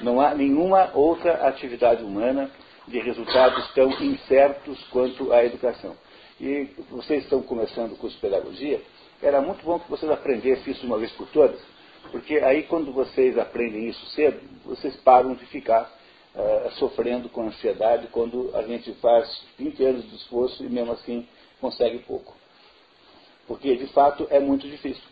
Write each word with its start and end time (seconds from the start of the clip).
Não 0.00 0.20
há 0.20 0.34
nenhuma 0.34 0.90
outra 0.94 1.48
atividade 1.48 2.02
humana 2.02 2.50
de 2.86 2.98
resultados 3.00 3.72
tão 3.74 3.90
incertos 4.02 4.82
quanto 4.90 5.32
a 5.32 5.44
educação. 5.44 5.96
E 6.40 6.68
vocês 6.90 7.24
estão 7.24 7.42
começando 7.42 7.92
o 7.92 7.96
curso 7.96 8.16
de 8.16 8.22
pedagogia, 8.22 8.80
era 9.20 9.40
muito 9.40 9.64
bom 9.64 9.78
que 9.80 9.90
vocês 9.90 10.10
aprendessem 10.10 10.72
isso 10.72 10.86
uma 10.86 10.98
vez 10.98 11.10
por 11.12 11.26
todas, 11.28 11.60
porque 12.12 12.36
aí 12.38 12.62
quando 12.62 12.92
vocês 12.92 13.36
aprendem 13.36 13.88
isso 13.88 14.06
cedo, 14.10 14.40
vocês 14.64 14.94
param 14.96 15.34
de 15.34 15.44
ficar 15.46 15.92
uh, 16.34 16.70
sofrendo 16.72 17.28
com 17.28 17.42
ansiedade 17.42 18.06
quando 18.12 18.54
a 18.54 18.62
gente 18.62 18.92
faz 18.94 19.44
20 19.58 19.84
anos 19.84 20.08
de 20.08 20.14
esforço 20.14 20.64
e 20.64 20.68
mesmo 20.68 20.92
assim 20.92 21.26
consegue 21.60 21.98
pouco. 22.00 22.36
Porque 23.48 23.76
de 23.76 23.86
fato 23.88 24.28
é 24.30 24.38
muito 24.38 24.68
difícil. 24.68 25.02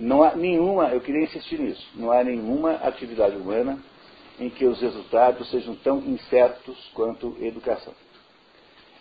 Não 0.00 0.22
há 0.22 0.34
nenhuma, 0.34 0.90
eu 0.90 1.00
queria 1.00 1.24
insistir 1.24 1.58
nisso, 1.58 1.84
não 1.94 2.12
há 2.12 2.22
nenhuma 2.22 2.74
atividade 2.74 3.36
humana 3.36 3.82
em 4.38 4.48
que 4.48 4.64
os 4.64 4.80
resultados 4.80 5.50
sejam 5.50 5.74
tão 5.74 5.98
incertos 5.98 6.90
quanto 6.94 7.36
educação. 7.40 7.92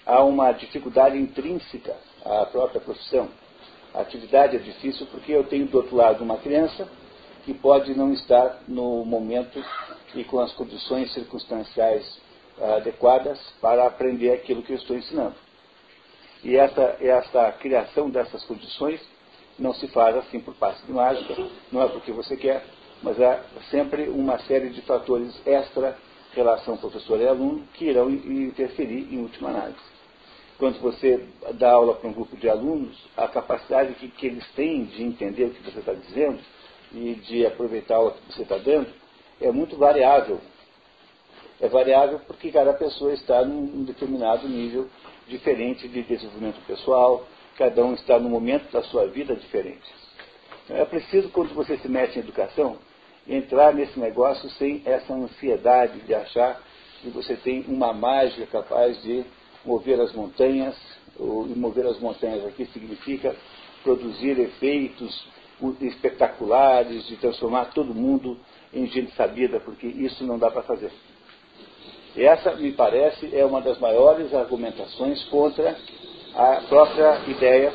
Há 0.04 0.24
uma 0.24 0.52
dificuldade 0.54 1.16
intrínseca 1.16 1.96
à 2.26 2.48
própria 2.48 2.82
profissão. 2.82 3.30
A 3.94 4.02
atividade 4.02 4.56
é 4.56 4.60
difícil 4.60 5.06
porque 5.12 5.32
eu 5.32 5.44
tenho 5.44 5.68
do 5.68 5.78
outro 5.78 5.96
lado 5.96 6.24
uma 6.24 6.38
criança 6.38 6.90
que 7.46 7.54
pode 7.54 7.94
não 7.94 8.12
estar 8.14 8.64
no 8.68 9.06
momento 9.06 9.64
e 10.16 10.24
com 10.24 10.40
as 10.40 10.52
condições 10.54 11.14
circunstanciais 11.14 12.20
adequadas 12.76 13.40
para 13.62 13.86
aprender 13.86 14.32
aquilo 14.32 14.64
que 14.64 14.74
eu 14.74 14.78
estou 14.78 14.98
ensinando. 14.98 15.36
E 16.44 16.56
essa, 16.56 16.98
essa 17.00 17.52
criação 17.52 18.10
dessas 18.10 18.44
condições 18.46 19.00
não 19.60 19.74
se 19.74 19.88
faz 19.88 20.16
assim 20.18 20.40
por 20.40 20.54
passe 20.56 20.86
de 20.86 20.92
mágica, 20.92 21.36
não 21.72 21.82
é 21.82 21.88
porque 21.88 22.12
você 22.12 22.36
quer, 22.38 22.66
mas 23.02 23.20
há 23.22 23.42
sempre 23.70 24.10
uma 24.10 24.40
série 24.40 24.70
de 24.70 24.82
fatores 24.82 25.34
extra 25.46 25.98
relação 26.34 26.78
professor 26.78 27.20
e 27.20 27.28
aluno 27.28 27.64
que 27.74 27.86
irão 27.86 28.10
interferir 28.10 29.14
em 29.14 29.20
última 29.20 29.50
análise. 29.50 29.98
Quando 30.58 30.80
você 30.80 31.24
dá 31.54 31.72
aula 31.72 31.96
para 31.96 32.10
um 32.10 32.14
grupo 32.14 32.36
de 32.36 32.50
alunos, 32.50 32.98
a 33.16 33.28
capacidade 33.28 33.94
que, 33.94 34.08
que 34.08 34.28
eles 34.28 34.46
têm 34.54 34.86
de 34.86 35.04
entender 35.04 35.46
o 35.46 35.50
que 35.52 35.64
você 35.64 35.80
está 35.80 35.94
dizendo 35.94 36.40
e 36.92 37.14
de 37.16 37.46
aproveitar 37.46 38.00
o 38.00 38.12
que 38.12 38.34
você 38.34 38.42
está 38.42 38.58
dando 38.58 38.88
é 39.40 39.52
muito 39.52 39.78
variável. 39.78 40.40
É 41.60 41.68
variável 41.68 42.20
porque 42.26 42.52
cada 42.52 42.74
pessoa 42.74 43.14
está 43.14 43.44
num 43.44 43.84
determinado 43.84 44.48
nível 44.48 44.88
diferente 45.28 45.88
de 45.88 46.02
desenvolvimento 46.04 46.60
pessoal, 46.66 47.28
cada 47.58 47.84
um 47.84 47.94
está 47.94 48.20
num 48.20 48.30
momento 48.30 48.72
da 48.72 48.84
sua 48.84 49.08
vida 49.08 49.36
diferente. 49.36 49.88
É 50.70 50.86
preciso, 50.86 51.30
quando 51.30 51.54
você 51.54 51.78
se 51.78 51.88
mete 51.88 52.18
em 52.18 52.20
educação, 52.20 52.78
entrar 53.28 53.74
nesse 53.74 54.00
negócio 54.00 54.50
sem 54.52 54.82
essa 54.86 55.14
ansiedade 55.14 56.00
de 56.02 56.14
achar 56.14 56.62
que 57.02 57.10
você 57.10 57.36
tem 57.36 57.66
uma 57.68 57.94
mágica 57.94 58.46
capaz 58.48 59.02
de 59.02 59.26
mover 59.66 60.00
as 60.00 60.14
montanhas. 60.14 60.76
E 61.20 61.58
mover 61.58 61.86
as 61.88 62.00
montanhas 62.00 62.46
aqui 62.46 62.66
significa 62.68 63.36
produzir 63.84 64.40
efeitos 64.40 65.28
espetaculares, 65.82 67.08
de 67.08 67.16
transformar 67.18 67.66
todo 67.74 67.94
mundo 67.94 68.38
em 68.72 68.86
gente 68.88 69.16
sabida, 69.16 69.60
porque 69.60 69.88
isso 69.88 70.24
não 70.24 70.38
dá 70.38 70.52
para 70.52 70.62
fazer. 70.62 70.92
Essa, 72.16 72.56
me 72.56 72.72
parece, 72.74 73.36
é 73.36 73.46
uma 73.46 73.62
das 73.62 73.80
maiores 73.80 74.34
argumentações 74.34 75.24
contra 75.26 75.76
a 76.38 76.62
própria 76.70 77.20
ideia 77.28 77.74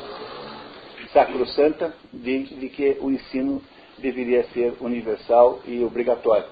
sacrossanta 1.11 1.93
de, 2.13 2.43
de 2.45 2.69
que 2.69 2.97
o 3.01 3.11
ensino 3.11 3.61
deveria 3.97 4.45
ser 4.53 4.73
universal 4.79 5.59
e 5.65 5.83
obrigatório. 5.83 6.47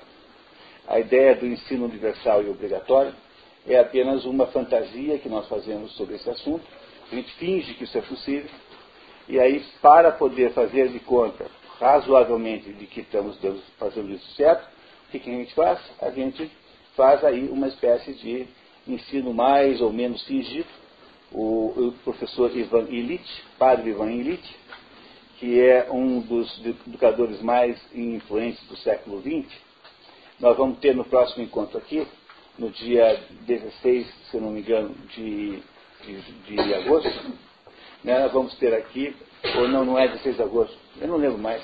A 0.90 1.00
ideia 1.00 1.36
do 1.36 1.46
ensino 1.46 1.86
universal 1.86 2.44
e 2.44 2.50
obrigatório 2.50 3.14
é 3.66 3.80
apenas 3.80 4.26
uma 4.26 4.48
fantasia 4.48 5.20
que 5.20 5.30
nós 5.30 5.48
fazemos 5.48 5.94
sobre 5.94 6.16
esse 6.16 6.30
assunto. 6.30 6.66
A 7.10 7.16
gente 7.16 7.32
finge 7.36 7.76
que 7.76 7.86
isso 7.86 7.98
é 7.98 8.02
possível. 8.02 8.50
E 9.30 9.40
aí, 9.40 9.64
para 9.82 10.12
poder 10.12 10.52
fazer 10.52 10.90
de 10.90 11.00
conta 11.00 11.46
razoavelmente 11.80 12.74
de 12.74 12.88
que 12.88 13.00
estamos 13.00 13.40
fazendo 13.80 14.12
isso 14.12 14.36
certo, 14.36 14.68
o 15.08 15.12
que, 15.12 15.30
a 15.30 15.34
gente 15.34 15.54
faz? 15.54 15.80
A 16.02 16.10
gente 16.10 16.52
faz 16.94 17.24
aí 17.24 17.48
uma 17.48 17.70
espécie 17.70 18.14
de 18.16 18.48
ensino 18.86 19.34
mais 19.34 19.80
ou 19.80 19.94
menos 19.94 20.22
fingido. 20.24 20.81
O, 21.32 21.88
o 21.88 21.92
professor 22.04 22.56
Ivan 22.56 22.88
Illich, 22.90 23.44
padre 23.58 23.92
Ivan 23.92 24.12
Illich, 24.12 24.56
que 25.40 25.60
é 25.60 25.90
um 25.92 26.20
dos 26.20 26.62
educadores 26.66 27.42
mais 27.42 27.80
influentes 27.96 28.64
do 28.68 28.78
século 28.78 29.22
XX, 29.22 29.52
nós 30.40 30.58
vamos 30.58 30.80
ter 30.80 30.96
no 30.96 31.06
próximo 31.06 31.44
encontro 31.44 31.78
aqui, 31.78 32.06
no 32.60 32.70
dia 32.70 33.24
16, 33.48 34.08
se 34.30 34.38
não 34.38 34.52
me 34.52 34.62
engano, 34.62 34.94
de, 35.16 35.62
de, 36.04 36.22
de 36.46 36.74
agosto, 36.76 37.34
né, 38.04 38.20
nós 38.20 38.32
vamos 38.32 38.54
ter 38.56 38.74
aqui, 38.74 39.16
ou 39.58 39.68
não, 39.68 39.86
não 39.86 39.98
é 39.98 40.08
16 40.08 40.36
de 40.36 40.44
agosto, 40.44 40.78
eu 41.00 41.08
não 41.08 41.18
lembro 41.18 41.38
mais. 41.38 41.64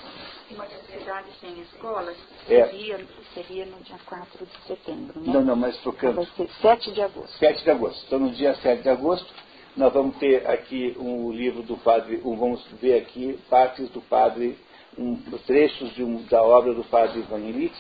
Uma 0.50 0.66
das 0.66 0.86
cidades 0.88 1.40
sem 1.40 1.60
escolas 1.60 2.16
é. 2.48 2.68
seria, 2.68 3.06
seria 3.34 3.66
no 3.66 3.78
dia 3.82 3.98
4 4.06 4.46
de 4.46 4.68
setembro, 4.68 5.20
né? 5.20 5.34
Não, 5.34 5.42
não, 5.42 5.56
mas 5.56 5.78
trocando. 5.82 6.16
Vai 6.16 6.26
ser 6.38 6.50
7 6.62 6.92
de 6.94 7.02
agosto. 7.02 7.38
7 7.38 7.64
de 7.64 7.70
agosto. 7.70 8.04
Então, 8.08 8.20
no 8.20 8.32
dia 8.32 8.56
7 8.56 8.82
de 8.82 8.90
agosto, 8.90 9.28
nós 9.78 9.94
vamos 9.94 10.18
ter 10.18 10.46
aqui 10.50 10.98
um 11.00 11.32
livro 11.32 11.62
do 11.62 11.78
padre, 11.78 12.20
um, 12.26 12.36
vamos 12.36 12.66
ver 12.82 12.96
aqui 12.96 13.40
partes 13.48 13.88
do 13.92 14.02
padre, 14.02 14.58
um, 14.98 15.16
trechos 15.46 15.94
de 15.94 16.04
um, 16.04 16.24
da 16.24 16.42
obra 16.42 16.74
do 16.74 16.84
padre 16.84 17.20
Ivan 17.20 17.42
Illich, 17.42 17.76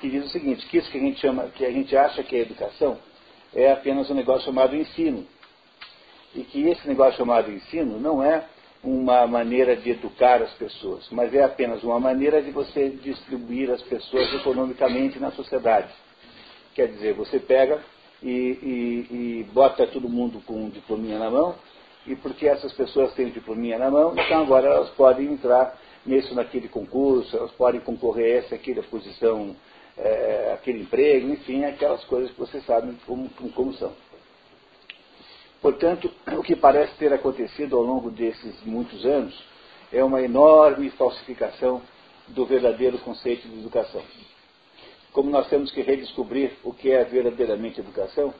que 0.00 0.08
diz 0.08 0.26
o 0.26 0.28
seguinte, 0.28 0.64
que 0.66 0.78
isso 0.78 0.88
que 0.90 0.96
a 0.96 1.00
gente 1.00 1.18
chama, 1.18 1.48
que 1.48 1.66
a 1.66 1.70
gente 1.72 1.96
acha 1.96 2.22
que 2.22 2.36
é 2.36 2.40
educação, 2.40 2.98
é 3.52 3.72
apenas 3.72 4.08
um 4.10 4.14
negócio 4.14 4.44
chamado 4.44 4.76
ensino. 4.76 5.26
E 6.36 6.44
que 6.44 6.68
esse 6.68 6.86
negócio 6.86 7.18
chamado 7.18 7.50
ensino 7.50 7.98
não 7.98 8.22
é 8.22 8.44
uma 8.82 9.26
maneira 9.26 9.74
de 9.74 9.90
educar 9.90 10.40
as 10.40 10.52
pessoas, 10.52 11.08
mas 11.10 11.34
é 11.34 11.42
apenas 11.42 11.82
uma 11.82 11.98
maneira 11.98 12.42
de 12.42 12.52
você 12.52 12.90
distribuir 12.90 13.70
as 13.70 13.82
pessoas 13.82 14.32
economicamente 14.34 15.18
na 15.18 15.32
sociedade. 15.32 15.92
Quer 16.74 16.88
dizer, 16.88 17.14
você 17.14 17.40
pega 17.40 17.82
e, 18.24 18.30
e, 18.30 19.06
e 19.10 19.46
bota 19.52 19.86
todo 19.86 20.08
mundo 20.08 20.42
com 20.46 20.64
um 20.64 20.70
diplominha 20.70 21.18
na 21.18 21.30
mão, 21.30 21.54
e 22.06 22.16
porque 22.16 22.48
essas 22.48 22.72
pessoas 22.72 23.12
têm 23.14 23.26
um 23.26 23.30
diplominha 23.30 23.78
na 23.78 23.90
mão, 23.90 24.12
então 24.12 24.42
agora 24.42 24.66
elas 24.66 24.90
podem 24.90 25.32
entrar 25.32 25.78
nesse 26.04 26.34
naquele 26.34 26.68
concurso, 26.68 27.36
elas 27.36 27.52
podem 27.52 27.80
concorrer 27.80 28.36
a 28.36 28.38
essa 28.38 28.54
aquela 28.54 28.82
posição 28.84 29.54
é, 29.96 30.52
aquele 30.54 30.82
emprego, 30.82 31.28
enfim, 31.28 31.64
aquelas 31.64 32.02
coisas 32.04 32.30
que 32.30 32.40
vocês 32.40 32.64
sabem 32.64 32.98
como, 33.06 33.28
como 33.28 33.72
são. 33.74 33.92
Portanto, 35.60 36.10
o 36.36 36.42
que 36.42 36.56
parece 36.56 36.94
ter 36.96 37.12
acontecido 37.12 37.76
ao 37.76 37.82
longo 37.82 38.10
desses 38.10 38.54
muitos 38.64 39.04
anos 39.06 39.34
é 39.92 40.02
uma 40.02 40.20
enorme 40.20 40.90
falsificação 40.90 41.80
do 42.28 42.44
verdadeiro 42.44 42.98
conceito 42.98 43.48
de 43.48 43.60
educação. 43.60 44.02
Como 45.14 45.30
nós 45.30 45.48
temos 45.48 45.70
que 45.70 45.80
redescobrir 45.80 46.50
o 46.64 46.74
que 46.74 46.90
é 46.90 47.04
verdadeiramente 47.04 47.80
educação, 47.80 48.34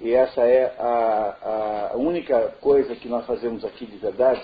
e 0.00 0.12
essa 0.12 0.42
é 0.42 0.74
a, 0.78 1.90
a 1.92 1.96
única 1.96 2.56
coisa 2.60 2.94
que 2.96 3.08
nós 3.08 3.24
fazemos 3.24 3.64
aqui 3.64 3.86
de 3.86 3.96
verdade, 3.96 4.42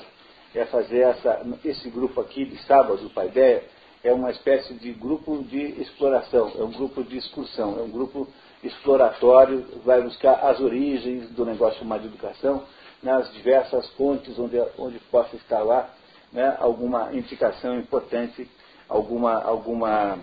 é 0.54 0.64
fazer 0.64 1.00
essa, 1.00 1.44
esse 1.64 1.90
grupo 1.90 2.20
aqui 2.20 2.44
de 2.44 2.56
sábado, 2.62 3.02
do 3.02 3.10
Paideia, 3.10 3.64
é 4.04 4.12
uma 4.12 4.30
espécie 4.30 4.74
de 4.74 4.92
grupo 4.92 5.42
de 5.42 5.80
exploração, 5.82 6.52
é 6.56 6.62
um 6.62 6.70
grupo 6.70 7.02
de 7.02 7.18
excursão, 7.18 7.76
é 7.78 7.82
um 7.82 7.90
grupo 7.90 8.28
exploratório, 8.62 9.66
vai 9.84 10.00
buscar 10.02 10.34
as 10.34 10.60
origens 10.60 11.30
do 11.30 11.44
negócio 11.44 11.80
chamado 11.80 12.06
educação, 12.06 12.62
nas 13.02 13.32
diversas 13.32 13.88
fontes 13.94 14.38
onde, 14.38 14.56
onde 14.78 15.00
possa 15.10 15.34
estar 15.34 15.64
lá 15.64 15.90
né, 16.32 16.56
alguma 16.60 17.12
indicação 17.12 17.76
importante, 17.76 18.48
alguma, 18.88 19.42
alguma, 19.42 20.18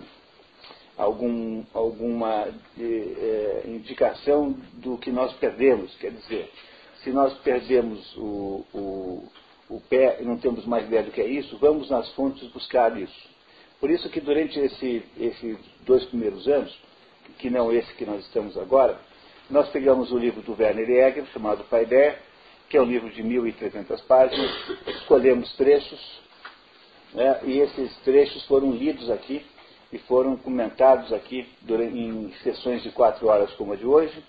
algum, 1.00 1.64
alguma 1.72 2.48
é, 2.78 3.62
indicação 3.64 4.54
do 4.74 4.98
que 4.98 5.10
nós 5.10 5.32
perdemos. 5.34 5.94
Quer 5.96 6.12
dizer, 6.12 6.50
se 7.02 7.10
nós 7.10 7.32
perdemos 7.38 8.16
o, 8.16 8.66
o, 8.74 9.24
o 9.70 9.80
pé 9.88 10.18
e 10.20 10.24
não 10.24 10.36
temos 10.36 10.66
mais 10.66 10.86
ideia 10.86 11.02
do 11.02 11.10
que 11.10 11.20
é 11.20 11.26
isso, 11.26 11.56
vamos 11.58 11.88
nas 11.88 12.10
fontes 12.12 12.46
buscar 12.48 12.96
isso. 13.00 13.30
Por 13.80 13.90
isso 13.90 14.10
que 14.10 14.20
durante 14.20 14.58
esses 14.60 15.02
esse 15.18 15.58
dois 15.86 16.04
primeiros 16.04 16.46
anos, 16.46 16.78
que 17.38 17.48
não 17.48 17.72
esse 17.72 17.92
que 17.94 18.04
nós 18.04 18.22
estamos 18.26 18.58
agora, 18.58 19.00
nós 19.48 19.70
pegamos 19.70 20.12
o 20.12 20.18
livro 20.18 20.42
do 20.42 20.52
Werner 20.52 20.86
Jäger, 20.86 21.24
chamado 21.32 21.64
Paideia, 21.64 22.18
que 22.68 22.76
é 22.76 22.82
um 22.82 22.84
livro 22.84 23.10
de 23.10 23.22
1.300 23.22 24.02
páginas, 24.06 24.50
escolhemos 24.86 25.50
trechos, 25.56 26.20
né, 27.14 27.40
e 27.44 27.58
esses 27.58 27.96
trechos 28.04 28.44
foram 28.44 28.70
lidos 28.70 29.10
aqui 29.10 29.44
e 29.92 29.98
foram 29.98 30.36
comentados 30.36 31.12
aqui 31.12 31.46
durante, 31.62 31.98
em 31.98 32.32
sessões 32.42 32.82
de 32.82 32.90
quatro 32.90 33.26
horas 33.26 33.50
como 33.54 33.72
a 33.72 33.76
de 33.76 33.86
hoje. 33.86 34.22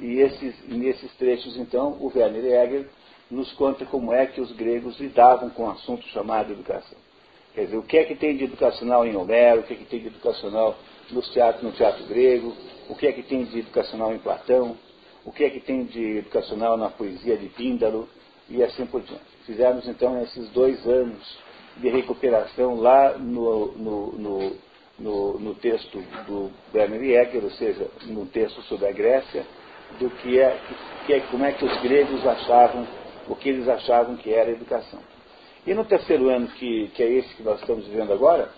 E 0.00 0.20
esses, 0.20 0.68
nesses 0.68 1.12
trechos, 1.14 1.56
então, 1.56 1.96
o 2.00 2.12
Werner 2.14 2.42
Jäger 2.42 2.88
nos 3.30 3.52
conta 3.54 3.84
como 3.86 4.12
é 4.12 4.26
que 4.26 4.40
os 4.40 4.52
gregos 4.52 4.98
lidavam 4.98 5.50
com 5.50 5.64
o 5.64 5.70
assunto 5.70 6.06
chamado 6.08 6.52
educação. 6.52 6.98
Quer 7.54 7.64
dizer, 7.64 7.76
o 7.78 7.82
que 7.82 7.96
é 7.96 8.04
que 8.04 8.14
tem 8.14 8.36
de 8.36 8.44
educacional 8.44 9.06
em 9.06 9.16
Homero, 9.16 9.60
o 9.60 9.64
que 9.64 9.72
é 9.72 9.76
que 9.76 9.86
tem 9.86 10.00
de 10.00 10.08
educacional 10.08 10.76
no 11.10 11.22
teatro, 11.22 11.64
no 11.64 11.72
teatro 11.72 12.04
grego, 12.04 12.54
o 12.88 12.94
que 12.94 13.06
é 13.06 13.12
que 13.12 13.22
tem 13.22 13.44
de 13.44 13.60
educacional 13.60 14.14
em 14.14 14.18
Platão, 14.18 14.76
o 15.24 15.32
que 15.32 15.42
é 15.42 15.50
que 15.50 15.60
tem 15.60 15.84
de 15.84 16.18
educacional 16.18 16.76
na 16.76 16.90
poesia 16.90 17.36
de 17.36 17.48
Píndaro 17.48 18.08
e 18.48 18.62
assim 18.62 18.86
por 18.86 19.00
diante. 19.00 19.24
Fizemos 19.44 19.88
então 19.88 20.22
esses 20.22 20.48
dois 20.50 20.86
anos 20.86 21.38
de 21.78 21.88
recuperação 21.88 22.76
lá 22.76 23.16
no, 23.18 23.72
no, 23.72 24.12
no, 24.12 24.56
no, 24.98 25.38
no 25.38 25.54
texto 25.54 25.98
do 26.26 26.50
Werner 26.74 27.00
Jäger, 27.00 27.44
ou 27.44 27.50
seja, 27.50 27.86
no 28.04 28.26
texto 28.26 28.62
sobre 28.62 28.88
a 28.88 28.92
Grécia, 28.92 29.46
do 29.98 30.10
que 30.10 30.38
é, 30.38 30.58
que 31.06 31.12
é 31.14 31.20
como 31.20 31.44
é 31.44 31.52
que 31.52 31.64
os 31.64 31.80
gregos 31.80 32.26
achavam, 32.26 32.86
o 33.28 33.36
que 33.36 33.48
eles 33.48 33.68
achavam 33.68 34.16
que 34.16 34.32
era 34.32 34.50
a 34.50 34.52
educação. 34.52 35.00
E 35.66 35.74
no 35.74 35.84
terceiro 35.84 36.28
ano, 36.28 36.48
que, 36.48 36.88
que 36.94 37.02
é 37.02 37.10
esse 37.10 37.34
que 37.34 37.42
nós 37.42 37.60
estamos 37.60 37.86
vivendo 37.86 38.12
agora, 38.12 38.50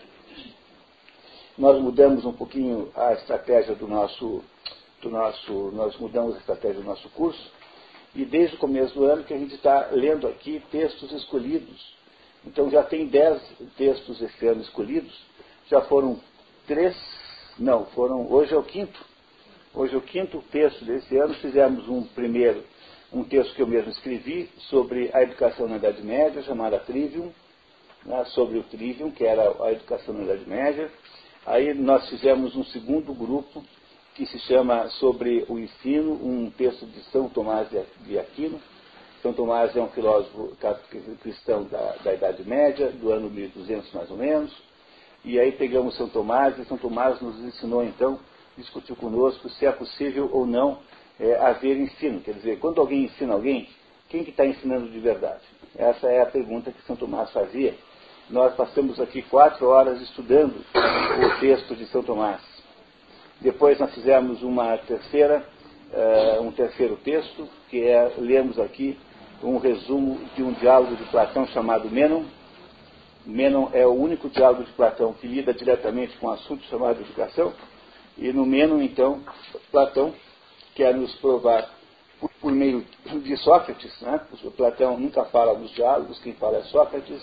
nós 1.56 1.80
mudamos 1.80 2.24
um 2.24 2.32
pouquinho 2.32 2.90
a 2.94 3.14
estratégia 3.14 3.74
do 3.74 3.88
nosso, 3.88 4.42
do 5.02 5.10
nosso, 5.10 5.52
nós 5.74 5.96
mudamos 5.96 6.36
a 6.36 6.38
estratégia 6.38 6.80
do 6.80 6.86
nosso 6.86 7.08
curso, 7.10 7.50
e 8.14 8.24
desde 8.24 8.56
o 8.56 8.58
começo 8.58 8.94
do 8.94 9.04
ano 9.04 9.24
que 9.24 9.34
a 9.34 9.38
gente 9.38 9.54
está 9.54 9.88
lendo 9.90 10.26
aqui 10.28 10.62
textos 10.70 11.10
escolhidos. 11.12 11.96
Então 12.44 12.70
já 12.70 12.82
tem 12.82 13.06
dez 13.06 13.42
textos 13.76 14.20
esse 14.22 14.46
ano 14.46 14.60
escolhidos, 14.60 15.27
já 15.68 15.82
foram 15.82 16.18
três, 16.66 16.96
não, 17.58 17.86
foram, 17.86 18.30
hoje 18.32 18.54
é 18.54 18.56
o 18.56 18.62
quinto, 18.62 18.98
hoje 19.74 19.94
é 19.94 19.98
o 19.98 20.02
quinto 20.02 20.42
texto 20.50 20.84
desse 20.84 21.16
ano, 21.16 21.34
fizemos 21.34 21.88
um 21.88 22.02
primeiro, 22.04 22.64
um 23.12 23.22
texto 23.24 23.54
que 23.54 23.62
eu 23.62 23.66
mesmo 23.66 23.90
escrevi 23.90 24.50
sobre 24.70 25.10
a 25.12 25.22
educação 25.22 25.68
na 25.68 25.76
Idade 25.76 26.02
Média, 26.02 26.42
chamada 26.42 26.78
Trivium, 26.80 27.32
né, 28.04 28.24
sobre 28.26 28.58
o 28.58 28.62
Trivium, 28.64 29.10
que 29.10 29.24
era 29.24 29.54
a 29.62 29.72
educação 29.72 30.14
na 30.14 30.24
Idade 30.24 30.48
Média. 30.48 30.90
Aí 31.46 31.72
nós 31.74 32.08
fizemos 32.08 32.54
um 32.54 32.64
segundo 32.64 33.12
grupo, 33.14 33.64
que 34.14 34.26
se 34.26 34.38
chama 34.40 34.88
Sobre 34.90 35.44
o 35.48 35.58
Ensino, 35.58 36.12
um 36.12 36.50
texto 36.50 36.84
de 36.86 37.00
São 37.04 37.28
Tomás 37.28 37.68
de 38.00 38.18
Aquino. 38.18 38.60
São 39.22 39.32
Tomás 39.32 39.76
é 39.76 39.80
um 39.80 39.88
filósofo 39.90 40.56
cristão 41.20 41.64
da, 41.64 41.96
da 42.02 42.14
Idade 42.14 42.42
Média, 42.46 42.90
do 42.90 43.12
ano 43.12 43.30
1200 43.30 43.92
mais 43.92 44.10
ou 44.10 44.16
menos. 44.16 44.52
E 45.24 45.38
aí 45.38 45.52
pegamos 45.52 45.96
São 45.96 46.08
Tomás, 46.08 46.58
e 46.58 46.64
São 46.64 46.78
Tomás 46.78 47.20
nos 47.20 47.38
ensinou 47.40 47.84
então, 47.84 48.18
discutiu 48.56 48.96
conosco 48.96 49.48
se 49.50 49.66
é 49.66 49.72
possível 49.72 50.30
ou 50.32 50.46
não 50.46 50.78
é, 51.18 51.34
haver 51.36 51.76
ensino. 51.76 52.20
Quer 52.20 52.34
dizer, 52.34 52.58
quando 52.58 52.80
alguém 52.80 53.04
ensina 53.04 53.34
alguém, 53.34 53.68
quem 54.08 54.24
que 54.24 54.30
está 54.30 54.46
ensinando 54.46 54.88
de 54.88 54.98
verdade? 54.98 55.42
Essa 55.76 56.08
é 56.08 56.22
a 56.22 56.26
pergunta 56.26 56.72
que 56.72 56.82
São 56.86 56.96
Tomás 56.96 57.30
fazia. 57.30 57.74
Nós 58.30 58.54
passamos 58.54 59.00
aqui 59.00 59.22
quatro 59.22 59.66
horas 59.68 60.00
estudando 60.02 60.54
o 60.54 61.40
texto 61.40 61.74
de 61.74 61.86
São 61.86 62.02
Tomás. 62.02 62.40
Depois 63.40 63.78
nós 63.78 63.94
fizemos 63.94 64.42
uma 64.42 64.76
terceira, 64.78 65.44
uh, 65.92 66.42
um 66.42 66.52
terceiro 66.52 66.96
texto, 66.96 67.48
que 67.68 67.82
é, 67.82 68.12
lemos 68.18 68.58
aqui 68.58 68.98
um 69.42 69.58
resumo 69.58 70.18
de 70.34 70.42
um 70.42 70.52
diálogo 70.52 70.96
de 70.96 71.04
Platão 71.04 71.46
chamado 71.46 71.88
Menon. 71.88 72.24
Menon 73.28 73.68
é 73.74 73.86
o 73.86 73.92
único 73.92 74.30
diálogo 74.30 74.64
de 74.64 74.72
Platão 74.72 75.12
que 75.12 75.26
lida 75.26 75.52
diretamente 75.52 76.16
com 76.16 76.28
um 76.28 76.30
assunto 76.30 76.64
chamado 76.64 77.02
educação. 77.02 77.52
E 78.16 78.32
no 78.32 78.46
Menon, 78.46 78.80
então, 78.80 79.22
Platão 79.70 80.14
quer 80.74 80.94
nos 80.94 81.14
provar, 81.16 81.68
por, 82.18 82.30
por 82.40 82.50
meio 82.52 82.86
de 83.04 83.36
Sócrates, 83.36 84.00
né? 84.00 84.18
Platão 84.56 84.98
nunca 84.98 85.26
fala 85.26 85.58
nos 85.58 85.70
diálogos, 85.72 86.18
quem 86.20 86.32
fala 86.32 86.56
é 86.56 86.62
Sócrates, 86.62 87.22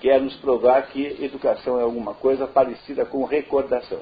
quer 0.00 0.20
nos 0.20 0.34
provar 0.38 0.88
que 0.88 1.24
educação 1.24 1.78
é 1.78 1.84
alguma 1.84 2.14
coisa 2.14 2.48
parecida 2.48 3.06
com 3.06 3.24
recordação. 3.24 4.00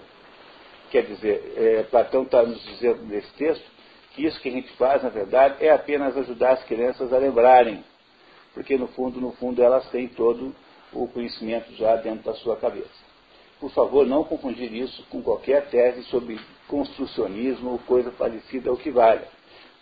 Quer 0.91 1.03
dizer, 1.03 1.53
é, 1.57 1.83
Platão 1.91 2.23
está 2.23 2.43
nos 2.43 2.63
dizendo 2.65 3.05
nesse 3.05 3.31
texto 3.35 3.65
que 4.15 4.25
isso 4.25 4.41
que 4.41 4.49
a 4.49 4.53
gente 4.53 4.73
faz, 4.77 5.03
na 5.03 5.11
verdade, 5.11 5.63
é 5.63 5.71
apenas 5.71 6.17
ajudar 6.17 6.53
as 6.53 6.65
crianças 6.65 7.13
a 7.13 7.19
lembrarem, 7.19 7.85
porque 8.55 8.79
no 8.79 8.89
fundo, 8.89 9.21
no 9.21 9.33
fundo, 9.33 9.63
elas 9.63 9.87
têm 9.91 10.09
todo 10.09 10.55
o 10.93 11.07
conhecimento 11.09 11.75
já 11.77 11.97
dentro 11.97 12.25
da 12.25 12.35
sua 12.35 12.57
cabeça. 12.57 13.09
Por 13.61 13.71
favor, 13.73 14.07
não 14.07 14.25
confundir 14.25 14.73
isso 14.73 15.05
com 15.11 15.23
qualquer 15.23 15.69
tese 15.69 16.05
sobre 16.05 16.39
construcionismo 16.69 17.73
ou 17.73 17.79
coisa 17.81 18.11
parecida 18.11 18.71
ao 18.71 18.77
que 18.77 18.91
vale, 18.91 19.25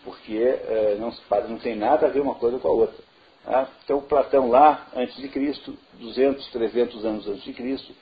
porque 0.05 0.37
é, 0.37 0.97
não, 0.99 1.12
não 1.49 1.58
tem 1.58 1.76
nada 1.76 2.06
a 2.06 2.11
ver 2.11 2.20
uma 2.20 2.35
coisa 2.37 2.58
com 2.58 2.69
a 2.69 2.73
outra. 2.73 3.05
Tá? 3.44 3.69
Então, 3.85 4.00
Platão 4.00 4.49
lá, 4.49 4.88
antes 4.94 5.17
de 5.17 5.29
Cristo, 5.29 5.76
200, 5.94 6.49
300 6.49 7.05
anos 7.05 7.29
antes 7.29 7.44
de 7.44 7.53
Cristo, 7.53 7.94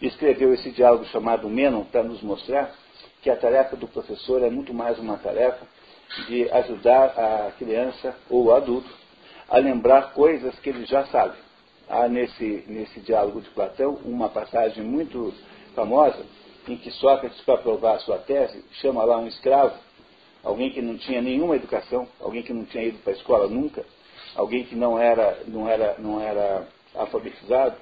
escreveu 0.00 0.52
esse 0.52 0.70
diálogo 0.70 1.04
chamado 1.06 1.48
Menon 1.48 1.84
para 1.84 2.02
nos 2.02 2.22
mostrar 2.22 2.74
que 3.22 3.30
a 3.30 3.36
tarefa 3.36 3.74
do 3.74 3.88
professor 3.88 4.42
é 4.42 4.50
muito 4.50 4.74
mais 4.74 4.98
uma 4.98 5.16
tarefa 5.16 5.66
de 6.28 6.48
ajudar 6.50 7.06
a 7.18 7.52
criança 7.58 8.14
ou 8.28 8.44
o 8.44 8.54
adulto 8.54 8.88
a 9.48 9.58
lembrar 9.58 10.12
coisas 10.12 10.58
que 10.60 10.68
ele 10.68 10.84
já 10.84 11.06
sabe. 11.06 11.36
Há 11.88 12.08
nesse, 12.08 12.64
nesse 12.66 13.00
diálogo 13.00 13.40
de 13.40 13.50
Platão 13.50 13.98
uma 14.04 14.28
passagem 14.28 14.82
muito 14.82 15.34
famosa 15.74 16.24
em 16.68 16.76
que 16.76 16.90
Sócrates, 16.92 17.40
para 17.42 17.58
provar 17.58 17.96
a 17.96 17.98
sua 17.98 18.18
tese, 18.18 18.64
chama 18.80 19.04
lá 19.04 19.18
um 19.18 19.26
escravo, 19.26 19.74
alguém 20.42 20.70
que 20.70 20.80
não 20.80 20.96
tinha 20.96 21.20
nenhuma 21.20 21.56
educação, 21.56 22.08
alguém 22.20 22.42
que 22.42 22.52
não 22.52 22.64
tinha 22.64 22.84
ido 22.84 22.98
para 22.98 23.12
a 23.12 23.16
escola 23.16 23.48
nunca, 23.48 23.84
alguém 24.34 24.64
que 24.64 24.74
não 24.74 24.98
era, 24.98 25.42
não 25.46 25.68
era, 25.68 25.96
não 25.98 26.20
era 26.20 26.66
alfabetizado, 26.94 27.76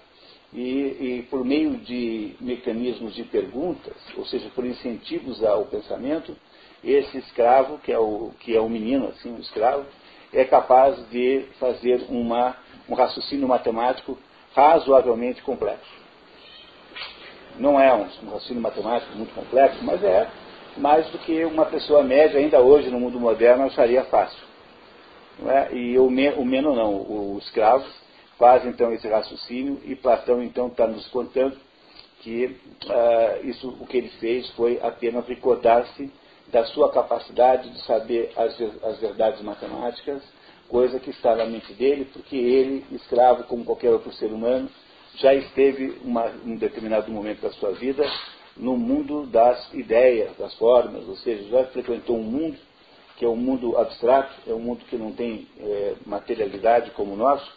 e, 0.53 0.61
e, 0.61 1.27
por 1.31 1.45
meio 1.45 1.79
de 1.79 2.35
mecanismos 2.41 3.15
de 3.15 3.25
perguntas, 3.25 3.97
ou 4.17 4.27
seja, 4.27 4.51
por 4.55 4.67
incentivos 4.67 5.43
ao 5.43 5.65
pensamento, 5.65 6.37
esse 6.85 7.19
escravo, 7.19 7.79
que 7.79 7.93
é 7.93 7.99
o, 7.99 8.33
que 8.41 8.55
é 8.55 8.61
um 8.61 8.69
menino, 8.69 9.09
assim, 9.09 9.33
um 9.33 9.39
escravo, 9.39 9.87
é 10.33 10.45
capaz 10.45 10.97
de 11.11 11.47
fazer 11.61 12.07
uma, 12.09 12.57
um 12.89 12.95
raciocínio 12.95 13.47
matemático 13.47 14.19
razoavelmente 14.55 15.43
complexo. 15.43 16.03
Não 17.59 17.79
é 17.79 17.93
um, 17.93 18.03
um 18.03 18.31
raciocínio 18.31 18.63
matemático 18.63 19.15
muito 19.17 19.35
complexo, 19.35 19.85
mas 19.85 20.03
é 20.03 20.29
mais 20.77 21.07
do 21.11 21.19
que 21.19 21.45
uma 21.45 21.67
pessoa 21.67 22.03
média, 22.03 22.39
ainda 22.39 22.61
hoje 22.61 22.91
no 22.91 22.99
mundo 22.99 23.21
moderno, 23.21 23.65
acharia 23.65 24.05
fácil. 24.05 24.43
É? 25.47 25.75
E 25.75 25.99
o, 25.99 26.11
me, 26.11 26.31
o 26.31 26.45
menos 26.45 26.77
não, 26.77 26.95
o, 26.95 27.35
o 27.35 27.39
escravo 27.39 27.85
faz 28.39 28.65
então 28.67 28.93
esse 28.93 29.09
raciocínio 29.09 29.81
e 29.85 29.95
Platão 29.95 30.43
então 30.43 30.69
está 30.69 30.87
nos 30.87 31.07
contando 31.09 31.57
que 32.21 32.57
uh, 32.87 33.47
isso 33.47 33.69
o 33.81 33.87
que 33.87 33.97
ele 33.97 34.09
fez 34.21 34.49
foi 34.51 34.79
apenas 34.83 35.27
recordar-se 35.27 36.11
da 36.49 36.65
sua 36.67 36.91
capacidade 36.91 37.71
de 37.71 37.83
saber 37.83 38.33
as, 38.37 38.61
as 38.85 38.99
verdades 39.01 39.41
matemáticas, 39.43 40.23
coisa 40.69 40.99
que 40.99 41.11
está 41.11 41.37
na 41.37 41.47
mente 41.47 41.73
dele, 41.75 42.07
porque 42.13 42.37
ele, 42.37 42.85
escravo 42.93 43.45
como 43.45 43.65
qualquer 43.65 43.91
outro 43.91 44.13
ser 44.15 44.33
humano, 44.33 44.69
já 45.17 45.35
esteve 45.35 46.01
em 46.05 46.51
um 46.51 46.57
determinado 46.57 47.11
momento 47.11 47.43
da 47.43 47.53
sua 47.53 47.73
vida 47.73 48.05
no 48.57 48.77
mundo 48.77 49.27
das 49.27 49.73
ideias, 49.73 50.37
das 50.37 50.55
formas, 50.55 51.07
ou 51.09 51.17
seja, 51.17 51.49
já 51.49 51.65
frequentou 51.67 52.17
um 52.17 52.23
mundo 52.23 52.59
que 53.17 53.25
é 53.25 53.29
um 53.29 53.37
mundo 53.37 53.77
abstrato, 53.79 54.33
é 54.47 54.53
um 54.53 54.59
mundo 54.59 54.85
que 54.87 54.97
não 54.97 55.13
tem 55.13 55.47
é, 55.59 55.95
materialidade 56.05 56.91
como 56.93 57.13
o 57.13 57.17
nosso, 57.17 57.49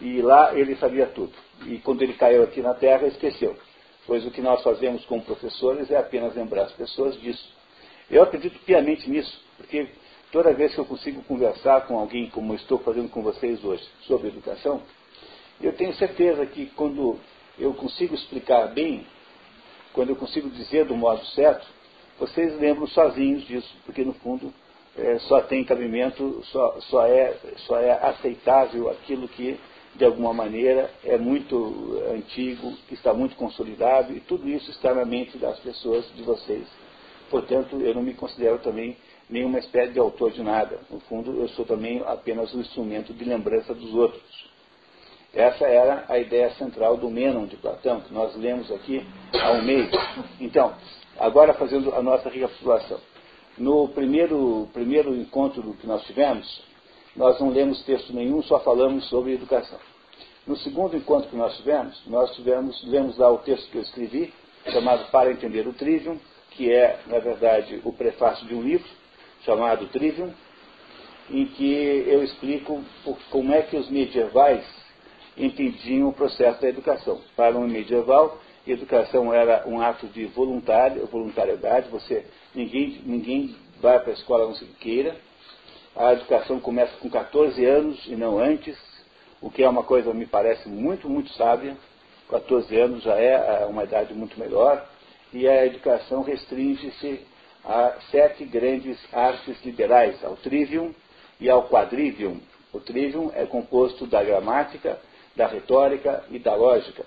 e 0.00 0.20
lá 0.20 0.54
ele 0.54 0.76
sabia 0.76 1.06
tudo. 1.06 1.32
E 1.66 1.78
quando 1.78 2.02
ele 2.02 2.14
caiu 2.14 2.42
aqui 2.42 2.60
na 2.60 2.74
Terra, 2.74 3.06
esqueceu. 3.06 3.56
Pois 4.06 4.26
o 4.26 4.30
que 4.30 4.42
nós 4.42 4.62
fazemos 4.62 5.04
como 5.06 5.22
professores 5.22 5.90
é 5.90 5.96
apenas 5.96 6.34
lembrar 6.34 6.64
as 6.64 6.72
pessoas 6.72 7.18
disso. 7.20 7.57
Eu 8.10 8.22
acredito 8.22 8.58
piamente 8.64 9.08
nisso, 9.08 9.40
porque 9.56 9.88
toda 10.32 10.54
vez 10.54 10.74
que 10.74 10.80
eu 10.80 10.84
consigo 10.84 11.22
conversar 11.24 11.86
com 11.86 11.98
alguém, 11.98 12.30
como 12.30 12.54
estou 12.54 12.78
fazendo 12.78 13.08
com 13.08 13.22
vocês 13.22 13.62
hoje, 13.64 13.86
sobre 14.02 14.28
educação, 14.28 14.82
eu 15.60 15.72
tenho 15.74 15.92
certeza 15.94 16.46
que 16.46 16.66
quando 16.66 17.18
eu 17.58 17.74
consigo 17.74 18.14
explicar 18.14 18.68
bem, 18.68 19.06
quando 19.92 20.10
eu 20.10 20.16
consigo 20.16 20.48
dizer 20.50 20.86
do 20.86 20.96
modo 20.96 21.24
certo, 21.26 21.66
vocês 22.18 22.58
lembram 22.58 22.86
sozinhos 22.86 23.46
disso, 23.46 23.74
porque 23.84 24.04
no 24.04 24.14
fundo 24.14 24.52
é, 24.96 25.18
só 25.20 25.40
tem 25.42 25.64
cabimento, 25.64 26.42
só, 26.46 26.80
só, 26.82 27.06
é, 27.06 27.36
só 27.66 27.78
é 27.78 27.92
aceitável 27.92 28.90
aquilo 28.90 29.28
que 29.28 29.58
de 29.98 30.04
alguma 30.04 30.32
maneira, 30.32 30.90
é 31.04 31.18
muito 31.18 32.00
antigo, 32.14 32.72
que 32.86 32.94
está 32.94 33.12
muito 33.12 33.34
consolidado, 33.34 34.14
e 34.14 34.20
tudo 34.20 34.48
isso 34.48 34.70
está 34.70 34.94
na 34.94 35.04
mente 35.04 35.36
das 35.38 35.58
pessoas, 35.58 36.06
de 36.14 36.22
vocês. 36.22 36.64
Portanto, 37.30 37.76
eu 37.80 37.94
não 37.94 38.02
me 38.02 38.14
considero 38.14 38.58
também 38.58 38.96
nenhuma 39.28 39.58
espécie 39.58 39.92
de 39.92 39.98
autor 39.98 40.32
de 40.32 40.42
nada. 40.42 40.80
No 40.90 41.00
fundo, 41.00 41.40
eu 41.40 41.48
sou 41.48 41.64
também 41.64 42.02
apenas 42.06 42.54
um 42.54 42.60
instrumento 42.60 43.12
de 43.12 43.24
lembrança 43.24 43.74
dos 43.74 43.94
outros. 43.94 44.48
Essa 45.34 45.66
era 45.66 46.06
a 46.08 46.18
ideia 46.18 46.50
central 46.54 46.96
do 46.96 47.10
Menon 47.10 47.46
de 47.46 47.56
Platão, 47.56 48.00
que 48.00 48.12
nós 48.12 48.34
lemos 48.36 48.72
aqui 48.72 49.06
um 49.34 49.62
mês. 49.62 49.90
Então, 50.40 50.74
agora 51.18 51.52
fazendo 51.54 51.94
a 51.94 52.02
nossa 52.02 52.30
recapitulação. 52.30 52.98
No 53.58 53.88
primeiro, 53.88 54.68
primeiro 54.72 55.14
encontro 55.14 55.74
que 55.74 55.86
nós 55.86 56.02
tivemos, 56.04 56.62
nós 57.14 57.38
não 57.40 57.50
lemos 57.50 57.82
texto 57.84 58.12
nenhum, 58.12 58.42
só 58.42 58.60
falamos 58.60 59.08
sobre 59.08 59.34
educação. 59.34 59.78
No 60.46 60.56
segundo 60.56 60.96
encontro 60.96 61.28
que 61.28 61.36
nós 61.36 61.56
tivemos, 61.58 62.00
nós 62.06 62.34
tivemos, 62.34 62.82
lemos 62.86 63.18
lá 63.18 63.30
o 63.30 63.38
texto 63.38 63.70
que 63.70 63.76
eu 63.76 63.82
escrevi, 63.82 64.32
chamado 64.72 65.10
Para 65.10 65.30
Entender 65.30 65.66
o 65.66 65.74
Trivium, 65.74 66.18
que 66.58 66.72
é, 66.72 66.98
na 67.06 67.20
verdade, 67.20 67.80
o 67.84 67.92
prefácio 67.92 68.44
de 68.48 68.52
um 68.52 68.60
livro 68.60 68.88
chamado 69.44 69.86
Trivium, 69.86 70.32
em 71.30 71.46
que 71.46 72.04
eu 72.04 72.24
explico 72.24 72.84
como 73.30 73.54
é 73.54 73.62
que 73.62 73.76
os 73.76 73.88
medievais 73.88 74.64
entendiam 75.36 76.08
o 76.08 76.12
processo 76.12 76.60
da 76.60 76.68
educação. 76.68 77.20
Para 77.36 77.56
um 77.56 77.68
medieval, 77.68 78.40
educação 78.66 79.32
era 79.32 79.62
um 79.68 79.80
ato 79.80 80.08
de 80.08 80.24
voluntário, 80.26 81.06
voluntariedade, 81.06 81.88
você, 81.90 82.26
ninguém, 82.52 83.02
ninguém 83.06 83.54
vai 83.80 84.00
para 84.00 84.10
a 84.10 84.14
escola 84.14 84.46
não 84.46 84.54
se 84.56 84.64
queira. 84.80 85.14
A 85.94 86.12
educação 86.12 86.58
começa 86.58 86.96
com 86.96 87.08
14 87.08 87.64
anos 87.64 88.04
e 88.06 88.16
não 88.16 88.36
antes, 88.36 88.76
o 89.40 89.48
que 89.48 89.62
é 89.62 89.68
uma 89.68 89.84
coisa, 89.84 90.12
me 90.12 90.26
parece, 90.26 90.68
muito, 90.68 91.08
muito 91.08 91.32
sábia. 91.34 91.76
14 92.28 92.76
anos 92.76 93.04
já 93.04 93.14
é, 93.14 93.62
é 93.62 93.66
uma 93.66 93.84
idade 93.84 94.12
muito 94.12 94.38
melhor. 94.40 94.84
E 95.32 95.46
a 95.46 95.66
educação 95.66 96.22
restringe-se 96.22 97.20
a 97.64 97.94
sete 98.10 98.44
grandes 98.44 98.98
artes 99.12 99.62
liberais, 99.64 100.22
ao 100.24 100.36
trivium 100.36 100.94
e 101.40 101.50
ao 101.50 101.68
quadrivium. 101.68 102.40
O 102.72 102.80
trivium 102.80 103.30
é 103.34 103.44
composto 103.46 104.06
da 104.06 104.22
gramática, 104.22 104.98
da 105.36 105.46
retórica 105.46 106.24
e 106.30 106.38
da 106.38 106.54
lógica. 106.54 107.04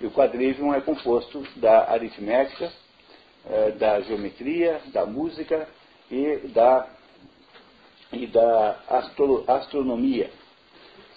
E 0.00 0.06
o 0.06 0.10
quadrivium 0.10 0.72
é 0.72 0.80
composto 0.80 1.44
da 1.56 1.90
aritmética, 1.90 2.72
eh, 3.50 3.72
da 3.72 4.00
geometria, 4.00 4.80
da 4.86 5.04
música 5.04 5.68
e 6.10 6.48
da, 6.48 6.88
e 8.12 8.26
da 8.26 8.78
astro, 8.88 9.44
astronomia. 9.46 10.30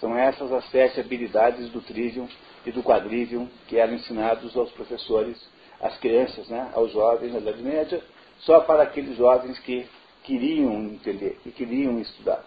São 0.00 0.16
essas 0.16 0.52
as 0.52 0.68
sete 0.70 1.00
habilidades 1.00 1.68
do 1.70 1.80
trivium 1.80 2.28
e 2.66 2.72
do 2.72 2.82
quadrivium 2.82 3.48
que 3.68 3.76
eram 3.78 3.94
ensinados 3.94 4.56
aos 4.56 4.70
professores, 4.72 5.38
às 5.82 5.98
crianças, 5.98 6.48
né, 6.48 6.70
aos 6.72 6.92
jovens 6.92 7.32
na 7.32 7.40
Idade 7.40 7.62
Média, 7.62 8.00
só 8.40 8.60
para 8.60 8.84
aqueles 8.84 9.16
jovens 9.16 9.58
que 9.58 9.86
queriam 10.22 10.72
entender 10.84 11.38
e 11.44 11.50
queriam 11.50 12.00
estudar. 12.00 12.42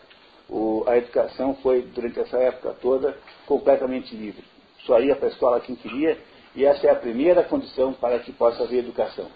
O, 0.50 0.84
a 0.88 0.98
educação 0.98 1.56
foi, 1.56 1.82
durante 1.82 2.20
essa 2.20 2.38
época 2.38 2.76
toda, 2.82 3.18
completamente 3.46 4.16
livre 4.16 4.44
só 4.86 5.00
ia 5.00 5.16
para 5.16 5.28
a 5.28 5.32
escola 5.32 5.60
quem 5.60 5.76
queria, 5.76 6.18
e 6.56 6.64
essa 6.64 6.88
é 6.88 6.92
a 6.92 6.96
primeira 6.96 7.44
condição 7.44 7.94
para 7.94 8.20
que 8.20 8.32
possa 8.32 8.64
haver 8.64 8.80
educação. 8.80 9.28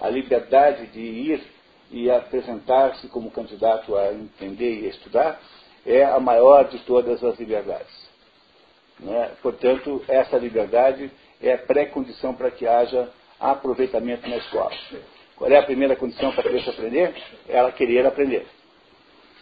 A 0.00 0.08
liberdade 0.08 0.86
de 0.88 1.00
ir 1.00 1.42
e 1.90 2.10
apresentar-se 2.10 3.08
como 3.08 3.30
candidato 3.30 3.96
a 3.96 4.12
entender 4.12 4.80
e 4.80 4.88
estudar 4.88 5.40
é 5.84 6.04
a 6.04 6.20
maior 6.20 6.68
de 6.68 6.78
todas 6.80 7.24
as 7.24 7.38
liberdades. 7.38 8.08
Né? 9.00 9.32
Portanto, 9.42 10.04
essa 10.06 10.36
liberdade 10.36 11.10
é 11.42 11.54
a 11.54 11.58
pré-condição 11.58 12.34
para 12.34 12.50
que 12.50 12.66
haja 12.66 13.08
aproveitamento 13.40 14.28
na 14.28 14.36
escola. 14.36 14.70
Qual 15.36 15.50
é 15.50 15.56
a 15.56 15.62
primeira 15.62 15.96
condição 15.96 16.32
para 16.32 16.42
a 16.42 16.50
criança 16.50 16.70
aprender? 16.70 17.14
Ela 17.48 17.72
querer 17.72 18.06
aprender. 18.06 18.46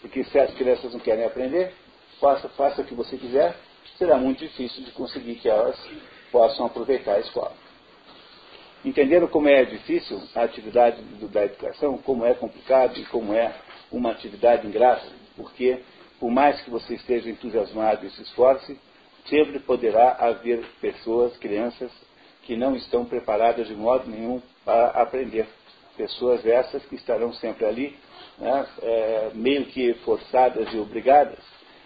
Porque 0.00 0.22
se 0.24 0.38
as 0.38 0.54
crianças 0.54 0.92
não 0.92 1.00
querem 1.00 1.24
aprender, 1.24 1.74
faça, 2.20 2.48
faça 2.50 2.82
o 2.82 2.84
que 2.84 2.94
você 2.94 3.16
quiser, 3.16 3.56
será 3.96 4.16
muito 4.16 4.38
difícil 4.38 4.84
de 4.84 4.92
conseguir 4.92 5.34
que 5.36 5.48
elas 5.48 5.76
possam 6.30 6.66
aproveitar 6.66 7.14
a 7.14 7.20
escola. 7.20 7.52
Entenderam 8.84 9.26
como 9.26 9.48
é 9.48 9.64
difícil 9.64 10.22
a 10.36 10.42
atividade 10.42 11.02
da 11.02 11.44
educação, 11.44 11.98
como 11.98 12.24
é 12.24 12.32
complicado 12.34 12.96
e 12.96 13.04
como 13.06 13.34
é 13.34 13.52
uma 13.90 14.12
atividade 14.12 14.66
ingrata, 14.66 15.06
porque 15.36 15.80
por 16.20 16.30
mais 16.30 16.60
que 16.60 16.70
você 16.70 16.94
esteja 16.94 17.28
entusiasmado 17.28 18.06
e 18.06 18.10
se 18.10 18.22
esforce, 18.22 18.78
sempre 19.26 19.58
poderá 19.60 20.12
haver 20.12 20.64
pessoas, 20.80 21.36
crianças, 21.38 21.90
que 22.48 22.56
não 22.56 22.74
estão 22.74 23.04
preparadas 23.04 23.68
de 23.68 23.74
modo 23.74 24.08
nenhum 24.10 24.40
para 24.64 24.86
aprender. 25.02 25.46
Pessoas 25.98 26.46
essas 26.46 26.82
que 26.86 26.94
estarão 26.94 27.30
sempre 27.34 27.66
ali, 27.66 27.94
né, 28.38 28.66
é, 28.80 29.30
meio 29.34 29.66
que 29.66 29.92
forçadas 29.96 30.72
e 30.72 30.78
obrigadas 30.78 31.38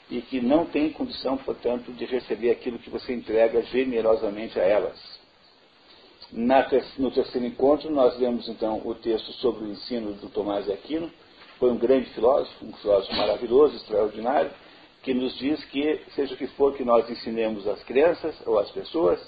e 0.08 0.20
que 0.20 0.40
não 0.40 0.64
têm 0.64 0.92
condição, 0.92 1.36
portanto, 1.36 1.90
de 1.90 2.04
receber 2.04 2.52
aquilo 2.52 2.78
que 2.78 2.90
você 2.90 3.12
entrega 3.12 3.60
generosamente 3.62 4.60
a 4.60 4.62
elas. 4.62 4.96
Na, 6.30 6.64
no 6.96 7.10
terceiro 7.10 7.44
encontro, 7.44 7.90
nós 7.90 8.16
vemos 8.16 8.48
então 8.48 8.80
o 8.84 8.94
texto 8.94 9.32
sobre 9.32 9.64
o 9.64 9.68
ensino 9.68 10.12
do 10.12 10.28
Tomás 10.28 10.66
de 10.66 10.72
Aquino. 10.72 11.10
Foi 11.58 11.72
um 11.72 11.76
grande 11.76 12.08
filósofo, 12.10 12.64
um 12.64 12.72
filósofo 12.74 13.16
maravilhoso, 13.16 13.74
extraordinário, 13.78 14.52
que 15.02 15.12
nos 15.12 15.36
diz 15.38 15.64
que, 15.64 16.00
seja 16.14 16.34
o 16.34 16.36
que 16.36 16.46
for 16.46 16.76
que 16.76 16.84
nós 16.84 17.10
ensinemos 17.10 17.66
às 17.66 17.82
crianças 17.82 18.36
ou 18.46 18.60
às 18.60 18.70
pessoas, 18.70 19.20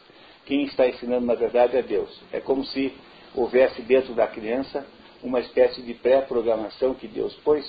quem 0.47 0.65
está 0.65 0.87
ensinando, 0.89 1.27
na 1.27 1.35
verdade, 1.35 1.77
é 1.77 1.83
Deus. 1.83 2.11
É 2.33 2.41
como 2.41 2.65
se 2.65 2.93
houvesse 3.35 3.83
dentro 3.83 4.15
da 4.15 4.27
criança 4.27 4.87
uma 5.23 5.41
espécie 5.41 5.83
de 5.83 5.95
pré-programação 5.95 6.95
que 6.95 7.09
Deus 7.09 7.35
pôs 7.37 7.65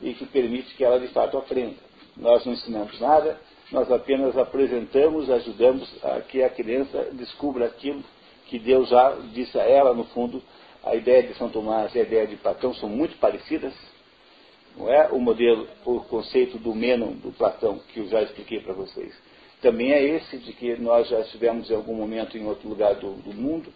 e 0.00 0.14
que 0.14 0.26
permite 0.26 0.74
que 0.74 0.84
ela, 0.84 0.98
de 0.98 1.08
fato, 1.08 1.36
aprenda. 1.36 1.76
Nós 2.16 2.44
não 2.44 2.52
ensinamos 2.52 2.98
nada, 3.00 3.40
nós 3.72 3.90
apenas 3.90 4.36
apresentamos, 4.38 5.28
ajudamos 5.28 5.88
a 6.04 6.20
que 6.20 6.42
a 6.42 6.48
criança 6.48 7.08
descubra 7.12 7.66
aquilo 7.66 8.02
que 8.46 8.58
Deus 8.58 8.88
já 8.88 9.16
disse 9.32 9.58
a 9.58 9.64
ela, 9.64 9.94
no 9.94 10.04
fundo, 10.04 10.42
a 10.84 10.94
ideia 10.94 11.22
de 11.22 11.34
São 11.34 11.48
Tomás 11.48 11.94
e 11.94 11.98
a 11.98 12.02
ideia 12.02 12.26
de 12.26 12.36
Platão 12.36 12.74
são 12.74 12.88
muito 12.88 13.16
parecidas. 13.18 13.72
Não 14.76 14.88
é 14.88 15.08
o 15.10 15.18
modelo, 15.18 15.66
o 15.84 16.00
conceito 16.00 16.58
do 16.58 16.74
Menon 16.74 17.12
do 17.12 17.32
Platão, 17.32 17.80
que 17.92 18.00
eu 18.00 18.08
já 18.08 18.22
expliquei 18.22 18.60
para 18.60 18.74
vocês. 18.74 19.14
Também 19.64 19.92
é 19.92 20.04
esse 20.04 20.36
de 20.36 20.52
que 20.52 20.76
nós 20.76 21.08
já 21.08 21.20
estivemos 21.20 21.70
em 21.70 21.74
algum 21.74 21.94
momento 21.94 22.36
em 22.36 22.46
outro 22.46 22.68
lugar 22.68 22.96
do, 22.96 23.12
do 23.12 23.32
mundo, 23.32 23.72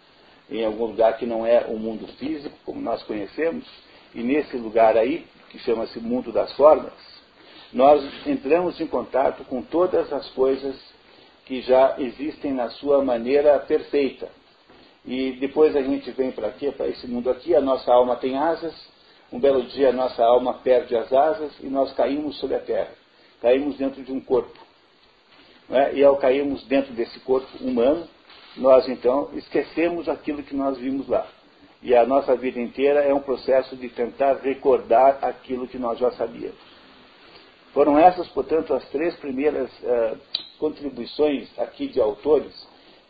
em 0.47 0.63
algum 0.63 0.85
lugar 0.85 1.17
que 1.17 1.25
não 1.25 1.43
é 1.43 1.65
o 1.67 1.79
mundo 1.79 2.05
físico, 2.19 2.55
como 2.63 2.79
nós 2.79 3.01
conhecemos, 3.01 3.65
e 4.13 4.21
nesse 4.21 4.55
lugar 4.55 4.95
aí, 4.95 5.25
que 5.49 5.57
chama-se 5.57 5.99
mundo 5.99 6.31
das 6.31 6.53
formas, 6.53 6.93
nós 7.73 8.07
entramos 8.27 8.79
em 8.79 8.85
contato 8.85 9.43
com 9.45 9.63
todas 9.63 10.13
as 10.13 10.29
coisas 10.29 10.75
que 11.47 11.59
já 11.61 11.95
existem 11.97 12.53
na 12.53 12.69
sua 12.69 13.03
maneira 13.03 13.57
perfeita. 13.57 14.29
E 15.03 15.31
depois 15.39 15.75
a 15.75 15.81
gente 15.81 16.11
vem 16.11 16.31
para 16.31 16.49
aqui, 16.49 16.71
para 16.71 16.87
esse 16.87 17.07
mundo 17.07 17.31
aqui, 17.31 17.55
a 17.55 17.61
nossa 17.61 17.91
alma 17.91 18.15
tem 18.15 18.37
asas, 18.37 18.75
um 19.33 19.39
belo 19.39 19.63
dia 19.63 19.89
a 19.89 19.93
nossa 19.93 20.23
alma 20.23 20.53
perde 20.53 20.95
as 20.95 21.11
asas 21.11 21.51
e 21.59 21.65
nós 21.65 21.91
caímos 21.93 22.37
sobre 22.37 22.57
a 22.57 22.59
terra. 22.59 22.91
Caímos 23.41 23.75
dentro 23.75 24.03
de 24.03 24.11
um 24.11 24.19
corpo. 24.19 24.68
É? 25.71 25.93
E 25.93 26.03
ao 26.03 26.17
cairmos 26.17 26.63
dentro 26.65 26.93
desse 26.93 27.19
corpo 27.19 27.47
humano, 27.61 28.07
nós 28.57 28.87
então 28.87 29.29
esquecemos 29.33 30.09
aquilo 30.09 30.43
que 30.43 30.55
nós 30.55 30.77
vimos 30.77 31.07
lá. 31.07 31.27
E 31.81 31.95
a 31.95 32.05
nossa 32.05 32.35
vida 32.35 32.59
inteira 32.59 33.01
é 33.01 33.13
um 33.13 33.21
processo 33.21 33.75
de 33.75 33.87
tentar 33.89 34.33
recordar 34.41 35.19
aquilo 35.21 35.67
que 35.67 35.77
nós 35.77 35.97
já 35.97 36.11
sabíamos. 36.11 36.57
Foram 37.73 37.97
essas, 37.97 38.27
portanto, 38.29 38.73
as 38.73 38.83
três 38.89 39.15
primeiras 39.17 39.69
uh, 39.83 40.17
contribuições 40.57 41.47
aqui 41.57 41.87
de 41.87 42.01
autores 42.01 42.53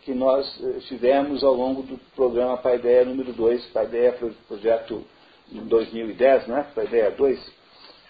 que 0.04 0.14
nós 0.14 0.46
tivemos 0.88 1.44
ao 1.44 1.54
longo 1.54 1.84
do 1.84 1.98
programa 2.16 2.58
Paideia 2.58 3.06
número 3.06 3.34
2, 3.34 3.66
Paideia 3.68 4.18
projeto 4.48 5.06
2010, 5.52 6.48
né? 6.48 6.66
Paideia 6.74 7.12
2, 7.12 7.54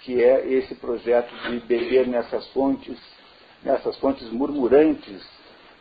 que 0.02 0.24
é 0.24 0.48
esse 0.48 0.76
projeto 0.76 1.34
de 1.50 1.60
beber 1.62 2.08
nessas 2.08 2.48
fontes, 2.50 2.98
nessas 3.64 3.98
fontes 3.98 4.30
murmurantes 4.32 5.24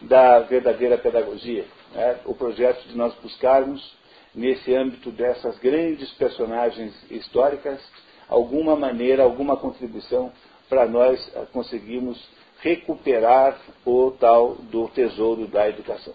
da 0.01 0.41
verdadeira 0.41 0.99
pedagogia. 0.99 1.65
Né? 1.95 2.21
O 2.25 2.35
projeto 2.35 2.87
de 2.89 2.97
nós 2.97 3.15
buscarmos, 3.23 3.97
nesse 4.35 4.75
âmbito 4.75 5.11
dessas 5.11 5.59
grandes 5.59 6.11
personagens 6.13 6.95
históricas, 7.11 7.81
alguma 8.29 8.77
maneira, 8.77 9.23
alguma 9.23 9.57
contribuição 9.57 10.33
para 10.69 10.87
nós 10.87 11.19
eh, 11.35 11.47
conseguirmos 11.53 12.23
recuperar 12.61 13.59
o 13.85 14.11
tal 14.21 14.57
do 14.57 14.89
tesouro 14.89 15.47
da 15.47 15.69
educação. 15.69 16.13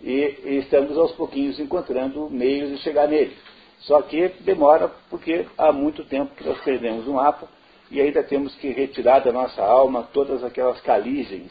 E, 0.00 0.58
estamos 0.60 0.96
aos 0.96 1.12
pouquinhos 1.12 1.58
encontrando 1.58 2.30
meios 2.30 2.70
de 2.70 2.78
chegar 2.78 3.08
nele. 3.08 3.36
Só 3.80 4.00
que 4.02 4.28
demora 4.40 4.88
porque 5.10 5.46
há 5.56 5.72
muito 5.72 6.04
tempo 6.04 6.34
que 6.34 6.44
nós 6.44 6.60
perdemos 6.62 7.06
o 7.06 7.14
mapa 7.14 7.48
e 7.90 8.00
ainda 8.00 8.22
temos 8.22 8.54
que 8.56 8.68
retirar 8.68 9.20
da 9.20 9.32
nossa 9.32 9.62
alma 9.62 10.08
todas 10.12 10.44
aquelas 10.44 10.80
caligens, 10.80 11.50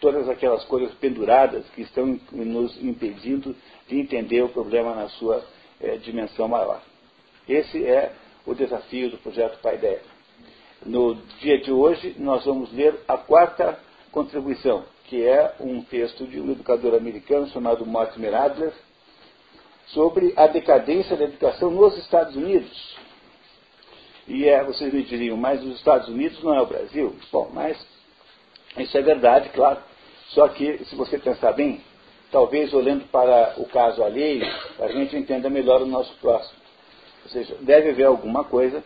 todas 0.00 0.28
aquelas 0.28 0.64
coisas 0.64 0.94
penduradas 0.94 1.64
que 1.74 1.82
estão 1.82 2.18
nos 2.30 2.82
impedindo 2.82 3.56
de 3.88 3.98
entender 3.98 4.42
o 4.42 4.48
problema 4.48 4.94
na 4.94 5.08
sua 5.08 5.44
é, 5.80 5.96
dimensão 5.96 6.46
maior. 6.46 6.80
Esse 7.48 7.84
é 7.84 8.12
o 8.46 8.54
desafio 8.54 9.10
do 9.10 9.18
projeto 9.18 9.60
Paideia. 9.60 10.02
No 10.84 11.14
dia 11.40 11.58
de 11.60 11.72
hoje, 11.72 12.14
nós 12.18 12.44
vamos 12.44 12.72
ler 12.72 13.00
a 13.08 13.16
quarta 13.16 13.78
contribuição, 14.12 14.84
que 15.04 15.22
é 15.26 15.54
um 15.58 15.82
texto 15.82 16.26
de 16.26 16.40
um 16.40 16.52
educador 16.52 16.94
americano 16.94 17.48
chamado 17.48 17.86
Mortimer 17.86 18.34
Adler, 18.34 18.72
sobre 19.86 20.32
a 20.36 20.46
decadência 20.46 21.16
da 21.16 21.24
educação 21.24 21.70
nos 21.70 21.96
Estados 21.98 22.36
Unidos. 22.36 22.96
E 24.26 24.48
é, 24.48 24.64
vocês 24.64 24.92
me 24.92 25.02
diriam, 25.02 25.36
mas 25.36 25.62
os 25.62 25.76
Estados 25.76 26.08
Unidos 26.08 26.42
não 26.42 26.54
é 26.54 26.60
o 26.60 26.66
Brasil? 26.66 27.14
Bom, 27.30 27.50
mas 27.52 27.76
isso 28.78 28.96
é 28.96 29.02
verdade, 29.02 29.50
claro. 29.50 29.78
Só 30.28 30.48
que, 30.48 30.84
se 30.84 30.96
você 30.96 31.18
pensar 31.18 31.52
bem, 31.52 31.80
talvez 32.32 32.72
olhando 32.72 33.04
para 33.06 33.54
o 33.58 33.66
caso 33.66 34.02
alheio, 34.02 34.44
a 34.80 34.88
gente 34.88 35.16
entenda 35.16 35.50
melhor 35.50 35.82
o 35.82 35.86
nosso 35.86 36.12
próximo. 36.16 36.58
Ou 37.24 37.30
seja, 37.30 37.56
deve 37.60 37.90
haver 37.90 38.06
alguma 38.06 38.44
coisa 38.44 38.82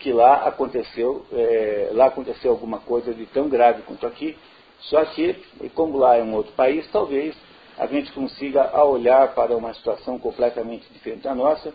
que 0.00 0.12
lá 0.12 0.46
aconteceu, 0.46 1.24
é, 1.32 1.90
lá 1.92 2.06
aconteceu 2.06 2.50
alguma 2.50 2.78
coisa 2.78 3.12
de 3.12 3.26
tão 3.26 3.48
grave 3.48 3.82
quanto 3.82 4.06
aqui, 4.06 4.36
só 4.80 5.04
que, 5.04 5.34
como 5.74 5.98
lá 5.98 6.16
é 6.16 6.22
um 6.22 6.34
outro 6.34 6.52
país, 6.52 6.88
talvez 6.90 7.36
a 7.76 7.86
gente 7.86 8.12
consiga, 8.12 8.76
olhar 8.84 9.34
para 9.34 9.56
uma 9.56 9.74
situação 9.74 10.18
completamente 10.18 10.86
diferente 10.92 11.22
da 11.22 11.34
nossa, 11.34 11.72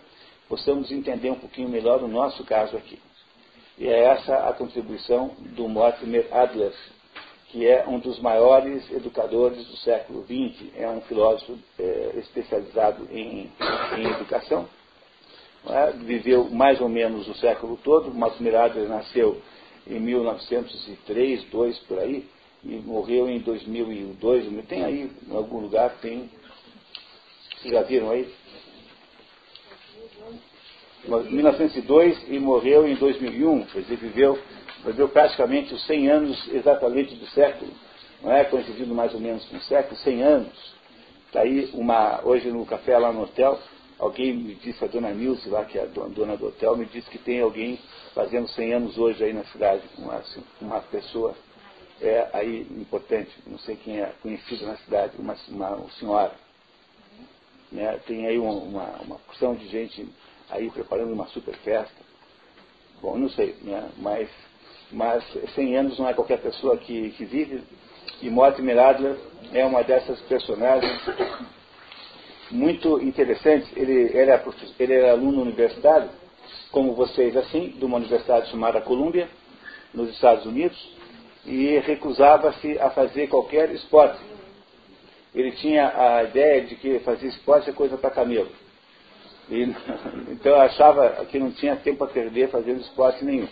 possamos 0.53 0.91
entender 0.91 1.31
um 1.31 1.39
pouquinho 1.39 1.67
melhor 1.67 2.03
o 2.03 2.07
nosso 2.07 2.43
caso 2.43 2.77
aqui. 2.77 2.99
E 3.75 3.87
é 3.87 4.03
essa 4.03 4.47
a 4.47 4.53
contribuição 4.53 5.31
do 5.39 5.67
Mortimer 5.67 6.27
Adler, 6.31 6.71
que 7.47 7.65
é 7.67 7.87
um 7.87 7.97
dos 7.97 8.19
maiores 8.19 8.87
educadores 8.91 9.65
do 9.65 9.75
século 9.77 10.23
XX, 10.23 10.69
é 10.75 10.87
um 10.87 11.01
filósofo 11.01 11.57
é, 11.79 12.11
especializado 12.17 13.07
em, 13.11 13.51
em 13.97 14.05
educação. 14.11 14.69
É? 15.67 15.91
Viveu 15.93 16.47
mais 16.51 16.79
ou 16.79 16.87
menos 16.87 17.27
o 17.27 17.33
século 17.33 17.79
todo. 17.83 18.13
Mortimer 18.13 18.55
Adler 18.55 18.87
nasceu 18.87 19.41
em 19.87 19.99
1903, 19.99 21.45
2 21.45 21.79
por 21.79 21.97
aí, 21.97 22.29
e 22.63 22.75
morreu 22.75 23.27
em 23.27 23.39
2002. 23.39 24.67
Tem 24.67 24.85
aí, 24.85 25.09
em 25.27 25.35
algum 25.35 25.61
lugar, 25.61 25.95
tem. 25.99 26.29
Vocês 27.57 27.73
já 27.73 27.81
viram 27.81 28.11
aí? 28.11 28.42
1902 31.05 32.29
e 32.29 32.39
morreu 32.39 32.87
em 32.87 32.95
2001, 32.95 33.65
quer 33.65 33.81
dizer, 33.81 33.97
viveu, 33.97 34.39
viveu 34.85 35.09
praticamente 35.09 35.73
os 35.73 35.85
100 35.85 36.09
anos 36.09 36.47
exatamente 36.53 37.15
do 37.15 37.25
século, 37.27 37.71
não 38.21 38.31
é? 38.31 38.45
Coincidindo 38.45 38.93
mais 38.95 39.13
ou 39.13 39.19
menos 39.19 39.43
com 39.45 39.57
o 39.57 39.61
século, 39.61 39.95
100 39.97 40.23
anos. 40.23 40.73
Está 41.27 41.41
aí 41.41 41.69
uma, 41.73 42.21
hoje 42.23 42.49
no 42.51 42.65
café 42.65 42.97
lá 42.97 43.11
no 43.11 43.23
hotel, 43.23 43.59
alguém 43.99 44.33
me 44.33 44.55
disse, 44.55 44.83
a 44.83 44.87
dona 44.87 45.11
Nilce 45.11 45.49
lá, 45.49 45.65
que 45.65 45.77
é 45.77 45.83
a 45.83 45.85
dona 45.85 46.37
do 46.37 46.47
hotel, 46.47 46.77
me 46.77 46.85
disse 46.85 47.09
que 47.09 47.17
tem 47.17 47.41
alguém 47.41 47.79
fazendo 48.13 48.47
100 48.47 48.73
anos 48.73 48.97
hoje 48.97 49.23
aí 49.23 49.33
na 49.33 49.43
cidade, 49.45 49.81
uma, 49.97 50.21
uma 50.61 50.79
pessoa 50.81 51.35
é 52.01 52.29
aí 52.33 52.61
importante, 52.71 53.31
não 53.47 53.57
sei 53.59 53.75
quem 53.77 54.01
é 54.01 54.11
conhecido 54.21 54.65
na 54.65 54.75
cidade, 54.77 55.13
uma, 55.17 55.35
uma 55.49 55.89
senhora. 55.91 56.33
Né? 57.71 57.97
Tem 58.05 58.27
aí 58.27 58.37
uma, 58.37 59.01
uma 59.01 59.19
porção 59.19 59.55
de 59.55 59.67
gente 59.67 60.07
aí 60.53 60.69
preparando 60.69 61.11
uma 61.11 61.27
super 61.27 61.55
festa. 61.57 62.03
Bom, 63.01 63.17
não 63.17 63.29
sei, 63.29 63.55
né? 63.61 63.89
mas, 63.97 64.29
mas 64.91 65.23
100 65.55 65.77
anos 65.77 65.99
não 65.99 66.07
é 66.07 66.13
qualquer 66.13 66.39
pessoa 66.39 66.77
que, 66.77 67.11
que 67.11 67.25
vive. 67.25 67.63
E 68.21 68.29
Mortimer 68.29 68.79
Adler 68.79 69.17
é 69.51 69.65
uma 69.65 69.83
dessas 69.83 70.19
personagens 70.21 71.01
muito 72.49 73.01
interessantes. 73.01 73.69
Ele 73.75 74.15
era, 74.17 74.41
ele 74.79 74.93
era 74.93 75.11
aluno 75.11 75.41
universitário, 75.41 76.09
como 76.71 76.93
vocês, 76.93 77.35
assim, 77.35 77.69
de 77.69 77.83
uma 77.83 77.97
universidade 77.97 78.49
chamada 78.49 78.79
Columbia, 78.81 79.27
nos 79.93 80.09
Estados 80.09 80.45
Unidos, 80.45 80.77
e 81.45 81.77
recusava-se 81.79 82.79
a 82.79 82.89
fazer 82.91 83.27
qualquer 83.27 83.69
esporte. 83.71 84.19
Ele 85.35 85.51
tinha 85.53 85.91
a 85.95 86.23
ideia 86.23 86.61
de 86.61 86.75
que 86.75 86.99
fazer 86.99 87.27
esporte 87.27 87.69
é 87.69 87.73
coisa 87.73 87.97
para 87.97 88.11
camelo. 88.11 88.49
E, 89.49 89.63
então 90.31 90.51
eu 90.51 90.61
achava 90.61 91.25
que 91.25 91.39
não 91.39 91.51
tinha 91.51 91.75
tempo 91.75 92.03
a 92.03 92.07
perder 92.07 92.49
fazendo 92.49 92.81
esporte 92.81 93.23
nenhum. 93.23 93.47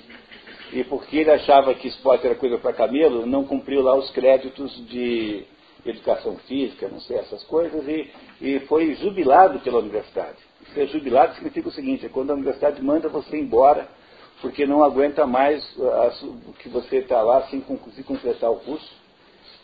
E 0.74 0.84
porque 0.86 1.18
ele 1.18 1.32
achava 1.32 1.74
que 1.74 1.88
esporte 1.88 2.26
era 2.26 2.36
coisa 2.36 2.58
para 2.58 2.74
camelo, 2.74 3.26
não 3.26 3.44
cumpriu 3.44 3.82
lá 3.82 3.96
os 3.96 4.10
créditos 4.12 4.74
de 4.88 5.46
educação 5.86 6.38
física, 6.48 6.88
não 6.88 7.00
sei, 7.02 7.18
essas 7.18 7.44
coisas, 7.44 7.86
e, 7.88 8.10
e 8.40 8.60
foi 8.62 8.94
jubilado 8.96 9.60
pela 9.60 9.80
universidade. 9.80 10.38
Ser 10.74 10.88
jubilado 10.88 11.34
significa 11.36 11.68
o 11.68 11.72
seguinte, 11.72 12.06
é 12.06 12.10
quando 12.10 12.32
a 12.32 12.36
universidade 12.36 12.82
manda 12.82 13.10
você 13.10 13.38
embora, 13.38 13.88
porque 14.42 14.66
não 14.66 14.84
aguenta 14.84 15.26
mais 15.28 15.64
o 15.78 16.54
que 16.54 16.70
você 16.70 16.98
está 16.98 17.22
lá 17.22 17.44
sem 17.48 17.62
conseguir 17.62 18.04
completar 18.04 18.50
o 18.50 18.58
curso. 18.58 18.90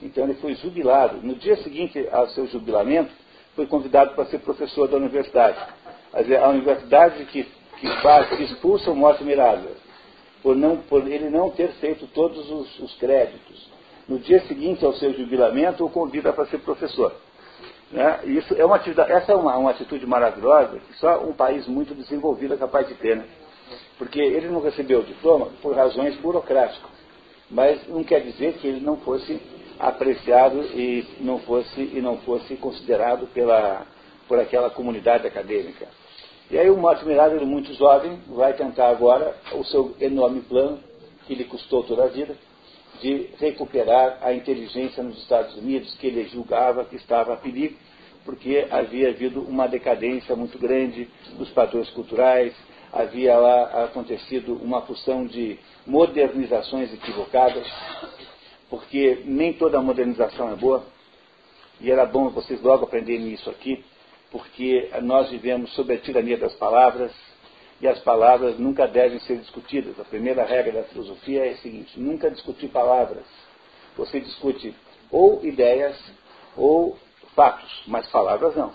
Então 0.02 0.26
ele 0.26 0.36
foi 0.36 0.54
jubilado. 0.56 1.18
No 1.26 1.36
dia 1.36 1.56
seguinte 1.64 2.08
ao 2.12 2.30
seu 2.30 2.46
jubilamento, 2.48 3.12
foi 3.56 3.66
convidado 3.66 4.14
para 4.14 4.26
ser 4.26 4.40
professor 4.40 4.88
da 4.88 4.98
universidade 4.98 5.58
a 6.14 6.50
universidade 6.50 7.26
que, 7.26 7.44
que, 7.80 8.02
faz, 8.02 8.30
que 8.30 8.44
expulsa 8.44 8.92
o 8.92 8.96
Morte 8.96 9.24
Mirada, 9.24 9.70
por, 10.42 10.56
não, 10.56 10.78
por 10.78 11.08
ele 11.08 11.30
não 11.30 11.50
ter 11.50 11.70
feito 11.74 12.08
todos 12.08 12.50
os, 12.50 12.80
os 12.80 12.96
créditos. 12.96 13.70
No 14.08 14.20
dia 14.20 14.40
seguinte 14.48 14.86
ao 14.86 14.94
seu 14.94 15.14
jubilamento, 15.14 15.86
o 15.86 15.90
convida 15.90 16.32
para 16.32 16.46
ser 16.46 16.60
professor. 16.60 17.14
Né? 17.92 18.20
Isso 18.26 18.54
é 18.56 18.66
uma 18.66 18.78
essa 18.78 19.32
é 19.32 19.36
uma, 19.36 19.58
uma 19.58 19.72
atitude 19.72 20.06
maravilhosa 20.06 20.80
que 20.80 20.98
só 20.98 21.24
um 21.24 21.34
país 21.34 21.68
muito 21.68 21.94
desenvolvido 21.94 22.54
é 22.54 22.58
capaz 22.58 22.88
de 22.88 22.96
ter. 22.96 23.18
Né? 23.18 23.26
Porque 23.98 24.20
ele 24.20 24.48
não 24.48 24.62
recebeu 24.62 25.00
o 25.00 25.04
diploma 25.04 25.50
por 25.62 25.76
razões 25.76 26.16
burocráticas. 26.18 26.98
Mas 27.50 27.88
não 27.88 28.04
quer 28.04 28.22
dizer 28.22 28.54
que 28.56 28.68
ele 28.68 28.82
não 28.82 28.98
fosse 28.98 29.42
apreciado 29.80 30.64
e 30.74 31.06
não 31.20 31.40
fosse, 31.40 31.82
e 31.82 32.02
não 32.02 32.18
fosse 32.18 32.56
considerado 32.56 33.28
pela, 33.28 33.86
por 34.28 34.40
aquela 34.40 34.70
comunidade 34.70 35.26
acadêmica. 35.26 35.88
E 36.50 36.58
aí 36.58 36.70
o 36.70 36.78
Mortimer 36.78 37.20
Adler, 37.20 37.46
muito 37.46 37.74
jovem, 37.74 38.20
vai 38.28 38.54
tentar 38.54 38.90
agora 38.90 39.36
o 39.54 39.64
seu 39.66 39.96
enorme 40.00 40.42
plano, 40.42 40.80
que 41.26 41.36
lhe 41.36 41.44
custou 41.44 41.84
toda 41.84 42.06
a 42.06 42.08
vida, 42.08 42.36
de 43.02 43.30
recuperar 43.38 44.20
a 44.22 44.34
inteligência 44.34 45.04
nos 45.04 45.18
Estados 45.20 45.56
Unidos, 45.58 45.94
que 45.96 46.08
ele 46.08 46.26
julgava 46.30 46.86
que 46.86 46.96
estava 46.96 47.34
a 47.34 47.38
perigo, 47.38 47.76
porque 48.24 48.66
havia 48.72 49.10
havido 49.10 49.42
uma 49.42 49.68
decadência 49.68 50.36
muito 50.36 50.58
grande 50.58 51.10
dos 51.38 51.50
padrões 51.50 51.90
culturais, 51.92 52.54
havia 52.92 53.38
lá 53.38 53.86
acontecido 53.86 54.54
uma 54.56 54.82
porção 54.82 55.26
de 55.26 55.60
modernizações 55.86 56.94
equivocadas, 56.94 57.68
porque 58.70 59.22
nem 59.26 59.54
toda 59.54 59.82
modernização 59.82 60.52
é 60.52 60.56
boa, 60.56 60.86
e 61.80 61.92
era 61.92 62.06
bom 62.06 62.30
vocês 62.30 62.62
logo 62.62 62.86
aprenderem 62.86 63.32
isso 63.34 63.50
aqui, 63.50 63.84
porque 64.32 64.90
nós 65.02 65.30
vivemos 65.30 65.74
sob 65.74 65.94
a 65.94 65.98
tirania 65.98 66.38
das 66.38 66.54
palavras 66.56 67.12
e 67.80 67.88
as 67.88 68.00
palavras 68.00 68.58
nunca 68.58 68.88
devem 68.88 69.20
ser 69.20 69.38
discutidas. 69.38 70.00
A 70.00 70.04
primeira 70.04 70.44
regra 70.44 70.82
da 70.82 70.84
filosofia 70.84 71.46
é 71.46 71.52
a 71.52 71.58
seguinte: 71.58 72.00
nunca 72.00 72.32
discutir 72.32 72.68
palavras. 72.70 73.26
Você 73.96 74.20
discute 74.20 74.74
ou 75.12 75.44
ideias 75.46 75.98
ou 76.56 76.98
fatos, 77.36 77.84
mas 77.88 78.08
palavras 78.08 78.56
não. 78.56 78.74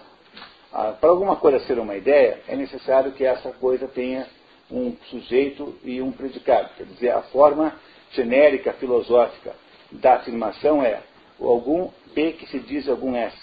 Ah, 0.72 0.96
para 0.98 1.10
alguma 1.10 1.36
coisa 1.36 1.60
ser 1.60 1.78
uma 1.78 1.96
ideia, 1.96 2.40
é 2.48 2.56
necessário 2.56 3.12
que 3.12 3.24
essa 3.24 3.52
coisa 3.52 3.86
tenha 3.86 4.26
um 4.70 4.96
sujeito 5.10 5.76
e 5.84 6.00
um 6.00 6.10
predicado. 6.10 6.70
Quer 6.76 6.86
dizer, 6.86 7.10
a 7.10 7.22
forma 7.22 7.74
genérica 8.12 8.72
filosófica 8.74 9.54
da 9.90 10.14
afirmação 10.14 10.82
é 10.82 11.02
algum 11.38 11.90
P 12.14 12.32
que 12.32 12.46
se 12.46 12.58
diz 12.60 12.88
algum 12.88 13.14
S. 13.14 13.36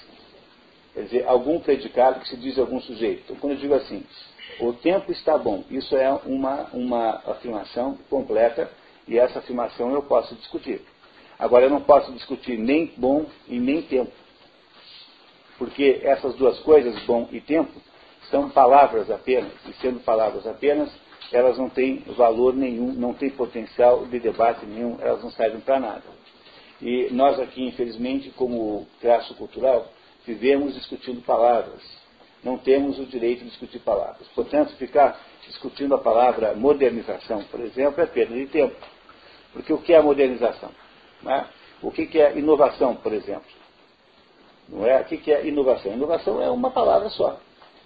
Quer 0.93 1.03
dizer, 1.03 1.27
algum 1.27 1.59
predicado 1.59 2.19
que 2.19 2.29
se 2.29 2.37
diz 2.37 2.57
algum 2.57 2.81
sujeito. 2.81 3.23
Então, 3.23 3.35
quando 3.37 3.53
eu 3.53 3.59
digo 3.59 3.73
assim, 3.73 4.03
o 4.59 4.73
tempo 4.73 5.11
está 5.11 5.37
bom, 5.37 5.63
isso 5.69 5.95
é 5.95 6.11
uma, 6.25 6.63
uma 6.73 7.21
afirmação 7.27 7.97
completa 8.09 8.69
e 9.07 9.17
essa 9.17 9.39
afirmação 9.39 9.93
eu 9.93 10.03
posso 10.03 10.35
discutir. 10.35 10.81
Agora, 11.37 11.65
eu 11.65 11.69
não 11.69 11.81
posso 11.81 12.11
discutir 12.11 12.57
nem 12.57 12.91
bom 12.97 13.25
e 13.47 13.59
nem 13.59 13.81
tempo. 13.81 14.11
Porque 15.57 16.01
essas 16.03 16.35
duas 16.35 16.59
coisas, 16.59 16.97
bom 17.03 17.27
e 17.31 17.39
tempo, 17.39 17.71
são 18.29 18.49
palavras 18.49 19.09
apenas. 19.09 19.51
E 19.67 19.73
sendo 19.81 19.99
palavras 20.01 20.45
apenas, 20.45 20.91
elas 21.31 21.57
não 21.57 21.69
têm 21.69 21.99
valor 22.17 22.53
nenhum, 22.53 22.91
não 22.91 23.13
têm 23.13 23.29
potencial 23.29 24.05
de 24.05 24.19
debate 24.19 24.65
nenhum, 24.65 24.97
elas 24.99 25.23
não 25.23 25.31
servem 25.31 25.61
para 25.61 25.79
nada. 25.79 26.03
E 26.81 27.09
nós 27.11 27.39
aqui, 27.39 27.65
infelizmente, 27.65 28.29
como 28.31 28.87
traço 29.01 29.33
cultural, 29.35 29.87
vivemos 30.29 30.75
discutindo 30.75 31.21
palavras. 31.23 31.81
Não 32.43 32.57
temos 32.57 32.99
o 32.99 33.05
direito 33.05 33.39
de 33.39 33.49
discutir 33.49 33.79
palavras. 33.79 34.27
Portanto, 34.35 34.75
ficar 34.75 35.19
discutindo 35.45 35.95
a 35.95 35.97
palavra 35.97 36.53
modernização, 36.53 37.43
por 37.45 37.59
exemplo, 37.59 38.01
é 38.01 38.05
perda 38.05 38.35
de 38.35 38.45
tempo. 38.47 38.75
Porque 39.51 39.73
o 39.73 39.79
que 39.79 39.93
é 39.93 40.01
modernização? 40.01 40.69
É? 41.25 41.45
O 41.81 41.91
que 41.91 42.21
é 42.21 42.37
inovação, 42.37 42.95
por 42.95 43.11
exemplo? 43.11 43.49
Não 44.69 44.85
é? 44.85 45.01
O 45.01 45.05
que 45.05 45.31
é 45.31 45.47
inovação? 45.47 45.91
Inovação 45.93 46.41
é 46.41 46.49
uma 46.49 46.69
palavra 46.69 47.09
só. 47.09 47.39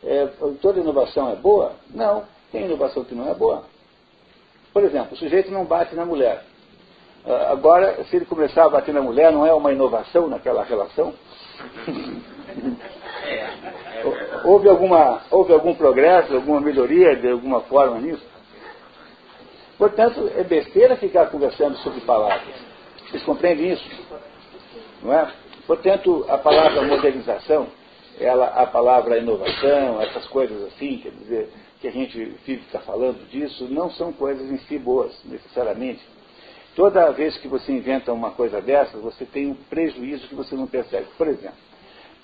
É, 0.04 0.26
toda 0.62 0.82
inovação 0.82 1.32
é 1.32 1.36
boa? 1.36 1.78
Não. 1.90 2.26
Tem 2.52 2.66
inovação 2.66 3.06
que 3.06 3.16
não 3.16 3.30
é 3.30 3.34
boa. 3.34 3.64
Por 4.74 4.84
exemplo, 4.84 5.14
o 5.14 5.18
sujeito 5.18 5.50
não 5.50 5.66
bate 5.66 5.96
na 5.96 6.06
mulher. 6.06 6.44
Ah, 7.26 7.52
agora, 7.52 8.04
se 8.06 8.16
ele 8.16 8.26
começar 8.26 8.66
a 8.66 8.70
bater 8.70 8.94
na 8.94 9.02
mulher, 9.02 9.32
não 9.32 9.46
é 9.46 9.54
uma 9.54 9.72
inovação 9.72 10.28
naquela 10.28 10.64
relação? 10.64 11.14
Houve, 14.44 14.68
alguma, 14.68 15.22
houve 15.32 15.54
algum 15.54 15.74
progresso, 15.74 16.36
alguma 16.36 16.60
melhoria 16.60 17.16
de 17.16 17.30
alguma 17.30 17.62
forma 17.62 18.00
nisso? 18.00 18.22
Portanto, 19.78 20.30
é 20.36 20.44
besteira 20.44 20.98
ficar 20.98 21.28
conversando 21.28 21.78
sobre 21.78 22.02
palavras. 22.02 22.54
Vocês 23.08 23.24
compreendem 23.24 23.72
isso? 23.72 23.90
Não 25.02 25.14
é? 25.14 25.32
Portanto, 25.66 26.26
a 26.28 26.38
palavra 26.38 26.82
modernização 26.82 27.68
ela, 28.20 28.48
a 28.48 28.66
palavra 28.68 29.18
inovação, 29.18 30.02
essas 30.02 30.28
coisas 30.28 30.62
assim, 30.64 30.98
quer 30.98 31.12
dizer, 31.12 31.50
que 31.82 31.88
a 31.88 31.92
gente 31.92 32.26
fica 32.44 32.80
falando 32.80 33.28
disso, 33.30 33.68
não 33.70 33.90
são 33.92 34.14
coisas 34.14 34.50
em 34.52 34.58
si 34.60 34.78
boas, 34.78 35.14
necessariamente. 35.26 36.02
Toda 36.76 37.12
vez 37.12 37.38
que 37.38 37.48
você 37.48 37.72
inventa 37.72 38.12
uma 38.12 38.32
coisa 38.32 38.60
dessas, 38.60 39.00
você 39.02 39.26
tem 39.26 39.48
um 39.48 39.56
prejuízo 39.56 40.28
que 40.28 40.36
você 40.36 40.56
não 40.56 40.66
percebe. 40.66 41.08
Por 41.18 41.28
exemplo, 41.28 41.58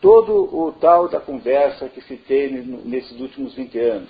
todo 0.02 0.34
o 0.34 0.72
tal 0.74 1.08
da 1.08 1.20
conversa 1.20 1.88
que 1.90 2.02
se 2.02 2.18
teve 2.18 2.62
nesses 2.62 3.20
últimos 3.20 3.54
20 3.54 3.80
anos 3.80 4.10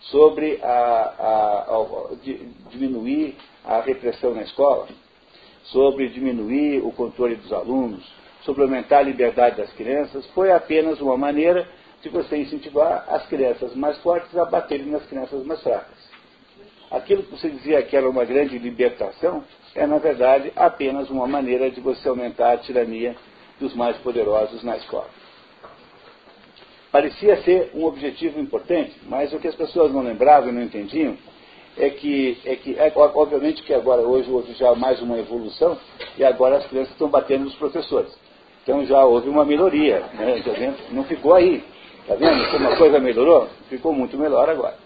sobre 0.00 0.60
a, 0.62 0.68
a, 0.68 1.76
a, 1.76 2.70
diminuir 2.70 3.36
a 3.64 3.80
repressão 3.80 4.34
na 4.34 4.42
escola, 4.42 4.88
sobre 5.64 6.08
diminuir 6.08 6.80
o 6.82 6.92
controle 6.92 7.36
dos 7.36 7.52
alunos, 7.52 8.04
sobre 8.42 8.62
aumentar 8.62 8.98
a 8.98 9.02
liberdade 9.02 9.56
das 9.56 9.72
crianças, 9.72 10.24
foi 10.28 10.52
apenas 10.52 11.00
uma 11.00 11.16
maneira 11.16 11.68
de 12.00 12.08
você 12.08 12.36
incentivar 12.36 13.04
as 13.08 13.26
crianças 13.26 13.74
mais 13.74 13.98
fortes 13.98 14.36
a 14.36 14.44
baterem 14.44 14.86
nas 14.86 15.04
crianças 15.06 15.44
mais 15.44 15.60
fracas. 15.62 16.06
Aquilo 16.90 17.22
que 17.24 17.30
você 17.32 17.50
dizia 17.50 17.82
que 17.82 17.96
era 17.96 18.08
uma 18.08 18.24
grande 18.24 18.58
libertação 18.58 19.44
é, 19.74 19.86
na 19.86 19.98
verdade, 19.98 20.52
apenas 20.56 21.10
uma 21.10 21.26
maneira 21.26 21.70
de 21.70 21.80
você 21.80 22.08
aumentar 22.08 22.52
a 22.52 22.58
tirania 22.58 23.14
dos 23.60 23.74
mais 23.74 23.96
poderosos 23.98 24.62
na 24.62 24.76
escola. 24.76 25.08
Parecia 26.90 27.42
ser 27.42 27.72
um 27.74 27.84
objetivo 27.84 28.40
importante, 28.40 28.94
mas 29.06 29.32
o 29.32 29.38
que 29.38 29.48
as 29.48 29.54
pessoas 29.54 29.92
não 29.92 30.02
lembravam 30.02 30.48
e 30.48 30.52
não 30.52 30.62
entendiam 30.62 31.16
é 31.76 31.90
que, 31.90 32.38
é 32.44 32.56
que 32.56 32.78
é, 32.78 32.90
obviamente 32.96 33.62
que 33.62 33.74
agora, 33.74 34.00
hoje, 34.00 34.30
houve 34.30 34.54
já 34.54 34.74
mais 34.74 35.02
uma 35.02 35.18
evolução 35.18 35.76
e 36.16 36.24
agora 36.24 36.56
as 36.56 36.66
crianças 36.66 36.92
estão 36.92 37.08
batendo 37.08 37.44
nos 37.44 37.54
professores. 37.56 38.16
Então 38.62 38.84
já 38.86 39.04
houve 39.04 39.28
uma 39.28 39.44
melhoria, 39.44 40.00
né? 40.14 40.74
não 40.90 41.04
ficou 41.04 41.34
aí. 41.34 41.62
Está 42.00 42.14
vendo 42.14 42.50
como 42.50 42.68
a 42.68 42.76
coisa 42.76 42.98
melhorou? 42.98 43.48
Ficou 43.68 43.92
muito 43.92 44.16
melhor 44.16 44.48
agora. 44.48 44.85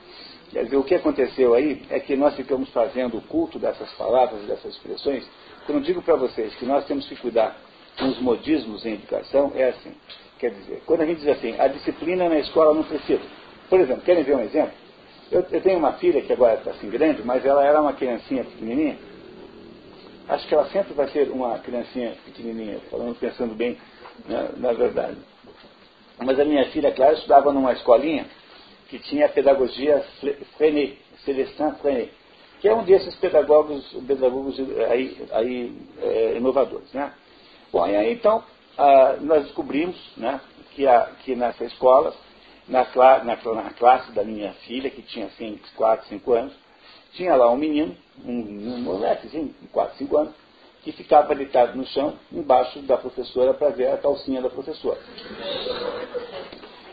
Quer 0.52 0.64
dizer, 0.64 0.76
o 0.76 0.82
que 0.82 0.94
aconteceu 0.96 1.54
aí 1.54 1.82
é 1.90 2.00
que 2.00 2.16
nós 2.16 2.34
ficamos 2.34 2.68
fazendo 2.70 3.18
o 3.18 3.22
culto 3.22 3.58
dessas 3.58 3.88
palavras, 3.92 4.42
dessas 4.42 4.74
expressões. 4.74 5.24
Quando 5.64 5.84
digo 5.84 6.02
para 6.02 6.16
vocês 6.16 6.54
que 6.56 6.66
nós 6.66 6.84
temos 6.86 7.08
que 7.08 7.14
cuidar 7.16 7.56
com 7.96 8.06
os 8.06 8.20
modismos 8.20 8.84
em 8.84 8.94
educação, 8.94 9.52
é 9.54 9.68
assim. 9.68 9.92
Quer 10.38 10.50
dizer, 10.50 10.82
quando 10.86 11.02
a 11.02 11.06
gente 11.06 11.18
diz 11.18 11.28
assim, 11.28 11.54
a 11.58 11.68
disciplina 11.68 12.28
na 12.28 12.38
escola 12.40 12.74
não 12.74 12.82
precisa. 12.82 13.22
Por 13.68 13.78
exemplo, 13.78 14.02
querem 14.02 14.24
ver 14.24 14.36
um 14.36 14.40
exemplo? 14.40 14.72
Eu, 15.30 15.46
eu 15.52 15.60
tenho 15.60 15.78
uma 15.78 15.92
filha 15.92 16.20
que 16.22 16.32
agora 16.32 16.54
está 16.54 16.72
assim 16.72 16.90
grande, 16.90 17.22
mas 17.22 17.44
ela 17.44 17.64
era 17.64 17.80
uma 17.80 17.92
criancinha 17.92 18.42
pequenininha. 18.42 18.98
Acho 20.28 20.48
que 20.48 20.54
ela 20.54 20.68
sempre 20.70 20.94
vai 20.94 21.08
ser 21.10 21.30
uma 21.30 21.58
criancinha 21.60 22.14
pequenininha, 22.24 22.80
falando, 22.90 23.14
pensando 23.18 23.54
bem 23.54 23.78
na, 24.28 24.48
na 24.56 24.72
verdade. 24.72 25.16
Mas 26.18 26.40
a 26.40 26.44
minha 26.44 26.64
filha, 26.70 26.90
claro, 26.90 27.14
estudava 27.14 27.52
numa 27.52 27.72
escolinha 27.72 28.26
que 28.90 28.98
tinha 28.98 29.26
a 29.26 29.29
pedagogia 29.29 30.05
Frenet, 30.57 30.98
Celestin 31.24 31.72
Frenet, 31.81 32.12
que 32.61 32.68
é 32.68 32.74
um 32.74 32.85
desses 32.85 33.14
pedagogos, 33.16 33.87
pedagogos 34.07 34.59
aí, 34.90 35.26
aí 35.31 35.76
é, 36.03 36.37
inovadores. 36.37 36.92
Né? 36.92 37.12
Bom, 37.72 37.87
e 37.87 37.96
aí 37.96 38.12
então 38.12 38.42
nós 39.20 39.44
descobrimos 39.44 39.96
né, 40.16 40.40
que, 40.74 40.87
a, 40.87 41.11
que 41.24 41.37
nessa 41.37 41.64
escola, 41.64 42.14
na, 42.68 42.87
na, 43.24 43.37
na, 43.37 43.70
classe 43.70 44.11
da 44.12 44.24
minha 44.24 44.53
filha, 44.66 44.90
que 44.90 45.03
tinha 45.03 45.26
assim, 45.26 45.59
4, 45.76 46.09
5 46.09 46.33
anos, 46.33 46.53
tinha 47.12 47.35
lá 47.35 47.50
um 47.50 47.57
menino, 47.57 47.96
um, 48.24 48.33
um 48.33 48.81
molequezinho 48.81 49.55
de 49.61 49.68
4, 49.68 49.98
5 49.98 50.16
anos, 50.16 50.35
que 50.83 50.92
ficava 50.92 51.35
deitado 51.35 51.76
no 51.76 51.85
chão, 51.87 52.14
embaixo 52.33 52.81
da 52.81 52.96
professora, 52.96 53.53
para 53.53 53.68
ver 53.70 53.92
a 53.92 53.98
calcinha 53.98 54.40
da 54.40 54.48
professora. 54.48 54.98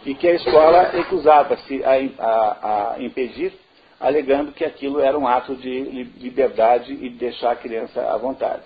E 0.08 0.16
que 0.16 0.26
a 0.26 0.36
escola 0.36 0.84
recusava-se 0.84 1.84
a, 1.84 1.96
a, 2.18 2.94
a, 2.94 3.04
impedir, 3.04 3.52
alegando 4.00 4.54
que 4.54 4.64
aquilo 4.64 5.02
era 5.02 5.20
um 5.20 5.28
ato 5.28 5.54
de 5.54 5.82
liberdade 6.18 6.94
e 6.94 7.10
de 7.10 7.18
deixar 7.18 7.52
a 7.52 7.56
criança 7.58 8.02
à 8.02 8.18
vontade. 8.18 8.64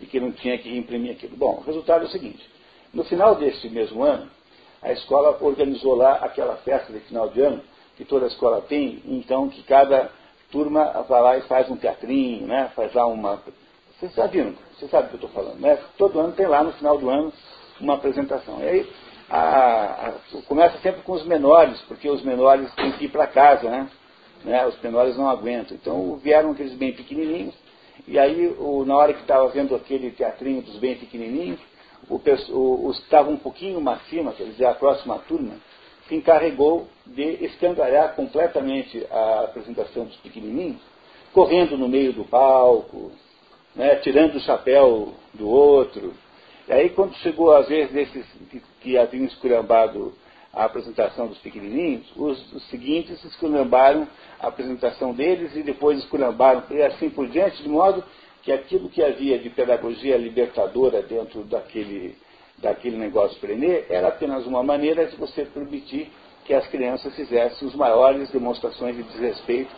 E 0.00 0.06
que 0.06 0.20
não 0.20 0.30
tinha 0.30 0.56
que 0.56 0.78
imprimir 0.78 1.10
aquilo. 1.10 1.36
Bom, 1.36 1.56
o 1.58 1.62
resultado 1.62 2.04
é 2.04 2.06
o 2.06 2.10
seguinte: 2.10 2.48
no 2.92 3.02
final 3.02 3.34
deste 3.34 3.68
mesmo 3.68 4.04
ano, 4.04 4.30
a 4.80 4.92
escola 4.92 5.36
organizou 5.40 5.96
lá 5.96 6.12
aquela 6.22 6.54
festa 6.58 6.92
de 6.92 7.00
final 7.00 7.28
de 7.28 7.40
ano, 7.40 7.60
que 7.96 8.04
toda 8.04 8.28
escola 8.28 8.60
tem, 8.60 9.02
então 9.04 9.48
que 9.48 9.64
cada 9.64 10.12
turma 10.52 11.04
vai 11.08 11.20
lá 11.20 11.36
e 11.38 11.42
faz 11.42 11.68
um 11.68 11.76
teatrinho, 11.76 12.46
né? 12.46 12.70
faz 12.76 12.94
lá 12.94 13.04
uma 13.04 13.42
vocês 13.98 14.14
sabiam, 14.14 14.54
você 14.76 14.86
sabe 14.86 15.06
o 15.06 15.08
que 15.08 15.14
eu 15.14 15.28
estou 15.28 15.30
falando, 15.30 15.60
né? 15.60 15.76
Todo 15.96 16.20
ano 16.20 16.32
tem 16.32 16.46
lá 16.46 16.62
no 16.62 16.72
final 16.72 16.98
do 16.98 17.08
ano 17.08 17.32
uma 17.80 17.94
apresentação. 17.94 18.60
E 18.60 18.68
aí 18.68 18.92
a, 19.28 20.08
a, 20.08 20.42
começa 20.46 20.78
sempre 20.78 21.02
com 21.02 21.12
os 21.12 21.24
menores, 21.24 21.80
porque 21.82 22.08
os 22.08 22.22
menores 22.22 22.72
têm 22.74 22.92
que 22.92 23.06
ir 23.06 23.08
para 23.08 23.26
casa, 23.26 23.68
né? 23.68 23.88
né? 24.44 24.66
Os 24.66 24.80
menores 24.80 25.16
não 25.16 25.28
aguentam. 25.28 25.76
Então 25.76 26.16
vieram 26.16 26.52
aqueles 26.52 26.74
bem 26.74 26.92
pequenininhos, 26.92 27.54
e 28.06 28.18
aí 28.18 28.48
o, 28.58 28.84
na 28.84 28.96
hora 28.96 29.14
que 29.14 29.20
estava 29.20 29.48
vendo 29.48 29.74
aquele 29.74 30.10
teatrinho 30.10 30.62
dos 30.62 30.76
bem 30.76 30.96
pequenininhos, 30.96 31.60
o, 32.08 32.20
o, 32.52 32.86
os 32.86 32.98
que 32.98 33.04
estavam 33.04 33.32
um 33.32 33.38
pouquinho 33.38 33.80
mais 33.80 34.00
acima, 34.02 34.32
quer 34.32 34.44
dizer, 34.44 34.66
a 34.66 34.74
próxima 34.74 35.18
turma, 35.20 35.54
se 36.08 36.14
encarregou 36.14 36.86
de 37.06 37.44
escangalhar 37.44 38.14
completamente 38.14 39.06
a 39.10 39.44
apresentação 39.44 40.04
dos 40.04 40.16
pequenininhos, 40.16 40.80
correndo 41.32 41.78
no 41.78 41.88
meio 41.88 42.12
do 42.12 42.24
palco, 42.24 43.10
né, 43.74 43.96
tirando 43.96 44.36
o 44.36 44.40
chapéu 44.40 45.14
do 45.32 45.48
outro. 45.48 46.14
E 46.66 46.72
aí, 46.72 46.90
quando 46.90 47.14
chegou 47.16 47.54
a 47.54 47.60
vez 47.62 47.90
desses 47.90 48.26
que, 48.50 48.62
que 48.80 48.98
haviam 48.98 49.24
esculhambado 49.24 50.14
a 50.52 50.64
apresentação 50.64 51.26
dos 51.26 51.38
pequenininhos, 51.38 52.06
os, 52.16 52.52
os 52.52 52.68
seguintes 52.68 53.22
esculhambaram 53.24 54.08
a 54.40 54.48
apresentação 54.48 55.12
deles 55.12 55.54
e 55.56 55.62
depois 55.62 55.98
esculhambaram 55.98 56.62
e 56.70 56.80
assim 56.82 57.10
por 57.10 57.28
diante, 57.28 57.62
de 57.62 57.68
modo 57.68 58.04
que 58.42 58.52
aquilo 58.52 58.88
que 58.88 59.02
havia 59.02 59.38
de 59.38 59.50
pedagogia 59.50 60.16
libertadora 60.16 61.02
dentro 61.02 61.42
daquele, 61.44 62.16
daquele 62.58 62.96
negócio 62.96 63.38
Frenet 63.40 63.86
era 63.90 64.08
apenas 64.08 64.46
uma 64.46 64.62
maneira 64.62 65.06
de 65.06 65.16
você 65.16 65.44
permitir 65.44 66.10
que 66.44 66.54
as 66.54 66.66
crianças 66.68 67.14
fizessem 67.16 67.68
as 67.68 67.74
maiores 67.74 68.30
demonstrações 68.30 68.96
de 68.96 69.02
desrespeito 69.02 69.74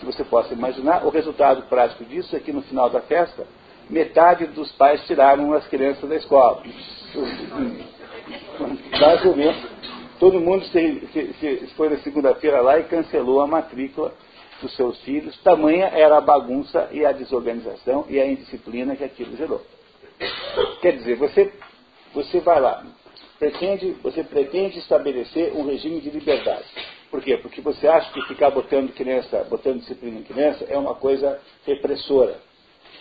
que 0.00 0.06
você 0.06 0.24
possa 0.24 0.52
imaginar. 0.54 1.06
O 1.06 1.10
resultado 1.10 1.62
prático 1.68 2.04
disso 2.04 2.34
é 2.34 2.40
que 2.40 2.52
no 2.52 2.62
final 2.62 2.90
da 2.90 3.00
festa, 3.02 3.46
metade 3.88 4.46
dos 4.46 4.70
pais 4.72 5.04
tiraram 5.06 5.52
as 5.52 5.66
crianças 5.68 6.08
da 6.08 6.16
escola. 6.16 6.62
Basicamente, 8.98 9.66
todo 10.18 10.40
mundo 10.40 10.64
se, 10.66 11.08
se, 11.12 11.32
se 11.34 11.74
foi 11.76 11.88
na 11.88 11.98
segunda-feira 11.98 12.60
lá 12.60 12.78
e 12.78 12.84
cancelou 12.84 13.40
a 13.40 13.46
matrícula 13.46 14.12
dos 14.60 14.74
seus 14.74 14.98
filhos. 15.02 15.36
Tamanha 15.42 15.86
era 15.86 16.18
a 16.18 16.20
bagunça 16.20 16.88
e 16.92 17.04
a 17.04 17.12
desorganização 17.12 18.06
e 18.08 18.18
a 18.18 18.26
indisciplina 18.26 18.96
que 18.96 19.04
aquilo 19.04 19.36
gerou. 19.36 19.62
Quer 20.80 20.92
dizer, 20.92 21.16
você, 21.16 21.52
você 22.14 22.40
vai 22.40 22.60
lá, 22.60 22.84
pretende, 23.38 23.92
você 24.02 24.24
pretende 24.24 24.78
estabelecer 24.78 25.52
um 25.54 25.66
regime 25.66 26.00
de 26.00 26.10
liberdade. 26.10 26.64
Por 27.10 27.22
quê? 27.22 27.36
Porque 27.36 27.60
você 27.60 27.86
acha 27.86 28.12
que 28.12 28.22
ficar 28.22 28.50
botando 28.50 28.92
criança, 28.92 29.46
botando 29.48 29.80
disciplina 29.80 30.18
em 30.18 30.22
criança 30.22 30.64
é 30.68 30.76
uma 30.76 30.94
coisa 30.94 31.38
repressora. 31.64 32.45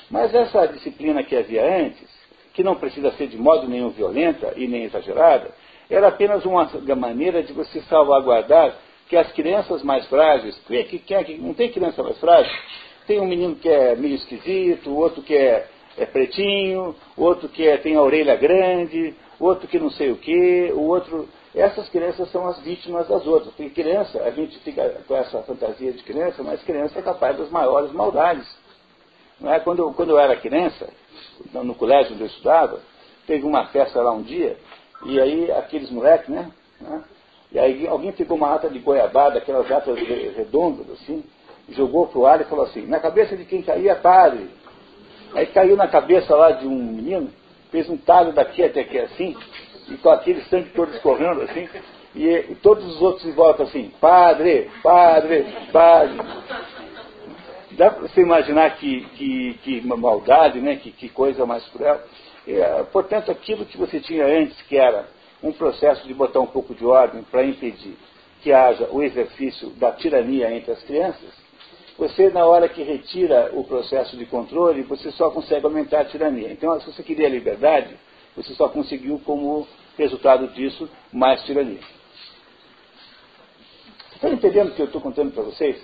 Mas 0.09 0.33
essa 0.33 0.67
disciplina 0.67 1.23
que 1.23 1.35
havia 1.35 1.63
antes, 1.63 2.07
que 2.53 2.63
não 2.63 2.75
precisa 2.75 3.11
ser 3.11 3.27
de 3.27 3.37
modo 3.37 3.67
nenhum 3.67 3.89
violenta 3.89 4.53
e 4.55 4.67
nem 4.67 4.83
exagerada, 4.83 5.51
era 5.89 6.07
apenas 6.07 6.45
uma 6.45 6.69
maneira 6.95 7.43
de 7.43 7.53
você 7.53 7.81
salvaguardar 7.81 8.75
que 9.07 9.15
as 9.15 9.31
crianças 9.33 9.83
mais 9.83 10.05
frágeis, 10.07 10.57
que, 10.67 10.99
que, 10.99 11.23
que, 11.23 11.37
não 11.37 11.53
tem 11.53 11.71
criança 11.71 12.01
mais 12.01 12.19
frágil, 12.19 12.51
tem 13.05 13.19
um 13.19 13.25
menino 13.25 13.55
que 13.55 13.69
é 13.69 13.95
meio 13.95 14.15
esquisito, 14.15 14.95
outro 14.95 15.21
que 15.21 15.35
é, 15.35 15.67
é 15.97 16.05
pretinho, 16.05 16.95
outro 17.15 17.47
que 17.47 17.67
é, 17.67 17.77
tem 17.77 17.95
a 17.95 18.01
orelha 18.01 18.35
grande, 18.35 19.13
outro 19.39 19.67
que 19.67 19.77
não 19.77 19.91
sei 19.91 20.11
o 20.11 20.17
que, 20.17 20.71
o 20.73 20.81
outro 20.81 21.27
essas 21.55 21.87
crianças 21.87 22.29
são 22.31 22.45
as 22.47 22.59
vítimas 22.59 23.07
das 23.07 23.25
outras. 23.25 23.53
Porque 23.53 23.69
criança, 23.69 24.21
a 24.21 24.29
gente 24.31 24.59
fica 24.59 25.01
com 25.07 25.15
essa 25.15 25.41
fantasia 25.43 25.93
de 25.93 26.03
criança, 26.03 26.43
mas 26.43 26.61
criança 26.63 26.99
é 26.99 27.01
capaz 27.01 27.37
das 27.37 27.49
maiores 27.49 27.91
maldades. 27.93 28.45
Não 29.39 29.53
é? 29.53 29.59
quando, 29.59 29.79
eu, 29.79 29.93
quando 29.93 30.11
eu 30.11 30.19
era 30.19 30.35
criança, 30.35 30.89
no 31.53 31.75
colégio 31.75 32.13
onde 32.13 32.21
eu 32.23 32.27
estudava, 32.27 32.79
teve 33.27 33.45
uma 33.45 33.65
festa 33.67 34.01
lá 34.01 34.11
um 34.11 34.21
dia, 34.21 34.57
e 35.05 35.19
aí 35.19 35.51
aqueles 35.51 35.89
moleques, 35.89 36.29
né? 36.29 36.51
né 36.79 37.03
e 37.51 37.59
aí 37.59 37.87
alguém 37.87 38.11
pegou 38.11 38.37
uma 38.37 38.49
lata 38.49 38.69
de 38.69 38.79
goiabada, 38.79 39.37
aquelas 39.37 39.69
latas 39.69 39.97
redondas, 40.35 40.89
assim, 40.91 41.23
jogou 41.69 42.07
pro 42.07 42.25
ar 42.25 42.41
e 42.41 42.45
falou 42.45 42.65
assim, 42.65 42.85
na 42.85 42.99
cabeça 42.99 43.35
de 43.35 43.45
quem 43.45 43.61
caía, 43.61 43.95
padre. 43.95 44.49
Aí 45.33 45.45
caiu 45.47 45.75
na 45.75 45.87
cabeça 45.87 46.35
lá 46.35 46.51
de 46.51 46.67
um 46.67 46.75
menino, 46.75 47.29
fez 47.71 47.89
um 47.89 47.97
talho 47.97 48.33
daqui 48.33 48.63
até 48.63 48.81
aqui 48.81 48.97
assim, 48.99 49.35
e 49.89 49.97
com 49.97 50.09
aquele 50.09 50.41
sangue 50.43 50.69
todo 50.69 50.93
escorrendo 50.93 51.41
assim, 51.41 51.67
e, 52.15 52.27
e, 52.27 52.55
todos 52.55 52.85
os 52.85 53.01
outros 53.01 53.25
em 53.25 53.33
volta 53.33 53.63
assim, 53.63 53.91
padre, 53.99 54.69
padre, 54.81 55.45
padre. 55.71 56.17
Dá 57.77 57.91
para 57.91 58.01
você 58.03 58.21
imaginar 58.21 58.77
que, 58.77 59.01
que, 59.15 59.53
que 59.63 59.81
maldade, 59.81 60.61
né? 60.61 60.77
que, 60.77 60.91
que 60.91 61.09
coisa 61.09 61.45
mais 61.45 61.65
cruel. 61.67 61.99
É, 62.47 62.83
portanto, 62.83 63.31
aquilo 63.31 63.65
que 63.65 63.77
você 63.77 63.99
tinha 63.99 64.25
antes, 64.25 64.61
que 64.63 64.77
era 64.77 65.07
um 65.43 65.51
processo 65.51 66.07
de 66.07 66.13
botar 66.13 66.39
um 66.39 66.47
pouco 66.47 66.73
de 66.73 66.85
ordem 66.85 67.23
para 67.23 67.43
impedir 67.43 67.97
que 68.41 68.53
haja 68.53 68.87
o 68.91 69.01
exercício 69.01 69.69
da 69.71 69.91
tirania 69.91 70.51
entre 70.55 70.71
as 70.71 70.81
crianças, 70.83 71.45
você, 71.97 72.29
na 72.29 72.45
hora 72.45 72.67
que 72.67 72.83
retira 72.83 73.51
o 73.53 73.63
processo 73.63 74.17
de 74.17 74.25
controle, 74.25 74.83
você 74.83 75.11
só 75.11 75.31
consegue 75.31 75.65
aumentar 75.65 76.01
a 76.01 76.05
tirania. 76.05 76.51
Então, 76.51 76.79
se 76.81 76.91
você 76.91 77.01
queria 77.01 77.29
liberdade, 77.29 77.95
você 78.35 78.53
só 78.53 78.67
conseguiu, 78.67 79.19
como 79.25 79.67
resultado 79.97 80.47
disso, 80.49 80.89
mais 81.11 81.43
tirania. 81.43 81.79
Estão 84.13 84.31
entendendo 84.33 84.69
o 84.69 84.75
que 84.75 84.81
eu 84.81 84.87
estou 84.87 85.01
contando 85.01 85.31
para 85.31 85.43
vocês? 85.43 85.81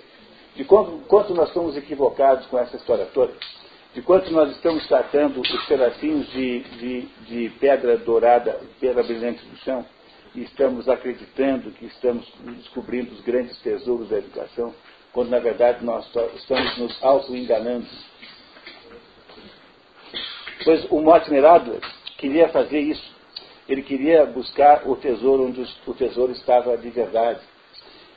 De 0.56 0.64
quanto, 0.64 0.98
quanto, 1.08 1.34
nós 1.34 1.48
estamos 1.48 1.76
equivocados 1.76 2.46
com 2.46 2.58
essa 2.58 2.76
história 2.76 3.06
toda? 3.06 3.32
De 3.94 4.02
quanto 4.02 4.30
nós 4.32 4.50
estamos 4.52 4.86
tratando 4.86 5.40
os 5.40 5.66
pedacinhos 5.66 6.30
de, 6.30 6.60
de, 6.60 7.00
de 7.26 7.50
pedra 7.58 7.96
dourada, 7.96 8.60
pedra 8.80 9.02
brilhante 9.02 9.44
do 9.44 9.56
chão, 9.58 9.84
e 10.34 10.42
estamos 10.42 10.88
acreditando 10.88 11.70
que 11.72 11.86
estamos 11.86 12.26
descobrindo 12.56 13.12
os 13.12 13.20
grandes 13.20 13.58
tesouros 13.60 14.08
da 14.08 14.18
educação, 14.18 14.74
quando 15.12 15.28
na 15.28 15.38
verdade 15.38 15.84
nós 15.84 16.06
estamos 16.36 16.78
nos 16.78 17.02
auto-enganando. 17.02 17.86
Pois 20.64 20.90
o 20.90 21.00
Mortimer 21.00 21.44
Adler 21.44 21.80
queria 22.18 22.48
fazer 22.48 22.80
isso. 22.80 23.12
Ele 23.68 23.82
queria 23.82 24.24
buscar 24.26 24.88
o 24.88 24.96
tesouro 24.96 25.46
onde 25.46 25.66
o 25.86 25.94
tesouro 25.94 26.32
estava 26.32 26.76
de 26.76 26.88
verdade. 26.90 27.40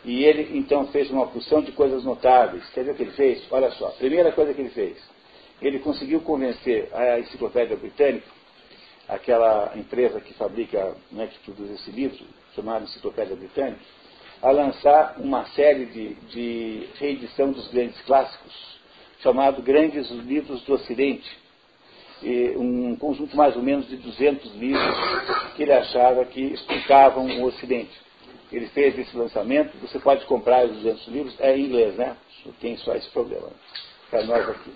E 0.05 0.23
ele 0.23 0.57
então 0.57 0.85
fez 0.87 1.09
uma 1.09 1.25
porção 1.25 1.61
de 1.61 1.71
coisas 1.71 2.03
notáveis. 2.03 2.63
Quer 2.69 2.83
ver 2.83 2.91
o 2.91 2.95
que 2.95 3.03
ele 3.03 3.11
fez? 3.11 3.43
Olha 3.49 3.71
só, 3.71 3.87
a 3.87 3.91
primeira 3.91 4.31
coisa 4.31 4.53
que 4.53 4.61
ele 4.61 4.69
fez, 4.69 4.97
ele 5.59 5.79
conseguiu 5.79 6.21
convencer 6.21 6.89
a 6.93 7.19
Enciclopédia 7.19 7.75
Britânica, 7.75 8.27
aquela 9.07 9.73
empresa 9.75 10.21
que 10.21 10.33
fabrica, 10.35 10.95
né, 11.11 11.27
que 11.27 11.39
produz 11.39 11.71
esse 11.71 11.89
livro, 11.89 12.23
chamada 12.55 12.85
Enciclopédia 12.85 13.35
Britânica, 13.35 13.79
a 14.41 14.51
lançar 14.51 15.15
uma 15.17 15.45
série 15.47 15.85
de, 15.87 16.13
de 16.29 16.87
reedição 16.99 17.51
dos 17.51 17.67
grandes 17.69 17.99
clássicos, 18.01 18.53
chamado 19.21 19.61
Grandes 19.63 20.09
Livros 20.11 20.61
do 20.63 20.73
Ocidente, 20.73 21.45
um 22.57 22.95
conjunto 22.95 23.35
mais 23.35 23.55
ou 23.55 23.63
menos 23.63 23.87
de 23.87 23.97
200 23.97 24.55
livros 24.55 24.95
que 25.55 25.63
ele 25.63 25.73
achava 25.73 26.25
que 26.25 26.41
explicavam 26.41 27.25
o 27.25 27.45
Ocidente. 27.45 28.05
Ele 28.51 28.67
fez 28.67 28.97
esse 28.97 29.15
lançamento, 29.17 29.77
você 29.79 29.99
pode 29.99 30.25
comprar 30.25 30.65
os 30.65 30.71
200 30.77 31.07
livros, 31.07 31.35
é 31.39 31.57
em 31.57 31.65
inglês, 31.65 31.95
né? 31.95 32.15
Tem 32.61 32.77
só 32.77 32.95
esse 32.95 33.09
problema 33.09 33.49
para 34.09 34.23
nós 34.23 34.49
aqui. 34.49 34.71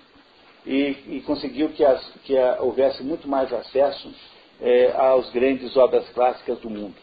E, 0.66 1.16
e 1.16 1.22
conseguiu 1.24 1.70
que, 1.70 1.84
as, 1.84 2.04
que 2.24 2.36
a, 2.36 2.60
houvesse 2.60 3.02
muito 3.02 3.28
mais 3.28 3.52
acesso 3.52 4.12
é, 4.60 4.92
às 4.94 5.30
grandes 5.30 5.76
obras 5.76 6.08
clássicas 6.10 6.58
do 6.58 6.68
mundo. 6.68 6.94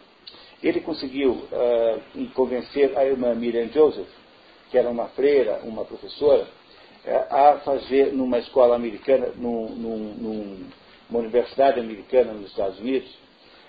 Ele 0.62 0.82
conseguiu 0.82 1.32
uh, 1.32 2.30
convencer 2.34 2.98
a 2.98 3.06
irmã 3.06 3.34
Miriam 3.36 3.68
Joseph, 3.68 4.10
que 4.72 4.78
era 4.78 4.90
uma 4.90 5.08
freira, 5.10 5.62
uma 5.64 5.86
professora, 5.86 6.48
uh, 7.06 7.34
a 7.34 7.60
fazer 7.60 8.12
numa 8.12 8.40
escola 8.40 8.76
americana, 8.76 9.32
num, 9.36 9.70
num, 9.70 10.68
numa 11.10 11.20
universidade 11.20 11.80
americana 11.80 12.34
nos 12.34 12.50
Estados 12.50 12.80
Unidos, 12.80 13.08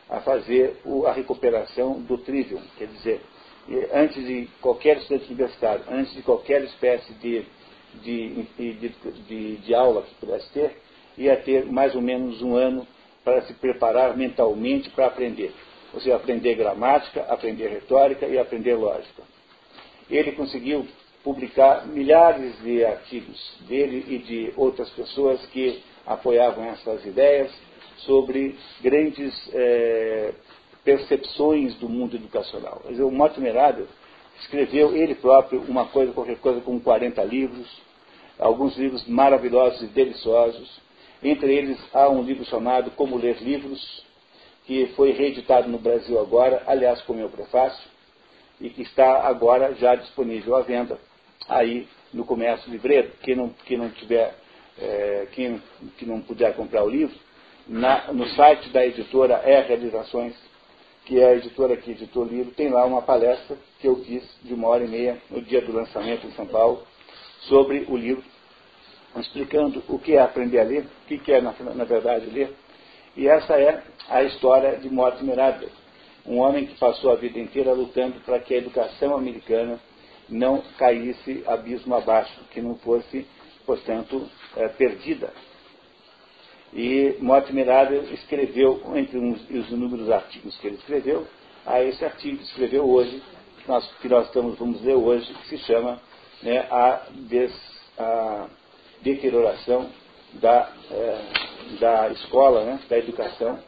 a 0.09 0.21
fazer 0.21 0.77
a 1.07 1.13
recuperação 1.13 2.01
do 2.01 2.19
trivium, 2.19 2.61
quer 2.77 2.87
dizer, 2.87 3.21
antes 3.93 4.25
de 4.25 4.49
qualquer 4.61 4.97
estudante 4.99 5.27
universitário, 5.27 5.85
antes 5.91 6.15
de 6.15 6.23
qualquer 6.23 6.63
espécie 6.65 7.13
de, 7.15 7.45
de, 8.03 8.43
de, 8.57 9.57
de, 9.57 9.75
aula 9.75 10.03
que 10.03 10.15
pudesse 10.15 10.51
ter, 10.53 10.79
ia 11.17 11.37
ter 11.37 11.67
mais 11.67 11.95
ou 11.95 12.01
menos 12.01 12.41
um 12.41 12.55
ano 12.57 12.87
para 13.23 13.43
se 13.43 13.53
preparar 13.55 14.17
mentalmente 14.17 14.89
para 14.91 15.07
aprender. 15.07 15.53
Você 15.93 16.11
aprender 16.13 16.55
gramática, 16.55 17.23
aprender 17.29 17.69
retórica 17.69 18.27
e 18.27 18.39
aprender 18.39 18.75
lógica. 18.75 19.23
Ele 20.11 20.33
conseguiu 20.33 20.87
publicar 21.23 21.87
milhares 21.87 22.59
de 22.63 22.85
artigos 22.85 23.59
dele 23.69 24.05
e 24.09 24.19
de 24.19 24.53
outras 24.57 24.89
pessoas 24.91 25.45
que 25.47 25.83
apoiavam 26.09 26.65
essas 26.71 27.05
ideias 27.05 27.53
sobre 27.99 28.57
grandes 28.81 29.35
é, 29.53 30.33
percepções 30.85 31.75
do 31.75 31.89
mundo 31.89 32.17
educacional. 32.17 32.83
Dizer, 32.89 33.03
o 33.03 33.11
Mortimer 33.11 33.57
Adler 33.57 33.87
escreveu 34.41 34.97
ele 34.97 35.15
próprio 35.15 35.61
uma 35.69 35.87
coisa, 35.87 36.13
qualquer 36.13 36.39
coisa 36.39 36.61
como 36.61 36.81
40 36.81 37.23
livros, 37.25 37.69
alguns 38.39 38.77
livros 38.77 39.07
maravilhosos 39.07 39.83
e 39.83 39.87
deliciosos. 39.87 40.81
Entre 41.23 41.53
eles 41.53 41.79
há 41.93 42.09
um 42.09 42.23
livro 42.23 42.45
chamado 42.45 42.91
Como 42.93 43.19
Ler 43.19 43.43
Livros, 43.43 44.05
que 44.65 44.87
foi 44.97 45.13
reeditado 45.13 45.69
no 45.69 45.79
Brasil 45.79 46.19
agora, 46.21 46.63
aliás, 46.67 47.03
com 47.03 47.13
meu 47.13 47.29
prefácio, 47.29 47.89
e 48.61 48.71
que 48.71 48.83
está 48.83 49.27
agora 49.27 49.75
já 49.75 49.95
disponível 49.95 50.57
à 50.57 50.63
venda 50.63 50.99
aí 51.49 51.87
no 52.13 52.25
comércio 52.25 52.71
livreiro. 52.71 53.11
Quem 53.23 53.35
não, 53.35 53.51
quem 53.67 53.77
não 53.77 53.91
tiver, 53.91 54.35
é, 54.81 55.29
quem 55.33 55.63
que 55.97 56.07
não 56.07 56.21
puder 56.21 56.55
comprar 56.55 56.85
o 56.85 56.89
livro, 56.89 57.17
na, 57.67 58.13
no 58.13 58.27
site 58.29 58.71
da 58.71 58.85
editora 58.85 59.35
É 59.45 59.61
Realizações, 59.61 60.35
que 61.05 61.21
é 61.21 61.27
a 61.27 61.35
editora 61.35 61.77
que 61.77 61.91
editou 61.91 62.25
o 62.25 62.29
livro, 62.29 62.53
tem 62.53 62.71
lá 62.71 62.85
uma 62.85 63.03
palestra 63.03 63.57
que 63.81 63.89
eu 63.89 63.97
fiz 64.05 64.23
de 64.43 64.55
uma 64.55 64.69
hora 64.69 64.85
e 64.85 64.89
meia 64.89 65.19
no 65.31 65.41
dia 65.43 65.61
do 65.63 65.73
lançamento 65.73 66.27
em 66.27 66.33
São 66.33 66.47
Paulo, 66.47 66.83
sobre 67.43 67.87
o 67.89 67.97
livro, 67.97 68.25
explicando 69.17 69.83
o 69.89 69.99
que 69.99 70.15
é 70.15 70.21
aprender 70.21 70.61
a 70.61 70.65
ler, 70.65 70.85
o 70.85 71.19
que 71.19 71.33
é, 71.33 71.41
na, 71.41 71.53
na 71.75 71.85
verdade, 71.85 72.27
ler. 72.27 72.55
E 73.17 73.27
essa 73.27 73.59
é 73.59 73.83
a 74.09 74.23
história 74.23 74.77
de 74.77 74.89
Mortimer 74.89 75.39
Adler, 75.39 75.71
um 76.27 76.39
homem 76.39 76.67
que 76.67 76.79
passou 76.79 77.11
a 77.11 77.17
vida 77.17 77.39
inteira 77.39 77.73
lutando 77.73 78.21
para 78.21 78.39
que 78.39 78.55
a 78.55 78.59
educação 78.59 79.17
americana 79.17 79.81
não 80.29 80.63
caísse 80.77 81.43
abismo 81.47 81.95
abaixo, 81.95 82.39
que 82.51 82.61
não 82.61 82.77
fosse, 82.77 83.27
portanto, 83.65 84.29
é, 84.59 84.69
perdida. 84.69 85.33
E 86.75 87.17
Mortimer 87.21 87.71
Adler 87.71 88.13
escreveu, 88.13 88.83
entre 88.95 89.19
uns, 89.19 89.41
os 89.49 89.71
inúmeros 89.71 90.11
artigos 90.11 90.57
que 90.59 90.67
ele 90.67 90.77
escreveu, 90.77 91.27
a 91.65 91.83
esse 91.83 92.05
artigo 92.05 92.37
que 92.37 92.45
escreveu 92.45 92.89
hoje, 92.89 93.23
que 93.63 93.69
nós, 93.69 93.91
que 94.01 94.09
nós 94.09 94.27
estamos, 94.27 94.59
vamos 94.59 94.83
ler 94.83 94.95
hoje, 94.95 95.33
que 95.33 95.49
se 95.49 95.59
chama 95.59 96.01
né, 96.43 96.67
a, 96.71 97.07
des, 97.11 97.53
a 97.99 98.49
deterioração 99.01 99.89
da, 100.35 100.71
é, 100.91 101.79
da 101.81 102.09
escola, 102.11 102.65
né, 102.65 102.81
da 102.89 102.99
educação 102.99 103.59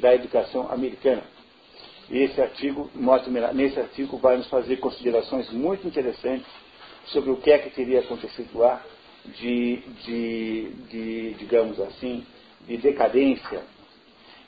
da 0.00 0.14
educação 0.14 0.72
americana. 0.72 1.22
E 2.10 2.22
esse 2.22 2.40
artigo 2.40 2.90
mostra, 2.94 3.52
nesse 3.52 3.78
artigo 3.78 4.16
vai 4.16 4.38
nos 4.38 4.48
fazer 4.48 4.78
considerações 4.78 5.50
muito 5.50 5.86
interessantes 5.86 6.46
sobre 7.08 7.30
o 7.30 7.36
que 7.36 7.50
é 7.50 7.58
que 7.58 7.68
teria 7.68 8.00
acontecido 8.00 8.58
lá 8.58 8.82
de, 9.24 9.76
de, 10.04 10.70
de 10.90 11.34
digamos 11.34 11.80
assim, 11.80 12.24
de 12.66 12.76
decadência. 12.76 13.62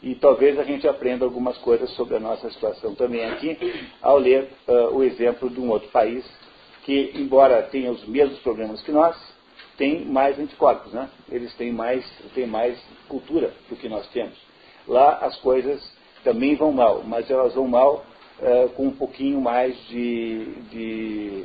E 0.02 0.14
talvez 0.16 0.58
a 0.58 0.64
gente 0.64 0.87
aprenda 0.87 1.24
algumas 1.24 1.56
coisas 1.58 1.90
sobre 1.90 2.16
a 2.16 2.20
nossa 2.20 2.50
situação 2.50 2.94
também 2.94 3.24
aqui, 3.24 3.56
ao 4.02 4.18
ler 4.18 4.50
uh, 4.68 4.94
o 4.94 5.02
exemplo 5.02 5.48
de 5.48 5.58
um 5.58 5.70
outro 5.70 5.88
país 5.88 6.24
que, 6.84 7.12
embora 7.14 7.62
tenha 7.62 7.90
os 7.90 8.06
mesmos 8.06 8.38
problemas 8.40 8.82
que 8.82 8.92
nós, 8.92 9.16
tem 9.76 10.04
mais 10.04 10.38
anticorpos, 10.38 10.92
né? 10.92 11.08
Eles 11.30 11.52
têm 11.54 11.72
mais, 11.72 12.04
têm 12.34 12.46
mais 12.46 12.78
cultura 13.08 13.52
do 13.68 13.76
que 13.76 13.88
nós 13.88 14.06
temos. 14.08 14.37
Lá 14.87 15.18
as 15.22 15.37
coisas 15.38 15.82
também 16.22 16.54
vão 16.54 16.72
mal, 16.72 17.02
mas 17.04 17.30
elas 17.30 17.54
vão 17.54 17.66
mal 17.66 18.04
é, 18.40 18.68
com 18.76 18.87
um 18.87 18.94
pouquinho 18.94 19.40
mais 19.40 19.76
de, 19.88 20.44
de, 20.70 21.44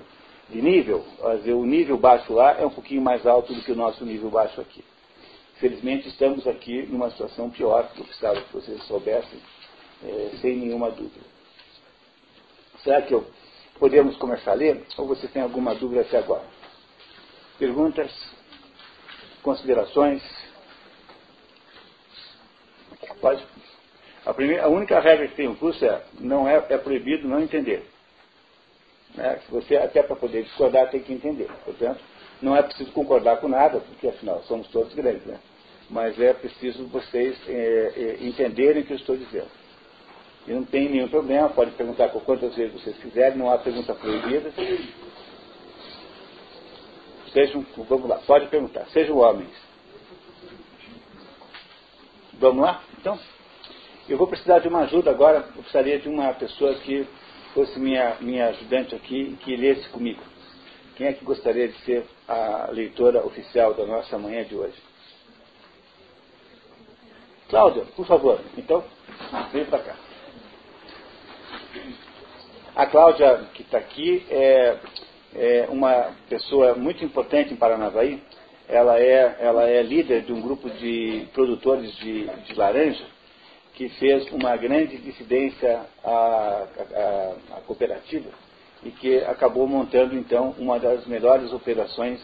de 0.52 0.62
nível. 0.62 1.06
O 1.48 1.66
nível 1.66 1.98
baixo 1.98 2.34
lá 2.34 2.60
é 2.60 2.66
um 2.66 2.70
pouquinho 2.70 3.02
mais 3.02 3.26
alto 3.26 3.54
do 3.54 3.62
que 3.62 3.72
o 3.72 3.76
nosso 3.76 4.04
nível 4.06 4.30
baixo 4.30 4.60
aqui. 4.60 4.84
Felizmente 5.60 6.08
estamos 6.08 6.48
aqui 6.48 6.84
numa 6.84 7.12
situação 7.12 7.50
pior, 7.50 7.92
que 7.92 8.00
eu 8.00 8.06
precisava 8.06 8.42
que 8.42 8.54
vocês 8.54 8.82
soubessem, 8.86 9.40
é, 10.04 10.32
sem 10.42 10.56
nenhuma 10.56 10.90
dúvida. 10.90 11.26
Será 12.84 13.02
que 13.02 13.14
eu, 13.14 13.28
podemos 13.78 14.16
começar 14.18 14.52
a 14.52 14.56
ler? 14.56 14.86
Ou 14.98 15.08
você 15.08 15.28
tem 15.28 15.42
alguma 15.42 15.76
dúvida 15.76 16.02
até 16.02 16.18
agora? 16.18 16.46
Perguntas? 17.58 18.12
Considerações? 19.44 20.24
Pode. 23.20 23.46
A, 24.26 24.34
primeira, 24.34 24.64
a 24.64 24.70
única 24.70 24.98
regra 25.00 25.28
que 25.28 25.36
tem 25.36 25.48
o 25.48 25.56
curso 25.58 25.84
é 25.84 26.04
não 26.20 26.48
é, 26.48 26.66
é 26.70 26.78
proibido 26.78 27.28
não 27.28 27.42
entender. 27.42 27.86
Né? 29.15 29.39
Você, 29.50 29.76
até 29.76 30.04
para 30.04 30.15
poder 30.15 30.43
discordar, 30.43 30.89
tem 30.89 31.02
que 31.02 31.13
entender. 31.13 31.50
Portanto, 31.65 32.00
não 32.41 32.56
é 32.56 32.62
preciso 32.62 32.91
concordar 32.91 33.38
com 33.38 33.48
nada, 33.48 33.80
porque 33.80 34.08
afinal 34.08 34.41
somos 34.43 34.67
todos 34.67 34.93
grandes, 34.93 35.26
né? 35.26 35.39
Mas 35.89 36.19
é 36.19 36.34
preciso 36.34 36.88
vocês 36.88 37.38
é, 37.48 37.93
é, 37.95 38.17
entenderem 38.22 38.84
o 38.84 38.86
que 38.86 38.93
eu 38.93 38.98
estou 38.98 39.17
dizendo. 39.17 39.50
E 40.48 40.52
não 40.52 40.63
tem 40.63 40.89
nenhum 40.89 41.10
problema, 41.10 41.50
pode 41.50 41.72
perguntar 41.72 42.10
quantas 42.10 42.56
vezes 42.56 42.82
vocês 42.82 42.98
quiserem, 42.98 43.38
não 43.38 43.52
há 43.52 43.58
pergunta 43.58 43.93
proibida. 43.93 44.52
Sejam, 47.34 47.65
vamos 47.78 48.08
lá, 48.08 48.17
pode 48.26 48.48
perguntar, 48.48 48.86
sejam 48.88 49.17
homens. 49.17 49.52
Vamos 52.34 52.63
lá? 52.63 52.82
Então, 52.98 53.19
Eu 54.08 54.17
vou 54.17 54.28
precisar 54.28 54.60
de 54.60 54.67
uma 54.67 54.82
ajuda 54.82 55.12
agora, 55.12 55.38
eu 55.56 55.62
precisaria 55.62 56.00
de 56.00 56.10
uma 56.10 56.34
pessoa 56.34 56.74
que 56.76 57.08
fosse 57.54 57.80
minha, 57.80 58.18
minha 58.22 58.48
ajudante 58.48 58.96
aqui, 58.96 59.38
que 59.42 59.56
lesse 59.56 59.88
comigo. 59.90 60.22
Quem 60.96 61.08
é 61.08 61.14
que 61.14 61.24
gostaria 61.24 61.68
de 61.68 61.78
ser 61.86 62.06
a 62.28 62.70
leitora 62.72 63.26
oficial 63.26 63.74
da 63.74 63.86
nossa 63.86 64.18
manhã 64.18 64.44
de 64.44 64.56
hoje? 64.56 64.78
Cláudia, 67.50 67.84
por 67.96 68.06
favor. 68.06 68.40
Então, 68.58 68.84
vem 69.52 69.66
para 69.66 69.80
cá. 69.80 69.96
A 72.76 72.86
Cláudia, 72.86 73.46
que 73.54 73.64
está 73.64 73.78
aqui, 73.78 74.26
é, 74.30 74.78
é, 75.36 75.68
uma 75.70 76.14
pessoa 76.30 76.76
muito 76.76 77.04
importante 77.04 77.54
em 77.54 77.58
Paranavaí. 77.58 78.22
Ela 78.68 79.00
é, 79.00 79.38
ela 79.40 79.68
é 79.68 79.82
líder 79.82 80.22
de 80.22 80.32
um 80.32 80.42
grupo 80.42 80.70
de 80.70 81.28
produtores 81.34 81.96
de, 81.96 82.28
de 82.28 82.54
laranja 82.54 83.06
que 83.80 83.88
fez 83.88 84.30
uma 84.34 84.58
grande 84.58 84.98
dissidência 84.98 85.86
à, 86.04 86.10
à, 86.12 87.56
à 87.56 87.62
cooperativa 87.62 88.30
e 88.84 88.92
que 88.92 89.20
acabou 89.20 89.65
montando, 89.70 90.18
então, 90.18 90.54
uma 90.58 90.78
das 90.78 91.06
melhores 91.08 91.54
operações 91.54 92.20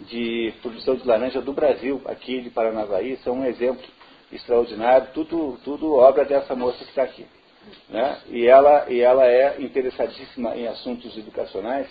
de 0.00 0.54
produção 0.62 0.94
de 0.94 1.06
laranja 1.06 1.42
do 1.42 1.52
Brasil, 1.52 2.00
aqui 2.06 2.40
de 2.40 2.48
Paranavaí. 2.48 3.18
São 3.18 3.34
um 3.34 3.44
exemplo 3.44 3.84
extraordinário, 4.32 5.08
tudo, 5.12 5.58
tudo 5.62 5.92
obra 5.94 6.24
dessa 6.24 6.56
moça 6.56 6.78
que 6.78 6.88
está 6.88 7.02
aqui. 7.02 7.26
Né? 7.90 8.18
E, 8.30 8.46
ela, 8.46 8.90
e 8.90 9.02
ela 9.02 9.26
é 9.26 9.60
interessadíssima 9.60 10.56
em 10.56 10.66
assuntos 10.66 11.14
educacionais 11.18 11.86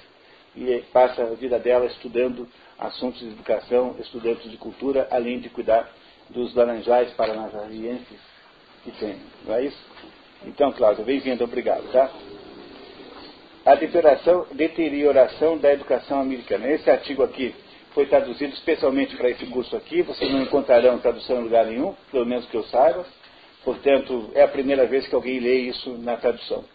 e 0.55 0.83
passa 0.91 1.21
a 1.21 1.35
vida 1.35 1.59
dela 1.59 1.85
estudando 1.85 2.49
assuntos 2.79 3.19
de 3.19 3.27
educação, 3.27 3.95
estudando 3.99 4.49
de 4.49 4.57
cultura, 4.57 5.07
além 5.11 5.39
de 5.39 5.49
cuidar 5.49 5.87
dos 6.31 6.55
laranjais 6.55 7.11
paranavaenses 7.13 8.32
que 8.83 8.91
tem. 8.91 9.15
Não 9.45 9.55
é 9.55 9.65
isso? 9.65 9.77
Então, 10.45 10.71
Cláudia, 10.73 11.05
bem-vindo, 11.05 11.43
obrigado, 11.43 11.89
tá? 11.91 12.11
A 13.65 13.75
deterioração 13.75 15.57
da 15.57 15.71
educação 15.71 16.19
americana. 16.19 16.67
Esse 16.67 16.89
artigo 16.89 17.23
aqui 17.23 17.55
foi 17.93 18.05
traduzido 18.07 18.53
especialmente 18.53 19.15
para 19.15 19.29
esse 19.29 19.45
curso 19.45 19.75
aqui. 19.77 20.01
Vocês 20.01 20.29
não 20.29 20.41
encontrarão 20.41 20.99
tradução 20.99 21.39
em 21.39 21.43
lugar 21.43 21.65
nenhum, 21.65 21.95
pelo 22.11 22.25
menos 22.25 22.45
que 22.47 22.57
eu 22.57 22.63
saiba. 22.65 23.05
Portanto, 23.63 24.31
é 24.33 24.41
a 24.41 24.47
primeira 24.49 24.85
vez 24.85 25.07
que 25.07 25.15
alguém 25.15 25.39
lê 25.39 25.59
isso 25.61 25.91
na 25.99 26.17
tradução. 26.17 26.65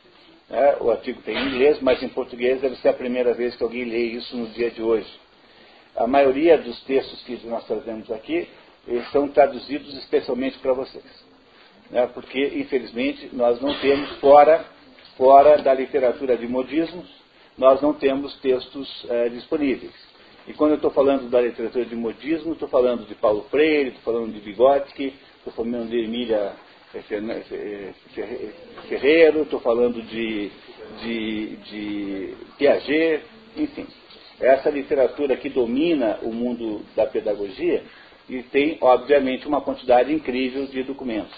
É, 0.50 0.78
o 0.80 0.90
artigo 0.90 1.20
tem 1.20 1.36
em 1.36 1.48
inglês, 1.48 1.78
mas 1.82 2.02
em 2.02 2.08
português 2.08 2.62
deve 2.62 2.76
ser 2.76 2.88
a 2.88 2.94
primeira 2.94 3.34
vez 3.34 3.54
que 3.54 3.62
alguém 3.62 3.84
lê 3.84 4.04
isso 4.04 4.34
no 4.34 4.46
dia 4.46 4.70
de 4.70 4.82
hoje. 4.82 5.08
A 5.94 6.06
maioria 6.06 6.56
dos 6.56 6.80
textos 6.84 7.22
que 7.24 7.38
nós 7.46 7.66
trazemos 7.66 8.10
aqui 8.10 8.48
são 9.12 9.28
traduzidos 9.28 9.94
especialmente 9.98 10.58
para 10.60 10.72
vocês. 10.72 11.27
Né, 11.90 12.06
porque, 12.12 12.38
infelizmente, 12.56 13.30
nós 13.32 13.60
não 13.60 13.74
temos, 13.80 14.10
fora, 14.18 14.64
fora 15.16 15.58
da 15.58 15.72
literatura 15.72 16.36
de 16.36 16.46
modismos, 16.46 17.06
nós 17.56 17.80
não 17.80 17.94
temos 17.94 18.36
textos 18.40 19.06
é, 19.08 19.28
disponíveis. 19.30 19.92
E 20.46 20.54
quando 20.54 20.72
eu 20.72 20.76
estou 20.76 20.90
falando 20.90 21.28
da 21.28 21.40
literatura 21.40 21.84
de 21.84 21.94
modismo, 21.94 22.52
estou 22.52 22.68
falando 22.68 23.06
de 23.06 23.14
Paulo 23.14 23.46
Freire, 23.50 23.90
estou 23.90 24.14
falando 24.14 24.32
de 24.32 24.40
Vygotsky, 24.40 25.14
estou 25.38 25.52
falando 25.52 25.90
de 25.90 25.98
Emília 25.98 26.52
é, 26.94 26.98
é, 27.00 27.92
Ferreiro, 28.88 29.42
estou 29.42 29.60
falando 29.60 30.00
de, 30.00 30.50
de, 31.02 31.56
de 31.56 32.34
Piaget, 32.56 33.24
enfim. 33.56 33.86
Essa 34.40 34.70
literatura 34.70 35.36
que 35.36 35.50
domina 35.50 36.18
o 36.22 36.32
mundo 36.32 36.82
da 36.96 37.06
pedagogia 37.06 37.82
e 38.28 38.42
tem, 38.42 38.78
obviamente, 38.80 39.46
uma 39.46 39.60
quantidade 39.60 40.12
incrível 40.12 40.66
de 40.66 40.82
documentos. 40.82 41.36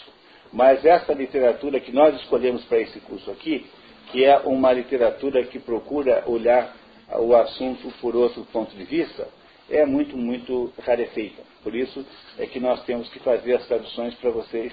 Mas 0.52 0.84
essa 0.84 1.12
literatura 1.12 1.78
que 1.80 1.92
nós 1.92 2.14
escolhemos 2.16 2.64
para 2.64 2.80
esse 2.80 2.98
curso 3.00 3.30
aqui, 3.30 3.66
que 4.10 4.24
é 4.24 4.38
uma 4.38 4.72
literatura 4.72 5.44
que 5.44 5.58
procura 5.58 6.24
olhar 6.26 6.74
o 7.18 7.34
assunto 7.34 7.92
por 8.00 8.16
outro 8.16 8.44
ponto 8.52 8.74
de 8.74 8.84
vista, 8.84 9.28
é 9.68 9.86
muito, 9.86 10.16
muito 10.16 10.72
rarefeita. 10.84 11.42
Por 11.62 11.74
isso 11.74 12.04
é 12.38 12.46
que 12.46 12.58
nós 12.58 12.82
temos 12.84 13.08
que 13.10 13.20
fazer 13.20 13.54
as 13.54 13.66
traduções 13.66 14.14
para 14.16 14.30
vocês 14.30 14.72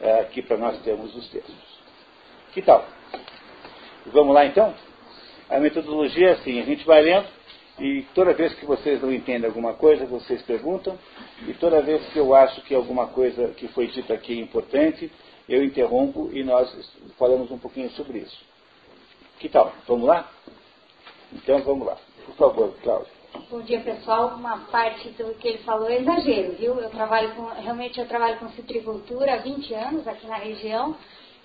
é, 0.00 0.20
aqui 0.20 0.42
para 0.42 0.58
nós 0.58 0.78
termos 0.82 1.14
os 1.14 1.28
textos. 1.30 1.54
Que 2.52 2.60
tal? 2.60 2.86
Vamos 4.06 4.34
lá 4.34 4.44
então? 4.44 4.74
A 5.48 5.58
metodologia 5.58 6.28
é 6.28 6.32
assim, 6.32 6.60
a 6.60 6.64
gente 6.64 6.84
vai 6.84 7.02
lendo 7.02 7.26
e 7.78 8.02
toda 8.14 8.32
vez 8.32 8.54
que 8.54 8.64
vocês 8.64 9.02
não 9.02 9.12
entendem 9.12 9.48
alguma 9.48 9.74
coisa, 9.74 10.06
vocês 10.06 10.40
perguntam, 10.42 10.98
e 11.46 11.54
toda 11.54 11.82
vez 11.82 12.04
que 12.12 12.18
eu 12.18 12.34
acho 12.34 12.60
que 12.62 12.74
alguma 12.74 13.08
coisa 13.08 13.48
que 13.48 13.68
foi 13.68 13.88
dita 13.88 14.14
aqui 14.14 14.38
é 14.38 14.42
importante, 14.42 15.10
eu 15.48 15.62
interrompo 15.62 16.30
e 16.32 16.42
nós 16.42 16.72
falamos 17.18 17.50
um 17.50 17.58
pouquinho 17.58 17.90
sobre 17.90 18.18
isso. 18.18 18.38
Que 19.38 19.48
tal? 19.48 19.72
Vamos 19.86 20.06
lá? 20.06 20.30
Então 21.32 21.60
vamos 21.62 21.86
lá. 21.86 21.96
Por 22.26 22.34
favor, 22.36 22.74
Cláudio. 22.82 23.12
Bom 23.50 23.60
dia, 23.60 23.80
pessoal. 23.80 24.36
Uma 24.36 24.58
parte 24.66 25.08
do 25.10 25.34
que 25.34 25.48
ele 25.48 25.58
falou 25.58 25.88
é 25.88 26.00
exagero, 26.00 26.52
viu? 26.52 26.80
Eu 26.80 26.88
trabalho 26.88 27.34
com, 27.34 27.46
realmente 27.46 27.98
eu 27.98 28.06
trabalho 28.06 28.38
com 28.38 28.48
citricultura 28.50 29.34
há 29.34 29.38
20 29.38 29.74
anos 29.74 30.06
aqui 30.06 30.26
na 30.26 30.36
região 30.36 30.96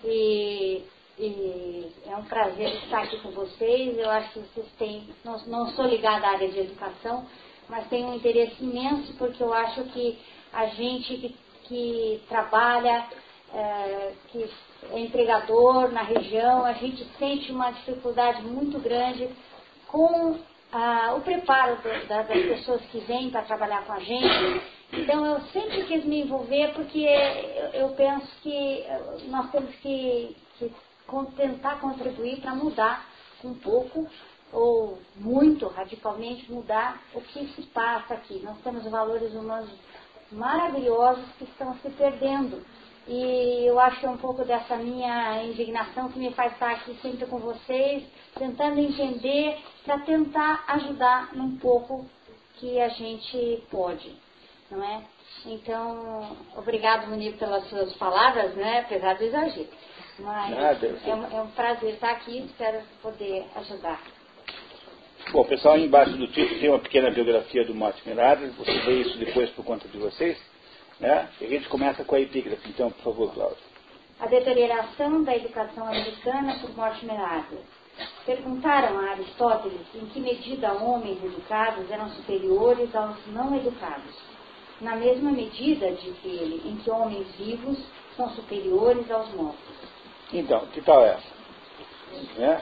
e, 0.05 0.83
e 1.19 1.91
é 2.07 2.15
um 2.15 2.23
prazer 2.23 2.73
estar 2.75 3.03
aqui 3.03 3.19
com 3.19 3.31
vocês. 3.31 3.97
Eu 3.97 4.09
acho 4.09 4.31
que 4.31 4.39
vocês 4.39 4.67
têm, 4.77 5.09
não, 5.23 5.37
não 5.47 5.67
sou 5.71 5.85
ligada 5.85 6.25
à 6.25 6.31
área 6.31 6.47
de 6.47 6.59
educação, 6.59 7.25
mas 7.67 7.87
tenho 7.89 8.07
um 8.07 8.15
interesse 8.15 8.63
imenso 8.63 9.13
porque 9.17 9.43
eu 9.43 9.53
acho 9.53 9.83
que 9.85 10.17
a 10.53 10.67
gente 10.67 11.17
que, 11.17 11.35
que 11.65 12.21
trabalha, 12.29 13.05
é, 13.53 14.13
que 14.29 14.49
é 14.91 14.99
empregador 14.99 15.91
na 15.91 16.03
região, 16.03 16.65
a 16.65 16.73
gente 16.73 17.05
sente 17.19 17.51
uma 17.51 17.71
dificuldade 17.71 18.41
muito 18.43 18.79
grande 18.79 19.29
com 19.87 20.39
o 21.15 21.21
preparo 21.21 21.77
do, 21.77 22.07
da, 22.07 22.21
das 22.21 22.41
pessoas 22.43 22.81
que 22.91 22.99
vêm 22.99 23.29
para 23.29 23.41
trabalhar 23.41 23.85
com 23.85 23.93
a 23.93 23.99
gente. 23.99 24.61
Então 24.93 25.25
eu 25.25 25.41
sempre 25.51 25.83
quis 25.83 26.05
me 26.05 26.21
envolver 26.21 26.73
porque 26.73 26.99
eu, 26.99 27.81
eu 27.81 27.89
penso 27.89 28.27
que 28.41 28.85
nós 29.27 29.51
temos 29.51 29.75
que, 29.77 30.35
que 30.57 30.71
tentar 31.35 31.79
contribuir 31.79 32.41
para 32.41 32.55
mudar 32.55 33.05
um 33.43 33.53
pouco 33.53 34.07
ou 34.51 34.99
muito 35.15 35.67
radicalmente 35.67 36.51
mudar 36.51 37.01
o 37.13 37.21
que 37.21 37.47
se 37.53 37.61
passa 37.63 38.15
aqui. 38.15 38.39
Nós 38.43 38.57
temos 38.63 38.83
valores 38.89 39.33
humanos 39.33 39.69
maravilhosos 40.31 41.25
que 41.37 41.43
estão 41.43 41.75
se 41.79 41.89
perdendo. 41.91 42.63
E 43.07 43.65
eu 43.65 43.79
acho 43.79 43.99
que 43.99 44.05
é 44.05 44.09
um 44.09 44.17
pouco 44.17 44.45
dessa 44.45 44.75
minha 44.75 45.43
indignação 45.43 46.09
que 46.09 46.19
me 46.19 46.31
faz 46.33 46.53
estar 46.53 46.71
aqui 46.71 46.95
sempre 47.01 47.25
com 47.25 47.39
vocês, 47.39 48.03
tentando 48.37 48.79
entender, 48.79 49.57
para 49.83 49.99
tentar 49.99 50.63
ajudar 50.67 51.33
num 51.33 51.57
pouco 51.57 52.05
que 52.55 52.79
a 52.79 52.89
gente 52.89 53.63
pode, 53.71 54.15
não 54.69 54.83
é? 54.83 55.01
Então, 55.45 56.37
obrigado, 56.55 57.07
Munir, 57.07 57.37
pelas 57.37 57.67
suas 57.69 57.93
palavras, 57.93 58.53
né? 58.55 58.81
apesar 58.81 59.15
do 59.15 59.23
exagero. 59.23 59.69
Mas 60.21 60.57
Nada, 60.57 60.99
é, 61.05 61.15
um, 61.15 61.37
é 61.37 61.41
um 61.41 61.47
prazer 61.51 61.93
estar 61.93 62.11
aqui, 62.11 62.39
espero 62.39 62.79
poder 63.01 63.45
ajudar. 63.55 64.01
Bom, 65.31 65.43
pessoal, 65.43 65.75
aí 65.75 65.85
embaixo 65.85 66.17
do 66.17 66.27
título 66.27 66.59
tem 66.59 66.69
uma 66.69 66.79
pequena 66.79 67.11
biografia 67.11 67.65
do 67.65 67.75
Mortimer 67.75 68.19
Adler, 68.19 68.51
você 68.53 68.79
vê 68.79 69.01
isso 69.01 69.17
depois 69.17 69.49
por 69.51 69.63
conta 69.63 69.87
de 69.87 69.97
vocês. 69.97 70.37
Né? 70.99 71.29
E 71.39 71.45
a 71.45 71.49
gente 71.49 71.69
começa 71.69 72.03
com 72.03 72.15
a 72.15 72.19
epígrafe, 72.19 72.67
então, 72.67 72.91
por 72.91 73.03
favor, 73.03 73.33
Cláudio. 73.33 73.57
A 74.19 74.25
deterioração 74.25 75.23
da 75.23 75.35
educação 75.35 75.87
americana 75.87 76.59
por 76.59 76.75
Mortimer 76.75 77.19
Adler. 77.19 77.63
Perguntaram 78.25 78.99
a 78.99 79.11
Aristóteles 79.11 79.81
em 79.93 80.05
que 80.07 80.19
medida 80.19 80.73
homens 80.73 81.23
educados 81.23 81.89
eram 81.89 82.09
superiores 82.09 82.93
aos 82.95 83.15
não 83.27 83.55
educados. 83.55 84.15
Na 84.81 84.95
mesma 84.95 85.31
medida, 85.31 85.91
disse 85.91 86.27
ele, 86.27 86.61
em 86.65 86.77
que 86.77 86.89
homens 86.89 87.27
vivos 87.35 87.77
são 88.15 88.29
superiores 88.31 89.09
aos 89.11 89.33
mortos. 89.33 89.68
Então, 90.33 90.65
que 90.73 90.81
tal 90.81 91.03
essa? 91.05 91.27
Né? 92.37 92.61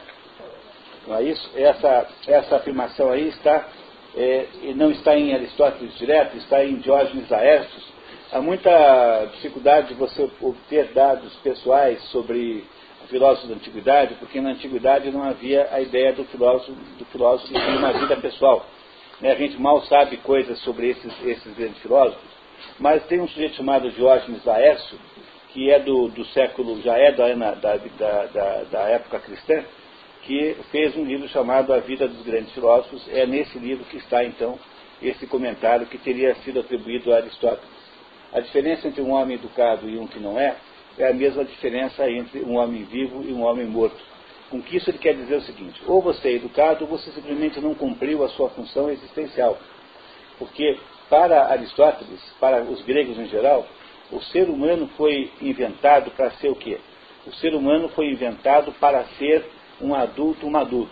Não 1.07 1.15
é 1.18 1.24
isso? 1.24 1.49
Essa, 1.55 2.07
essa 2.28 2.55
afirmação 2.57 3.11
aí 3.11 3.28
está, 3.30 3.68
é, 4.15 4.47
não 4.76 4.91
está 4.91 5.18
em 5.18 5.34
Aristóteles 5.34 5.97
direto, 5.97 6.38
está 6.38 6.63
em 6.63 6.76
Diógenes 6.78 7.30
Laertius, 7.30 7.84
há 8.32 8.41
muita 8.41 9.26
dificuldade 9.34 9.89
de 9.89 9.93
você 9.95 10.30
obter 10.41 10.93
dados 10.93 11.34
pessoais 11.38 12.01
sobre 12.09 12.65
filósofos 13.07 13.49
da 13.49 13.55
antiguidade, 13.55 14.15
porque 14.15 14.41
na 14.41 14.49
antiguidade 14.49 15.09
não 15.11 15.24
havia 15.24 15.70
a 15.72 15.80
ideia 15.80 16.13
do 16.13 16.26
filósofo, 16.26 16.74
do 16.97 17.05
filósofo 17.05 17.53
de 17.53 17.78
uma 17.78 17.93
vida 17.93 18.18
pessoal. 18.18 18.65
Né? 19.22 19.32
A 19.32 19.36
gente 19.36 19.59
mal 19.59 19.82
sabe 19.84 20.18
coisas 20.18 20.59
sobre 20.59 20.89
esses, 20.89 21.13
esses 21.26 21.53
grandes 21.55 21.82
filósofos, 21.82 22.30
mas 22.80 23.05
tem 23.05 23.22
um 23.22 23.28
sujeito 23.28 23.55
chamado 23.55 23.89
Diógenes 23.91 24.43
Laércio, 24.43 24.99
que 25.58 25.72
é 25.72 25.80
do, 25.80 26.08
do 26.10 26.24
século, 26.26 26.80
já 26.84 26.95
é 26.99 27.12
da, 27.12 27.34
da, 27.34 27.76
da, 27.78 28.64
da, 28.70 28.80
época 28.89 29.20
cristã, 29.22 29.64
que 30.22 30.55
fez 30.70 30.95
um 30.95 31.03
livro 31.03 31.28
chamado 31.30 31.74
A 31.74 31.80
Vida 31.80 32.08
dos 32.08 32.22
Grandes 32.22 32.51
Filósofos. 32.51 33.03
É 33.10 33.26
nesse 33.26 33.58
livro 33.58 33.84
que 33.86 33.97
está, 33.97 34.24
então, 34.24 34.60
esse 35.01 35.26
comentário 35.26 35.88
que 35.88 35.97
teria 35.97 36.36
sido 36.43 36.60
atribuído 36.60 37.12
a 37.12 37.18
Aristóteles. 37.18 37.76
A 38.32 38.39
diferença 38.39 38.88
entre 38.88 39.01
um 39.01 39.14
homem 39.14 39.34
educado 39.34 39.89
e 39.89 39.97
um 39.97 40.05
que 40.05 40.20
não 40.20 40.39
é, 40.39 40.58
é 40.95 41.10
a 41.10 41.14
mesma 41.14 41.43
diferença 41.43 42.08
entre 42.08 42.43
um 42.43 42.58
homem 42.58 42.84
vivo 42.84 43.24
e 43.24 43.34
um 43.34 43.41
homem 43.41 43.66
morto. 43.66 43.97
Com 44.51 44.62
que 44.62 44.78
isso 44.78 44.91
ele 44.91 44.99
quer 44.99 45.16
dizer 45.16 45.38
o 45.38 45.41
seguinte: 45.41 45.82
ou 45.88 46.03
você 46.03 46.28
é 46.28 46.34
educado, 46.34 46.86
ou 46.86 46.91
você 46.91 47.10
simplesmente 47.10 47.60
não 47.60 47.74
cumpriu 47.74 48.24
a 48.24 48.30
sua 48.30 48.51
função 48.51 48.91
existencial. 48.91 49.58
Porque 50.38 50.78
para 51.10 51.47
Aristóteles, 51.47 52.22
para 52.39 52.62
os 52.62 52.80
gregos 52.84 53.18
em 53.18 53.26
geral, 53.26 53.66
o 54.12 54.22
ser 54.22 54.49
humano 54.49 54.89
foi 54.97 55.32
inventado 55.41 56.12
para 56.12 56.32
ser 56.32 56.49
o 56.49 56.55
quê? 56.55 56.80
O 57.26 57.34
ser 57.34 57.53
humano 57.53 57.89
foi 57.89 58.10
inventado 58.10 58.72
para 58.74 59.03
ser 59.20 59.45
um 59.82 59.93
adulto 59.93 60.49
maduro. 60.49 60.89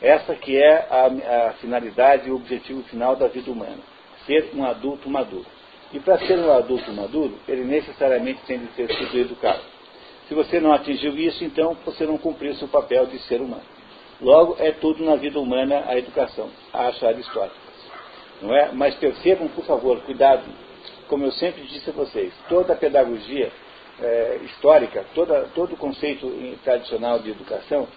Essa 0.00 0.34
que 0.34 0.56
é 0.56 0.88
a, 0.90 1.48
a 1.48 1.52
finalidade 1.54 2.28
e 2.28 2.30
o 2.30 2.36
objetivo 2.36 2.82
final 2.84 3.16
da 3.16 3.28
vida 3.28 3.50
humana. 3.50 3.78
Ser 4.26 4.50
um 4.54 4.64
adulto 4.64 5.08
maduro. 5.08 5.46
E 5.92 6.00
para 6.00 6.18
ser 6.18 6.38
um 6.38 6.52
adulto 6.52 6.92
maduro, 6.92 7.38
ele 7.48 7.64
necessariamente 7.64 8.40
tem 8.46 8.58
de 8.58 8.66
ter 8.68 8.92
sido 8.92 9.18
educado. 9.18 9.62
Se 10.28 10.34
você 10.34 10.60
não 10.60 10.72
atingiu 10.72 11.16
isso, 11.16 11.42
então 11.42 11.76
você 11.84 12.04
não 12.04 12.18
cumpriu 12.18 12.54
seu 12.56 12.68
papel 12.68 13.06
de 13.06 13.18
ser 13.20 13.40
humano. 13.40 13.62
Logo, 14.20 14.56
é 14.58 14.72
tudo 14.72 15.04
na 15.04 15.16
vida 15.16 15.38
humana 15.38 15.84
a 15.86 15.96
educação, 15.96 16.50
acha 16.72 17.06
Aristóteles. 17.08 17.56
Não 18.42 18.54
é? 18.54 18.70
Mas 18.72 18.94
percebam, 18.96 19.48
por 19.48 19.64
favor, 19.64 20.00
cuidado, 20.00 20.42
como 21.08 21.24
eu 21.24 21.32
sempre 21.32 21.62
disse 21.62 21.90
a 21.90 21.92
vocês, 21.92 22.32
toda 22.48 22.72
a 22.72 22.76
pedagogia 22.76 23.50
é, 24.00 24.40
histórica, 24.44 25.04
toda, 25.14 25.48
todo 25.54 25.74
o 25.74 25.76
conceito 25.76 26.30
tradicional 26.62 27.18
de 27.18 27.30
educação, 27.30 27.88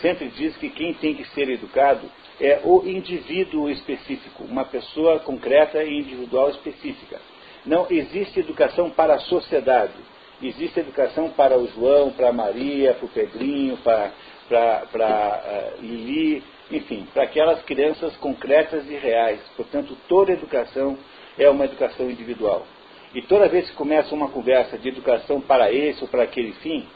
sempre 0.00 0.28
diz 0.28 0.56
que 0.56 0.68
quem 0.68 0.92
tem 0.94 1.14
que 1.14 1.24
ser 1.30 1.48
educado 1.48 2.10
é 2.40 2.60
o 2.64 2.86
indivíduo 2.86 3.70
específico, 3.70 4.44
uma 4.44 4.64
pessoa 4.64 5.18
concreta 5.20 5.82
e 5.82 6.00
individual 6.00 6.50
específica. 6.50 7.20
Não 7.64 7.86
existe 7.90 8.40
educação 8.40 8.90
para 8.90 9.14
a 9.14 9.18
sociedade. 9.18 9.94
Existe 10.40 10.78
educação 10.78 11.30
para 11.30 11.58
o 11.58 11.66
João, 11.68 12.12
para 12.12 12.28
a 12.28 12.32
Maria, 12.32 12.94
para 12.94 13.06
o 13.06 13.08
Pedrinho, 13.08 13.76
para, 13.78 14.12
para, 14.48 14.86
para 14.92 15.74
uh, 15.78 15.82
Lili, 15.82 16.44
enfim, 16.70 17.08
para 17.12 17.24
aquelas 17.24 17.60
crianças 17.62 18.14
concretas 18.16 18.88
e 18.88 18.94
reais. 18.94 19.40
Portanto, 19.56 19.96
toda 20.08 20.32
educação 20.32 20.96
é 21.38 21.48
uma 21.48 21.64
educação 21.64 22.10
individual. 22.10 22.66
E 23.14 23.22
toda 23.22 23.48
vez 23.48 23.68
que 23.70 23.76
começa 23.76 24.14
uma 24.14 24.28
conversa 24.28 24.76
de 24.76 24.88
educação 24.88 25.40
para 25.40 25.72
esse 25.72 26.02
ou 26.02 26.08
para 26.08 26.24
aquele 26.24 26.52
fim, 26.54 26.86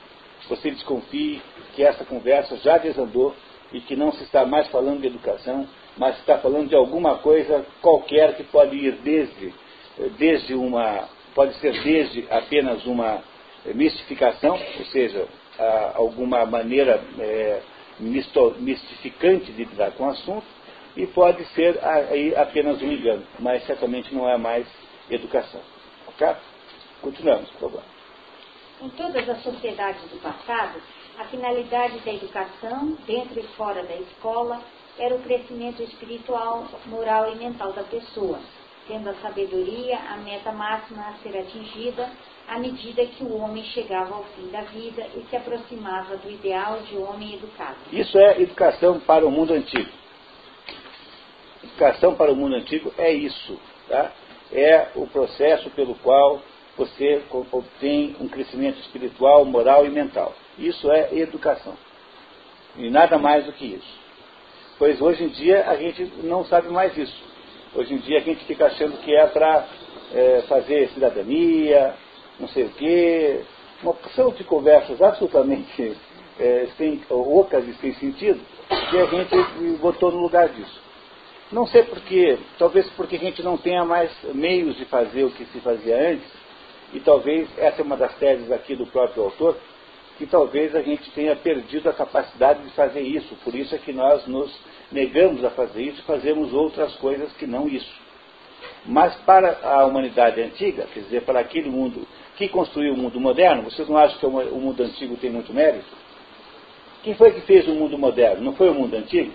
você 0.49 0.71
desconfie 0.71 1.41
que 1.75 1.83
essa 1.83 2.05
conversa 2.05 2.57
já 2.59 2.77
desandou 2.79 3.35
e 3.73 3.81
que 3.81 3.97
não 3.97 4.13
se 4.13 4.23
está 4.25 4.45
mais 4.45 4.69
falando 4.69 5.01
de 5.01 5.07
educação, 5.07 5.67
mas 5.97 6.19
está 6.19 6.39
falando 6.39 6.69
de 6.69 6.75
alguma 6.75 7.19
coisa 7.19 7.65
qualquer 7.81 8.37
que 8.37 8.45
pode 8.45 8.77
ir 8.77 8.93
desde, 9.03 9.55
desde 10.19 10.55
uma, 10.55 11.09
pode 11.35 11.55
ser 11.55 11.73
desde 11.83 12.27
apenas 12.31 12.85
uma 12.85 13.23
mistificação, 13.75 14.59
ou 14.79 14.85
seja, 14.87 15.27
alguma 15.95 16.45
maneira 16.45 17.03
é, 17.19 17.61
misto, 18.01 18.57
mistificante 18.59 19.53
de 19.53 19.65
lidar 19.65 19.93
com 19.93 20.05
o 20.05 20.11
assunto, 20.11 20.47
e 20.97 21.07
pode 21.07 21.45
ser 21.55 21.79
aí 21.83 22.35
apenas 22.37 22.81
um 22.83 22.91
engano, 22.91 23.27
mas 23.39 23.65
certamente 23.67 24.15
não 24.15 24.29
é 24.29 24.37
mais 24.37 24.67
educação. 25.11 25.61
Ok? 26.09 26.29
Continuamos, 27.01 27.51
por 27.53 27.71
favor. 27.71 27.83
Em 28.81 28.89
todas 28.91 29.29
as 29.29 29.43
sociedades 29.43 30.03
do 30.11 30.21
passado, 30.21 30.81
a 31.19 31.25
finalidade 31.27 31.99
da 32.01 32.13
educação, 32.13 32.97
dentro 33.07 33.39
e 33.39 33.43
fora 33.55 33.83
da 33.85 33.95
escola, 33.97 34.61
era 34.99 35.15
o 35.15 35.23
crescimento 35.23 35.83
espiritual, 35.83 36.67
moral 36.87 37.33
e 37.33 37.37
mental 37.37 37.73
da 37.73 37.83
pessoa, 37.85 38.39
tendo 38.87 39.09
a 39.09 39.15
sabedoria 39.15 39.99
a 39.99 40.17
meta 40.19 40.53
máxima 40.53 41.09
a 41.09 41.15
ser 41.23 41.39
atingida 41.39 42.11
à 42.49 42.59
medida 42.59 43.07
que 43.07 43.23
o 43.23 43.37
homem 43.37 43.65
chegava 43.65 44.15
ao 44.15 44.25
fim 44.25 44.49
da 44.49 44.63
vida 44.63 45.07
e 45.15 45.25
se 45.31 45.37
aproximava 45.37 46.17
do 46.17 46.31
ideal 46.31 46.81
de 46.83 46.97
homem 46.97 47.35
educado. 47.35 47.77
Isso 47.93 48.19
é 48.19 48.43
educação 48.43 49.01
para 49.01 49.27
o 49.27 49.31
mundo 49.31 49.53
antigo. 49.55 50.02
Educação 51.63 52.15
para 52.15 52.33
o 52.33 52.37
mundo 52.37 52.57
antigo 52.57 52.93
é 52.99 53.13
isso. 53.13 53.59
Tá? 53.89 54.13
É 54.53 54.89
o 54.95 55.07
processo 55.07 55.71
pelo 55.71 55.95
qual 55.97 56.43
você 56.77 57.23
obtém 57.31 58.17
um 58.21 58.29
crescimento 58.29 58.79
espiritual, 58.81 59.45
moral 59.45 59.87
e 59.87 59.91
mental. 59.91 60.35
Isso 60.59 60.91
é 60.91 61.17
educação. 61.19 61.75
E 62.77 62.89
nada 62.91 63.19
mais 63.19 63.45
do 63.45 63.53
que 63.53 63.67
isso. 63.67 64.01
Pois 64.79 65.01
hoje 65.01 65.25
em 65.25 65.29
dia 65.29 65.69
a 65.69 65.77
gente 65.77 66.05
não 66.23 66.45
sabe 66.45 66.69
mais 66.69 66.97
isso. 66.97 67.15
Hoje 67.75 67.95
em 67.95 67.99
dia 67.99 68.19
a 68.19 68.23
gente 68.23 68.45
fica 68.45 68.67
achando 68.67 68.99
que 68.99 69.15
é 69.15 69.27
para 69.27 69.67
é, 70.13 70.43
fazer 70.49 70.89
cidadania, 70.91 71.95
não 72.39 72.49
sei 72.49 72.65
o 72.65 72.71
quê, 72.71 73.43
uma 73.83 73.95
porção 73.95 74.31
de 74.31 74.45
conversas 74.45 75.01
absolutamente 75.01 75.97
é, 76.39 76.69
sem, 76.77 77.03
ocas 77.09 77.67
e 77.67 77.75
sem 77.75 77.95
sentido, 77.95 78.41
que 78.91 78.99
a 78.99 79.07
gente 79.07 79.79
botou 79.81 80.11
no 80.11 80.19
lugar 80.19 80.49
disso. 80.49 80.82
Não 81.53 81.67
sei 81.67 81.83
porquê, 81.83 82.39
talvez 82.59 82.89
porque 82.97 83.17
a 83.17 83.19
gente 83.19 83.43
não 83.43 83.59
tenha 83.59 83.85
mais 83.85 84.11
meios 84.33 84.75
de 84.77 84.87
fazer 84.87 85.25
o 85.25 85.31
que 85.31 85.45
se 85.45 85.61
fazia 85.61 86.13
antes, 86.13 86.27
e 86.95 87.01
talvez 87.01 87.47
essa 87.59 87.83
é 87.83 87.85
uma 87.85 87.97
das 87.97 88.15
teses 88.17 88.51
aqui 88.51 88.75
do 88.75 88.87
próprio 88.87 89.25
autor, 89.25 89.59
que 90.17 90.27
talvez 90.27 90.75
a 90.75 90.81
gente 90.81 91.11
tenha 91.11 91.37
perdido 91.37 91.91
a 91.91 91.93
capacidade 91.93 92.63
de 92.63 92.71
fazer 92.71 93.03
isso. 93.03 93.35
Por 93.45 93.55
isso 93.55 93.75
é 93.75 93.79
que 93.79 93.93
nós 93.93 94.27
nos 94.27 94.51
negamos 94.91 95.45
a 95.45 95.51
fazer 95.51 95.83
isso 95.83 96.01
e 96.01 96.05
fazemos 96.05 96.55
outras 96.55 96.95
coisas 96.97 97.31
que 97.35 97.47
não 97.47 97.69
isso. 97.69 98.01
Mas 98.87 99.15
para 99.27 99.59
a 99.63 99.85
humanidade 99.85 100.41
antiga, 100.41 100.87
quer 100.93 101.01
dizer, 101.01 101.23
para 101.23 101.41
aquele 101.41 101.69
mundo 101.69 102.07
que 102.37 102.49
construiu 102.49 102.95
o 102.95 102.97
mundo 102.97 103.21
moderno, 103.21 103.65
vocês 103.65 103.89
não 103.89 103.99
acham 103.99 104.19
que 104.19 104.27
o 104.27 104.59
mundo 104.59 104.83
antigo 104.83 105.17
tem 105.17 105.31
muito 105.31 105.53
mérito? 105.53 105.85
Quem 107.03 107.15
foi 107.15 107.33
que 107.33 107.43
fez 107.43 107.69
o 107.69 107.75
mundo 107.75 107.99
moderno? 107.99 108.43
Não 108.43 108.55
foi 108.55 108.71
o 108.71 108.75
mundo 108.75 108.97
antigo? 108.97 109.33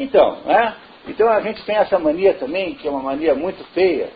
Então, 0.00 0.38
né? 0.46 0.76
então 1.06 1.28
a 1.28 1.42
gente 1.42 1.62
tem 1.64 1.76
essa 1.76 1.98
mania 1.98 2.32
também, 2.34 2.74
que 2.74 2.88
é 2.88 2.90
uma 2.90 3.02
mania 3.02 3.34
muito 3.34 3.62
feia, 3.74 4.08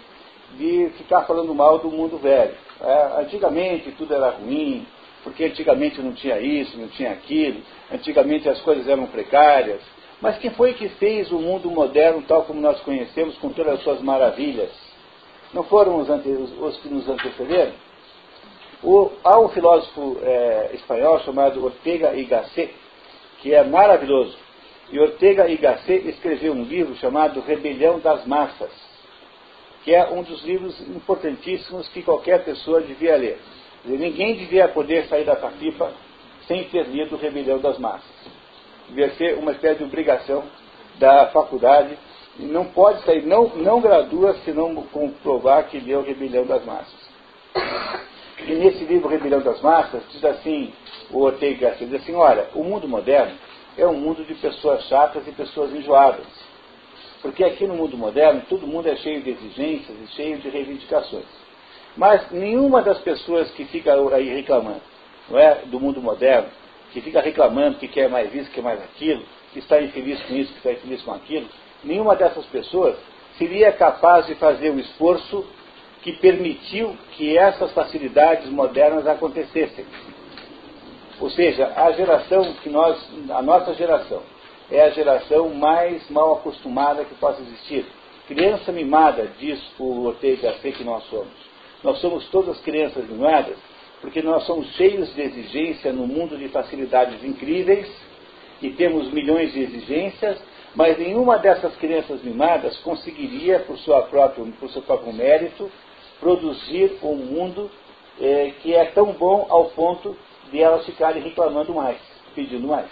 de 0.56 0.90
ficar 0.96 1.22
falando 1.22 1.54
mal 1.54 1.78
do 1.78 1.90
mundo 1.90 2.16
velho. 2.16 2.54
É, 2.80 3.20
antigamente 3.20 3.90
tudo 3.92 4.14
era 4.14 4.30
ruim, 4.30 4.86
porque 5.22 5.44
antigamente 5.44 6.00
não 6.00 6.12
tinha 6.12 6.40
isso, 6.40 6.78
não 6.78 6.88
tinha 6.88 7.12
aquilo, 7.12 7.60
antigamente 7.92 8.48
as 8.48 8.60
coisas 8.62 8.88
eram 8.88 9.06
precárias. 9.06 9.80
Mas 10.22 10.38
quem 10.38 10.50
foi 10.52 10.72
que 10.72 10.88
fez 10.88 11.30
o 11.30 11.38
mundo 11.38 11.70
moderno 11.70 12.22
tal 12.26 12.44
como 12.44 12.62
nós 12.62 12.80
conhecemos, 12.80 13.36
com 13.36 13.50
todas 13.50 13.74
as 13.74 13.82
suas 13.82 14.00
maravilhas? 14.00 14.70
Não 15.52 15.64
foram 15.64 15.98
os, 15.98 16.08
ante, 16.08 16.30
os, 16.30 16.50
os 16.58 16.76
que 16.78 16.88
nos 16.88 17.06
antecederam? 17.06 17.74
O, 18.82 19.10
há 19.22 19.38
um 19.38 19.50
filósofo 19.50 20.18
é, 20.22 20.70
espanhol 20.72 21.20
chamado 21.20 21.62
Ortega 21.62 22.14
y 22.14 22.24
Gasset, 22.24 22.74
que 23.42 23.52
é 23.52 23.62
maravilhoso. 23.64 24.43
E 24.90 24.98
Ortega 24.98 25.48
y 25.48 25.56
Gasset 25.56 26.08
escreveu 26.08 26.52
um 26.52 26.62
livro 26.62 26.94
chamado 26.96 27.40
Rebelião 27.40 27.98
das 27.98 28.26
Massas 28.26 28.70
que 29.84 29.94
é 29.94 30.08
um 30.10 30.22
dos 30.22 30.42
livros 30.42 30.80
importantíssimos 30.88 31.86
que 31.88 32.02
qualquer 32.02 32.42
pessoa 32.42 32.80
devia 32.80 33.16
ler. 33.16 33.38
Dizer, 33.84 33.98
ninguém 33.98 34.34
devia 34.34 34.66
poder 34.66 35.04
sair 35.08 35.26
da 35.26 35.36
Capipa 35.36 35.92
sem 36.48 36.64
ter 36.64 36.86
lido 36.86 37.16
Rebelião 37.16 37.58
das 37.58 37.78
Massas. 37.78 38.10
Devia 38.88 39.10
ser 39.10 39.36
uma 39.36 39.52
espécie 39.52 39.78
de 39.78 39.84
obrigação 39.84 40.42
da 40.98 41.26
faculdade. 41.26 41.98
Não 42.38 42.64
pode 42.64 43.02
sair, 43.04 43.26
não, 43.26 43.48
não 43.56 43.80
gradua 43.80 44.34
se 44.38 44.52
não 44.52 44.74
comprovar 44.86 45.68
que 45.68 45.78
leu 45.78 46.02
Rebelião 46.02 46.46
das 46.46 46.64
Massas. 46.64 47.04
E 48.46 48.54
nesse 48.54 48.84
livro 48.84 49.08
Rebelião 49.08 49.40
das 49.40 49.60
Massas, 49.60 50.02
diz 50.10 50.24
assim, 50.24 50.72
o 51.10 51.20
Ortega 51.20 51.68
Gasset, 51.68 51.84
diz 51.84 52.02
assim, 52.02 52.14
olha, 52.14 52.48
o 52.54 52.64
mundo 52.64 52.88
moderno 52.88 53.36
é 53.76 53.86
um 53.86 53.94
mundo 53.94 54.24
de 54.24 54.34
pessoas 54.34 54.84
chatas 54.84 55.26
e 55.26 55.32
pessoas 55.32 55.72
enjoadas 55.72 56.26
porque 57.24 57.42
aqui 57.42 57.66
no 57.66 57.74
mundo 57.74 57.96
moderno 57.96 58.42
todo 58.50 58.66
mundo 58.66 58.86
é 58.86 58.96
cheio 58.96 59.22
de 59.22 59.30
exigências 59.30 59.96
e 59.98 60.06
cheio 60.08 60.36
de 60.40 60.50
reivindicações. 60.50 61.24
Mas 61.96 62.30
nenhuma 62.30 62.82
das 62.82 62.98
pessoas 62.98 63.50
que 63.52 63.64
fica 63.64 63.94
aí 64.14 64.28
reclamando 64.28 64.82
não 65.30 65.38
é, 65.38 65.62
do 65.64 65.80
mundo 65.80 66.02
moderno, 66.02 66.50
que 66.92 67.00
fica 67.00 67.22
reclamando 67.22 67.78
que 67.78 67.88
quer 67.88 68.10
mais 68.10 68.32
isso, 68.34 68.50
que 68.50 68.56
quer 68.56 68.62
mais 68.62 68.78
aquilo, 68.78 69.22
que 69.54 69.58
está 69.58 69.80
infeliz 69.80 70.20
com 70.24 70.34
isso, 70.34 70.52
que 70.52 70.58
está 70.58 70.72
infeliz 70.72 71.00
com 71.00 71.12
aquilo, 71.14 71.48
nenhuma 71.82 72.14
dessas 72.14 72.44
pessoas 72.44 72.94
seria 73.38 73.72
capaz 73.72 74.26
de 74.26 74.34
fazer 74.34 74.68
o 74.68 74.78
esforço 74.78 75.46
que 76.02 76.12
permitiu 76.12 76.94
que 77.12 77.38
essas 77.38 77.72
facilidades 77.72 78.50
modernas 78.50 79.06
acontecessem. 79.06 79.86
Ou 81.20 81.30
seja, 81.30 81.72
a 81.76 81.92
geração 81.92 82.54
que 82.62 82.68
nós, 82.68 82.98
a 83.30 83.42
nossa 83.42 83.74
geração, 83.74 84.22
é 84.70 84.82
a 84.82 84.90
geração 84.90 85.50
mais 85.50 86.08
mal 86.10 86.34
acostumada 86.34 87.04
que 87.04 87.14
possa 87.14 87.40
existir. 87.42 87.86
Criança 88.26 88.72
mimada, 88.72 89.30
diz 89.38 89.60
o 89.78 90.06
Ortega 90.06 90.52
que 90.54 90.84
nós 90.84 91.04
somos. 91.04 91.44
Nós 91.82 91.98
somos 92.00 92.26
todas 92.30 92.58
crianças 92.60 93.06
mimadas 93.08 93.56
porque 94.04 94.20
nós 94.20 94.44
somos 94.44 94.66
cheios 94.74 95.14
de 95.14 95.22
exigência 95.22 95.90
no 95.90 96.06
mundo 96.06 96.36
de 96.36 96.48
facilidades 96.48 97.24
incríveis 97.24 97.90
e 98.60 98.68
temos 98.68 99.10
milhões 99.10 99.54
de 99.54 99.62
exigências, 99.62 100.38
mas 100.74 100.98
nenhuma 100.98 101.38
dessas 101.38 101.74
crianças 101.76 102.22
mimadas 102.22 102.76
conseguiria, 102.80 103.60
por, 103.60 103.78
sua 103.78 104.02
própria, 104.02 104.44
por 104.60 104.68
seu 104.68 104.82
próprio 104.82 105.10
mérito, 105.10 105.70
produzir 106.20 106.98
um 107.02 107.16
mundo 107.16 107.70
é, 108.20 108.52
que 108.60 108.74
é 108.74 108.84
tão 108.84 109.12
bom 109.12 109.46
ao 109.48 109.70
ponto 109.70 110.14
de 110.50 110.60
elas 110.60 110.84
ficarem 110.86 111.22
reclamando 111.22 111.72
mais, 111.74 111.98
pedindo 112.34 112.66
mais. 112.66 112.90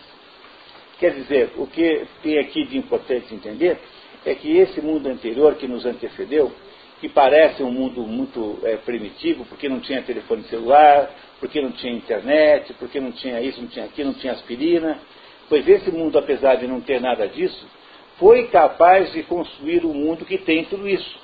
Quer 0.98 1.14
dizer, 1.14 1.52
o 1.56 1.66
que 1.66 2.06
tem 2.22 2.38
aqui 2.38 2.64
de 2.66 2.78
importante 2.78 3.34
entender 3.34 3.78
é 4.24 4.34
que 4.34 4.56
esse 4.56 4.80
mundo 4.80 5.08
anterior 5.08 5.56
que 5.56 5.66
nos 5.66 5.84
antecedeu, 5.84 6.52
que 7.00 7.08
parece 7.08 7.62
um 7.62 7.72
mundo 7.72 8.02
muito 8.02 8.60
é, 8.62 8.76
primitivo, 8.76 9.44
porque 9.46 9.68
não 9.68 9.80
tinha 9.80 10.02
telefone 10.02 10.44
celular, 10.44 11.10
porque 11.40 11.60
não 11.60 11.72
tinha 11.72 11.92
internet, 11.92 12.72
porque 12.74 13.00
não 13.00 13.10
tinha 13.10 13.40
isso, 13.40 13.60
não 13.60 13.68
tinha 13.68 13.84
aquilo, 13.84 14.12
não 14.12 14.18
tinha 14.18 14.32
aspirina, 14.32 15.00
pois 15.48 15.68
esse 15.68 15.90
mundo, 15.90 16.16
apesar 16.16 16.54
de 16.54 16.68
não 16.68 16.80
ter 16.80 17.00
nada 17.00 17.26
disso, 17.26 17.66
foi 18.18 18.46
capaz 18.46 19.12
de 19.12 19.24
construir 19.24 19.84
um 19.84 19.92
mundo 19.92 20.24
que 20.24 20.38
tem 20.38 20.64
tudo 20.66 20.88
isso. 20.88 21.20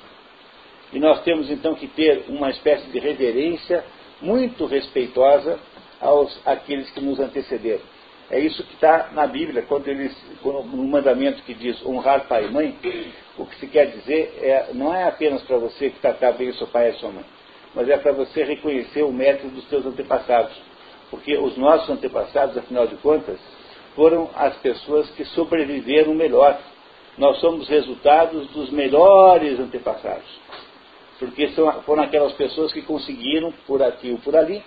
E 0.91 0.99
nós 0.99 1.23
temos 1.23 1.49
então 1.49 1.75
que 1.75 1.87
ter 1.87 2.25
uma 2.27 2.49
espécie 2.49 2.89
de 2.89 2.99
reverência 2.99 3.85
muito 4.21 4.65
respeitosa 4.65 5.57
aos 5.99 6.39
aqueles 6.45 6.89
que 6.91 7.01
nos 7.01 7.19
antecederam. 7.19 7.81
É 8.31 8.39
isso 8.39 8.63
que 8.63 8.75
está 8.75 9.09
na 9.11 9.25
Bíblia, 9.25 9.63
quando 9.63 9.87
eles, 9.87 10.15
no 10.43 10.87
mandamento 10.87 11.41
que 11.43 11.53
diz 11.53 11.83
honrar 11.83 12.27
pai 12.27 12.45
e 12.45 12.51
mãe, 12.51 12.77
o 13.37 13.45
que 13.45 13.55
se 13.59 13.67
quer 13.67 13.87
dizer 13.87 14.37
é, 14.41 14.69
não 14.73 14.93
é 14.93 15.05
apenas 15.05 15.41
para 15.43 15.57
você 15.57 15.89
que 15.89 15.99
tratar 15.99 16.33
bem 16.33 16.49
o 16.49 16.53
seu 16.53 16.67
pai 16.67 16.87
e 16.87 16.89
a 16.91 16.93
sua 16.95 17.09
mãe, 17.09 17.25
mas 17.73 17.89
é 17.89 17.97
para 17.97 18.11
você 18.11 18.43
reconhecer 18.43 19.01
o 19.01 19.11
mérito 19.11 19.47
dos 19.47 19.67
seus 19.67 19.85
antepassados. 19.85 20.55
Porque 21.09 21.35
os 21.37 21.57
nossos 21.57 21.89
antepassados, 21.89 22.55
afinal 22.55 22.85
de 22.85 22.95
contas, 22.97 23.39
foram 23.95 24.29
as 24.35 24.55
pessoas 24.57 25.09
que 25.11 25.25
sobreviveram 25.25 26.13
melhor. 26.13 26.59
Nós 27.17 27.39
somos 27.39 27.67
resultados 27.67 28.47
dos 28.49 28.69
melhores 28.69 29.59
antepassados. 29.59 30.29
Porque 31.17 31.49
são, 31.49 31.81
foram 31.81 32.03
aquelas 32.03 32.33
pessoas 32.33 32.71
que 32.71 32.83
conseguiram, 32.83 33.51
por 33.65 33.81
aqui 33.81 34.11
ou 34.11 34.19
por 34.19 34.35
ali, 34.35 34.63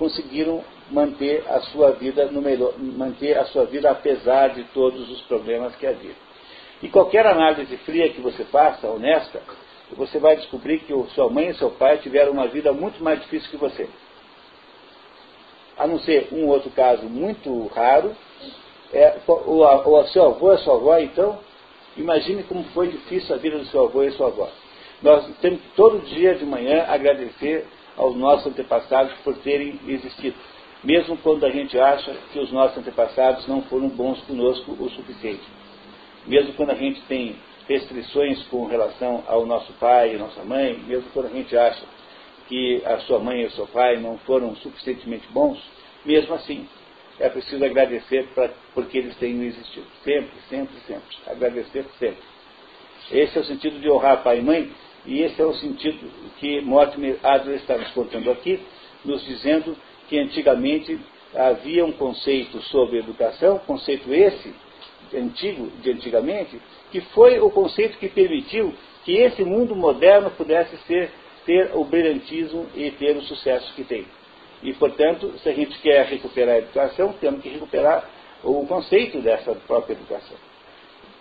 conseguiram 0.00 0.64
manter 0.90 1.44
a 1.46 1.60
sua 1.60 1.90
vida 1.90 2.24
no 2.32 2.40
melhor, 2.40 2.72
manter 2.78 3.36
a 3.38 3.44
sua 3.44 3.66
vida 3.66 3.90
apesar 3.90 4.48
de 4.48 4.64
todos 4.72 5.10
os 5.10 5.20
problemas 5.24 5.76
que 5.76 5.86
havia. 5.86 6.14
E 6.82 6.88
qualquer 6.88 7.26
análise 7.26 7.76
fria 7.84 8.08
que 8.08 8.22
você 8.22 8.42
faça, 8.44 8.88
honesta, 8.88 9.42
você 9.94 10.18
vai 10.18 10.36
descobrir 10.36 10.78
que 10.78 10.94
sua 11.14 11.28
mãe 11.28 11.50
e 11.50 11.54
seu 11.54 11.70
pai 11.72 11.98
tiveram 11.98 12.32
uma 12.32 12.48
vida 12.48 12.72
muito 12.72 13.04
mais 13.04 13.20
difícil 13.20 13.50
que 13.50 13.58
você. 13.58 13.90
A 15.76 15.86
não 15.86 15.98
ser 15.98 16.28
um 16.32 16.46
outro 16.48 16.70
caso 16.70 17.04
muito 17.04 17.66
raro, 17.66 18.16
é, 18.94 19.18
o, 19.26 19.62
o, 19.62 20.06
seu 20.06 20.24
avô 20.24 20.50
e 20.50 20.54
a 20.54 20.58
sua 20.58 20.76
avó, 20.76 20.98
então, 20.98 21.38
imagine 21.94 22.42
como 22.44 22.64
foi 22.72 22.88
difícil 22.88 23.34
a 23.34 23.38
vida 23.38 23.58
do 23.58 23.66
seu 23.66 23.84
avô 23.84 24.02
e 24.02 24.10
sua 24.12 24.28
avó. 24.28 24.48
Nós 25.02 25.26
temos 25.42 25.60
todo 25.76 26.06
dia 26.06 26.36
de 26.36 26.46
manhã 26.46 26.86
agradecer 26.88 27.66
aos 28.00 28.16
nossos 28.16 28.46
antepassados 28.46 29.12
por 29.22 29.36
terem 29.38 29.78
existido, 29.86 30.34
mesmo 30.82 31.18
quando 31.18 31.44
a 31.44 31.50
gente 31.50 31.78
acha 31.78 32.16
que 32.32 32.40
os 32.40 32.50
nossos 32.50 32.78
antepassados 32.78 33.46
não 33.46 33.60
foram 33.62 33.88
bons 33.90 34.18
conosco 34.22 34.72
o 34.72 34.88
suficiente. 34.90 35.44
Mesmo 36.26 36.54
quando 36.54 36.70
a 36.70 36.74
gente 36.74 37.02
tem 37.02 37.36
restrições 37.68 38.42
com 38.44 38.64
relação 38.64 39.22
ao 39.28 39.44
nosso 39.44 39.74
pai 39.74 40.14
e 40.14 40.18
nossa 40.18 40.42
mãe, 40.42 40.78
mesmo 40.86 41.10
quando 41.12 41.26
a 41.26 41.30
gente 41.30 41.54
acha 41.54 41.82
que 42.48 42.82
a 42.86 42.98
sua 43.00 43.18
mãe 43.18 43.42
e 43.42 43.46
o 43.46 43.50
seu 43.50 43.66
pai 43.66 43.98
não 43.98 44.16
foram 44.18 44.56
suficientemente 44.56 45.28
bons, 45.30 45.62
mesmo 46.04 46.34
assim, 46.34 46.66
é 47.18 47.28
preciso 47.28 47.62
agradecer 47.62 48.28
pra, 48.34 48.48
porque 48.74 48.96
eles 48.96 49.14
tenham 49.16 49.44
existido. 49.44 49.86
Sempre, 50.02 50.32
sempre, 50.48 50.74
sempre. 50.86 51.16
Agradecer 51.26 51.84
sempre. 51.98 52.22
Esse 53.12 53.36
é 53.36 53.40
o 53.42 53.44
sentido 53.44 53.78
de 53.78 53.90
honrar 53.90 54.22
pai 54.22 54.38
e 54.38 54.42
mãe, 54.42 54.72
e 55.06 55.22
esse 55.22 55.40
é 55.40 55.44
o 55.44 55.54
sentido 55.54 56.10
que 56.38 56.60
Mortimer 56.60 57.18
Adler 57.22 57.56
está 57.56 57.76
nos 57.76 57.90
contando 57.92 58.30
aqui, 58.30 58.60
nos 59.04 59.24
dizendo 59.24 59.76
que 60.08 60.18
antigamente 60.18 60.98
havia 61.34 61.84
um 61.84 61.92
conceito 61.92 62.60
sobre 62.62 62.98
educação, 62.98 63.58
conceito 63.60 64.12
esse, 64.12 64.52
antigo, 65.14 65.70
de 65.82 65.90
antigamente, 65.92 66.60
que 66.90 67.00
foi 67.00 67.40
o 67.40 67.50
conceito 67.50 67.98
que 67.98 68.08
permitiu 68.08 68.74
que 69.04 69.16
esse 69.16 69.42
mundo 69.44 69.74
moderno 69.74 70.30
pudesse 70.30 70.76
ser, 70.86 71.10
ter 71.46 71.70
o 71.74 71.84
brilhantismo 71.84 72.66
e 72.74 72.90
ter 72.90 73.16
o 73.16 73.22
sucesso 73.22 73.72
que 73.74 73.84
tem. 73.84 74.06
E, 74.62 74.74
portanto, 74.74 75.32
se 75.42 75.48
a 75.48 75.52
gente 75.54 75.78
quer 75.80 76.04
recuperar 76.04 76.56
a 76.56 76.58
educação, 76.58 77.14
temos 77.14 77.42
que 77.42 77.48
recuperar 77.48 78.04
o 78.44 78.66
conceito 78.66 79.20
dessa 79.20 79.54
própria 79.54 79.94
educação. 79.94 80.36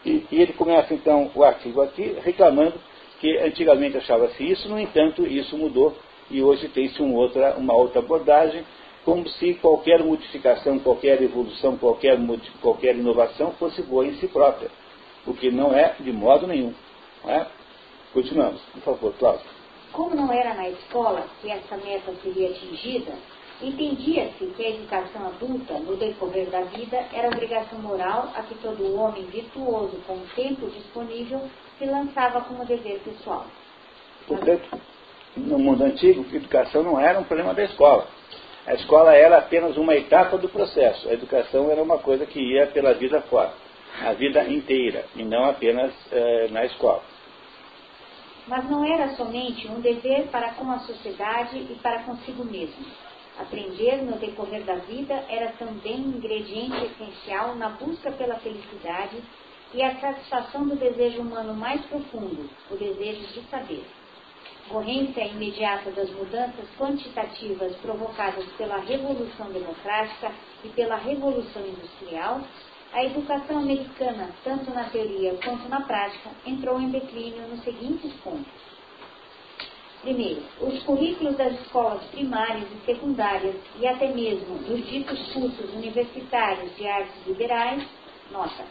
E, 0.06 0.26
e 0.32 0.42
ele 0.42 0.54
começa, 0.54 0.94
então, 0.94 1.32
o 1.34 1.44
artigo 1.44 1.82
aqui 1.82 2.18
reclamando 2.24 2.74
que 3.20 3.38
antigamente 3.38 3.98
achava-se 3.98 4.44
isso, 4.44 4.68
no 4.70 4.80
entanto, 4.80 5.26
isso 5.26 5.58
mudou 5.58 5.96
e 6.30 6.42
hoje 6.42 6.68
tem-se 6.70 7.02
um 7.02 7.16
outra, 7.16 7.56
uma 7.56 7.74
outra 7.74 8.00
abordagem, 8.00 8.64
como 9.04 9.28
se 9.28 9.56
qualquer 9.56 10.04
modificação, 10.04 10.80
qualquer 10.80 11.22
evolução, 11.22 11.78
qualquer, 11.78 12.18
qualquer 12.62 12.96
inovação 12.96 13.52
fosse 13.54 13.82
boa 13.82 14.06
em 14.06 14.14
si 14.16 14.28
própria, 14.28 14.70
o 15.26 15.34
que 15.34 15.50
não 15.52 15.74
é 15.74 15.96
de 16.00 16.12
modo 16.12 16.48
nenhum. 16.48 16.74
É? 17.26 17.46
Continuamos, 18.14 18.62
por 18.74 18.82
favor, 18.82 19.14
Cláudio. 19.18 19.46
Como 19.92 20.16
não 20.16 20.32
era 20.32 20.54
na 20.54 20.70
escola 20.70 21.26
que 21.42 21.50
essa 21.50 21.76
meta 21.78 22.14
seria 22.24 22.50
atingida, 22.50 23.14
entendia-se 23.62 24.46
que 24.46 24.66
a 24.66 24.70
educação 24.70 25.28
adulta, 25.28 25.80
no 25.80 25.98
decorrer 25.98 26.50
da 26.50 26.62
vida, 26.62 26.98
era 27.12 27.28
obrigação 27.28 27.80
moral 27.80 28.32
a 28.36 28.44
que 28.44 28.56
todo 28.56 28.96
homem 28.96 29.26
virtuoso 29.26 29.98
com 30.06 30.14
o 30.14 30.28
tempo 30.36 30.68
disponível 30.68 31.42
se 31.80 31.86
lançava 31.86 32.42
como 32.42 32.66
dever 32.66 33.00
pessoal. 33.00 33.48
Portanto, 34.28 34.80
no 35.36 35.58
mundo 35.58 35.86
antigo, 35.86 36.26
a 36.32 36.36
educação 36.36 36.84
não 36.84 37.00
era 37.00 37.18
um 37.18 37.24
problema 37.24 37.54
da 37.54 37.64
escola. 37.64 38.08
A 38.68 38.74
escola 38.74 39.16
era 39.16 39.38
apenas 39.38 39.78
uma 39.78 39.96
etapa 39.96 40.38
do 40.38 40.50
processo. 40.50 41.10
A 41.10 41.14
educação 41.14 41.72
era 41.72 41.82
uma 41.82 41.98
coisa 41.98 42.26
que 42.26 42.40
ia 42.40 42.68
pela 42.68 42.94
vida 42.94 43.22
fora, 43.22 43.54
a 44.06 44.14
vida 44.14 44.44
inteira, 44.44 45.06
e 45.16 45.24
não 45.24 45.46
apenas 45.46 45.92
eh, 46.12 46.50
na 46.52 46.66
escola. 46.66 47.02
Mas 48.48 48.70
não 48.70 48.84
era 48.86 49.16
somente 49.16 49.68
um 49.68 49.80
dever 49.80 50.28
para 50.28 50.54
com 50.54 50.70
a 50.72 50.80
sociedade 50.80 51.58
e 51.58 51.80
para 51.82 52.04
consigo 52.04 52.44
mesmo. 52.44 52.86
Aprender 53.40 54.04
no 54.04 54.18
decorrer 54.18 54.64
da 54.64 54.76
vida 54.76 55.14
era 55.30 55.54
também 55.54 55.96
um 56.02 56.18
ingrediente 56.18 56.86
essencial 56.86 57.56
na 57.56 57.70
busca 57.70 58.12
pela 58.12 58.36
felicidade 58.36 59.18
e 59.74 59.84
a 59.84 60.00
satisfação 60.00 60.68
do 60.68 60.76
desejo 60.76 61.22
humano 61.22 61.54
mais 61.54 61.82
profundo, 61.86 62.50
o 62.72 62.76
desejo 62.76 63.28
de 63.34 63.42
saber. 63.50 63.86
Corrência 64.68 65.26
imediata 65.26 65.92
das 65.92 66.10
mudanças 66.12 66.66
quantitativas 66.78 67.76
provocadas 67.78 68.46
pela 68.58 68.78
Revolução 68.78 69.52
Democrática 69.52 70.32
e 70.64 70.70
pela 70.70 70.96
Revolução 70.96 71.66
Industrial, 71.66 72.42
a 72.92 73.04
educação 73.04 73.60
americana, 73.60 74.30
tanto 74.44 74.72
na 74.72 74.86
teoria 74.86 75.36
quanto 75.44 75.68
na 75.70 75.82
prática, 75.82 76.32
entrou 76.46 76.80
em 76.82 76.90
declínio 76.90 77.48
nos 77.48 77.64
seguintes 77.64 78.12
pontos. 78.24 78.70
Primeiro, 80.02 80.42
os 80.62 80.82
currículos 80.84 81.36
das 81.36 81.54
escolas 81.60 82.04
primárias 82.06 82.68
e 82.72 82.86
secundárias 82.86 83.56
e 83.80 83.86
até 83.86 84.08
mesmo 84.14 84.58
dos 84.60 84.88
ditos 84.88 85.20
cursos 85.34 85.74
universitários 85.74 86.76
de 86.78 86.88
artes 86.88 87.28
liberais, 87.28 87.86
nota, 88.32 88.64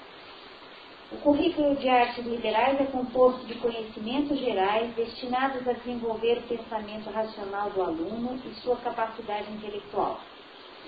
o 1.10 1.16
currículo 1.16 1.74
de 1.76 1.88
artes 1.88 2.22
liberais 2.26 2.78
é 2.78 2.84
composto 2.84 3.46
de 3.46 3.54
conhecimentos 3.54 4.38
gerais 4.38 4.94
destinados 4.94 5.66
a 5.66 5.72
desenvolver 5.72 6.38
o 6.38 6.42
pensamento 6.42 7.08
racional 7.08 7.70
do 7.70 7.82
aluno 7.82 8.38
e 8.44 8.54
sua 8.60 8.76
capacidade 8.76 9.50
intelectual. 9.50 10.20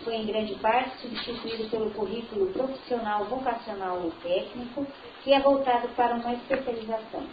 Foi 0.04 0.14
em 0.16 0.26
grande 0.26 0.54
parte 0.56 0.98
substituído 0.98 1.70
pelo 1.70 1.90
currículo 1.92 2.52
profissional, 2.52 3.24
vocacional 3.24 4.02
ou 4.02 4.10
técnico, 4.22 4.86
que 5.22 5.32
é 5.32 5.40
voltado 5.40 5.88
para 5.96 6.14
uma 6.14 6.34
especialização. 6.34 7.24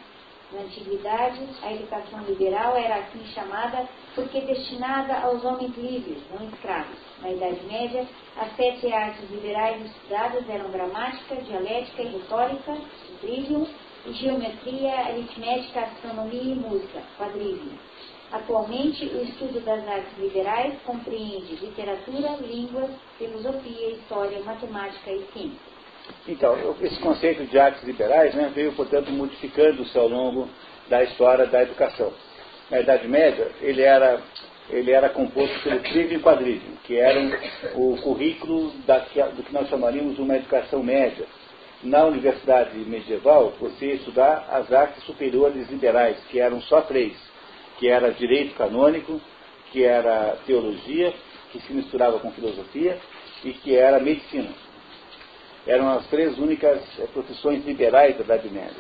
Na 0.52 0.62
antiguidade, 0.62 1.42
a 1.62 1.74
educação 1.74 2.22
liberal 2.22 2.76
era 2.78 3.00
assim 3.00 3.24
chamada 3.34 3.88
porque 4.16 4.40
destinada 4.42 5.20
aos 5.20 5.44
homens 5.44 5.76
livres, 5.76 6.24
não 6.32 6.48
escravos. 6.48 6.98
Na 7.22 7.32
Idade 7.32 7.66
Média, 7.66 8.08
as 8.38 8.56
sete 8.56 8.92
artes 8.94 9.30
liberais 9.30 9.86
estudadas 9.86 10.50
eram 10.50 10.72
gramática, 10.72 11.36
dialética 11.36 12.02
e 12.02 12.14
retórica, 12.14 12.78
trivium, 13.20 13.68
e 14.06 14.14
geometria, 14.14 14.94
aritmética, 15.02 15.82
astronomia 15.82 16.42
e 16.42 16.56
música. 16.56 17.04
Atualmente, 18.32 19.06
o 19.06 19.22
estudo 19.22 19.60
das 19.62 19.86
artes 19.86 20.18
liberais 20.18 20.82
compreende 20.86 21.56
literatura, 21.56 22.38
línguas, 22.38 22.92
filosofia, 23.18 23.92
história, 23.92 24.40
matemática 24.44 25.12
e 25.12 25.26
ciência. 25.34 25.67
Então, 26.28 26.76
esse 26.82 27.00
conceito 27.00 27.46
de 27.46 27.58
artes 27.58 27.84
liberais 27.84 28.34
né, 28.36 28.52
veio, 28.54 28.74
portanto, 28.74 29.12
modificando-se 29.12 29.98
ao 29.98 30.08
longo 30.08 30.50
da 30.90 31.04
história 31.04 31.46
da 31.46 31.62
educação. 31.62 32.12
Na 32.70 32.82
Idade 32.82 33.08
Média, 33.08 33.50
ele 33.62 33.82
era, 33.82 34.20
ele 34.70 34.92
era 34.92 35.10
composto 35.10 35.58
pelo 35.64 35.80
trivium 35.80 36.20
e 36.20 36.22
quadrivium, 36.22 36.76
que 36.84 36.98
eram 36.98 37.32
o 37.76 37.98
currículo 38.02 38.72
da, 38.86 39.00
do 39.00 39.44
que 39.44 39.54
nós 39.54 39.70
chamaríamos 39.70 40.20
uma 40.20 40.36
educação 40.36 40.84
média. 40.84 41.26
Na 41.84 42.06
universidade 42.06 42.78
medieval, 42.80 43.54
você 43.60 43.86
ia 43.86 43.94
estudar 43.96 44.48
as 44.52 44.72
artes 44.74 45.04
superiores 45.04 45.70
liberais, 45.70 46.18
que 46.30 46.40
eram 46.40 46.60
só 46.62 46.82
três, 46.82 47.14
que 47.78 47.88
era 47.88 48.12
direito 48.12 48.56
canônico, 48.56 49.22
que 49.72 49.84
era 49.84 50.38
teologia, 50.46 51.14
que 51.52 51.62
se 51.62 51.72
misturava 51.72 52.20
com 52.20 52.32
filosofia 52.32 52.98
e 53.44 53.54
que 53.54 53.76
era 53.76 54.00
medicina. 54.00 54.50
Eram 55.68 55.90
as 55.90 56.08
três 56.08 56.38
únicas 56.38 56.82
eh, 56.98 57.08
profissões 57.14 57.66
liberais 57.66 58.16
da 58.16 58.24
Idade 58.24 58.50
Média. 58.50 58.74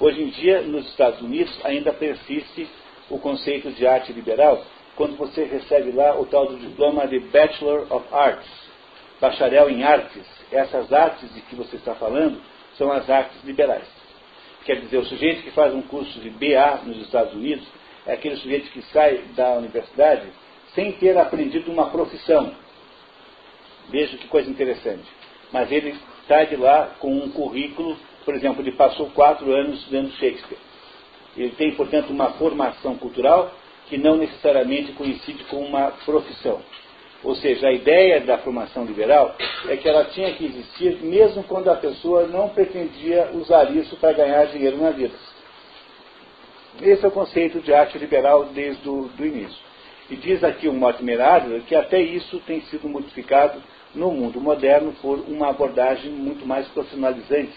Hoje 0.00 0.20
em 0.20 0.28
dia, 0.30 0.62
nos 0.62 0.88
Estados 0.88 1.20
Unidos, 1.20 1.56
ainda 1.64 1.92
persiste 1.92 2.68
o 3.08 3.18
conceito 3.18 3.70
de 3.70 3.86
arte 3.86 4.12
liberal, 4.12 4.64
quando 4.96 5.16
você 5.16 5.44
recebe 5.44 5.92
lá 5.92 6.18
o 6.18 6.26
tal 6.26 6.46
do 6.48 6.56
diploma 6.56 7.06
de 7.06 7.20
Bachelor 7.20 7.86
of 7.88 8.06
Arts, 8.12 8.50
bacharel 9.20 9.70
em 9.70 9.84
artes. 9.84 10.26
Essas 10.50 10.92
artes 10.92 11.32
de 11.32 11.40
que 11.42 11.54
você 11.54 11.76
está 11.76 11.94
falando 11.94 12.40
são 12.76 12.90
as 12.90 13.08
artes 13.08 13.42
liberais. 13.44 13.86
Quer 14.64 14.80
dizer, 14.80 14.98
o 14.98 15.04
sujeito 15.04 15.42
que 15.42 15.50
faz 15.52 15.72
um 15.72 15.82
curso 15.82 16.18
de 16.18 16.30
BA 16.30 16.80
nos 16.84 16.98
Estados 17.02 17.34
Unidos 17.34 17.64
é 18.04 18.14
aquele 18.14 18.36
sujeito 18.36 18.70
que 18.70 18.82
sai 18.92 19.18
da 19.36 19.52
universidade 19.54 20.26
sem 20.74 20.90
ter 20.92 21.16
aprendido 21.16 21.70
uma 21.70 21.90
profissão. 21.90 22.52
Veja 23.90 24.16
que 24.16 24.26
coisa 24.26 24.50
interessante. 24.50 25.04
Mas 25.52 25.70
ele 25.70 25.94
sai 26.32 26.46
de 26.46 26.56
lá 26.56 26.94
com 26.98 27.14
um 27.14 27.30
currículo, 27.30 27.94
por 28.24 28.34
exemplo, 28.34 28.62
ele 28.62 28.72
passou 28.72 29.10
quatro 29.10 29.52
anos 29.52 29.80
estudando 29.80 30.10
Shakespeare. 30.12 30.58
Ele 31.36 31.50
tem, 31.50 31.72
portanto, 31.72 32.08
uma 32.08 32.30
formação 32.32 32.96
cultural 32.96 33.52
que 33.88 33.98
não 33.98 34.16
necessariamente 34.16 34.92
coincide 34.92 35.44
com 35.44 35.58
uma 35.58 35.90
profissão. 36.06 36.62
Ou 37.22 37.36
seja, 37.36 37.68
a 37.68 37.72
ideia 37.72 38.20
da 38.22 38.38
formação 38.38 38.86
liberal 38.86 39.36
é 39.68 39.76
que 39.76 39.86
ela 39.86 40.06
tinha 40.06 40.32
que 40.32 40.46
existir 40.46 41.02
mesmo 41.02 41.44
quando 41.44 41.68
a 41.68 41.76
pessoa 41.76 42.26
não 42.26 42.48
pretendia 42.48 43.30
usar 43.34 43.70
isso 43.76 43.94
para 43.96 44.14
ganhar 44.14 44.46
dinheiro 44.46 44.78
na 44.78 44.90
vida. 44.90 45.14
Esse 46.80 47.04
é 47.04 47.08
o 47.08 47.12
conceito 47.12 47.60
de 47.60 47.74
arte 47.74 47.98
liberal 47.98 48.46
desde 48.46 48.88
o 48.88 49.10
início. 49.18 49.60
E 50.08 50.16
diz 50.16 50.42
aqui 50.42 50.66
o 50.66 50.72
Mortimer 50.72 51.20
Adler 51.20 51.60
que 51.62 51.74
até 51.74 52.00
isso 52.00 52.40
tem 52.46 52.62
sido 52.62 52.88
modificado 52.88 53.62
no 53.94 54.10
mundo 54.10 54.40
moderno 54.40 54.92
por 55.00 55.18
uma 55.20 55.48
abordagem 55.48 56.10
muito 56.10 56.46
mais 56.46 56.66
profissionalizante, 56.68 57.52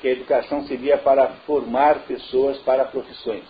que 0.00 0.08
a 0.08 0.12
educação 0.12 0.64
seria 0.66 0.98
para 0.98 1.28
formar 1.46 2.00
pessoas 2.06 2.58
para 2.58 2.84
profissões. 2.84 3.44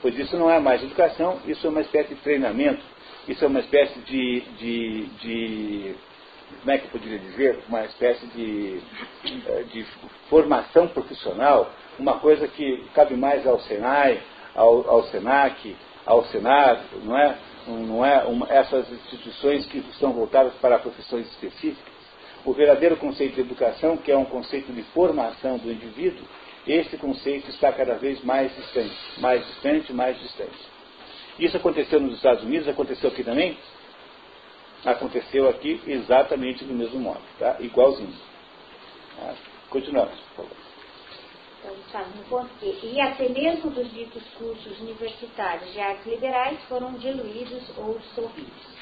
Pois 0.00 0.16
isso 0.16 0.36
não 0.36 0.50
é 0.50 0.60
mais 0.60 0.82
educação, 0.82 1.40
isso 1.46 1.66
é 1.66 1.70
uma 1.70 1.80
espécie 1.80 2.14
de 2.14 2.20
treinamento, 2.20 2.82
isso 3.26 3.44
é 3.44 3.48
uma 3.48 3.60
espécie 3.60 3.98
de, 4.00 4.40
de, 4.58 5.06
de 5.20 5.94
como 6.60 6.70
é 6.70 6.78
que 6.78 6.86
eu 6.86 6.90
poderia 6.90 7.18
dizer, 7.18 7.58
uma 7.68 7.84
espécie 7.84 8.26
de, 8.28 8.80
de 9.72 9.86
formação 10.30 10.88
profissional, 10.88 11.70
uma 11.98 12.18
coisa 12.20 12.46
que 12.46 12.84
cabe 12.94 13.14
mais 13.16 13.46
ao 13.46 13.58
Senai, 13.60 14.20
ao, 14.54 14.88
ao 14.88 15.02
Senac, 15.04 15.76
ao 16.06 16.24
Senado, 16.26 16.82
não 17.04 17.18
é? 17.18 17.36
Não 17.68 18.04
é 18.04 18.24
uma, 18.24 18.46
essas 18.50 18.90
instituições 18.90 19.66
que 19.66 19.78
estão 19.78 20.12
voltadas 20.12 20.54
para 20.54 20.78
profissões 20.78 21.26
específicas. 21.26 21.92
O 22.44 22.52
verdadeiro 22.52 22.96
conceito 22.96 23.34
de 23.34 23.40
educação, 23.42 23.96
que 23.96 24.10
é 24.10 24.16
um 24.16 24.24
conceito 24.24 24.72
de 24.72 24.82
formação 24.84 25.58
do 25.58 25.70
indivíduo, 25.70 26.24
esse 26.66 26.96
conceito 26.96 27.50
está 27.50 27.72
cada 27.72 27.94
vez 27.94 28.22
mais 28.22 28.54
distante, 28.54 28.96
mais 29.18 29.46
distante, 29.46 29.92
mais 29.92 30.18
distante. 30.18 30.58
Isso 31.38 31.56
aconteceu 31.56 32.00
nos 32.00 32.16
Estados 32.16 32.42
Unidos, 32.42 32.68
aconteceu 32.68 33.10
aqui 33.10 33.22
também? 33.22 33.56
Aconteceu 34.84 35.48
aqui 35.48 35.80
exatamente 35.86 36.64
do 36.64 36.74
mesmo 36.74 37.00
modo, 37.00 37.22
tá? 37.38 37.56
igualzinho. 37.60 38.14
Tá? 39.16 39.34
Continuamos, 39.70 40.14
por 40.34 40.44
favor. 40.44 40.57
Que, 42.60 42.78
e 42.82 43.00
até 43.00 43.28
mesmo 43.30 43.70
dos 43.70 43.90
ditos 43.92 44.22
cursos 44.38 44.78
universitários 44.80 45.72
de 45.72 45.80
artes 45.80 46.06
liberais 46.06 46.58
foram 46.68 46.92
diluídos 46.94 47.62
ou 47.78 47.98
dissolvidos. 47.98 48.78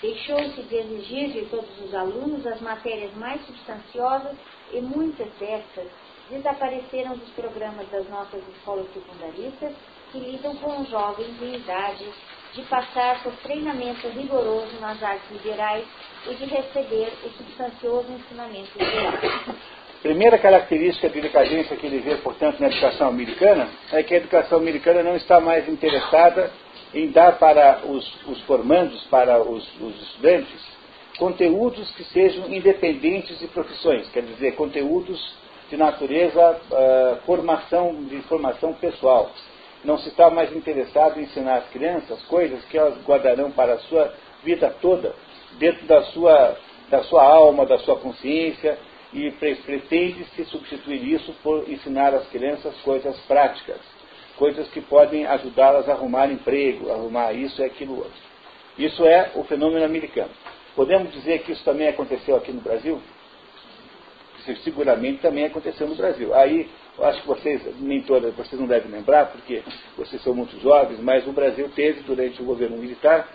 Deixou-se 0.00 0.62
de 0.62 0.76
exigir 0.76 1.32
de 1.32 1.46
todos 1.50 1.78
os 1.80 1.94
alunos 1.94 2.46
as 2.46 2.60
matérias 2.62 3.14
mais 3.14 3.44
substanciosas 3.46 4.36
e 4.72 4.80
muitas 4.80 5.28
dessas 5.38 5.88
desapareceram 6.30 7.16
dos 7.16 7.28
programas 7.30 7.88
das 7.90 8.08
nossas 8.08 8.42
escolas 8.48 8.86
secundaristas 8.92 9.74
que 10.10 10.18
lidam 10.18 10.56
com 10.56 10.80
os 10.80 10.88
jovens 10.88 11.40
em 11.42 11.56
idade 11.56 12.06
de 12.54 12.62
passar 12.62 13.22
por 13.22 13.32
treinamento 13.42 14.08
rigoroso 14.08 14.80
nas 14.80 15.02
artes 15.02 15.30
liberais 15.30 15.86
e 16.26 16.34
de 16.34 16.44
receber 16.46 17.12
o 17.22 17.28
substancioso 17.30 18.10
ensinamento 18.12 18.78
liberal. 18.78 19.12
Primeira 20.02 20.38
característica 20.38 21.08
de 21.08 21.20
decadência 21.20 21.76
que 21.76 21.86
ele 21.86 21.98
vê, 21.98 22.16
portanto, 22.16 22.60
na 22.60 22.68
educação 22.68 23.08
americana 23.08 23.68
é 23.92 24.02
que 24.02 24.14
a 24.14 24.18
educação 24.18 24.58
americana 24.58 25.02
não 25.02 25.16
está 25.16 25.40
mais 25.40 25.68
interessada 25.68 26.50
em 26.94 27.10
dar 27.10 27.38
para 27.38 27.80
os, 27.84 28.26
os 28.26 28.40
formandos, 28.42 29.02
para 29.04 29.40
os, 29.42 29.68
os 29.80 30.02
estudantes, 30.02 30.76
conteúdos 31.18 31.90
que 31.92 32.04
sejam 32.04 32.48
independentes 32.52 33.38
de 33.38 33.48
profissões, 33.48 34.08
quer 34.10 34.22
dizer, 34.22 34.54
conteúdos 34.54 35.34
de 35.68 35.76
natureza, 35.76 36.60
uh, 36.70 37.16
formação, 37.24 38.04
de 38.04 38.20
formação 38.22 38.72
pessoal. 38.74 39.30
Não 39.84 39.98
se 39.98 40.08
está 40.08 40.30
mais 40.30 40.54
interessado 40.54 41.18
em 41.18 41.24
ensinar 41.24 41.56
às 41.56 41.68
crianças 41.70 42.22
coisas 42.24 42.64
que 42.66 42.78
elas 42.78 42.96
guardarão 43.04 43.50
para 43.50 43.74
a 43.74 43.78
sua 43.78 44.12
vida 44.44 44.74
toda, 44.80 45.14
dentro 45.58 45.86
da 45.86 46.02
sua, 46.04 46.56
da 46.88 47.02
sua 47.04 47.22
alma, 47.22 47.66
da 47.66 47.78
sua 47.78 47.96
consciência, 47.96 48.78
e 49.16 49.30
pretende-se 49.30 50.44
substituir 50.44 51.02
isso 51.02 51.32
por 51.42 51.68
ensinar 51.68 52.14
às 52.14 52.28
crianças 52.28 52.76
coisas 52.82 53.18
práticas, 53.20 53.80
coisas 54.36 54.68
que 54.68 54.82
podem 54.82 55.26
ajudá-las 55.26 55.88
a 55.88 55.92
arrumar 55.92 56.30
emprego, 56.30 56.90
arrumar 56.92 57.32
isso 57.32 57.62
e 57.62 57.64
aquilo 57.64 57.96
outro. 57.96 58.26
Isso 58.78 59.06
é 59.06 59.30
o 59.34 59.44
fenômeno 59.44 59.86
americano. 59.86 60.30
Podemos 60.74 61.10
dizer 61.12 61.42
que 61.42 61.52
isso 61.52 61.64
também 61.64 61.88
aconteceu 61.88 62.36
aqui 62.36 62.52
no 62.52 62.60
Brasil? 62.60 63.00
seguramente 64.62 65.22
também 65.22 65.46
aconteceu 65.46 65.88
no 65.88 65.96
Brasil. 65.96 66.32
Aí, 66.34 66.68
acho 67.00 67.20
que 67.22 67.26
vocês, 67.26 67.62
nem 67.80 68.02
todas, 68.02 68.32
vocês 68.34 68.60
não 68.60 68.68
devem 68.68 68.90
lembrar, 68.90 69.26
porque 69.32 69.62
vocês 69.96 70.22
são 70.22 70.34
muito 70.34 70.60
jovens, 70.60 71.00
mas 71.00 71.26
o 71.26 71.32
Brasil 71.32 71.68
teve, 71.74 72.02
durante 72.02 72.40
o 72.40 72.44
governo 72.44 72.76
militar, 72.76 73.28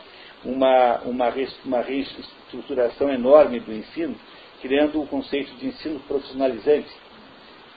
uma, 0.45 1.01
uma 1.01 1.81
reestruturação 1.81 3.11
enorme 3.11 3.59
do 3.59 3.73
ensino, 3.73 4.15
criando 4.61 5.01
o 5.01 5.07
conceito 5.07 5.53
de 5.55 5.67
ensino 5.67 5.99
profissionalizante, 6.01 6.89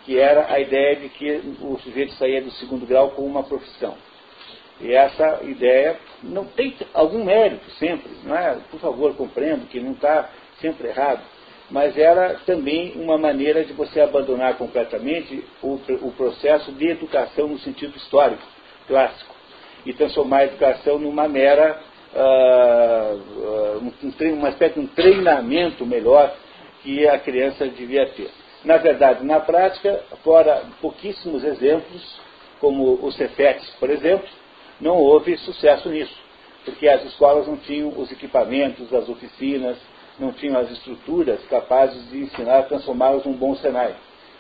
que 0.05 0.19
era 0.19 0.53
a 0.53 0.61
ideia 0.61 0.97
de 0.97 1.09
que 1.09 1.57
o 1.61 1.79
sujeito 1.79 2.13
saía 2.15 2.43
do 2.43 2.51
segundo 2.53 2.87
grau 2.87 3.11
com 3.13 3.23
uma 3.23 3.43
profissão. 3.43 3.97
E 4.81 4.93
essa 4.93 5.41
ideia 5.45 5.99
não 6.23 6.45
tem 6.45 6.77
algum 6.93 7.25
mérito 7.25 7.71
sempre, 7.73 8.11
não 8.25 8.37
é? 8.37 8.59
Por 8.71 8.81
favor, 8.81 9.15
compreendo 9.15 9.67
que 9.69 9.81
não 9.81 9.93
está 9.93 10.31
sempre 10.61 10.89
errado 10.89 11.23
mas 11.71 11.97
era 11.97 12.41
também 12.47 12.93
uma 12.97 13.17
maneira 13.17 13.65
de 13.65 13.73
você 13.73 14.01
abandonar 14.01 14.57
completamente 14.57 15.45
o, 15.63 15.81
o 16.03 16.13
processo 16.13 16.73
de 16.73 16.89
educação 16.89 17.49
no 17.49 17.59
sentido 17.59 17.97
histórico, 17.97 18.43
clássico, 18.87 19.35
e 19.87 19.93
transformar 19.93 20.39
a 20.39 20.45
educação 20.45 20.99
numa 20.99 21.27
mera, 21.27 21.81
uh, 22.15 23.79
um, 23.79 24.35
uma 24.35 24.51
espécie 24.51 24.75
de 24.75 24.81
um 24.81 24.87
treinamento 24.87 25.87
melhor 25.87 26.35
que 26.85 27.09
a 27.09 27.19
criança 27.19 27.67
devia 27.67 28.07
ter. 28.11 28.31
Na 28.63 28.77
verdade, 28.77 29.25
na 29.25 29.41
prática, 29.41 30.05
fora 30.23 30.63
pouquíssimos 30.81 31.43
exemplos, 31.43 32.21
como 32.61 32.95
os 33.03 33.17
Cefetes, 33.17 33.69
por 33.81 33.91
exemplo, 33.91 34.29
não 34.81 34.97
houve 34.97 35.37
sucesso 35.39 35.89
nisso, 35.89 36.15
porque 36.65 36.87
as 36.87 37.03
escolas 37.05 37.47
não 37.47 37.57
tinham 37.57 37.89
os 37.89 38.13
equipamentos, 38.13 38.93
as 38.93 39.09
oficinas, 39.09 39.77
não 40.19 40.33
tinham 40.33 40.59
as 40.59 40.71
estruturas 40.71 41.43
capazes 41.47 42.09
de 42.11 42.21
ensinar 42.21 42.59
a 42.59 42.63
transformá-los 42.63 43.25
num 43.25 43.33
bom 43.33 43.55
Senai. 43.57 43.97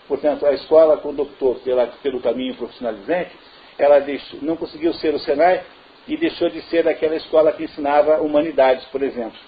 Portanto, 0.06 0.46
a 0.46 0.52
escola, 0.52 0.98
quando 0.98 1.22
optou 1.22 1.56
pela, 1.56 1.86
pelo 2.02 2.20
caminho 2.20 2.54
profissionalizante, 2.54 3.32
ela 3.78 3.98
deixou, 4.00 4.38
não 4.42 4.56
conseguiu 4.56 4.92
ser 4.94 5.14
o 5.14 5.18
Senai 5.18 5.64
e 6.06 6.16
deixou 6.16 6.50
de 6.50 6.60
ser 6.62 6.86
aquela 6.86 7.16
escola 7.16 7.52
que 7.52 7.64
ensinava 7.64 8.20
humanidades, 8.20 8.84
por 8.86 9.02
exemplo. 9.02 9.38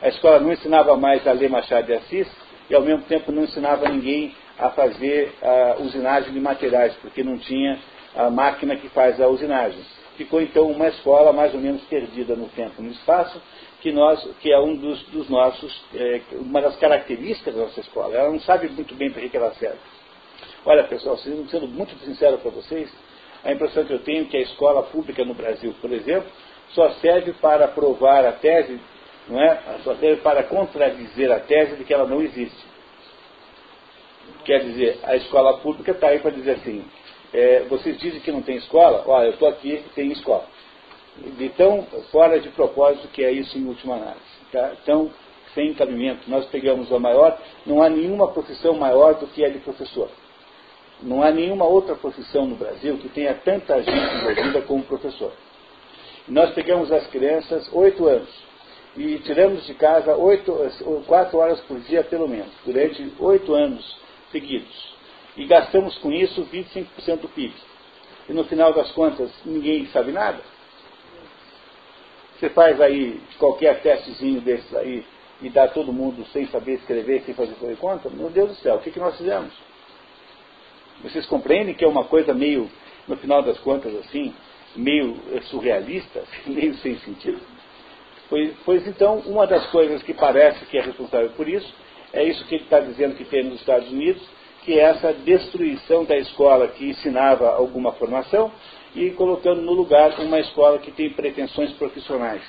A 0.00 0.08
escola 0.08 0.40
não 0.40 0.52
ensinava 0.52 0.96
mais 0.96 1.26
a 1.26 1.32
ler 1.32 1.48
Machado 1.48 1.86
de 1.86 1.94
Assis 1.94 2.28
e, 2.68 2.74
ao 2.74 2.82
mesmo 2.82 3.02
tempo, 3.02 3.32
não 3.32 3.44
ensinava 3.44 3.88
ninguém 3.88 4.34
a 4.58 4.70
fazer 4.70 5.32
a 5.42 5.76
usinagem 5.80 6.32
de 6.32 6.40
materiais, 6.40 6.94
porque 7.00 7.22
não 7.22 7.38
tinha 7.38 7.78
a 8.14 8.30
máquina 8.30 8.76
que 8.76 8.88
faz 8.88 9.20
a 9.20 9.28
usinagem. 9.28 9.80
Ficou, 10.16 10.40
então, 10.40 10.70
uma 10.70 10.88
escola 10.88 11.32
mais 11.32 11.52
ou 11.54 11.60
menos 11.60 11.82
perdida 11.82 12.34
no 12.34 12.48
tempo 12.48 12.74
e 12.78 12.82
no 12.82 12.90
espaço, 12.90 13.40
que, 13.80 13.92
nós, 13.92 14.26
que 14.40 14.50
é 14.50 14.58
um 14.58 14.74
dos, 14.74 15.02
dos 15.08 15.28
nossos, 15.28 15.84
é, 15.94 16.22
uma 16.32 16.60
das 16.62 16.76
características 16.76 17.54
da 17.54 17.62
nossa 17.62 17.80
escola. 17.80 18.14
Ela 18.16 18.30
não 18.30 18.40
sabe 18.40 18.68
muito 18.70 18.94
bem 18.94 19.10
para 19.10 19.28
que 19.28 19.36
ela 19.36 19.52
serve. 19.54 19.78
Olha, 20.64 20.84
pessoal, 20.84 21.16
sendo 21.18 21.68
muito 21.68 21.94
sincero 22.04 22.38
para 22.38 22.50
vocês, 22.50 22.90
a 23.44 23.52
impressão 23.52 23.84
que 23.84 23.92
eu 23.92 24.00
tenho 24.00 24.22
é 24.22 24.26
que 24.26 24.36
a 24.36 24.40
escola 24.40 24.82
pública 24.84 25.24
no 25.24 25.34
Brasil, 25.34 25.74
por 25.80 25.92
exemplo, 25.92 26.28
só 26.70 26.90
serve 26.94 27.32
para 27.34 27.68
provar 27.68 28.24
a 28.24 28.32
tese, 28.32 28.80
não 29.28 29.40
é? 29.40 29.60
Só 29.82 29.94
serve 29.96 30.20
para 30.22 30.44
contradizer 30.44 31.30
a 31.32 31.40
tese 31.40 31.76
de 31.76 31.84
que 31.84 31.92
ela 31.92 32.06
não 32.06 32.22
existe. 32.22 32.64
Quer 34.44 34.60
dizer, 34.60 35.00
a 35.02 35.16
escola 35.16 35.58
pública 35.58 35.92
está 35.92 36.08
aí 36.08 36.20
para 36.20 36.30
dizer 36.30 36.52
assim, 36.52 36.84
é, 37.32 37.60
vocês 37.68 37.98
dizem 37.98 38.20
que 38.20 38.30
não 38.30 38.42
tem 38.42 38.56
escola, 38.56 39.02
olha, 39.06 39.26
eu 39.26 39.32
estou 39.32 39.48
aqui, 39.48 39.82
tem 39.94 40.12
escola. 40.12 40.46
de 41.36 41.48
tão 41.50 41.82
fora 42.12 42.38
de 42.38 42.48
propósito 42.50 43.08
que 43.08 43.24
é 43.24 43.32
isso 43.32 43.58
em 43.58 43.66
última 43.66 43.96
análise. 43.96 44.20
Tá? 44.52 44.72
Tão 44.84 45.10
sem 45.54 45.74
cabimento. 45.74 46.30
Nós 46.30 46.44
pegamos 46.46 46.92
a 46.92 46.98
maior, 46.98 47.38
não 47.64 47.82
há 47.82 47.88
nenhuma 47.88 48.28
profissão 48.28 48.74
maior 48.74 49.14
do 49.14 49.26
que 49.26 49.44
a 49.44 49.48
de 49.48 49.58
professor. 49.58 50.10
Não 51.02 51.22
há 51.22 51.30
nenhuma 51.30 51.66
outra 51.66 51.94
profissão 51.94 52.46
no 52.46 52.56
Brasil 52.56 52.96
que 52.98 53.08
tenha 53.08 53.34
tanta 53.34 53.82
gente 53.82 54.14
envolvida 54.16 54.62
como 54.62 54.82
professor. 54.84 55.32
Nós 56.28 56.50
pegamos 56.52 56.92
as 56.92 57.06
crianças 57.08 57.68
oito 57.72 58.06
anos 58.06 58.45
e 58.96 59.18
tiramos 59.18 59.66
de 59.66 59.74
casa 59.74 60.16
oito, 60.16 60.54
quatro 61.06 61.38
horas 61.38 61.60
por 61.60 61.78
dia 61.80 62.02
pelo 62.02 62.26
menos, 62.26 62.50
durante 62.64 63.12
oito 63.18 63.54
anos 63.54 63.96
seguidos. 64.32 64.94
E 65.36 65.44
gastamos 65.44 65.96
com 65.98 66.10
isso 66.10 66.46
25% 66.46 67.20
do 67.20 67.28
PIB. 67.28 67.54
E 68.28 68.32
no 68.32 68.44
final 68.44 68.72
das 68.72 68.90
contas, 68.92 69.30
ninguém 69.44 69.86
sabe 69.88 70.12
nada. 70.12 70.40
Você 72.38 72.48
faz 72.50 72.80
aí 72.80 73.20
qualquer 73.38 73.80
testezinho 73.82 74.40
desses 74.40 74.74
aí 74.74 75.04
e 75.42 75.50
dá 75.50 75.68
todo 75.68 75.92
mundo 75.92 76.24
sem 76.32 76.46
saber 76.46 76.74
escrever, 76.74 77.22
sem 77.22 77.34
fazer 77.34 77.54
por 77.54 77.76
conta, 77.76 78.08
meu 78.08 78.30
Deus 78.30 78.50
do 78.50 78.54
céu, 78.56 78.76
o 78.76 78.80
que, 78.80 78.90
que 78.90 78.98
nós 78.98 79.16
fizemos? 79.16 79.52
Vocês 81.02 81.26
compreendem 81.26 81.74
que 81.74 81.84
é 81.84 81.88
uma 81.88 82.04
coisa 82.04 82.32
meio, 82.32 82.70
no 83.06 83.16
final 83.18 83.42
das 83.42 83.58
contas, 83.58 83.94
assim, 83.96 84.34
meio 84.74 85.18
surrealista, 85.42 86.22
meio 86.46 86.74
sem 86.76 86.98
sentido? 87.00 87.40
Pois, 88.28 88.54
pois 88.64 88.86
então, 88.86 89.18
uma 89.26 89.46
das 89.46 89.66
coisas 89.66 90.02
que 90.02 90.12
parece 90.12 90.64
que 90.66 90.78
é 90.78 90.82
responsável 90.82 91.30
por 91.30 91.48
isso, 91.48 91.72
é 92.12 92.24
isso 92.24 92.44
que 92.46 92.56
ele 92.56 92.64
está 92.64 92.80
dizendo 92.80 93.16
que 93.16 93.24
tem 93.24 93.44
nos 93.44 93.60
Estados 93.60 93.90
Unidos, 93.90 94.22
que 94.64 94.78
é 94.78 94.82
essa 94.82 95.12
destruição 95.12 96.04
da 96.04 96.16
escola 96.16 96.68
que 96.68 96.90
ensinava 96.90 97.50
alguma 97.50 97.92
formação 97.92 98.50
e 98.94 99.10
colocando 99.10 99.62
no 99.62 99.72
lugar 99.72 100.18
uma 100.18 100.40
escola 100.40 100.78
que 100.78 100.90
tem 100.90 101.12
pretensões 101.12 101.72
profissionais. 101.72 102.42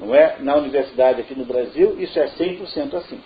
Não 0.00 0.14
é? 0.14 0.38
Na 0.40 0.56
universidade 0.56 1.20
aqui 1.20 1.34
no 1.34 1.44
Brasil, 1.44 1.96
isso 2.00 2.18
é 2.18 2.26
100% 2.26 2.94
assim. 2.94 3.20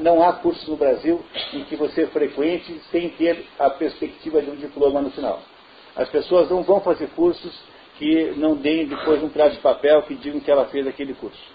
Não 0.00 0.22
há 0.22 0.34
curso 0.34 0.70
no 0.70 0.76
Brasil 0.76 1.24
em 1.52 1.64
que 1.64 1.74
você 1.74 2.06
frequente 2.08 2.80
sem 2.92 3.08
ter 3.10 3.46
a 3.58 3.70
perspectiva 3.70 4.42
de 4.42 4.50
um 4.50 4.56
diploma 4.56 5.00
no 5.00 5.10
final. 5.10 5.40
As 5.96 6.08
pessoas 6.10 6.50
não 6.50 6.62
vão 6.62 6.80
fazer 6.80 7.08
cursos 7.16 7.58
que 7.98 8.32
não 8.36 8.56
deem 8.56 8.86
depois 8.86 9.22
um 9.22 9.28
prazo 9.28 9.56
de 9.56 9.60
papel 9.60 10.02
que 10.02 10.14
digam 10.14 10.40
que 10.40 10.50
ela 10.50 10.66
fez 10.66 10.86
aquele 10.86 11.14
curso. 11.14 11.54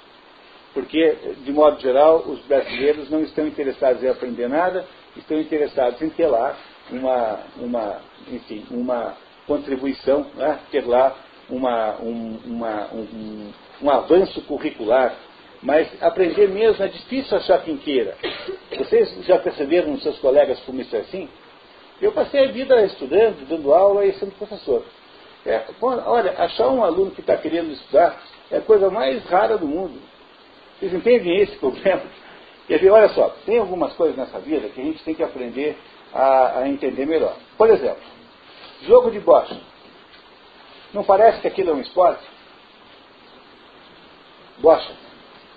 Porque, 0.74 1.16
de 1.44 1.52
modo 1.52 1.80
geral, 1.82 2.20
os 2.28 2.40
brasileiros 2.42 3.10
não 3.10 3.22
estão 3.22 3.48
interessados 3.48 4.04
em 4.04 4.08
aprender 4.08 4.48
nada, 4.48 4.86
estão 5.18 5.40
interessados 5.40 6.02
em 6.02 6.10
ter 6.10 6.28
lá 6.28 6.56
uma, 6.92 7.40
uma, 7.58 8.02
enfim, 8.32 8.66
uma 8.70 9.18
contribuição, 9.48 10.28
né? 10.36 10.60
ter 10.72 10.86
lá 10.86 11.16
uma, 11.50 12.00
um, 12.02 12.40
uma, 12.46 12.88
um, 12.94 13.52
um 13.82 13.90
avanço 13.90 14.42
curricular 14.44 15.16
mas 15.62 15.90
aprender 16.02 16.48
mesmo 16.48 16.84
é 16.84 16.88
difícil 16.88 17.38
achar 17.38 17.62
quem 17.64 17.78
queira. 17.78 18.16
Vocês 18.78 19.26
já 19.26 19.38
perceberam 19.40 19.92
nos 19.92 20.04
seus 20.04 20.18
colegas 20.20 20.60
como 20.62 20.80
isso 20.82 20.96
é 20.96 21.00
assim? 21.00 21.28
Eu 22.02 22.14
passei 22.14 22.46
a 22.46 22.52
vida 22.52 22.86
estudando, 22.86 23.46
dando 23.48 23.74
aula 23.74 24.06
e 24.06 24.14
sendo 24.14 24.32
professor. 24.38 24.86
É, 25.50 25.66
olha, 25.82 26.32
achar 26.44 26.68
um 26.68 26.84
aluno 26.84 27.10
que 27.10 27.22
está 27.22 27.36
querendo 27.36 27.72
estudar 27.72 28.22
é 28.52 28.58
a 28.58 28.62
coisa 28.62 28.92
mais 28.92 29.26
rara 29.26 29.58
do 29.58 29.68
mundo. 29.68 30.00
Vocês 30.78 30.94
entendem 30.94 31.42
esse 31.42 31.58
problema? 31.60 32.04
Quer 32.68 32.76
dizer, 32.76 32.92
olha 32.92 33.10
só, 33.10 33.30
tem 33.48 33.58
algumas 33.58 33.94
coisas 33.94 34.16
nessa 34.16 34.38
vida 34.40 34.70
que 34.70 34.80
a 34.80 34.84
gente 34.84 35.04
tem 35.04 35.16
que 35.16 35.24
aprender 35.24 35.76
a, 36.14 36.60
a 36.60 36.70
entender 36.70 37.08
melhor. 37.08 37.36
Por 37.58 37.68
exemplo, 37.68 38.04
jogo 38.84 39.10
de 39.10 39.20
bocha. 39.20 39.60
Não 40.94 41.04
parece 41.04 41.42
que 41.42 41.48
aquilo 41.48 41.72
é 41.72 41.74
um 41.74 41.82
esporte? 41.82 42.24
Bocha. 44.60 44.94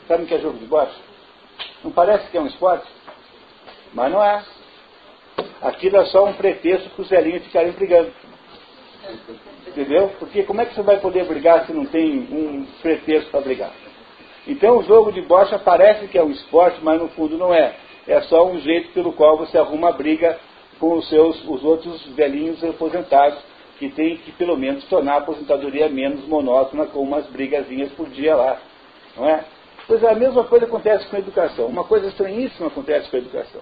Sabe 0.09 0.23
o 0.23 0.27
que 0.27 0.35
é 0.35 0.39
jogo 0.39 0.57
de 0.57 0.65
bocha? 0.65 0.97
Não 1.85 1.93
parece 1.93 2.31
que 2.31 2.39
é 2.39 2.41
um 2.41 2.47
esporte? 2.47 2.87
Mas 3.93 4.11
não 4.11 4.25
é. 4.25 4.43
Aquilo 5.61 5.99
é 5.99 6.07
só 6.07 6.25
um 6.25 6.33
pretexto 6.33 6.89
para 6.89 7.03
os 7.03 7.11
velhinhos 7.11 7.45
ficarem 7.45 7.73
brigando. 7.73 8.11
Entendeu? 9.67 10.11
Porque 10.19 10.43
como 10.43 10.61
é 10.61 10.67
que 10.67 10.75
você 10.75 10.83
vai 10.83 10.99
poder 10.99 11.25
brigar 11.25 11.67
se 11.67 11.73
não 11.73 11.87
tem 11.87 12.19
um 12.31 12.67
pretexto 12.81 13.31
para 13.31 13.41
brigar? 13.41 13.73
Então 14.47 14.79
o 14.79 14.83
jogo 14.83 15.13
de 15.13 15.23
bocha 15.23 15.59
parece 15.59 16.09
que 16.09 16.19
é 16.19 16.23
um 16.23 16.31
esporte, 16.31 16.79
mas 16.83 17.01
no 17.01 17.09
fundo 17.09 17.39
não 17.39 17.55
é. 17.55 17.75
É 18.07 18.21
só 18.23 18.47
um 18.47 18.59
jeito 18.61 18.93
pelo 18.93 19.13
qual 19.13 19.39
você 19.39 19.57
arruma 19.57 19.91
a 19.91 19.93
briga 19.93 20.39
com 20.81 20.95
os 20.95 21.09
seus 21.09 21.43
os 21.49 21.63
outros 21.63 22.05
velhinhos 22.09 22.63
aposentados 22.65 23.39
que 23.79 23.89
tem 23.89 24.17
que 24.17 24.33
pelo 24.33 24.57
menos 24.57 24.85
tornar 24.85 25.15
a 25.15 25.19
aposentadoria 25.19 25.89
menos 25.89 26.27
monótona 26.27 26.87
com 26.87 27.01
umas 27.01 27.27
brigazinhas 27.27 27.91
por 27.93 28.09
dia 28.09 28.35
lá. 28.35 28.61
Não 29.17 29.29
é? 29.29 29.45
Pois 29.87 30.05
a 30.05 30.15
mesma 30.15 30.45
coisa 30.45 30.67
acontece 30.67 31.07
com 31.07 31.17
a 31.17 31.19
educação. 31.19 31.67
Uma 31.67 31.85
coisa 31.85 32.07
estranhíssima 32.07 32.69
acontece 32.69 33.11
com 33.11 33.17
a 33.17 33.21
educação. 33.21 33.61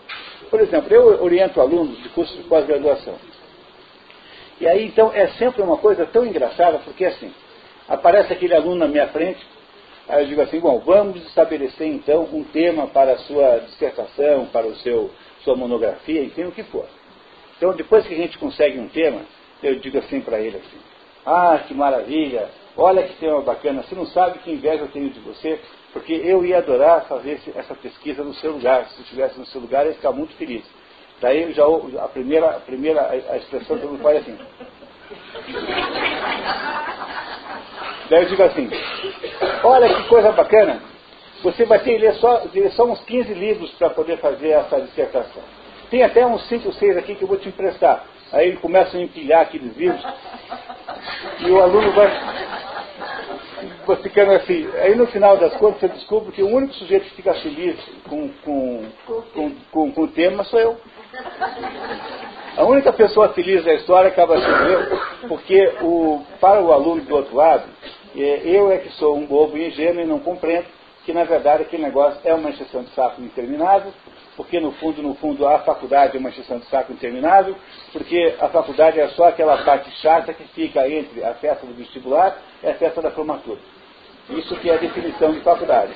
Por 0.51 0.61
exemplo, 0.61 0.93
eu 0.93 1.23
oriento 1.23 1.61
alunos 1.61 2.03
de 2.03 2.09
curso 2.11 2.37
de 2.37 2.43
pós-graduação. 2.45 3.15
E 4.61 4.69
aí, 4.69 4.87
então, 4.87 5.11
é 5.13 5.29
sempre 5.29 5.63
uma 5.63 5.79
coisa 5.79 6.05
tão 6.07 6.25
engraçada, 6.25 6.79
porque 6.81 7.05
assim, 7.07 7.33
aparece 7.89 8.33
aquele 8.33 8.55
aluno 8.55 8.77
na 8.77 8.87
minha 8.87 9.09
frente, 9.09 9.41
aí 10.07 10.23
eu 10.23 10.29
digo 10.29 10.43
assim, 10.43 10.61
bom, 10.61 10.79
vamos 10.81 11.25
estabelecer 11.27 11.87
então 11.87 12.29
um 12.31 12.45
tema 12.45 12.87
para 12.89 13.13
a 13.13 13.19
sua 13.19 13.61
dissertação, 13.61 14.47
para 14.47 14.67
o 14.67 14.77
seu, 14.77 15.11
sua 15.43 15.57
monografia, 15.57 16.23
enfim, 16.23 16.45
o 16.45 16.53
que 16.53 16.63
for. 16.65 16.87
Então, 17.57 17.73
depois 17.75 18.07
que 18.07 18.15
a 18.15 18.17
gente 18.17 18.39
consegue 18.39 18.79
um 18.79 18.89
tema, 18.89 19.23
eu 19.63 19.77
digo 19.77 19.99
assim 19.99 20.21
para 20.21 20.41
ele 20.41 20.59
assim, 20.59 20.79
ah, 21.25 21.59
que 21.67 21.75
maravilha, 21.75 22.49
olha 22.77 23.03
que 23.03 23.15
tema 23.17 23.41
bacana, 23.41 23.83
você 23.83 23.95
não 23.95 24.07
sabe 24.07 24.41
que 24.41 24.51
inveja 24.51 24.85
eu 24.85 24.89
tenho 24.89 25.11
de 25.11 25.21
você, 25.21 25.59
porque 25.93 26.13
eu 26.13 26.45
ia 26.45 26.59
adorar 26.59 27.07
fazer 27.07 27.41
essa 27.55 27.75
pesquisa 27.75 28.23
no 28.23 28.35
seu 28.35 28.53
lugar. 28.53 28.89
Se 28.91 29.03
estivesse 29.03 29.39
no 29.39 29.47
seu 29.47 29.61
lugar, 29.61 29.85
eu 29.85 29.91
ia 29.91 29.97
ficar 29.97 30.13
muito 30.13 30.35
feliz. 30.37 30.65
Daí 31.21 31.53
já 31.53 31.65
a 32.03 32.09
primeira, 32.09 32.47
a 32.49 32.61
primeira 32.61 33.11
a 33.11 33.37
expressão 33.37 33.79
que 33.79 33.85
eu 33.85 33.99
faz 33.99 34.19
assim. 34.19 34.39
Daí 38.09 38.23
eu 38.23 38.29
digo 38.29 38.43
assim, 38.43 38.71
olha 39.63 39.95
que 39.95 40.09
coisa 40.09 40.33
bacana, 40.33 40.83
você 41.43 41.65
vai 41.65 41.79
ter 41.81 41.95
que 41.95 41.99
ler 41.99 42.15
só, 42.15 42.43
ler 42.53 42.71
só 42.73 42.85
uns 42.85 43.01
15 43.05 43.35
livros 43.35 43.71
para 43.73 43.91
poder 43.91 44.19
fazer 44.19 44.51
essa 44.51 44.81
dissertação. 44.81 45.43
Tem 45.91 46.03
até 46.03 46.27
uns 46.27 46.47
5 46.49 46.67
ou 46.69 46.73
6 46.73 46.97
aqui 46.97 47.15
que 47.15 47.23
eu 47.23 47.29
vou 47.29 47.37
te 47.37 47.49
emprestar. 47.49 48.05
Aí 48.33 48.49
ele 48.49 48.57
começa 48.59 48.97
a 48.97 49.01
empilhar 49.01 49.43
aqueles 49.43 49.77
livros 49.77 50.05
e 51.41 51.51
o 51.51 51.61
aluno 51.61 51.93
vai, 51.93 52.09
ficando 53.97 54.33
assim. 54.33 54.69
Aí 54.79 54.95
no 54.95 55.07
final 55.07 55.37
das 55.37 55.55
contas 55.57 55.81
você 55.81 55.89
descobre 55.89 56.33
que 56.33 56.43
o 56.43 56.49
único 56.49 56.75
sujeito 56.75 57.05
que 57.05 57.17
fica 57.17 57.35
feliz 57.35 57.77
com, 58.09 58.29
com, 58.45 58.85
com, 59.07 59.51
com, 59.73 59.93
com 59.93 60.03
o 60.03 60.09
tema 60.09 60.45
sou 60.45 60.61
eu. 60.61 60.81
A 62.57 62.65
única 62.65 62.93
pessoa 62.93 63.31
feliz 63.31 63.65
da 63.65 63.75
história 63.75 64.09
acaba 64.09 64.41
sendo 64.41 64.69
eu, 64.69 65.01
porque 65.29 65.73
o, 65.83 66.23
para 66.41 66.63
o 66.63 66.73
aluno 66.73 67.03
do 67.03 67.15
outro 67.15 67.37
lado, 67.37 67.65
é, 68.17 68.43
eu 68.45 68.71
é 68.71 68.79
que 68.79 68.91
sou 68.91 69.17
um 69.17 69.27
bobo 69.27 69.57
ingênuo 69.57 70.03
e 70.03 70.07
não 70.07 70.19
compreendo 70.19 70.67
que 71.05 71.13
na 71.13 71.25
verdade 71.25 71.63
aquele 71.63 71.83
negócio 71.83 72.21
é 72.25 72.35
uma 72.35 72.51
exceção 72.51 72.83
de 72.83 72.91
saco 72.91 73.23
interminável, 73.23 73.93
porque 74.37 74.61
no 74.61 74.73
fundo, 74.73 75.03
no 75.03 75.15
fundo, 75.15 75.47
a 75.47 75.59
faculdade 75.61 76.17
é 76.17 76.21
uma 76.21 76.31
exceção 76.31 76.59
de 76.59 76.67
saco 76.67 76.93
interminável, 76.93 77.57
porque 77.93 78.35
a 78.41 78.49
faculdade 78.49 79.01
é 79.01 79.09
só 79.09 79.29
aquela 79.29 79.59
parte 79.65 79.91
chata 80.01 80.33
que 80.33 80.45
fica 80.49 80.89
entre 80.89 81.25
a 81.25 81.35
festa 81.35 81.67
do 81.67 81.75
vestibular 81.75 82.39
e 82.63 82.69
a 82.69 82.75
festa 82.75 83.03
da 83.03 83.11
formatura. 83.11 83.59
Isso 84.31 84.55
que 84.57 84.71
é 84.71 84.75
a 84.75 84.79
definição 84.79 85.33
de 85.33 85.41
faculdade. 85.41 85.93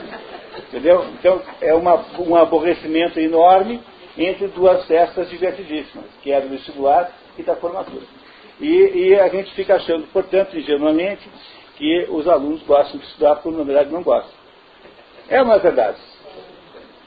Entendeu? 0.69 1.05
Então, 1.19 1.43
é 1.61 1.75
uma, 1.75 2.05
um 2.19 2.37
aborrecimento 2.37 3.19
enorme 3.19 3.81
entre 4.17 4.49
duas 4.49 4.85
festas 4.87 5.29
divertidíssimas, 5.29 6.07
que 6.23 6.31
é 6.31 6.37
a 6.37 6.41
do 6.41 6.49
vestibular 6.49 7.11
e 7.39 7.43
da 7.43 7.57
formatura. 7.57 8.05
E, 8.61 8.67
e 8.67 9.21
a 9.21 9.29
gente 9.29 9.53
fica 9.55 9.75
achando, 9.77 10.07
portanto, 10.13 10.57
ingenuamente, 10.57 11.29
que 11.77 12.07
os 12.09 12.29
alunos 12.29 12.63
gostam 12.63 13.01
de 13.01 13.07
estudar, 13.07 13.37
quando 13.37 13.59
na 13.59 13.65
verdade 13.65 13.91
não 13.91 14.03
gostam. 14.03 14.33
É 15.29 15.43
uma 15.43 15.59
verdade. 15.59 15.99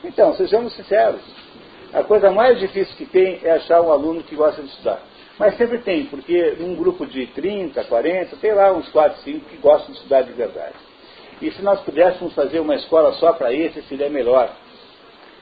Então, 0.04 0.34
sejamos 0.36 0.74
sinceros. 0.74 1.22
A 1.94 2.04
coisa 2.04 2.32
mais 2.32 2.60
difícil 2.60 2.96
que 2.98 3.06
tem 3.06 3.40
é 3.44 3.52
achar 3.52 3.82
um 3.82 3.92
aluno 3.92 4.24
que 4.24 4.36
gosta 4.36 4.62
de 4.62 4.68
estudar. 4.68 5.02
Mas 5.40 5.56
sempre 5.56 5.78
tem, 5.80 6.06
porque 6.06 6.56
num 6.60 6.76
grupo 6.76 7.06
de 7.06 7.28
30, 7.28 7.84
40, 7.84 8.36
tem 8.38 8.54
lá 8.54 8.74
uns 8.74 8.90
4, 8.90 9.22
5 9.22 9.50
que 9.50 9.58
gostam 9.58 9.92
de 9.92 9.98
estudar 9.98 10.24
de 10.24 10.34
verdade. 10.34 10.76
E 11.42 11.52
se 11.52 11.62
nós 11.62 11.80
pudéssemos 11.82 12.34
fazer 12.34 12.60
uma 12.60 12.76
escola 12.76 13.14
só 13.14 13.34
para 13.34 13.54
esse, 13.54 13.82
seria 13.84 14.10
melhor. 14.10 14.52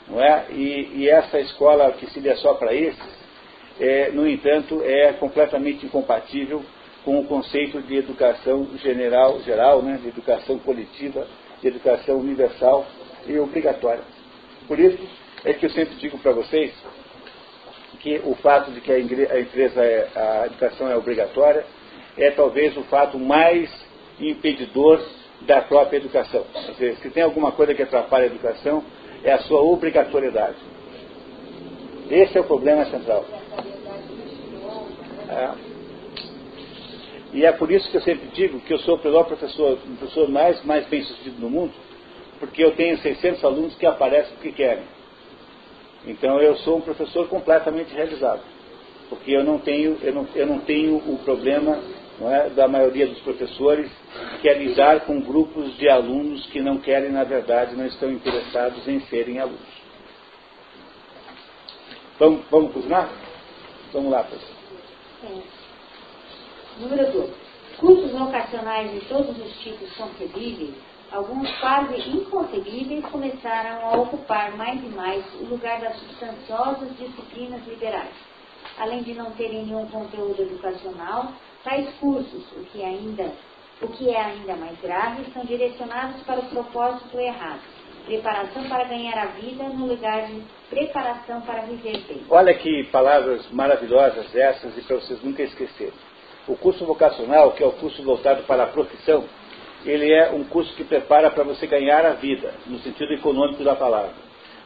Não 0.08 0.22
é? 0.22 0.46
E, 0.52 0.92
e 0.96 1.10
essa 1.10 1.40
escola 1.40 1.92
que 1.94 2.10
seria 2.12 2.36
só 2.38 2.54
para 2.56 2.74
esses, 2.74 3.26
é, 3.80 4.12
no 4.12 4.28
entanto, 4.28 4.82
é 4.84 5.14
completamente 5.14 5.86
incompatível 5.86 6.64
com 7.04 7.20
o 7.20 7.26
conceito 7.26 7.82
de 7.82 7.98
educação 7.98 8.68
general, 8.78 9.40
geral, 9.42 9.82
né, 9.82 10.00
de 10.02 10.08
educação 10.08 10.58
coletiva, 10.60 11.28
de 11.62 11.68
educação 11.68 12.18
universal 12.18 12.86
e 13.28 13.38
obrigatória. 13.38 14.04
Por 14.68 14.80
isso 14.80 14.98
é 15.44 15.54
que 15.54 15.66
eu 15.66 15.70
sempre 15.70 15.96
digo 15.96 16.18
para 16.18 16.32
vocês 16.32 16.74
que 18.00 18.22
o 18.24 18.36
fato 18.36 18.72
de 18.72 18.82
que 18.82 18.92
a, 18.92 19.00
empresa 19.00 19.84
é, 19.84 20.10
a 20.16 20.46
educação 20.48 20.90
é 20.90 20.96
obrigatória 20.96 21.66
é 22.18 22.32
talvez 22.32 22.76
o 22.78 22.84
fato 22.84 23.20
mais 23.20 23.70
impedidor 24.20 25.02
da 25.46 25.62
própria 25.62 25.98
educação. 25.98 26.46
Se 27.02 27.10
tem 27.10 27.24
alguma 27.24 27.52
coisa 27.52 27.74
que 27.74 27.84
atrapalha 27.84 28.24
a 28.24 28.28
educação, 28.28 28.84
é 29.24 29.32
a 29.32 29.40
sua 29.40 29.62
obrigatoriedade. 29.62 30.58
Esse 32.10 32.38
é 32.38 32.42
o 32.42 32.44
problema 32.44 32.86
central. 32.86 33.26
É. 35.30 35.76
E 37.34 37.46
é 37.46 37.52
por 37.52 37.72
isso 37.72 37.90
que 37.90 37.98
eu 37.98 38.02
sempre 38.02 38.28
digo 38.30 38.60
que 38.62 38.74
eu 38.74 38.80
sou 38.80 38.98
o 38.98 39.04
melhor 39.04 39.26
professor, 39.26 39.74
o 39.74 39.98
professor 39.98 40.30
mais, 40.30 40.64
mais 40.64 40.88
bem 40.88 41.04
sucedido 41.04 41.42
no 41.42 41.50
mundo, 41.50 41.74
porque 42.40 42.64
eu 42.64 42.76
tenho 42.76 42.98
600 42.98 43.44
alunos 43.44 43.76
que 43.76 43.86
aparecem 43.86 44.34
porque 44.36 44.52
querem. 44.52 44.84
Então 46.08 46.40
eu 46.40 46.56
sou 46.58 46.78
um 46.78 46.82
professor 46.82 47.28
completamente 47.28 47.94
realizado, 47.94 48.42
porque 49.10 49.32
eu 49.32 49.44
não 49.44 49.58
tenho, 49.58 49.98
eu 50.02 50.14
não, 50.14 50.28
eu 50.36 50.46
não 50.46 50.60
tenho 50.60 50.96
o 50.98 51.20
problema 51.26 51.80
é, 52.22 52.50
da 52.50 52.68
maioria 52.68 53.08
dos 53.08 53.20
professores 53.20 53.92
que 54.42 54.48
é 54.48 54.54
lidar 54.58 55.02
com 55.02 55.20
grupos 55.20 55.76
de 55.78 55.90
alunos 55.90 56.46
que 56.48 56.62
não 56.62 56.78
querem, 56.78 57.12
na 57.12 57.24
verdade, 57.24 57.76
não 57.76 57.86
estão 57.86 58.10
interessados 58.10 58.88
em 58.88 59.02
serem 59.02 59.40
alunos. 59.40 59.86
Vamos, 62.18 62.46
vamos 62.50 62.72
cozinhar? 62.72 63.10
Vamos 63.92 64.12
lá, 64.12 64.24
pessoal. 64.24 65.44
Número 66.80 67.12
2. 67.12 67.32
Cursos 67.78 68.12
vocacionais 68.12 68.92
de 68.92 69.02
todos 69.08 69.38
os 69.38 69.60
tipos 69.60 69.92
concebíveis, 69.98 70.74
alguns 71.12 71.52
quase 71.60 72.10
inconcebíveis, 72.10 73.06
começaram 73.08 73.86
a 73.86 73.98
ocupar 73.98 74.56
mais 74.56 74.82
e 74.82 74.88
mais 74.88 75.26
o 75.42 75.46
lugar 75.46 75.82
das 75.82 75.98
substanciosas 76.00 76.90
disciplinas 76.98 77.68
liberais. 77.68 78.14
Além 78.78 79.04
de 79.04 79.14
não 79.14 79.32
terem 79.32 79.66
nenhum 79.66 79.86
conteúdo 79.88 80.42
educacional, 80.42 81.34
tais 81.66 81.94
cursos, 81.96 82.46
o 82.56 82.64
que, 82.72 82.82
ainda, 82.82 83.34
o 83.82 83.88
que 83.90 84.10
é 84.10 84.22
ainda 84.22 84.56
mais 84.56 84.80
grave, 84.80 85.26
são 85.34 85.44
direcionados 85.44 86.22
para 86.22 86.40
o 86.40 86.46
propósito 86.46 87.20
errado 87.20 87.60
preparação 88.06 88.64
para 88.70 88.84
ganhar 88.86 89.18
a 89.18 89.26
vida 89.28 89.64
no 89.64 89.88
lugar 89.88 90.28
de 90.28 90.42
preparação 90.70 91.42
para 91.42 91.62
viver 91.62 91.98
bem. 92.08 92.22
Olha 92.30 92.54
que 92.54 92.84
palavras 92.86 93.50
maravilhosas 93.52 94.34
essas 94.34 94.78
e 94.78 94.82
para 94.82 94.98
vocês 94.98 95.22
nunca 95.24 95.44
esquecerem. 95.44 95.94
O 96.48 96.56
curso 96.56 96.86
vocacional, 96.86 97.52
que 97.54 97.64
é 97.64 97.66
o 97.66 97.72
curso 97.72 98.04
voltado 98.04 98.44
para 98.44 98.64
a 98.64 98.68
profissão, 98.68 99.26
ele 99.84 100.12
é 100.12 100.30
um 100.30 100.44
curso 100.44 100.74
que 100.76 100.84
prepara 100.84 101.32
para 101.32 101.44
você 101.44 101.66
ganhar 101.68 102.06
a 102.06 102.12
vida, 102.12 102.54
no 102.68 102.80
sentido 102.80 103.14
econômico 103.14 103.64
da 103.64 103.76
palavra, 103.76 104.14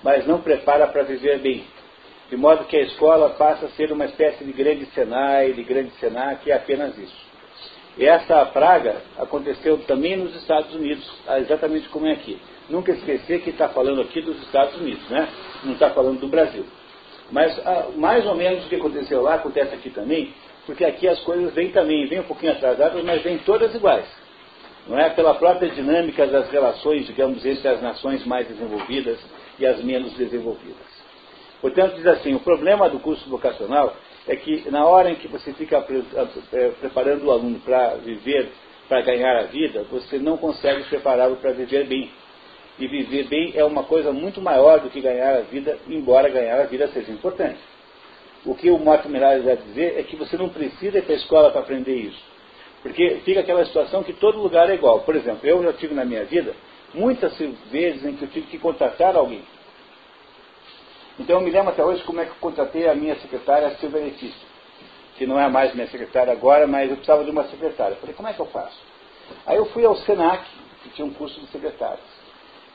mas 0.04 0.28
não 0.28 0.41
prepara 0.41 0.88
para 0.88 1.04
viver 1.04 1.39
bem. 1.39 1.66
De 2.30 2.38
modo 2.38 2.66
que 2.66 2.78
a 2.78 2.82
escola 2.82 3.32
passa 3.32 3.66
a 3.66 3.70
ser 3.70 3.92
uma 3.92 4.06
espécie 4.06 4.44
de 4.44 4.52
grande 4.52 4.86
Senai, 4.94 5.52
de 5.54 5.64
grande 5.64 5.92
Senac, 6.00 6.44
que 6.44 6.52
é 6.52 6.56
apenas 6.56 6.96
isso. 6.98 7.30
E 7.98 8.06
essa 8.06 8.46
praga 8.46 8.98
aconteceu 9.18 9.80
também 9.80 10.16
nos 10.16 10.36
Estados 10.36 10.74
Unidos, 10.76 11.10
exatamente 11.40 11.90
como 11.90 12.06
é 12.06 12.14
aqui. 12.14 12.40
Nunca 12.70 12.92
esquecer 12.92 13.42
que 13.42 13.50
está 13.50 13.70
falando 13.70 14.02
aqui 14.02 14.22
dos 14.22 14.40
Estados 14.44 14.80
Unidos, 14.80 15.10
né? 15.10 15.28
Não 15.64 15.74
está 15.74 15.90
falando 15.90 16.20
do 16.20 16.28
Brasil. 16.28 16.66
Mas 17.32 17.60
ah, 17.66 17.88
mais 17.96 18.26
ou 18.26 18.36
menos 18.36 18.66
o 18.66 18.70
que 18.70 18.76
aconteceu 18.76 19.22
lá 19.22 19.36
acontece 19.36 19.74
aqui 19.74 19.90
também, 19.90 20.34
porque 20.66 20.86
aqui 20.86 21.08
as 21.08 21.20
coisas 21.22 21.54
vêm 21.54 21.72
também, 21.72 22.06
vêm 22.08 22.20
um 22.20 22.24
pouquinho 22.24 22.52
atrasadas, 22.52 23.04
mas 23.04 23.24
vêm 23.24 23.40
todas 23.40 23.74
iguais. 23.74 24.06
Não 24.88 24.98
é? 24.98 25.10
Pela 25.10 25.34
própria 25.36 25.70
dinâmica 25.70 26.26
das 26.28 26.50
relações, 26.52 27.08
digamos, 27.08 27.44
entre 27.46 27.68
as 27.68 27.82
nações 27.82 28.26
mais 28.26 28.48
desenvolvidas 28.48 29.20
e 29.58 29.66
as 29.66 29.84
menos 29.84 30.14
desenvolvidas. 30.14 30.89
Portanto, 31.62 31.95
diz 31.95 32.07
assim, 32.07 32.34
o 32.34 32.39
problema 32.39 32.89
do 32.89 32.99
curso 32.99 33.30
vocacional 33.30 33.95
é 34.28 34.36
que 34.36 34.70
na 34.70 34.86
hora 34.86 35.12
em 35.12 35.16
que 35.16 35.28
você 35.28 35.53
fica 35.53 35.86
eh, 36.53 36.72
preparando 36.80 37.26
o 37.26 37.32
aluno 37.32 37.60
para 37.60 37.95
viver, 37.95 38.49
para 38.88 39.01
ganhar 39.01 39.36
a 39.38 39.43
vida, 39.43 39.86
você 39.91 40.18
não 40.18 40.38
consegue 40.38 40.84
prepará-lo 40.84 41.36
para 41.38 41.51
viver 41.51 41.86
bem. 41.86 42.10
E 42.80 42.88
viver 42.88 43.28
bem 43.28 43.51
é 43.55 43.64
uma 43.66 43.84
coisa 43.84 44.12
muito 44.14 44.41
maior 44.41 44.80
do 44.80 44.89
que 44.89 45.01
ganhar 45.01 45.36
a 45.36 45.41
vida, 45.41 45.78
embora 45.88 46.30
ganhar 46.30 46.62
a 46.62 46.64
vida 46.64 46.88
seja 46.88 47.12
importante. 47.12 47.60
O 48.45 48.55
que 48.55 48.70
o 48.70 48.80
Marco 48.80 49.10
Miralles 49.10 49.43
vai 49.43 49.57
dizer 49.57 49.99
é 49.99 50.03
que 50.03 50.16
você 50.16 50.38
não 50.38 50.47
precisa 50.47 50.97
ir 50.97 51.01
para 51.01 51.14
a 51.14 51.18
escola 51.18 51.51
para 51.51 51.60
aprender 51.60 51.95
isso. 51.95 52.24
Porque 52.82 53.20
fica 53.26 53.41
aquela 53.41 53.66
situação 53.66 54.01
que 54.01 54.14
todo 54.14 54.41
lugar 54.41 54.70
é 54.70 54.76
igual. 54.76 55.01
Por 55.01 55.16
exemplo, 55.16 55.41
eu 55.43 55.62
já 55.62 55.74
tive 55.74 55.93
na 55.93 56.05
minha 56.05 56.24
vida 56.24 56.55
muitas 56.93 57.38
vezes 57.70 58.05
em 58.05 58.16
que 58.16 58.24
eu 58.24 58.30
tive 58.30 58.47
que 58.47 58.57
contratar 58.57 59.16
alguém. 59.16 59.43
Então 61.20 61.36
eu 61.36 61.41
me 61.41 61.51
lembro 61.51 61.72
até 61.72 61.84
hoje 61.84 62.01
como 62.03 62.22
é 62.22 62.26
que 62.26 62.32
eu 62.32 62.36
contratei 62.39 62.88
a 62.88 62.95
minha 62.95 63.15
secretária 63.20 63.76
Silvia 63.78 63.99
Letícia, 63.99 64.47
que 65.17 65.28
não 65.28 65.38
é 65.38 65.49
mais 65.49 65.76
minha 65.76 65.88
secretária 65.88 66.32
agora, 66.32 66.65
mas 66.65 66.89
eu 66.89 66.95
precisava 66.95 67.26
de 67.26 67.30
uma 67.30 67.43
secretária. 67.49 67.93
Eu 67.95 67.99
falei, 67.99 68.15
como 68.15 68.30
é 68.30 68.34
que 68.34 68.39
eu 68.39 68.45
faço? 68.45 68.80
Aí 69.45 69.57
eu 69.57 69.65
fui 69.67 69.86
ao 69.86 69.95
SENAC, 69.97 70.45
que 70.84 70.89
tinha 70.91 71.05
um 71.05 71.13
curso 71.13 71.38
de 71.41 71.47
secretários. 71.47 72.05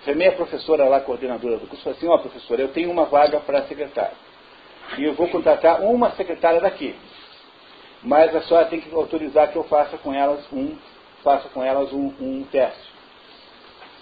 Chamei 0.04 0.28
a 0.28 0.32
professora 0.32 0.84
lá, 0.84 1.00
coordenadora 1.00 1.56
do 1.56 1.66
curso, 1.66 1.82
falei 1.82 1.96
assim, 1.96 2.06
ó 2.06 2.16
oh, 2.16 2.18
professora, 2.18 2.60
eu 2.60 2.68
tenho 2.68 2.90
uma 2.90 3.06
vaga 3.06 3.40
para 3.40 3.62
secretária. 3.62 4.16
E 4.98 5.04
eu 5.04 5.14
vou 5.14 5.28
contratar 5.28 5.80
uma 5.80 6.10
secretária 6.10 6.60
daqui. 6.60 6.94
Mas 8.02 8.36
a 8.36 8.42
senhora 8.42 8.66
tem 8.66 8.82
que 8.82 8.94
autorizar 8.94 9.50
que 9.50 9.56
eu 9.56 9.64
faça 9.64 9.96
com 9.96 10.12
elas 10.12 10.44
um, 10.52 10.76
faça 11.22 11.48
com 11.48 11.62
elas 11.62 11.90
um, 11.94 12.12
um 12.20 12.44
teste. 12.52 12.93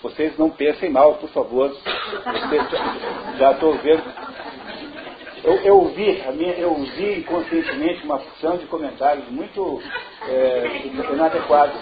Vocês 0.02 0.36
não 0.36 0.50
pensem 0.50 0.90
mal, 0.90 1.14
por 1.14 1.30
favor. 1.30 1.70
Vocês, 1.70 3.38
já 3.38 3.52
estou 3.52 3.74
vendo. 3.78 4.02
Eu, 5.44 5.54
eu 5.54 5.76
ouvi, 5.76 6.22
minha, 6.34 6.52
eu 6.54 6.70
ouvi 6.70 7.18
inconscientemente 7.18 8.04
uma 8.04 8.18
porção 8.18 8.58
de 8.58 8.66
comentários 8.66 9.28
muito 9.28 9.82
é, 10.28 10.86
inadequados. 11.12 11.80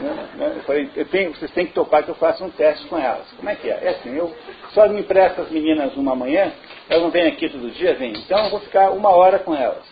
Né? 0.00 0.28
né? 0.34 0.52
Eu 0.56 0.62
falei, 0.64 0.90
eu 0.94 1.06
tenho, 1.06 1.34
vocês 1.34 1.50
têm 1.52 1.66
que 1.66 1.72
topar 1.72 2.04
que 2.04 2.10
eu 2.10 2.14
faça 2.14 2.44
um 2.44 2.50
teste 2.50 2.86
com 2.88 2.98
elas. 2.98 3.26
Como 3.36 3.48
é 3.48 3.54
que 3.54 3.70
é? 3.70 3.78
É 3.84 3.88
assim, 3.90 4.14
eu 4.14 4.34
só 4.72 4.86
me 4.86 5.00
empresto 5.00 5.40
as 5.40 5.50
meninas 5.50 5.96
uma 5.96 6.14
manhã, 6.14 6.52
elas 6.90 7.02
não 7.02 7.10
vêm 7.10 7.28
aqui 7.28 7.48
todo 7.48 7.70
dia, 7.70 7.94
vêm. 7.94 8.12
Então 8.12 8.44
eu 8.44 8.50
vou 8.50 8.60
ficar 8.60 8.90
uma 8.90 9.10
hora 9.10 9.38
com 9.38 9.54
elas. 9.54 9.84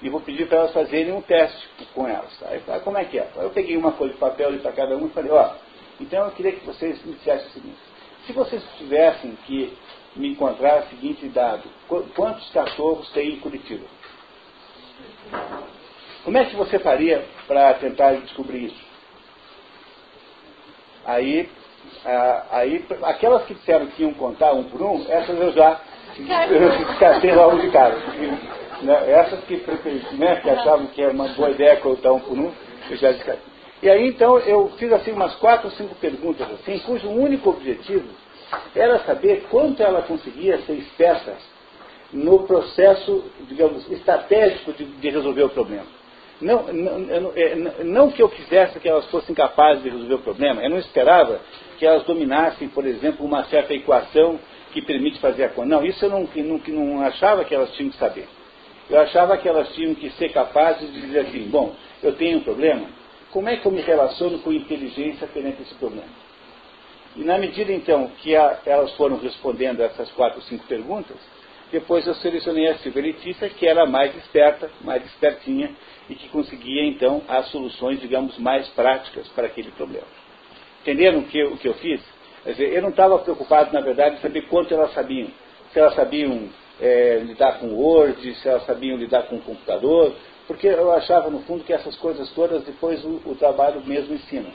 E 0.00 0.08
vou 0.08 0.20
pedir 0.20 0.48
para 0.48 0.58
elas 0.58 0.72
fazerem 0.72 1.12
um 1.12 1.20
teste 1.20 1.68
com 1.94 2.08
elas. 2.08 2.32
Aí 2.46 2.60
falei, 2.60 2.80
como 2.80 2.96
é 2.96 3.04
que 3.04 3.18
é? 3.18 3.28
Eu 3.36 3.50
peguei 3.50 3.76
uma 3.76 3.92
folha 3.92 4.12
de 4.12 4.18
papel 4.18 4.48
ali 4.48 4.58
para 4.58 4.72
cada 4.72 4.96
uma 4.96 5.06
e 5.06 5.10
falei, 5.10 5.30
ó, 5.30 5.50
então 6.02 6.26
eu 6.26 6.32
queria 6.32 6.52
que 6.52 6.66
vocês 6.66 7.02
me 7.04 7.14
dissessem 7.14 7.46
o 7.46 7.50
seguinte. 7.52 7.78
Se 8.26 8.32
vocês 8.32 8.62
tivessem 8.78 9.36
que 9.46 9.76
me 10.16 10.28
encontrar 10.30 10.80
o 10.80 10.88
seguinte 10.88 11.28
dado. 11.28 11.62
Quantos 12.14 12.48
cachorros 12.50 13.10
tem 13.10 13.34
em 13.34 13.40
Curitiba? 13.40 13.86
Como 16.24 16.38
é 16.38 16.44
que 16.44 16.56
você 16.56 16.78
faria 16.78 17.24
para 17.46 17.74
tentar 17.74 18.12
descobrir 18.14 18.66
isso? 18.66 18.92
Aí, 21.04 21.48
aí, 22.50 22.84
aquelas 23.02 23.44
que 23.44 23.54
disseram 23.54 23.86
que 23.86 24.02
iam 24.02 24.14
contar 24.14 24.52
um 24.52 24.64
por 24.64 24.80
um, 24.82 25.04
essas 25.08 25.36
eu 25.36 25.52
já 25.52 25.80
descartei 26.88 27.34
logo 27.34 27.58
de 27.58 27.70
cara. 27.70 27.96
Né, 28.82 29.10
essas 29.12 29.44
que, 29.44 29.56
né, 30.16 30.36
que 30.36 30.50
achavam 30.50 30.86
que 30.88 31.02
era 31.02 31.12
uma 31.12 31.28
boa 31.28 31.50
ideia 31.50 31.76
contar 31.78 32.12
um 32.12 32.20
por 32.20 32.38
um, 32.38 32.52
eu 32.90 32.96
já 32.96 33.12
descartei. 33.12 33.51
E 33.82 33.90
aí 33.90 34.08
então 34.08 34.38
eu 34.38 34.70
fiz 34.78 34.92
assim 34.92 35.12
umas 35.12 35.34
quatro 35.36 35.68
ou 35.68 35.74
cinco 35.74 35.94
perguntas 35.96 36.46
assim, 36.52 36.78
cujo 36.80 37.08
único 37.10 37.50
objetivo 37.50 38.08
era 38.74 39.00
saber 39.00 39.46
quanto 39.50 39.82
ela 39.82 40.02
conseguia 40.02 40.58
ser 40.62 40.74
esperta 40.74 41.36
no 42.12 42.46
processo, 42.46 43.24
digamos, 43.48 43.90
estratégico 43.90 44.72
de, 44.74 44.84
de 44.84 45.10
resolver 45.10 45.44
o 45.44 45.48
problema. 45.48 45.86
Não, 46.40 46.64
não, 46.72 47.32
é, 47.34 47.54
não, 47.84 48.10
que 48.10 48.22
eu 48.22 48.28
quisesse 48.28 48.78
que 48.80 48.88
elas 48.88 49.06
fossem 49.06 49.34
capazes 49.34 49.82
de 49.82 49.90
resolver 49.90 50.14
o 50.14 50.18
problema, 50.18 50.62
eu 50.62 50.70
não 50.70 50.78
esperava 50.78 51.40
que 51.78 51.86
elas 51.86 52.02
dominassem, 52.04 52.68
por 52.68 52.84
exemplo, 52.84 53.24
uma 53.24 53.44
certa 53.44 53.72
equação 53.72 54.38
que 54.72 54.82
permite 54.82 55.20
fazer 55.20 55.44
a 55.44 55.48
conta. 55.50 55.68
Não, 55.68 55.84
isso 55.84 56.04
eu 56.04 56.10
não, 56.10 56.28
não, 56.34 56.60
não 56.68 57.02
achava 57.02 57.44
que 57.44 57.54
elas 57.54 57.72
tinham 57.72 57.90
que 57.90 57.96
saber. 57.96 58.28
Eu 58.90 59.00
achava 59.00 59.36
que 59.38 59.48
elas 59.48 59.68
tinham 59.74 59.94
que 59.94 60.10
ser 60.10 60.30
capazes 60.30 60.92
de 60.92 61.00
dizer 61.00 61.20
assim, 61.20 61.48
bom, 61.48 61.74
eu 62.02 62.12
tenho 62.16 62.38
um 62.38 62.42
problema, 62.42 62.86
como 63.32 63.48
é 63.48 63.56
que 63.56 63.66
eu 63.66 63.72
me 63.72 63.80
relaciono 63.80 64.38
com 64.40 64.52
inteligência 64.52 65.26
perante 65.26 65.62
esse 65.62 65.74
problema? 65.74 66.08
E 67.16 67.24
na 67.24 67.38
medida 67.38 67.72
então 67.72 68.08
que 68.18 68.36
a, 68.36 68.60
elas 68.64 68.92
foram 68.92 69.18
respondendo 69.18 69.82
essas 69.82 70.10
quatro 70.12 70.38
ou 70.38 70.44
cinco 70.44 70.64
perguntas, 70.66 71.16
depois 71.70 72.06
eu 72.06 72.14
selecionei 72.16 72.68
a 72.68 72.76
Silvia 72.78 73.02
Letícia, 73.02 73.48
que 73.48 73.66
era 73.66 73.86
mais 73.86 74.14
esperta, 74.16 74.70
mais 74.82 75.04
espertinha, 75.06 75.74
e 76.08 76.14
que 76.14 76.28
conseguia 76.28 76.84
então 76.84 77.22
as 77.26 77.48
soluções, 77.48 77.98
digamos, 78.00 78.36
mais 78.38 78.68
práticas 78.68 79.26
para 79.28 79.46
aquele 79.46 79.70
problema. 79.70 80.06
Entenderam 80.82 81.20
o 81.20 81.24
que, 81.24 81.42
o 81.42 81.56
que 81.56 81.68
eu 81.68 81.74
fiz? 81.74 82.02
Quer 82.44 82.50
dizer, 82.50 82.72
eu 82.74 82.82
não 82.82 82.90
estava 82.90 83.18
preocupado, 83.20 83.72
na 83.72 83.80
verdade, 83.80 84.16
em 84.16 84.18
saber 84.18 84.42
quanto 84.42 84.74
elas 84.74 84.92
sabiam. 84.92 85.28
Se 85.72 85.78
elas 85.78 85.94
sabiam 85.94 86.50
é, 86.80 87.22
lidar 87.24 87.60
com 87.60 87.68
Word, 87.68 88.34
se 88.34 88.48
elas 88.48 88.66
sabiam 88.66 88.98
lidar 88.98 89.22
com 89.22 89.36
o 89.36 89.42
computador, 89.42 90.14
porque 90.46 90.66
eu 90.66 90.92
achava, 90.92 91.30
no 91.30 91.40
fundo, 91.42 91.64
que 91.64 91.72
essas 91.72 91.96
coisas 91.96 92.30
todas 92.30 92.64
depois 92.64 93.04
o, 93.04 93.20
o 93.24 93.36
trabalho 93.36 93.82
mesmo 93.84 94.14
ensina 94.14 94.50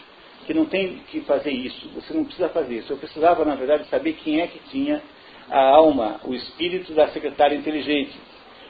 que 0.48 0.54
não 0.54 0.66
tem 0.66 1.00
que 1.10 1.20
fazer 1.22 1.52
isso, 1.52 1.90
você 1.90 2.14
não 2.14 2.24
precisa 2.24 2.48
fazer 2.48 2.76
isso. 2.76 2.94
Eu 2.94 2.98
precisava, 2.98 3.44
na 3.44 3.56
verdade, 3.56 3.86
saber 3.90 4.14
quem 4.14 4.40
é 4.40 4.48
que 4.48 4.60
tinha 4.70 5.04
a 5.50 5.60
alma, 5.76 6.22
o 6.24 6.34
espírito 6.34 6.94
da 6.94 7.10
secretária 7.10 7.54
inteligente. 7.54 8.18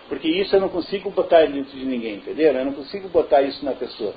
Porque 0.09 0.27
isso 0.27 0.55
eu 0.55 0.59
não 0.59 0.69
consigo 0.69 1.11
botar 1.11 1.45
dentro 1.45 1.77
de 1.77 1.85
ninguém, 1.85 2.15
entendeu? 2.15 2.51
Eu 2.51 2.65
não 2.65 2.73
consigo 2.73 3.07
botar 3.09 3.43
isso 3.43 3.63
na 3.63 3.73
pessoa. 3.73 4.15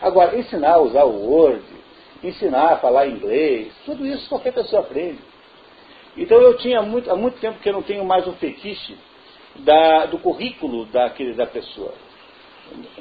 Agora, 0.00 0.36
ensinar 0.36 0.72
a 0.72 0.80
usar 0.80 1.04
o 1.04 1.30
Word, 1.30 1.62
ensinar 2.22 2.72
a 2.72 2.76
falar 2.78 3.06
inglês, 3.06 3.72
tudo 3.84 4.04
isso 4.04 4.28
qualquer 4.28 4.52
pessoa 4.52 4.82
aprende. 4.82 5.20
Então 6.16 6.40
eu 6.40 6.56
tinha 6.56 6.82
muito, 6.82 7.08
há 7.10 7.14
muito 7.14 7.38
tempo 7.38 7.60
que 7.60 7.68
eu 7.68 7.74
não 7.74 7.82
tenho 7.82 8.04
mais 8.04 8.26
o 8.26 8.32
fetiche 8.32 8.96
da, 9.60 10.06
do 10.06 10.18
currículo 10.18 10.86
daquele, 10.86 11.34
da 11.34 11.46
pessoa. 11.46 11.94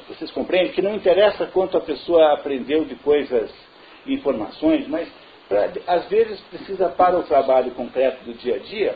Vocês 0.07 0.31
compreendem 0.31 0.71
que 0.71 0.81
não 0.81 0.95
interessa 0.95 1.45
quanto 1.47 1.77
a 1.77 1.81
pessoa 1.81 2.33
aprendeu 2.33 2.85
de 2.85 2.95
coisas, 2.95 3.51
informações, 4.05 4.87
mas 4.87 5.07
pra, 5.47 5.71
às 5.87 6.07
vezes 6.07 6.39
precisa 6.49 6.89
para 6.89 7.17
o 7.17 7.23
trabalho 7.23 7.71
concreto 7.71 8.23
do 8.23 8.33
dia 8.33 8.55
a 8.55 8.59
dia 8.59 8.95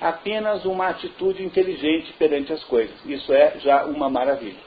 apenas 0.00 0.64
uma 0.64 0.88
atitude 0.88 1.44
inteligente 1.44 2.12
perante 2.18 2.52
as 2.52 2.62
coisas. 2.64 2.94
Isso 3.04 3.32
é 3.32 3.58
já 3.58 3.84
uma 3.84 4.08
maravilha. 4.08 4.60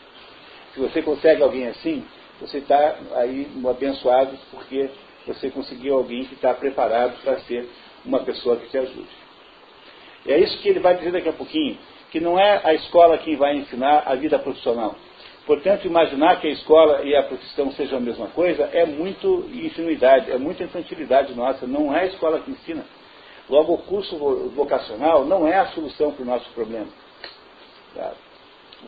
Se 0.73 0.79
você 0.79 1.01
consegue 1.01 1.41
alguém 1.41 1.67
assim, 1.67 2.05
você 2.39 2.57
está 2.57 2.97
aí 3.15 3.47
abençoado 3.69 4.37
porque 4.51 4.89
você 5.25 5.49
conseguiu 5.49 5.95
alguém 5.95 6.25
que 6.25 6.33
está 6.33 6.53
preparado 6.53 7.21
para 7.23 7.39
ser 7.41 7.69
uma 8.03 8.19
pessoa 8.19 8.57
que 8.57 8.69
te 8.69 8.77
ajude. 8.77 9.21
E 10.25 10.31
é 10.31 10.39
isso 10.39 10.57
que 10.59 10.69
ele 10.69 10.79
vai 10.79 10.95
dizer 10.95 11.11
daqui 11.11 11.29
a 11.29 11.33
pouquinho, 11.33 11.77
que 12.11 12.19
não 12.19 12.39
é 12.39 12.61
a 12.63 12.73
escola 12.73 13.17
quem 13.17 13.35
vai 13.35 13.55
ensinar 13.55 14.03
a 14.05 14.15
vida 14.15 14.37
profissional. 14.39 14.95
Portanto, 15.45 15.85
imaginar 15.85 16.39
que 16.39 16.47
a 16.47 16.51
escola 16.51 17.01
e 17.03 17.15
a 17.15 17.23
profissão 17.23 17.71
sejam 17.71 17.97
a 17.97 18.01
mesma 18.01 18.27
coisa 18.27 18.63
é 18.71 18.85
muito 18.85 19.49
ingenuidade, 19.51 20.31
é 20.31 20.37
muita 20.37 20.63
infantilidade 20.63 21.33
nossa. 21.33 21.65
Não 21.65 21.95
é 21.95 22.01
a 22.01 22.05
escola 22.05 22.39
que 22.41 22.51
ensina. 22.51 22.85
Logo, 23.49 23.73
o 23.73 23.77
curso 23.79 24.17
vocacional 24.55 25.25
não 25.25 25.47
é 25.47 25.57
a 25.57 25.67
solução 25.67 26.11
para 26.11 26.23
o 26.23 26.25
nosso 26.25 26.49
problema. 26.51 26.87
Tá? 27.95 28.13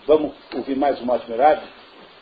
Vamos 0.06 0.34
ouvir 0.54 0.78
mais 0.78 1.02
um 1.02 1.06
Mortimer 1.06 1.62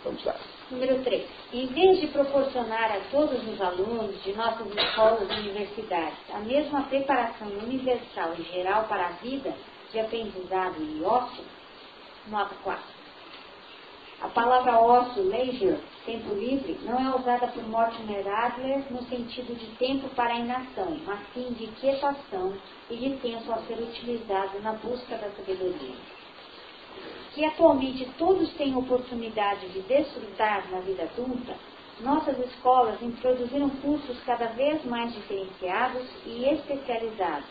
Vamos 0.03 0.23
lá. 0.23 0.35
Número 0.71 1.03
3. 1.03 1.23
Em 1.53 1.67
vez 1.67 1.99
de 1.99 2.07
proporcionar 2.07 2.91
a 2.91 3.01
todos 3.11 3.45
os 3.47 3.61
alunos 3.61 4.23
de 4.23 4.31
nossas 4.33 4.67
escolas 4.75 5.29
e 5.29 5.39
universidades 5.41 6.17
a 6.33 6.39
mesma 6.39 6.83
preparação 6.83 7.47
universal 7.47 8.33
e 8.39 8.43
geral 8.43 8.85
para 8.85 9.07
a 9.07 9.11
vida 9.11 9.53
de 9.91 9.99
aprendizado 9.99 10.81
e 10.81 11.03
ócio, 11.03 11.43
nota 12.27 12.55
4. 12.63 13.00
A 14.21 14.27
palavra 14.27 14.79
ócio, 14.79 15.23
leisure, 15.23 15.79
tempo 16.05 16.35
livre, 16.35 16.77
não 16.83 16.99
é 16.99 17.15
usada 17.15 17.47
por 17.47 17.67
Mortimer 17.67 18.27
Adler 18.27 18.83
no 18.91 19.01
sentido 19.05 19.57
de 19.57 19.65
tempo 19.77 20.07
para 20.09 20.35
a 20.35 20.37
inação, 20.37 20.95
mas 21.07 21.21
sim 21.33 21.51
de 21.53 21.65
quietação 21.79 22.53
e 22.87 22.97
de 22.97 23.17
tempo 23.17 23.51
a 23.51 23.57
ser 23.63 23.79
utilizado 23.79 24.59
na 24.61 24.73
busca 24.73 25.17
da 25.17 25.31
sabedoria. 25.31 25.95
Que 27.33 27.43
atualmente 27.45 28.07
todos 28.19 28.53
têm 28.53 28.75
oportunidade 28.75 29.67
de 29.69 29.81
desfrutar 29.81 30.69
na 30.69 30.81
vida 30.81 31.01
adulta, 31.01 31.55
nossas 32.01 32.37
escolas 32.37 33.01
introduziram 33.01 33.71
cursos 33.71 34.21
cada 34.23 34.49
vez 34.49 34.85
mais 34.85 35.11
diferenciados 35.15 36.07
e 36.27 36.45
especializados, 36.45 37.49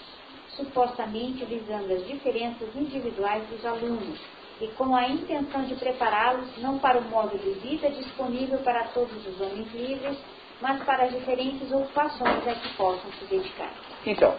supostamente 0.50 1.44
visando 1.46 1.92
as 1.92 2.06
diferenças 2.06 2.68
individuais 2.76 3.44
dos 3.48 3.66
alunos 3.66 4.20
e 4.60 4.68
com 4.68 4.94
a 4.94 5.08
intenção 5.08 5.64
de 5.64 5.74
prepará-los 5.74 6.56
não 6.58 6.78
para 6.78 6.98
o 6.98 7.02
modo 7.04 7.38
de 7.38 7.50
vida 7.60 7.88
disponível 7.90 8.58
para 8.58 8.84
todos 8.88 9.26
os 9.26 9.40
homens 9.40 9.72
livres, 9.72 10.18
mas 10.60 10.82
para 10.84 11.04
as 11.04 11.12
diferentes 11.12 11.72
ocupações 11.72 12.46
a 12.46 12.54
que 12.54 12.68
possam 12.76 13.10
se 13.18 13.24
dedicar. 13.24 13.72
Então, 14.06 14.36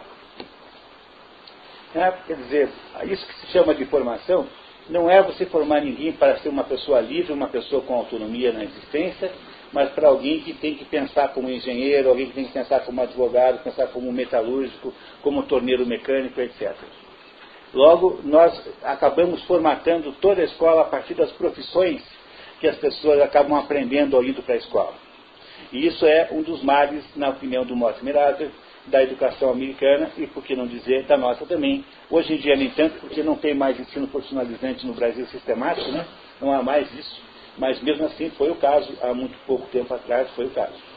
é, 1.95 2.11
quer 2.25 2.35
dizer, 2.35 2.69
isso 3.05 3.25
que 3.25 3.33
se 3.41 3.47
chama 3.47 3.73
de 3.73 3.85
formação 3.85 4.47
não 4.89 5.09
é 5.09 5.21
você 5.21 5.45
formar 5.45 5.81
ninguém 5.81 6.13
para 6.13 6.37
ser 6.37 6.49
uma 6.49 6.63
pessoa 6.63 7.01
livre, 7.01 7.33
uma 7.33 7.47
pessoa 7.47 7.81
com 7.81 7.95
autonomia 7.95 8.51
na 8.51 8.63
existência, 8.63 9.31
mas 9.73 9.89
para 9.91 10.07
alguém 10.07 10.41
que 10.41 10.53
tem 10.53 10.75
que 10.75 10.85
pensar 10.85 11.29
como 11.29 11.49
engenheiro, 11.49 12.09
alguém 12.09 12.27
que 12.27 12.33
tem 12.33 12.45
que 12.45 12.53
pensar 12.53 12.81
como 12.81 13.01
advogado, 13.01 13.63
pensar 13.63 13.87
como 13.87 14.11
metalúrgico, 14.11 14.93
como 15.21 15.43
torneiro 15.43 15.85
mecânico, 15.85 16.39
etc. 16.41 16.75
Logo, 17.73 18.19
nós 18.23 18.53
acabamos 18.83 19.41
formatando 19.43 20.11
toda 20.13 20.41
a 20.41 20.45
escola 20.45 20.81
a 20.81 20.85
partir 20.85 21.13
das 21.13 21.31
profissões 21.31 22.01
que 22.59 22.67
as 22.67 22.77
pessoas 22.77 23.21
acabam 23.21 23.57
aprendendo 23.57 24.15
ao 24.15 24.23
indo 24.23 24.43
para 24.43 24.55
a 24.55 24.57
escola. 24.57 24.93
E 25.71 25.87
isso 25.87 26.05
é 26.05 26.29
um 26.31 26.41
dos 26.41 26.61
males, 26.63 27.03
na 27.15 27.29
opinião 27.29 27.65
do 27.65 27.75
Mortimer 27.75 28.17
Adler, 28.17 28.51
da 28.87 29.01
educação 29.01 29.51
americana 29.51 30.11
e, 30.17 30.27
por 30.27 30.43
que 30.43 30.55
não 30.55 30.67
dizer, 30.67 31.05
da 31.05 31.17
nossa 31.17 31.45
também. 31.45 31.85
Hoje 32.09 32.33
em 32.33 32.37
dia, 32.37 32.55
nem 32.55 32.69
tanto, 32.71 32.99
porque 32.99 33.23
não 33.23 33.35
tem 33.35 33.53
mais 33.53 33.79
ensino 33.79 34.07
profissionalizante 34.07 34.85
no 34.85 34.93
Brasil 34.93 35.25
sistemático, 35.27 35.91
né? 35.91 36.05
não 36.41 36.51
há 36.51 36.61
mais 36.61 36.91
isso. 36.93 37.21
Mas 37.57 37.81
mesmo 37.81 38.05
assim 38.05 38.29
foi 38.31 38.49
o 38.49 38.55
caso, 38.55 38.91
há 39.01 39.13
muito 39.13 39.37
pouco 39.45 39.67
tempo 39.67 39.93
atrás 39.93 40.29
foi 40.31 40.45
o 40.45 40.49
caso. 40.49 40.90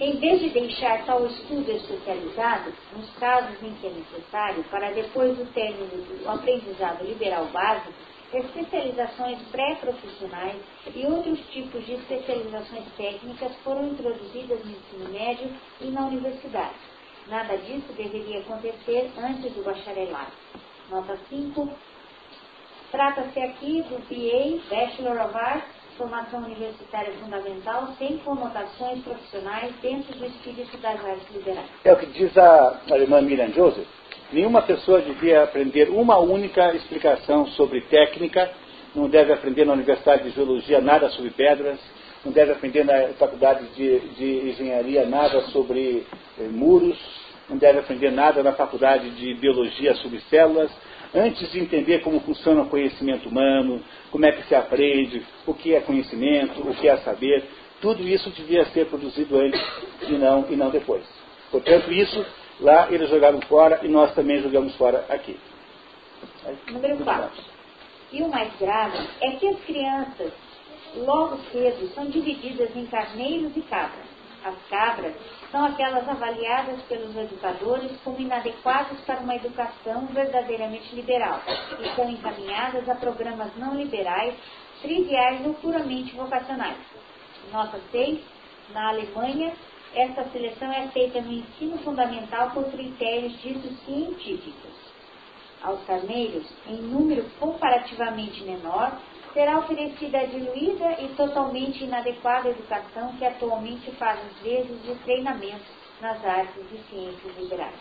Em 0.00 0.16
vez 0.16 0.40
de 0.40 0.48
deixar 0.50 1.04
tal 1.04 1.26
estudo 1.26 1.70
especializado, 1.70 2.72
nos 2.96 3.10
casos 3.16 3.62
em 3.62 3.74
que 3.74 3.86
é 3.86 3.90
necessário, 3.90 4.64
para 4.64 4.90
depois 4.92 5.36
do 5.36 5.44
término 5.52 5.88
do 5.88 6.28
aprendizado 6.28 7.04
liberal 7.04 7.46
básico, 7.46 7.92
especializações 8.32 9.38
pré-profissionais 9.50 10.56
e 10.94 11.06
outros 11.06 11.38
tipos 11.50 11.84
de 11.84 11.92
especializações 11.92 12.84
técnicas 12.96 13.54
foram 13.62 13.88
introduzidas 13.88 14.64
no 14.64 14.70
ensino 14.70 15.10
médio 15.10 15.50
e 15.80 15.90
na 15.90 16.06
universidade. 16.06 16.74
Nada 17.28 17.56
disso 17.58 17.92
deveria 17.92 18.40
acontecer 18.40 19.10
antes 19.18 19.52
do 19.52 19.62
bacharelado. 19.62 20.32
Nota 20.90 21.18
5. 21.28 21.70
Trata-se 22.90 23.40
aqui 23.40 23.82
do 23.82 23.98
BA, 24.08 24.62
Bachelor 24.68 25.26
of 25.26 25.36
Arts, 25.36 25.81
formação 25.96 26.40
universitária 26.42 27.12
fundamental, 27.14 27.88
sem 27.98 28.18
conotações 28.18 29.02
profissionais 29.02 29.72
dentro 29.80 30.16
do 30.18 30.26
espírito 30.26 30.76
das 30.78 31.04
artes 31.04 31.30
liberais. 31.34 31.68
É 31.84 31.92
o 31.92 31.96
que 31.96 32.06
diz 32.06 32.36
a 32.36 32.80
alemã 32.90 33.20
Miriam 33.20 33.52
Joseph 33.52 33.88
Nenhuma 34.32 34.62
pessoa 34.62 35.02
devia 35.02 35.42
aprender 35.42 35.90
uma 35.90 36.18
única 36.18 36.74
explicação 36.74 37.46
sobre 37.48 37.82
técnica, 37.82 38.50
não 38.94 39.06
deve 39.06 39.30
aprender 39.30 39.66
na 39.66 39.74
Universidade 39.74 40.22
de 40.22 40.30
Geologia 40.30 40.80
nada 40.80 41.10
sobre 41.10 41.30
pedras, 41.32 41.78
não 42.24 42.32
deve 42.32 42.52
aprender 42.52 42.82
na 42.82 43.08
Faculdade 43.18 43.66
de, 43.74 44.00
de 44.14 44.50
Engenharia 44.50 45.04
nada 45.04 45.42
sobre 45.48 46.06
eh, 46.40 46.44
muros, 46.44 46.98
não 47.46 47.58
deve 47.58 47.80
aprender 47.80 48.10
nada 48.10 48.42
na 48.42 48.52
Faculdade 48.52 49.10
de 49.10 49.34
Biologia 49.34 49.94
sobre 49.96 50.18
células, 50.30 50.70
antes 51.14 51.50
de 51.50 51.60
entender 51.60 52.00
como 52.00 52.20
funciona 52.20 52.62
o 52.62 52.68
conhecimento 52.68 53.28
humano, 53.28 53.82
como 54.10 54.26
é 54.26 54.32
que 54.32 54.46
se 54.46 54.54
aprende, 54.54 55.24
o 55.46 55.54
que 55.54 55.74
é 55.74 55.80
conhecimento, 55.80 56.60
o 56.60 56.74
que 56.74 56.88
é 56.88 56.96
saber, 56.98 57.44
tudo 57.80 58.06
isso 58.06 58.30
devia 58.30 58.64
ser 58.66 58.86
produzido 58.86 59.38
antes 59.38 59.60
e 60.08 60.12
não, 60.12 60.46
e 60.48 60.56
não 60.56 60.70
depois. 60.70 61.04
Portanto, 61.50 61.92
isso 61.92 62.24
Lá 62.62 62.86
eles 62.92 63.10
jogaram 63.10 63.40
fora 63.42 63.80
e 63.82 63.88
nós 63.88 64.14
também 64.14 64.40
jogamos 64.40 64.74
fora 64.76 65.04
aqui. 65.08 65.38
Número 66.70 66.96
4. 66.98 67.30
E 68.12 68.22
o 68.22 68.28
mais 68.28 68.52
grave 68.58 68.98
é 69.20 69.32
que 69.32 69.48
as 69.48 69.60
crianças, 69.64 70.32
logo 70.94 71.38
cedo, 71.50 71.92
são 71.94 72.06
divididas 72.06 72.74
em 72.76 72.86
carneiros 72.86 73.56
e 73.56 73.62
cabras. 73.62 74.06
As 74.44 74.54
cabras 74.68 75.14
são 75.52 75.66
aquelas 75.66 76.08
avaliadas 76.08 76.80
pelos 76.88 77.14
educadores 77.14 77.92
como 78.02 78.18
inadequadas 78.18 78.98
para 79.02 79.20
uma 79.20 79.36
educação 79.36 80.06
verdadeiramente 80.06 80.96
liberal 80.96 81.42
e 81.78 81.94
são 81.94 82.10
encaminhadas 82.10 82.88
a 82.88 82.94
programas 82.94 83.54
não 83.56 83.74
liberais, 83.74 84.34
triviais 84.80 85.46
ou 85.46 85.52
puramente 85.54 86.16
vocacionais. 86.16 86.78
Nota 87.52 87.78
6. 87.92 88.18
Na 88.72 88.88
Alemanha, 88.88 89.52
esta 89.94 90.24
seleção 90.30 90.72
é 90.72 90.88
feita 90.88 91.20
no 91.20 91.30
ensino 91.30 91.76
fundamental 91.78 92.50
por 92.52 92.64
critérios 92.70 93.38
ditos 93.42 93.78
científicos. 93.84 94.72
Aos 95.62 95.84
carneiros, 95.84 96.50
em 96.66 96.76
número 96.76 97.24
comparativamente 97.38 98.42
menor, 98.42 98.98
será 99.32 99.58
oferecida 99.58 100.18
a 100.18 100.26
diluída 100.26 101.00
e 101.00 101.08
totalmente 101.16 101.84
inadequada 101.84 102.50
educação 102.50 103.14
que 103.16 103.24
atualmente 103.24 103.90
faz 103.92 104.20
as 104.20 104.36
vezes 104.42 104.82
de 104.82 104.94
treinamento 105.04 105.64
nas 106.00 106.24
artes 106.24 106.64
e 106.70 106.78
ciências 106.90 107.36
liberais. 107.38 107.78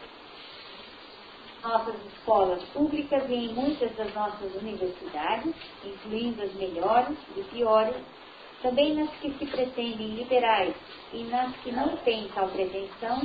Nossas 1.64 1.96
escolas 2.06 2.64
públicas 2.70 3.24
e 3.30 3.34
em 3.34 3.54
muitas 3.54 3.96
das 3.96 4.14
nossas 4.14 4.56
universidades, 4.56 5.54
incluindo 5.84 6.42
as 6.42 6.54
melhores 6.56 7.18
e 7.36 7.44
piores, 7.44 7.96
também 8.62 8.96
nas 8.96 9.10
que 9.18 9.32
se 9.34 9.46
pretendem 9.46 10.16
liberais 10.16 10.76
e 11.14 11.24
nas 11.26 11.56
que 11.58 11.72
não 11.72 11.98
têm 11.98 12.28
tal 12.30 12.48
pretensão, 12.48 13.22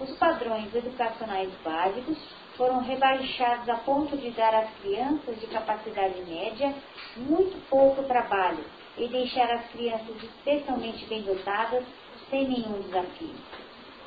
os 0.00 0.16
padrões 0.16 0.74
educacionais 0.74 1.50
básicos 1.62 2.18
foram 2.56 2.80
rebaixados 2.80 3.68
a 3.68 3.76
ponto 3.76 4.16
de 4.16 4.30
dar 4.30 4.54
às 4.54 4.70
crianças 4.80 5.40
de 5.40 5.46
capacidade 5.46 6.20
média 6.22 6.74
muito 7.16 7.56
pouco 7.68 8.02
trabalho 8.04 8.64
e 8.96 9.08
deixar 9.08 9.50
as 9.50 9.66
crianças 9.70 10.22
especialmente 10.22 11.06
bem 11.06 11.22
dotadas 11.22 11.84
sem 12.28 12.48
nenhum 12.48 12.80
desafio. 12.82 13.34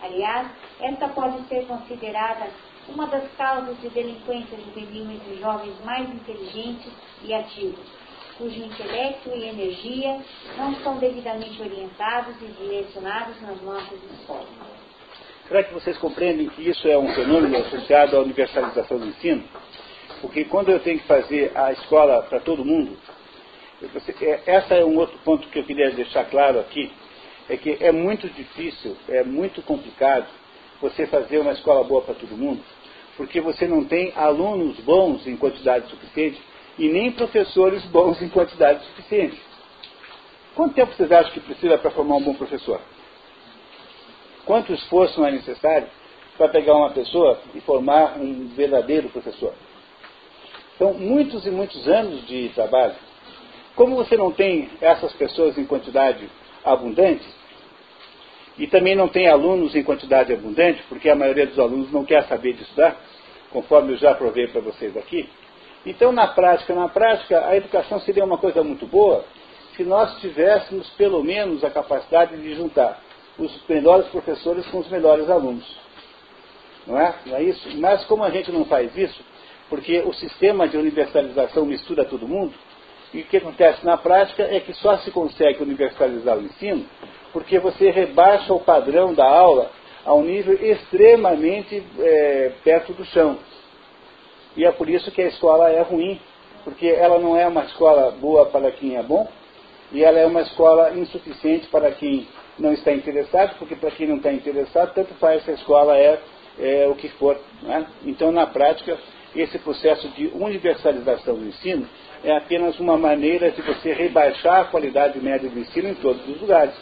Aliás, 0.01 0.49
esta 0.79 1.07
pode 1.09 1.47
ser 1.47 1.65
considerada 1.65 2.49
uma 2.89 3.07
das 3.07 3.31
causas 3.35 3.79
de 3.79 3.89
delinquência 3.89 4.57
juvenil 4.57 5.11
entre 5.11 5.39
jovens 5.39 5.75
mais 5.85 6.09
inteligentes 6.09 6.91
e 7.23 7.33
ativos, 7.33 7.85
cujo 8.37 8.59
intelecto 8.59 9.29
e 9.29 9.47
energia 9.47 10.21
não 10.57 10.75
são 10.83 10.97
devidamente 10.97 11.61
orientados 11.61 12.35
e 12.41 12.45
direcionados 12.45 13.41
nas 13.41 13.61
nossas 13.61 13.99
escolas. 14.11 14.72
Será 15.53 15.65
que 15.65 15.73
vocês 15.75 15.95
compreendem 15.99 16.49
que 16.49 16.67
isso 16.67 16.87
é 16.87 16.97
um 16.97 17.13
fenômeno 17.13 17.55
associado 17.57 18.17
à 18.17 18.21
universalização 18.21 18.97
do 18.97 19.05
ensino? 19.05 19.43
Porque 20.19 20.45
quando 20.45 20.69
eu 20.69 20.79
tenho 20.79 20.97
que 20.97 21.05
fazer 21.05 21.51
a 21.53 21.71
escola 21.71 22.23
para 22.23 22.39
todo 22.39 22.65
mundo, 22.65 22.97
é, 24.23 24.41
essa 24.47 24.73
é 24.73 24.83
um 24.83 24.97
outro 24.97 25.15
ponto 25.19 25.47
que 25.49 25.59
eu 25.59 25.63
queria 25.63 25.91
deixar 25.91 26.25
claro 26.25 26.59
aqui, 26.59 26.91
é 27.47 27.55
que 27.55 27.77
é 27.79 27.91
muito 27.91 28.27
difícil, 28.29 28.97
é 29.07 29.23
muito 29.23 29.61
complicado 29.61 30.25
você 30.81 31.05
fazer 31.05 31.37
uma 31.37 31.51
escola 31.51 31.83
boa 31.83 32.01
para 32.01 32.15
todo 32.15 32.35
mundo, 32.35 32.63
porque 33.15 33.39
você 33.39 33.67
não 33.67 33.85
tem 33.85 34.11
alunos 34.15 34.79
bons 34.79 35.27
em 35.27 35.37
quantidade 35.37 35.87
suficiente 35.87 36.41
e 36.79 36.89
nem 36.89 37.11
professores 37.11 37.85
bons 37.85 38.19
em 38.23 38.29
quantidade 38.29 38.83
suficiente. 38.85 39.39
Quanto 40.55 40.73
tempo 40.73 40.93
vocês 40.93 41.11
acham 41.11 41.31
que 41.31 41.41
precisa 41.41 41.77
para 41.77 41.91
formar 41.91 42.15
um 42.15 42.23
bom 42.23 42.33
professor? 42.33 42.81
Quanto 44.45 44.73
esforço 44.73 45.19
não 45.19 45.27
é 45.27 45.31
necessário 45.31 45.87
para 46.37 46.49
pegar 46.49 46.75
uma 46.75 46.89
pessoa 46.89 47.39
e 47.55 47.61
formar 47.61 48.17
um 48.19 48.49
verdadeiro 48.55 49.09
professor? 49.09 49.53
São 50.77 50.93
muitos 50.93 51.45
e 51.45 51.51
muitos 51.51 51.87
anos 51.87 52.25
de 52.27 52.49
trabalho. 52.49 52.95
Como 53.75 53.95
você 53.95 54.17
não 54.17 54.31
tem 54.31 54.69
essas 54.81 55.13
pessoas 55.13 55.57
em 55.57 55.65
quantidade 55.65 56.29
abundante, 56.63 57.25
e 58.57 58.67
também 58.67 58.95
não 58.95 59.07
tem 59.07 59.27
alunos 59.27 59.75
em 59.75 59.83
quantidade 59.83 60.31
abundante, 60.31 60.83
porque 60.87 61.09
a 61.09 61.15
maioria 61.15 61.47
dos 61.47 61.57
alunos 61.57 61.91
não 61.91 62.05
quer 62.05 62.23
saber 62.25 62.53
de 62.53 62.63
estudar, 62.63 62.95
conforme 63.51 63.93
eu 63.93 63.97
já 63.97 64.13
provei 64.13 64.47
para 64.47 64.61
vocês 64.61 64.95
aqui. 64.95 65.27
Então, 65.85 66.11
na 66.11 66.27
prática, 66.27 66.73
na 66.73 66.87
prática, 66.87 67.47
a 67.47 67.55
educação 67.55 67.99
seria 68.01 68.23
uma 68.23 68.37
coisa 68.37 68.63
muito 68.63 68.85
boa 68.85 69.25
se 69.75 69.83
nós 69.83 70.19
tivéssemos 70.21 70.87
pelo 70.91 71.23
menos 71.23 71.63
a 71.63 71.69
capacidade 71.69 72.37
de 72.37 72.53
juntar 72.53 73.01
os 73.37 73.67
melhores 73.67 74.07
professores 74.07 74.65
com 74.67 74.79
os 74.79 74.89
melhores 74.89 75.29
alunos. 75.29 75.65
Não 76.85 76.99
é? 76.99 77.15
Não 77.25 77.37
é 77.37 77.43
isso? 77.43 77.77
Mas 77.77 78.03
como 78.05 78.23
a 78.23 78.29
gente 78.29 78.51
não 78.51 78.65
faz 78.65 78.95
isso, 78.97 79.23
porque 79.69 79.99
o 80.01 80.13
sistema 80.13 80.67
de 80.67 80.77
universalização 80.77 81.65
mistura 81.65 82.05
todo 82.05 82.27
mundo, 82.27 82.53
e 83.13 83.21
o 83.21 83.25
que 83.25 83.37
acontece 83.37 83.85
na 83.85 83.95
prática 83.95 84.43
é 84.43 84.59
que 84.59 84.73
só 84.73 84.97
se 84.97 85.11
consegue 85.11 85.61
universalizar 85.61 86.37
o 86.37 86.41
ensino 86.41 86.85
porque 87.33 87.59
você 87.59 87.89
rebaixa 87.89 88.53
o 88.53 88.59
padrão 88.59 89.13
da 89.13 89.25
aula 89.25 89.71
a 90.05 90.13
um 90.13 90.23
nível 90.23 90.53
extremamente 90.53 91.83
é, 91.99 92.51
perto 92.63 92.93
do 92.93 93.03
chão. 93.05 93.39
E 94.55 94.63
é 94.63 94.71
por 94.71 94.87
isso 94.87 95.11
que 95.11 95.21
a 95.21 95.27
escola 95.27 95.69
é 95.71 95.81
ruim, 95.81 96.21
porque 96.63 96.87
ela 96.87 97.17
não 97.17 97.35
é 97.35 97.47
uma 97.47 97.63
escola 97.63 98.11
boa 98.11 98.45
para 98.45 98.71
quem 98.71 98.95
é 98.95 99.01
bom, 99.03 99.27
e 99.91 100.03
ela 100.03 100.19
é 100.19 100.25
uma 100.25 100.41
escola 100.41 100.93
insuficiente 100.93 101.67
para 101.67 101.91
quem 101.91 102.27
não 102.57 102.73
está 102.73 102.91
interessado, 102.91 103.57
porque 103.57 103.75
para 103.75 103.91
quem 103.91 104.07
não 104.07 104.17
está 104.17 104.31
interessado, 104.31 104.93
tanto 104.93 105.13
faz 105.15 105.43
se 105.43 105.51
a 105.51 105.53
escola 105.53 105.97
é, 105.97 106.19
é 106.59 106.87
o 106.87 106.95
que 106.95 107.09
for. 107.09 107.39
Né? 107.61 107.85
Então, 108.05 108.31
na 108.31 108.45
prática, 108.45 108.97
esse 109.35 109.57
processo 109.59 110.07
de 110.09 110.27
universalização 110.27 111.35
do 111.35 111.47
ensino 111.47 111.87
é 112.23 112.35
apenas 112.37 112.79
uma 112.79 112.97
maneira 112.97 113.51
de 113.51 113.61
você 113.61 113.93
rebaixar 113.93 114.61
a 114.61 114.65
qualidade 114.65 115.19
média 115.19 115.49
do 115.49 115.59
ensino 115.59 115.89
em 115.89 115.95
todos 115.95 116.27
os 116.27 116.39
lugares. 116.39 116.75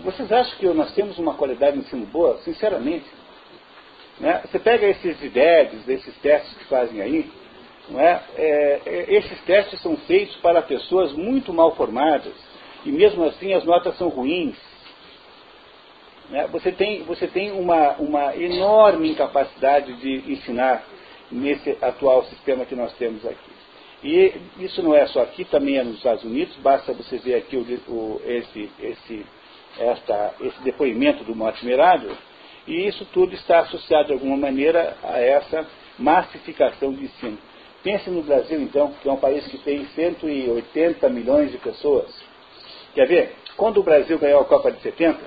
Vocês 0.00 0.30
acham 0.30 0.58
que 0.58 0.66
nós 0.68 0.92
temos 0.94 1.18
uma 1.18 1.34
qualidade 1.34 1.78
de 1.78 1.84
ensino 1.84 2.06
boa? 2.06 2.38
Sinceramente. 2.38 3.06
Né? 4.20 4.42
Você 4.44 4.58
pega 4.58 4.86
esses 4.86 5.22
IDEBs, 5.22 5.88
esses 5.88 6.14
testes 6.18 6.56
que 6.58 6.64
fazem 6.66 7.00
aí, 7.00 7.30
não 7.88 8.00
é? 8.00 8.20
É, 8.36 8.80
é, 8.84 9.14
esses 9.14 9.40
testes 9.42 9.80
são 9.80 9.96
feitos 9.96 10.36
para 10.36 10.62
pessoas 10.62 11.12
muito 11.12 11.52
mal 11.52 11.74
formadas, 11.74 12.32
e 12.84 12.90
mesmo 12.90 13.24
assim 13.24 13.52
as 13.52 13.64
notas 13.64 13.96
são 13.96 14.08
ruins. 14.08 14.56
Né? 16.30 16.46
Você 16.52 16.72
tem, 16.72 17.02
você 17.02 17.26
tem 17.26 17.52
uma, 17.52 17.92
uma 17.94 18.36
enorme 18.36 19.10
incapacidade 19.10 19.92
de 19.94 20.32
ensinar 20.32 20.84
nesse 21.30 21.76
atual 21.80 22.24
sistema 22.24 22.64
que 22.64 22.74
nós 22.74 22.92
temos 22.94 23.24
aqui. 23.24 23.50
E 24.02 24.32
isso 24.58 24.82
não 24.82 24.94
é 24.94 25.06
só 25.06 25.22
aqui, 25.22 25.44
também 25.44 25.78
é 25.78 25.84
nos 25.84 25.96
Estados 25.96 26.24
Unidos, 26.24 26.56
basta 26.56 26.92
você 26.92 27.18
ver 27.18 27.36
aqui 27.36 27.56
o, 27.56 27.92
o, 27.92 28.20
esse, 28.24 28.68
esse, 28.80 29.26
esta, 29.78 30.34
esse 30.40 30.60
depoimento 30.62 31.22
do 31.22 31.36
Mortimer 31.36 31.78
e 32.66 32.86
isso 32.86 33.04
tudo 33.12 33.34
está 33.34 33.60
associado 33.60 34.06
de 34.06 34.12
alguma 34.12 34.36
maneira 34.36 34.96
a 35.02 35.20
essa 35.20 35.66
massificação 35.98 36.92
de 36.92 37.04
ensino. 37.04 37.38
Pense 37.82 38.08
no 38.10 38.22
Brasil, 38.22 38.60
então, 38.60 38.92
que 39.02 39.08
é 39.08 39.12
um 39.12 39.16
país 39.16 39.46
que 39.46 39.58
tem 39.58 39.84
180 39.86 41.08
milhões 41.08 41.50
de 41.50 41.58
pessoas. 41.58 42.31
Quer 42.94 43.06
ver? 43.06 43.32
Quando 43.56 43.80
o 43.80 43.82
Brasil 43.82 44.18
ganhou 44.18 44.40
a 44.40 44.44
Copa 44.44 44.70
de 44.70 44.80
70, 44.80 45.18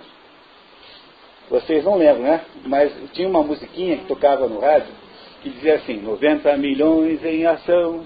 vocês 1.49 1.84
não 1.84 1.95
lembram, 1.95 2.24
né? 2.24 2.41
Mas 2.66 2.93
tinha 3.13 3.28
uma 3.28 3.43
musiquinha 3.43 3.97
que 3.97 4.05
tocava 4.05 4.47
no 4.47 4.59
rádio 4.59 4.93
que 5.45 5.49
dizia 5.51 5.76
assim, 5.76 6.01
90 6.01 6.57
milhões 6.57 7.24
em 7.24 7.45
ação. 7.45 8.03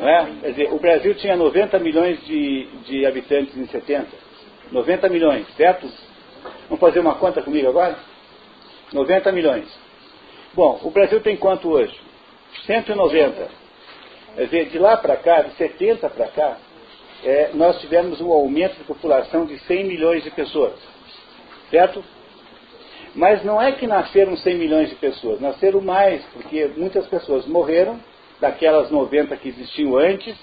Não 0.00 0.08
é? 0.08 0.26
Quer 0.40 0.50
dizer, 0.50 0.72
o 0.72 0.78
Brasil 0.80 1.14
tinha 1.14 1.36
90 1.36 1.78
milhões 1.78 2.24
de, 2.26 2.66
de 2.86 3.06
habitantes 3.06 3.56
em 3.56 3.66
70. 3.66 4.08
90 4.72 5.08
milhões, 5.08 5.46
certo? 5.56 5.88
Vamos 6.68 6.80
fazer 6.80 6.98
uma 6.98 7.14
conta 7.14 7.40
comigo 7.40 7.68
agora? 7.68 7.96
90 8.92 9.30
milhões. 9.30 9.66
Bom, 10.54 10.80
o 10.82 10.90
Brasil 10.90 11.20
tem 11.20 11.36
quanto 11.36 11.70
hoje? 11.70 11.94
190. 12.66 13.48
Quer 14.34 14.44
dizer, 14.44 14.68
de 14.70 14.78
lá 14.78 14.96
para 14.96 15.16
cá, 15.16 15.42
de 15.42 15.54
70 15.54 16.10
para 16.10 16.26
cá, 16.28 16.58
é, 17.24 17.50
nós 17.54 17.80
tivemos 17.80 18.20
um 18.20 18.30
aumento 18.32 18.76
de 18.76 18.84
população 18.84 19.46
de 19.46 19.58
100 19.60 19.84
milhões 19.84 20.22
de 20.22 20.30
pessoas. 20.30 20.74
Certo? 21.70 22.04
Mas 23.14 23.42
não 23.44 23.60
é 23.60 23.72
que 23.72 23.86
nasceram 23.86 24.36
100 24.36 24.54
milhões 24.56 24.90
de 24.90 24.96
pessoas, 24.96 25.40
nasceram 25.40 25.80
mais, 25.80 26.22
porque 26.26 26.70
muitas 26.76 27.06
pessoas 27.06 27.46
morreram, 27.46 27.98
daquelas 28.40 28.90
90 28.90 29.34
que 29.36 29.48
existiam 29.48 29.96
antes, 29.96 30.36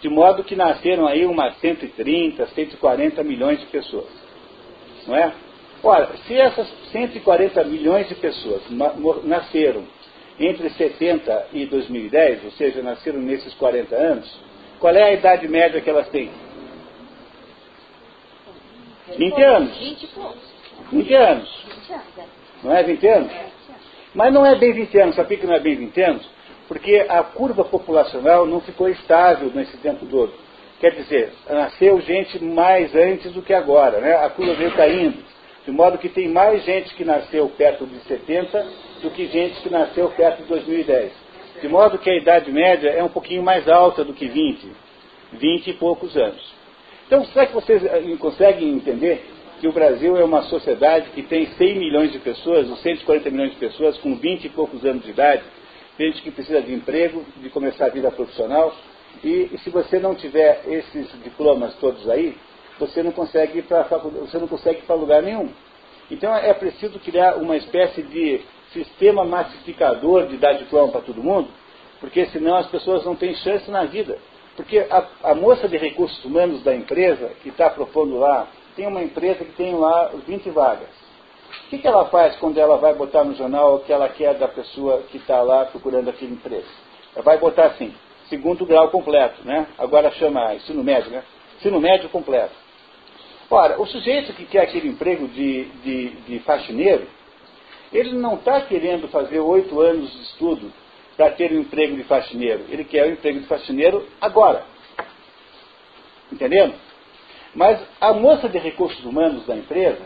de 0.00 0.08
modo 0.08 0.44
que 0.44 0.54
nasceram 0.54 1.06
aí 1.06 1.26
umas 1.26 1.58
130, 1.58 2.46
140 2.46 3.24
milhões 3.24 3.60
de 3.60 3.66
pessoas. 3.66 4.08
Não 5.06 5.16
é? 5.16 5.32
Ora, 5.82 6.10
se 6.28 6.34
essas 6.34 6.68
140 6.92 7.64
milhões 7.64 8.08
de 8.08 8.14
pessoas 8.14 8.62
nasceram 9.24 9.84
entre 10.38 10.70
70 10.70 11.48
e 11.52 11.66
2010, 11.66 12.44
ou 12.44 12.50
seja, 12.52 12.82
nasceram 12.82 13.20
nesses 13.20 13.52
40 13.54 13.94
anos, 13.94 14.40
qual 14.82 14.96
é 14.96 15.02
a 15.04 15.12
idade 15.12 15.46
média 15.46 15.80
que 15.80 15.88
elas 15.88 16.08
têm? 16.08 16.28
20 19.16 19.42
anos. 19.42 19.78
20 20.90 21.14
anos. 21.14 21.66
Não 22.64 22.74
é 22.74 22.82
20 22.82 23.06
anos? 23.06 23.32
Mas 24.12 24.34
não 24.34 24.44
é 24.44 24.56
bem 24.56 24.72
20 24.72 24.98
anos. 24.98 25.14
Sabe 25.14 25.28
por 25.28 25.40
que 25.40 25.46
não 25.46 25.54
é 25.54 25.60
bem 25.60 25.76
20 25.76 26.02
anos? 26.02 26.28
Porque 26.66 27.06
a 27.08 27.22
curva 27.22 27.64
populacional 27.64 28.44
não 28.44 28.60
ficou 28.60 28.88
estável 28.88 29.52
nesse 29.54 29.76
tempo 29.76 30.04
todo. 30.06 30.34
Quer 30.80 30.90
dizer, 30.96 31.32
nasceu 31.48 32.00
gente 32.00 32.42
mais 32.42 32.92
antes 32.96 33.30
do 33.32 33.40
que 33.40 33.54
agora. 33.54 34.00
Né? 34.00 34.16
A 34.16 34.30
curva 34.30 34.54
veio 34.54 34.74
caindo. 34.74 35.22
De 35.64 35.70
modo 35.70 35.96
que 35.96 36.08
tem 36.08 36.28
mais 36.28 36.64
gente 36.64 36.92
que 36.96 37.04
nasceu 37.04 37.48
perto 37.50 37.86
de 37.86 38.00
70 38.00 38.66
do 39.00 39.10
que 39.12 39.28
gente 39.28 39.60
que 39.62 39.70
nasceu 39.70 40.10
perto 40.10 40.42
de 40.42 40.48
2010. 40.48 41.21
De 41.62 41.68
modo 41.68 41.96
que 41.96 42.10
a 42.10 42.16
idade 42.16 42.50
média 42.50 42.90
é 42.90 43.04
um 43.04 43.08
pouquinho 43.08 43.40
mais 43.40 43.68
alta 43.68 44.04
do 44.04 44.12
que 44.12 44.26
20. 44.26 44.66
20 45.34 45.70
e 45.70 45.72
poucos 45.74 46.16
anos. 46.16 46.42
Então, 47.06 47.24
será 47.26 47.46
que 47.46 47.54
vocês 47.54 47.84
eh, 47.84 48.16
conseguem 48.18 48.70
entender 48.70 49.24
que 49.60 49.68
o 49.68 49.72
Brasil 49.72 50.16
é 50.16 50.24
uma 50.24 50.42
sociedade 50.42 51.10
que 51.10 51.22
tem 51.22 51.46
100 51.46 51.78
milhões 51.78 52.10
de 52.10 52.18
pessoas, 52.18 52.68
ou 52.68 52.76
140 52.76 53.30
milhões 53.30 53.52
de 53.52 53.58
pessoas 53.58 53.96
com 53.98 54.16
20 54.16 54.44
e 54.44 54.48
poucos 54.48 54.84
anos 54.84 55.04
de 55.04 55.10
idade, 55.10 55.44
gente 56.00 56.20
que 56.20 56.32
precisa 56.32 56.60
de 56.60 56.74
emprego, 56.74 57.24
de 57.36 57.48
começar 57.48 57.86
a 57.86 57.90
vida 57.90 58.10
profissional, 58.10 58.74
e, 59.22 59.50
e 59.52 59.58
se 59.58 59.70
você 59.70 60.00
não 60.00 60.16
tiver 60.16 60.64
esses 60.66 61.08
diplomas 61.22 61.74
todos 61.76 62.10
aí, 62.10 62.36
você 62.76 63.04
não 63.04 63.12
consegue 63.12 63.60
ir 63.60 63.62
para 63.62 63.84
você 63.84 64.36
não 64.38 64.48
consegue 64.48 64.82
para 64.82 64.96
lugar 64.96 65.22
nenhum. 65.22 65.48
Então 66.10 66.34
é 66.34 66.52
preciso 66.54 66.98
criar 66.98 67.36
uma 67.36 67.56
espécie 67.56 68.02
de 68.02 68.40
sistema 68.72 69.24
massificador 69.24 70.26
de 70.26 70.36
dar 70.36 70.54
diploma 70.54 70.92
para 70.92 71.00
todo 71.00 71.22
mundo, 71.22 71.48
porque 72.00 72.26
senão 72.26 72.56
as 72.56 72.66
pessoas 72.66 73.04
não 73.04 73.14
têm 73.14 73.34
chance 73.36 73.70
na 73.70 73.84
vida. 73.84 74.18
Porque 74.56 74.78
a, 74.78 75.30
a 75.30 75.34
moça 75.34 75.68
de 75.68 75.76
recursos 75.76 76.22
humanos 76.24 76.62
da 76.62 76.74
empresa, 76.74 77.30
que 77.42 77.48
está 77.48 77.70
propondo 77.70 78.18
lá, 78.18 78.46
tem 78.76 78.86
uma 78.86 79.02
empresa 79.02 79.44
que 79.44 79.52
tem 79.52 79.74
lá 79.74 80.10
20 80.26 80.50
vagas. 80.50 80.88
O 81.66 81.70
que, 81.70 81.78
que 81.78 81.86
ela 81.86 82.06
faz 82.06 82.36
quando 82.36 82.58
ela 82.58 82.76
vai 82.76 82.94
botar 82.94 83.24
no 83.24 83.34
jornal 83.34 83.76
o 83.76 83.80
que 83.80 83.92
ela 83.92 84.08
quer 84.08 84.34
da 84.34 84.48
pessoa 84.48 85.02
que 85.10 85.16
está 85.16 85.40
lá 85.42 85.64
procurando 85.66 86.10
aquele 86.10 86.32
emprego? 86.32 86.66
Ela 87.14 87.24
vai 87.24 87.38
botar 87.38 87.66
assim, 87.66 87.94
segundo 88.28 88.66
grau 88.66 88.90
completo, 88.90 89.42
né? 89.44 89.66
Agora 89.78 90.10
chama 90.12 90.54
ensino 90.54 90.82
médio, 90.82 91.10
né? 91.10 91.22
Ensino 91.58 91.80
médio 91.80 92.08
completo. 92.08 92.54
Ora, 93.50 93.80
o 93.80 93.86
sujeito 93.86 94.32
que 94.32 94.46
quer 94.46 94.62
aquele 94.62 94.88
emprego 94.88 95.28
de, 95.28 95.64
de, 95.84 96.08
de 96.22 96.38
faxineiro, 96.40 97.06
Ele 97.92 98.12
não 98.12 98.34
está 98.34 98.60
querendo 98.62 99.08
fazer 99.08 99.40
oito 99.40 99.80
anos 99.80 100.10
de 100.10 100.22
estudo 100.22 100.72
para 101.16 101.30
ter 101.30 101.52
um 101.52 101.60
emprego 101.60 101.96
de 101.96 102.04
faxineiro. 102.04 102.64
Ele 102.68 102.84
quer 102.84 103.04
o 103.04 103.10
um 103.10 103.12
emprego 103.12 103.40
de 103.40 103.46
faxineiro 103.46 104.06
agora. 104.20 104.64
Entendendo? 106.30 106.74
Mas 107.54 107.80
a 108.00 108.12
moça 108.14 108.48
de 108.48 108.58
recursos 108.58 109.04
humanos 109.04 109.46
da 109.46 109.54
empresa, 109.54 110.00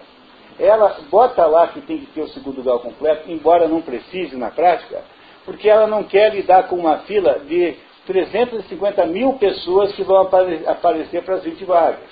ela 0.59 0.99
bota 1.11 1.47
lá 1.47 1.69
que 1.69 1.81
tem 1.83 1.99
que 1.99 2.07
ter 2.07 2.23
o 2.23 2.29
segundo 2.29 2.63
grau 2.63 2.81
completo, 2.81 3.31
embora 3.31 3.69
não 3.69 3.83
precise 3.83 4.37
na 4.37 4.51
prática, 4.51 5.05
porque 5.45 5.69
ela 5.69 5.87
não 5.87 6.03
quer 6.03 6.35
lidar 6.35 6.65
com 6.65 6.77
uma 6.77 6.99
fila 7.01 7.39
de 7.47 7.77
350 8.07 9.07
mil 9.07 9.35
pessoas 9.35 9.95
que 9.95 10.03
vão 10.03 10.29
aparecer 10.67 11.23
para 11.23 11.37
as 11.37 11.45
20 11.45 11.65
vagas. 11.65 12.11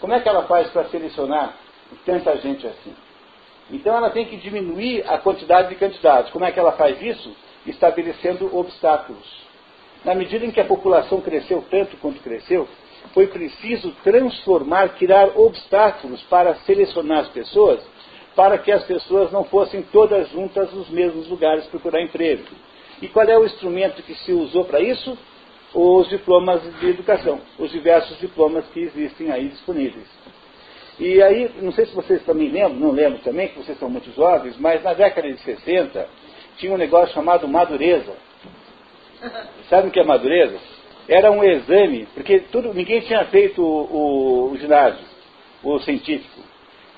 Como 0.00 0.12
é 0.12 0.20
que 0.20 0.28
ela 0.28 0.44
faz 0.44 0.68
para 0.68 0.84
selecionar 0.84 1.56
tanta 2.04 2.36
gente 2.36 2.66
assim? 2.66 2.94
Então 3.70 3.96
ela 3.96 4.10
tem 4.10 4.26
que 4.26 4.36
diminuir 4.36 5.04
a 5.08 5.18
quantidade 5.18 5.68
de 5.68 5.74
candidatos. 5.74 6.30
Como 6.30 6.44
é 6.44 6.52
que 6.52 6.58
ela 6.58 6.72
faz 6.72 7.00
isso? 7.02 7.34
Estabelecendo 7.66 8.56
obstáculos. 8.56 9.46
Na 10.04 10.14
medida 10.14 10.44
em 10.44 10.52
que 10.52 10.60
a 10.60 10.64
população 10.64 11.20
cresceu 11.20 11.64
tanto 11.68 11.96
quanto 11.96 12.20
cresceu, 12.20 12.68
foi 13.12 13.26
preciso 13.26 13.92
transformar, 14.04 14.90
criar 14.90 15.30
obstáculos 15.36 16.22
para 16.24 16.54
selecionar 16.56 17.20
as 17.20 17.28
pessoas, 17.28 17.80
para 18.34 18.58
que 18.58 18.70
as 18.70 18.84
pessoas 18.84 19.32
não 19.32 19.44
fossem 19.44 19.82
todas 19.82 20.28
juntas 20.30 20.72
nos 20.72 20.88
mesmos 20.90 21.28
lugares 21.28 21.66
procurar 21.66 22.02
emprego. 22.02 22.44
E 23.00 23.08
qual 23.08 23.26
é 23.26 23.36
o 23.38 23.44
instrumento 23.44 24.02
que 24.02 24.14
se 24.14 24.32
usou 24.32 24.64
para 24.64 24.80
isso? 24.80 25.16
Os 25.74 26.08
diplomas 26.08 26.62
de 26.78 26.88
educação, 26.88 27.40
os 27.58 27.70
diversos 27.70 28.18
diplomas 28.18 28.64
que 28.68 28.80
existem 28.80 29.30
aí 29.30 29.48
disponíveis. 29.48 30.06
E 30.98 31.22
aí, 31.22 31.50
não 31.60 31.72
sei 31.72 31.86
se 31.86 31.94
vocês 31.94 32.22
também 32.24 32.48
lembram, 32.50 32.80
não 32.80 32.90
lembro 32.90 33.18
também, 33.18 33.48
que 33.48 33.58
vocês 33.58 33.78
são 33.78 33.90
muito 33.90 34.10
jovens, 34.14 34.56
mas 34.58 34.82
na 34.82 34.94
década 34.94 35.30
de 35.30 35.38
60 35.40 36.08
tinha 36.56 36.72
um 36.72 36.78
negócio 36.78 37.14
chamado 37.14 37.46
madureza. 37.46 38.12
Sabe 39.68 39.88
o 39.88 39.90
que 39.90 40.00
é 40.00 40.04
madureza? 40.04 40.58
Era 41.08 41.30
um 41.30 41.44
exame, 41.44 42.08
porque 42.14 42.40
tudo, 42.50 42.72
ninguém 42.72 43.00
tinha 43.00 43.24
feito 43.26 43.62
o, 43.62 44.52
o 44.52 44.56
ginásio, 44.56 45.04
o 45.62 45.78
científico. 45.80 46.40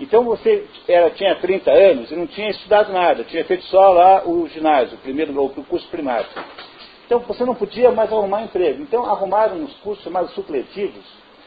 Então 0.00 0.22
você 0.22 0.64
era, 0.86 1.10
tinha 1.10 1.34
30 1.36 1.70
anos 1.70 2.10
e 2.10 2.14
não 2.14 2.26
tinha 2.26 2.50
estudado 2.50 2.92
nada, 2.92 3.24
tinha 3.24 3.44
feito 3.44 3.64
só 3.64 3.90
lá 3.90 4.22
o 4.24 4.48
ginásio, 4.48 4.96
o 4.96 5.00
primeiro 5.00 5.42
o 5.42 5.64
curso 5.64 5.88
primário. 5.88 6.28
Então 7.04 7.18
você 7.20 7.44
não 7.44 7.54
podia 7.54 7.90
mais 7.90 8.12
arrumar 8.12 8.42
emprego. 8.42 8.80
Então 8.80 9.04
arrumaram 9.04 9.56
uns 9.56 9.74
cursos 9.78 10.04
chamados 10.04 10.32
supletivos, 10.34 11.04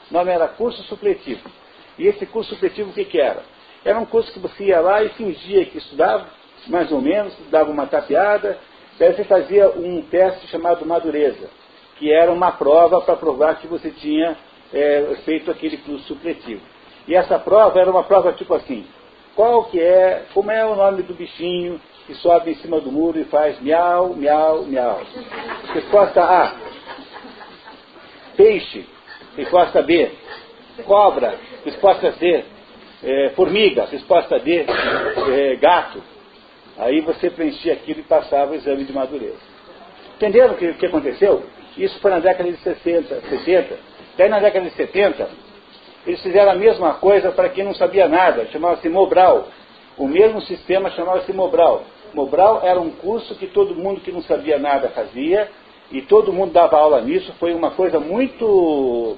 o 0.10 0.14
nome 0.14 0.32
era 0.32 0.50
curso 0.50 0.84
supletivo. 0.84 1.50
E 1.98 2.08
esse 2.08 2.26
curso 2.26 2.54
supletivo 2.54 2.90
o 2.90 2.94
que, 2.94 3.06
que 3.06 3.20
era? 3.20 3.44
Era 3.84 4.00
um 4.00 4.06
curso 4.06 4.32
que 4.32 4.40
você 4.40 4.66
ia 4.66 4.80
lá 4.80 5.04
e 5.04 5.10
fingia 5.10 5.66
que 5.66 5.78
estudava, 5.78 6.28
mais 6.68 6.92
ou 6.92 7.02
menos, 7.02 7.34
dava 7.50 7.72
uma 7.72 7.88
tapeada, 7.88 8.58
daí 9.00 9.14
você 9.14 9.24
fazia 9.24 9.70
um 9.70 10.02
teste 10.04 10.48
chamado 10.48 10.86
madureza, 10.86 11.50
que 11.98 12.12
era 12.12 12.32
uma 12.32 12.52
prova 12.52 13.02
para 13.02 13.16
provar 13.16 13.60
que 13.60 13.68
você 13.68 13.90
tinha 13.90 14.38
é, 14.72 15.16
feito 15.26 15.50
aquele 15.50 15.78
curso 15.78 16.06
supletivo. 16.06 16.62
E 17.08 17.16
essa 17.16 17.40
prova 17.40 17.80
era 17.80 17.90
uma 17.90 18.04
prova 18.04 18.32
tipo 18.34 18.54
assim, 18.54 18.86
qual 19.36 19.66
que 19.66 19.80
é, 19.82 20.26
como 20.34 20.52
é 20.52 20.64
o 20.66 20.76
nome 20.76 21.02
do 21.04 21.14
bichinho 21.14 21.82
que 22.06 22.14
sobe 22.16 22.52
em 22.52 22.56
cima 22.56 22.80
do 22.80 22.92
muro 22.92 23.20
e 23.20 23.26
faz 23.26 23.60
miau, 23.62 24.14
miau, 24.14 24.64
miau. 24.64 25.02
Resposta 25.74 26.24
A, 26.24 26.56
peixe. 28.36 28.86
Resposta 29.36 29.82
B, 29.82 30.12
cobra. 30.86 31.38
Resposta 31.66 32.12
C, 32.14 32.46
é, 33.04 33.30
formiga. 33.36 33.86
Resposta 33.86 34.40
D, 34.40 34.66
é, 35.32 35.56
gato. 35.56 36.02
Aí 36.78 37.02
você 37.02 37.30
preenchia 37.30 37.74
aquilo 37.74 38.00
e 38.00 38.04
passava 38.04 38.52
o 38.52 38.56
exame 38.56 38.84
de 38.84 38.94
madureza. 38.94 39.52
Entenderam 40.16 40.54
o 40.54 40.58
que, 40.58 40.74
que 40.74 40.86
aconteceu? 40.86 41.44
Isso 41.78 42.00
foi 42.00 42.12
na 42.12 42.20
década 42.20 42.52
de 42.52 42.58
60, 42.58 43.22
60. 43.22 43.78
Daí 44.18 44.30
na 44.30 44.40
década 44.40 44.70
de 44.70 44.76
70, 44.76 45.30
eles 46.06 46.22
fizeram 46.22 46.52
a 46.52 46.56
mesma 46.56 46.96
coisa 46.96 47.32
para 47.32 47.50
quem 47.50 47.64
não 47.64 47.74
sabia 47.74 48.08
nada, 48.08 48.46
chamava-se 48.48 48.90
Mobral. 48.90 49.48
O 49.98 50.08
mesmo 50.08 50.42
sistema 50.42 50.90
chamava-se 50.92 51.32
Mobral. 51.32 51.84
Mobral 52.14 52.62
era 52.64 52.80
um 52.80 52.92
curso 52.92 53.36
que 53.36 53.48
todo 53.48 53.76
mundo 53.76 54.02
que 54.02 54.12
não 54.12 54.22
sabia 54.24 54.58
nada 54.58 54.90
fazia, 54.90 55.50
e 55.92 56.02
todo 56.02 56.34
mundo 56.34 56.54
dava 56.54 56.78
aula 56.78 57.02
nisso, 57.02 57.34
foi 57.40 57.54
uma 57.54 57.72
coisa 57.72 58.00
muito 58.00 59.18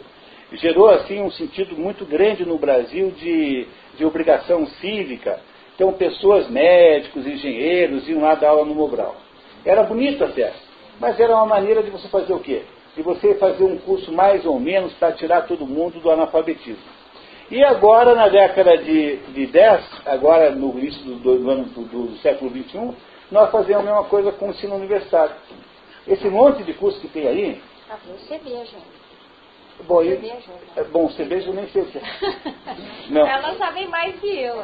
gerou 0.53 0.89
assim 0.89 1.21
um 1.21 1.31
sentido 1.31 1.75
muito 1.75 2.05
grande 2.05 2.45
no 2.45 2.57
Brasil 2.57 3.11
de, 3.11 3.67
de 3.97 4.05
obrigação 4.05 4.65
cívica. 4.67 5.39
Então 5.75 5.93
pessoas, 5.93 6.49
médicos, 6.49 7.25
engenheiros, 7.25 8.07
iam 8.07 8.21
lá 8.21 8.35
dar 8.35 8.49
aula 8.49 8.65
no 8.65 8.75
Mobral. 8.75 9.15
Era 9.65 9.83
bonito 9.83 10.23
até, 10.23 10.53
mas 10.99 11.19
era 11.19 11.35
uma 11.35 11.45
maneira 11.45 11.81
de 11.81 11.89
você 11.89 12.07
fazer 12.07 12.33
o 12.33 12.39
quê? 12.39 12.63
De 12.95 13.01
você 13.01 13.33
fazer 13.35 13.63
um 13.63 13.77
curso 13.79 14.11
mais 14.11 14.45
ou 14.45 14.59
menos 14.59 14.93
para 14.93 15.13
tirar 15.13 15.47
todo 15.47 15.65
mundo 15.65 15.99
do 15.99 16.11
analfabetismo. 16.11 16.83
E 17.49 17.63
agora, 17.63 18.15
na 18.15 18.29
década 18.29 18.77
de, 18.77 19.17
de 19.17 19.47
10, 19.47 20.01
agora 20.05 20.51
no 20.51 20.77
início 20.77 21.03
do, 21.03 21.15
do, 21.15 21.37
do, 21.37 22.07
do 22.07 22.17
século 22.17 22.51
XXI, 22.51 22.95
nós 23.31 23.51
fazemos 23.51 23.81
a 23.81 23.85
mesma 23.85 24.03
coisa 24.05 24.31
com 24.31 24.47
o 24.47 24.49
ensino 24.51 24.75
universitário. 24.75 25.35
Esse 26.07 26.27
monte 26.29 26.63
de 26.63 26.73
curso 26.73 26.99
que 26.99 27.07
tem 27.07 27.27
aí. 27.27 27.61
Ah, 27.89 27.97
você 28.05 28.37
veja. 28.37 28.77
Bom, 29.87 30.01
eu, 30.01 30.19
é, 30.75 30.83
bom, 30.85 31.09
cerveja 31.11 31.49
eu 31.49 31.53
nem 31.53 31.67
sei 31.69 31.81
o 31.81 31.85
que 31.85 31.97
é. 31.99 32.01
Não. 33.09 33.27
Elas 33.27 33.57
sabem 33.57 33.87
mais 33.87 34.19
que 34.19 34.27
eu. 34.27 34.55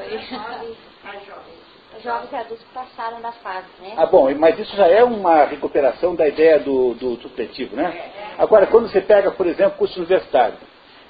Os 1.98 2.04
jovens 2.04 2.32
e 2.32 2.36
adultos 2.36 2.66
passaram 2.74 3.20
da 3.20 3.32
fase, 3.32 3.68
né? 3.82 3.94
Ah, 3.98 4.06
bom, 4.06 4.34
mas 4.36 4.58
isso 4.58 4.76
já 4.76 4.88
é 4.88 5.04
uma 5.04 5.46
recuperação 5.46 6.16
da 6.16 6.28
ideia 6.28 6.60
do, 6.60 6.94
do 6.94 7.22
supletivo, 7.22 7.76
né? 7.76 8.36
Agora, 8.38 8.68
quando 8.68 8.88
você 8.90 9.02
pega, 9.02 9.32
por 9.32 9.46
exemplo, 9.48 9.78
curso 9.78 10.00
universitário, 10.00 10.56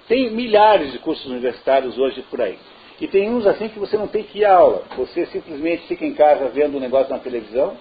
tem 0.08 0.32
milhares 0.32 0.92
de 0.92 1.00
cursos 1.00 1.26
universitários 1.28 1.98
hoje 1.98 2.24
por 2.24 2.42
aí. 2.42 2.58
E 3.00 3.08
tem 3.08 3.30
uns 3.30 3.46
assim 3.46 3.70
que 3.70 3.78
você 3.80 3.98
não 3.98 4.08
tem 4.08 4.24
que 4.24 4.40
ir 4.40 4.46
à 4.46 4.56
aula. 4.56 4.84
Você 4.98 5.26
simplesmente 5.28 5.88
fica 5.88 6.04
em 6.04 6.16
casa 6.16 6.50
vendo 6.50 6.78
um 6.78 6.82
negócio 6.82 7.12
na 7.12 7.20
televisão, 7.20 7.78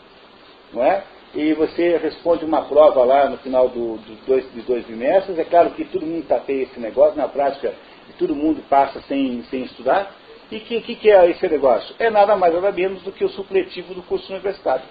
não 0.73 0.85
é? 0.85 1.03
E 1.35 1.53
você 1.55 1.97
responde 1.99 2.45
uma 2.45 2.63
prova 2.63 3.05
lá 3.05 3.29
no 3.29 3.37
final 3.39 3.69
do, 3.69 3.97
do 3.97 4.27
dois, 4.27 4.51
de 4.53 4.63
dois 4.63 4.85
bimestres. 4.87 5.39
É 5.39 5.45
claro 5.45 5.71
que 5.71 5.85
todo 5.85 6.07
mundo 6.07 6.27
tapeia 6.27 6.63
esse 6.63 6.81
negócio, 6.81 7.17
na 7.17 7.29
prática 7.29 7.75
todo 8.19 8.35
mundo 8.35 8.63
passa 8.69 9.01
sem, 9.03 9.43
sem 9.45 9.63
estudar. 9.63 10.15
E 10.51 10.57
o 10.57 10.61
que, 10.61 10.81
que, 10.81 10.97
que, 10.97 11.11
é 11.11 11.31
esse 11.31 11.49
negócio? 11.49 11.95
É 11.99 12.11
nada 12.11 12.37
mais 12.37 12.53
nada 12.53 12.73
menos 12.73 13.03
do 13.03 13.13
que 13.13 13.25
o 13.25 13.29
supletivo 13.29 13.95
do 13.95 14.03
curso 14.03 14.31
universitário. 14.33 14.85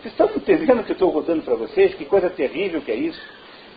Vocês 0.00 0.12
estão 0.12 0.30
entendendo 0.34 0.80
o 0.80 0.84
que 0.84 0.92
eu 0.92 0.94
estou 0.94 1.12
contando 1.12 1.42
para 1.42 1.54
vocês? 1.54 1.94
Que 1.94 2.04
coisa 2.06 2.30
terrível 2.30 2.80
que 2.80 2.90
é 2.90 2.96
isso? 2.96 3.20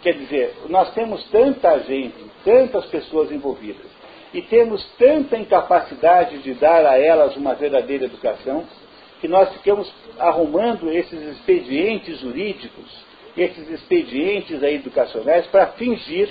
Quer 0.02 0.14
dizer, 0.14 0.56
nós 0.70 0.94
temos 0.94 1.24
tanta 1.30 1.80
gente, 1.80 2.15
tantas 2.44 2.86
pessoas 2.86 3.32
envolvidas, 3.32 3.86
e 4.34 4.41
temos 4.41 4.84
tanta 4.98 5.38
incapacidade 5.38 6.40
de 6.40 6.53
dar 6.56 6.86
a 6.86 6.98
elas 6.98 7.36
uma 7.38 7.53
verdadeira 7.53 8.06
educação, 8.06 8.65
que 9.24 9.28
nós 9.30 9.54
ficamos 9.54 9.90
arrumando 10.20 10.91
esses 10.91 11.18
expedientes 11.22 12.20
jurídicos, 12.20 12.91
esses 13.38 13.70
expedientes 13.70 14.62
educacionais 14.62 15.48
para 15.48 15.68
fingir 15.68 16.30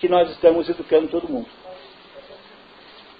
que 0.00 0.08
nós 0.08 0.28
estamos 0.32 0.68
educando 0.68 1.06
todo 1.06 1.28
mundo. 1.28 1.46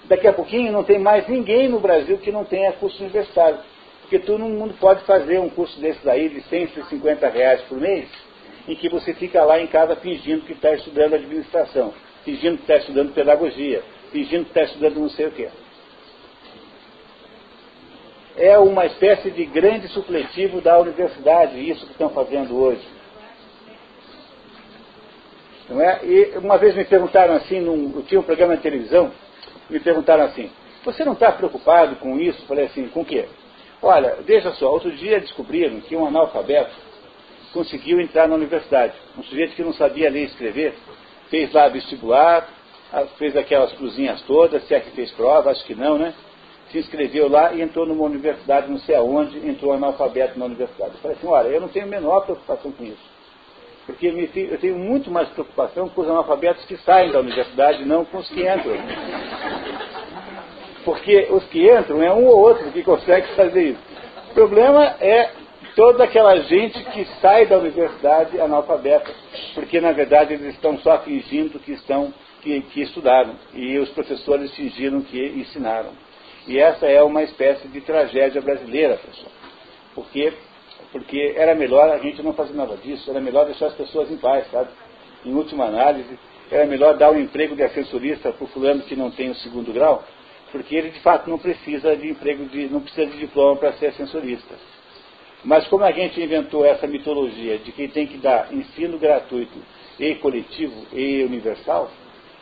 Daqui 0.09 0.27
a 0.27 0.33
pouquinho 0.33 0.73
não 0.73 0.83
tem 0.83 0.99
mais 0.99 1.25
ninguém 1.25 1.69
no 1.69 1.79
Brasil 1.79 2.17
que 2.17 2.33
não 2.33 2.43
tenha 2.43 2.73
curso 2.73 3.01
universitário. 3.01 3.59
Porque 4.01 4.19
todo 4.19 4.39
mundo 4.39 4.73
pode 4.77 5.05
fazer 5.05 5.39
um 5.39 5.49
curso 5.49 5.79
desses 5.79 6.05
aí 6.05 6.27
de 6.27 6.41
150 6.41 7.29
reais 7.29 7.61
por 7.61 7.79
mês, 7.79 8.09
em 8.67 8.75
que 8.75 8.89
você 8.89 9.13
fica 9.13 9.41
lá 9.45 9.57
em 9.57 9.67
casa 9.67 9.95
fingindo 9.95 10.41
que 10.41 10.51
está 10.51 10.73
estudando 10.73 11.13
administração, 11.13 11.93
fingindo 12.25 12.57
que 12.57 12.63
está 12.63 12.75
estudando 12.75 13.13
pedagogia, 13.13 13.81
fingindo 14.11 14.43
que 14.43 14.49
está 14.49 14.63
estudando 14.63 14.99
não 14.99 15.09
sei 15.09 15.27
o 15.27 15.31
quê 15.31 15.47
é 18.37 18.57
uma 18.59 18.85
espécie 18.85 19.31
de 19.31 19.45
grande 19.45 19.87
supletivo 19.87 20.61
da 20.61 20.79
universidade, 20.79 21.57
isso 21.57 21.85
que 21.85 21.91
estão 21.91 22.09
fazendo 22.11 22.55
hoje. 22.55 22.87
Não 25.69 25.81
é? 25.81 25.99
E 26.05 26.37
uma 26.37 26.57
vez 26.57 26.75
me 26.75 26.85
perguntaram 26.85 27.33
assim, 27.33 27.59
num, 27.59 27.93
eu 27.95 28.03
tinha 28.03 28.19
um 28.19 28.23
programa 28.23 28.55
de 28.55 28.61
televisão, 28.61 29.11
me 29.69 29.79
perguntaram 29.79 30.23
assim, 30.25 30.49
você 30.85 31.03
não 31.03 31.13
está 31.13 31.31
preocupado 31.31 31.97
com 31.97 32.17
isso? 32.19 32.45
Falei 32.45 32.65
assim, 32.65 32.87
com 32.87 33.01
o 33.01 33.05
quê? 33.05 33.25
Olha, 33.81 34.17
veja 34.21 34.51
só, 34.53 34.71
outro 34.71 34.91
dia 34.91 35.19
descobriram 35.19 35.81
que 35.81 35.95
um 35.95 36.07
analfabeto 36.07 36.73
conseguiu 37.51 37.99
entrar 37.99 38.27
na 38.27 38.35
universidade. 38.35 38.93
Um 39.17 39.23
sujeito 39.23 39.55
que 39.55 39.63
não 39.63 39.73
sabia 39.73 40.09
ler 40.09 40.21
e 40.21 40.25
escrever, 40.25 40.75
fez 41.29 41.51
lá 41.51 41.67
vestibular, 41.67 42.47
fez 43.17 43.35
aquelas 43.35 43.73
cruzinhas 43.73 44.21
todas, 44.21 44.63
se 44.67 44.73
é 44.73 44.79
que 44.79 44.91
fez 44.91 45.11
prova, 45.11 45.51
acho 45.51 45.65
que 45.65 45.75
não, 45.75 45.97
né? 45.97 46.13
Se 46.71 46.77
inscreveu 46.77 47.29
lá 47.29 47.53
e 47.53 47.61
entrou 47.61 47.85
numa 47.85 48.03
universidade, 48.03 48.69
não 48.69 48.79
sei 48.79 48.95
aonde, 48.95 49.37
entrou 49.47 49.73
analfabeto 49.73 50.37
na 50.37 50.45
universidade. 50.45 50.93
Eu 50.95 50.99
falei 50.99 51.17
assim, 51.17 51.27
olha, 51.27 51.47
eu 51.47 51.61
não 51.61 51.67
tenho 51.69 51.85
a 51.85 51.89
menor 51.89 52.21
preocupação 52.21 52.71
com 52.71 52.83
isso. 52.83 53.17
Porque 53.85 54.07
eu 54.07 54.57
tenho 54.57 54.77
muito 54.77 55.09
mais 55.09 55.29
preocupação 55.29 55.87
com 55.87 56.01
os 56.01 56.09
analfabetos 56.09 56.65
que 56.65 56.75
saem 56.77 57.11
da 57.11 57.21
universidade, 57.21 57.85
não 57.85 58.03
com 58.03 58.17
os 58.17 58.27
que 58.27 58.41
entram. 58.41 58.75
Porque 60.83 61.27
os 61.31 61.45
que 61.45 61.71
entram 61.71 62.03
é 62.03 62.13
um 62.13 62.25
ou 62.25 62.37
outro 62.37 62.69
que 62.71 62.83
consegue 62.83 63.27
fazer 63.33 63.69
isso. 63.71 63.79
problema 64.33 64.95
é 64.99 65.31
toda 65.73 66.03
aquela 66.03 66.35
gente 66.41 66.83
que 66.85 67.05
sai 67.21 67.45
da 67.45 67.57
universidade 67.57 68.39
analfabeta, 68.41 69.09
porque 69.53 69.79
na 69.79 69.93
verdade 69.93 70.33
eles 70.33 70.55
estão 70.55 70.77
só 70.79 70.99
fingindo 70.99 71.57
que 71.59 71.71
estão 71.71 72.13
que, 72.41 72.61
que 72.61 72.81
estudaram 72.81 73.35
e 73.53 73.77
os 73.77 73.89
professores 73.89 74.53
fingiram 74.55 75.01
que 75.01 75.23
ensinaram. 75.23 75.91
E 76.47 76.57
essa 76.57 76.85
é 76.85 77.03
uma 77.03 77.23
espécie 77.23 77.67
de 77.67 77.81
tragédia 77.81 78.41
brasileira, 78.41 78.97
pessoal. 78.97 79.31
Porque, 79.93 80.31
porque 80.91 81.33
era 81.35 81.53
melhor 81.53 81.89
a 81.89 81.97
gente 81.97 82.23
não 82.23 82.33
fazer 82.33 82.53
nada 82.53 82.77
disso, 82.77 83.09
era 83.09 83.19
melhor 83.19 83.45
deixar 83.45 83.67
as 83.67 83.73
pessoas 83.73 84.09
em 84.09 84.17
paz, 84.17 84.49
sabe? 84.49 84.69
Em 85.25 85.33
última 85.33 85.65
análise, 85.65 86.17
era 86.49 86.65
melhor 86.65 86.95
dar 86.97 87.11
um 87.11 87.19
emprego 87.19 87.55
de 87.55 87.63
assessorista 87.63 88.31
para 88.31 88.45
o 88.45 88.47
fulano 88.47 88.83
que 88.83 88.95
não 88.95 89.11
tem 89.11 89.29
o 89.29 89.35
segundo 89.35 89.73
grau, 89.73 90.03
porque 90.51 90.73
ele 90.73 90.91
de 90.91 90.99
fato 91.01 91.29
não 91.29 91.37
precisa 91.37 91.95
de 91.97 92.09
emprego, 92.09 92.45
de, 92.45 92.69
não 92.69 92.79
precisa 92.79 93.07
de 93.07 93.17
diploma 93.17 93.57
para 93.57 93.73
ser 93.73 93.87
ascensorista. 93.87 94.55
Mas 95.43 95.67
como 95.67 95.83
a 95.83 95.91
gente 95.91 96.21
inventou 96.21 96.65
essa 96.65 96.87
mitologia 96.87 97.57
de 97.59 97.71
que 97.73 97.89
tem 97.89 98.07
que 98.07 98.17
dar 98.17 98.53
ensino 98.53 98.97
gratuito 98.97 99.57
e 99.99 100.15
coletivo 100.15 100.85
e 100.93 101.23
universal, 101.23 101.91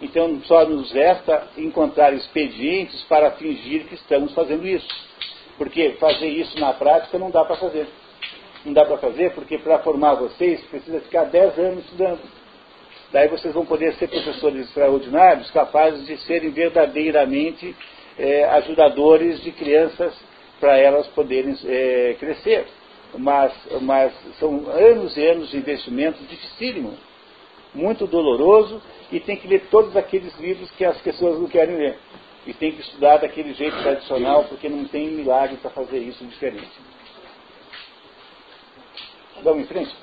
então 0.01 0.41
só 0.43 0.65
nos 0.65 0.91
resta 0.91 1.47
encontrar 1.57 2.13
expedientes 2.13 3.01
para 3.03 3.31
fingir 3.31 3.85
que 3.85 3.95
estamos 3.95 4.33
fazendo 4.33 4.67
isso. 4.67 4.87
Porque 5.57 5.91
fazer 5.99 6.27
isso 6.27 6.59
na 6.59 6.73
prática 6.73 7.17
não 7.17 7.31
dá 7.31 7.45
para 7.45 7.55
fazer. 7.55 7.87
Não 8.65 8.73
dá 8.73 8.83
para 8.83 8.97
fazer 8.97 9.31
porque 9.33 9.57
para 9.57 9.79
formar 9.79 10.15
vocês 10.15 10.61
precisa 10.65 10.99
ficar 10.99 11.25
10 11.25 11.57
anos 11.59 11.85
estudando. 11.85 12.19
Daí 13.11 13.29
vocês 13.29 13.53
vão 13.53 13.65
poder 13.65 13.93
ser 13.93 14.09
professores 14.09 14.67
extraordinários, 14.67 15.49
capazes 15.51 16.05
de 16.05 16.17
serem 16.17 16.49
verdadeiramente 16.49 17.75
é, 18.17 18.43
ajudadores 18.45 19.41
de 19.41 19.51
crianças 19.51 20.13
para 20.59 20.77
elas 20.77 21.07
poderem 21.07 21.55
é, 21.65 22.15
crescer. 22.19 22.65
Mas, 23.17 23.53
mas 23.81 24.13
são 24.39 24.69
anos 24.69 25.15
e 25.15 25.25
anos 25.25 25.49
de 25.49 25.57
investimento 25.57 26.21
dificílimo, 26.23 26.97
muito 27.73 28.05
doloroso, 28.05 28.81
e 29.11 29.19
tem 29.19 29.37
que 29.37 29.47
ler 29.47 29.67
todos 29.69 29.95
aqueles 29.95 30.37
livros 30.39 30.69
que 30.71 30.85
as 30.85 30.99
pessoas 31.01 31.39
não 31.39 31.47
querem 31.47 31.75
ler. 31.75 31.99
E 32.45 32.53
tem 32.53 32.71
que 32.71 32.81
estudar 32.81 33.17
daquele 33.17 33.53
jeito 33.53 33.75
tradicional, 33.81 34.45
porque 34.45 34.69
não 34.69 34.85
tem 34.85 35.09
milagre 35.09 35.57
para 35.57 35.71
fazer 35.71 35.99
isso 35.99 36.23
diferente. 36.25 36.71
Vamos 39.41 39.63
em 39.63 39.67
frente? 39.67 39.95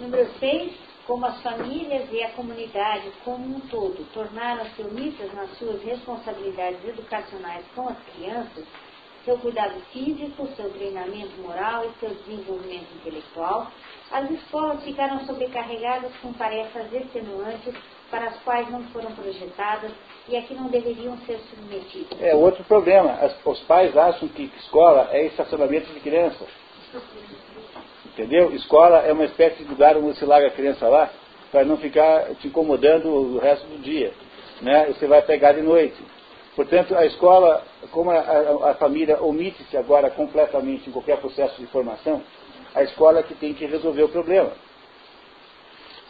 Número 0.00 0.28
6 0.38 0.86
como 1.06 1.24
as 1.24 1.40
famílias 1.40 2.08
e 2.12 2.22
a 2.22 2.32
comunidade 2.32 3.12
como 3.24 3.56
um 3.56 3.60
todo 3.60 4.04
tornaram-se 4.12 4.82
unidas 4.82 5.32
nas 5.34 5.56
suas 5.56 5.80
responsabilidades 5.82 6.84
educacionais 6.84 7.64
com 7.76 7.88
as 7.88 7.98
crianças, 8.12 8.64
seu 9.24 9.38
cuidado 9.38 9.80
físico, 9.92 10.48
seu 10.56 10.68
treinamento 10.70 11.40
moral 11.40 11.84
e 11.84 12.00
seu 12.00 12.10
desenvolvimento 12.10 12.92
intelectual, 12.96 13.70
as 14.10 14.30
escolas 14.30 14.82
ficaram 14.82 15.24
sobrecarregadas 15.26 16.12
com 16.16 16.32
tarefas 16.32 16.92
extenuantes 16.92 17.74
para 18.16 18.28
as 18.28 18.38
quais 18.42 18.70
não 18.70 18.82
foram 18.84 19.12
projetadas 19.12 19.92
e 20.26 20.36
a 20.38 20.42
que 20.42 20.54
não 20.54 20.68
deveriam 20.68 21.18
ser 21.26 21.38
submetidas. 21.50 22.18
É 22.18 22.34
outro 22.34 22.64
problema. 22.64 23.12
As, 23.12 23.36
os 23.44 23.60
pais 23.64 23.94
acham 23.94 24.26
que 24.28 24.50
escola 24.56 25.10
é 25.12 25.26
estacionamento 25.26 25.92
de 25.92 26.00
crianças. 26.00 26.48
Entendeu? 28.06 28.54
Escola 28.54 29.00
é 29.00 29.12
uma 29.12 29.26
espécie 29.26 29.62
de 29.62 29.68
lugar 29.68 29.98
onde 29.98 30.18
você 30.18 30.24
larga 30.24 30.48
a 30.48 30.50
criança 30.50 30.88
lá 30.88 31.10
para 31.52 31.62
não 31.64 31.76
ficar 31.76 32.34
te 32.36 32.48
incomodando 32.48 33.06
o 33.08 33.38
resto 33.38 33.66
do 33.66 33.82
dia. 33.82 34.14
Né? 34.62 34.86
Você 34.86 35.06
vai 35.06 35.20
pegar 35.20 35.52
de 35.52 35.60
noite. 35.60 36.02
Portanto, 36.54 36.96
a 36.96 37.04
escola, 37.04 37.62
como 37.90 38.10
a, 38.10 38.70
a 38.70 38.74
família 38.76 39.22
omite-se 39.22 39.76
agora 39.76 40.08
completamente 40.08 40.88
em 40.88 40.92
qualquer 40.92 41.18
processo 41.18 41.60
de 41.60 41.66
formação, 41.66 42.22
a 42.74 42.82
escola 42.82 43.20
é 43.20 43.22
que 43.22 43.34
tem 43.34 43.52
que 43.52 43.66
resolver 43.66 44.04
o 44.04 44.08
problema. 44.08 44.52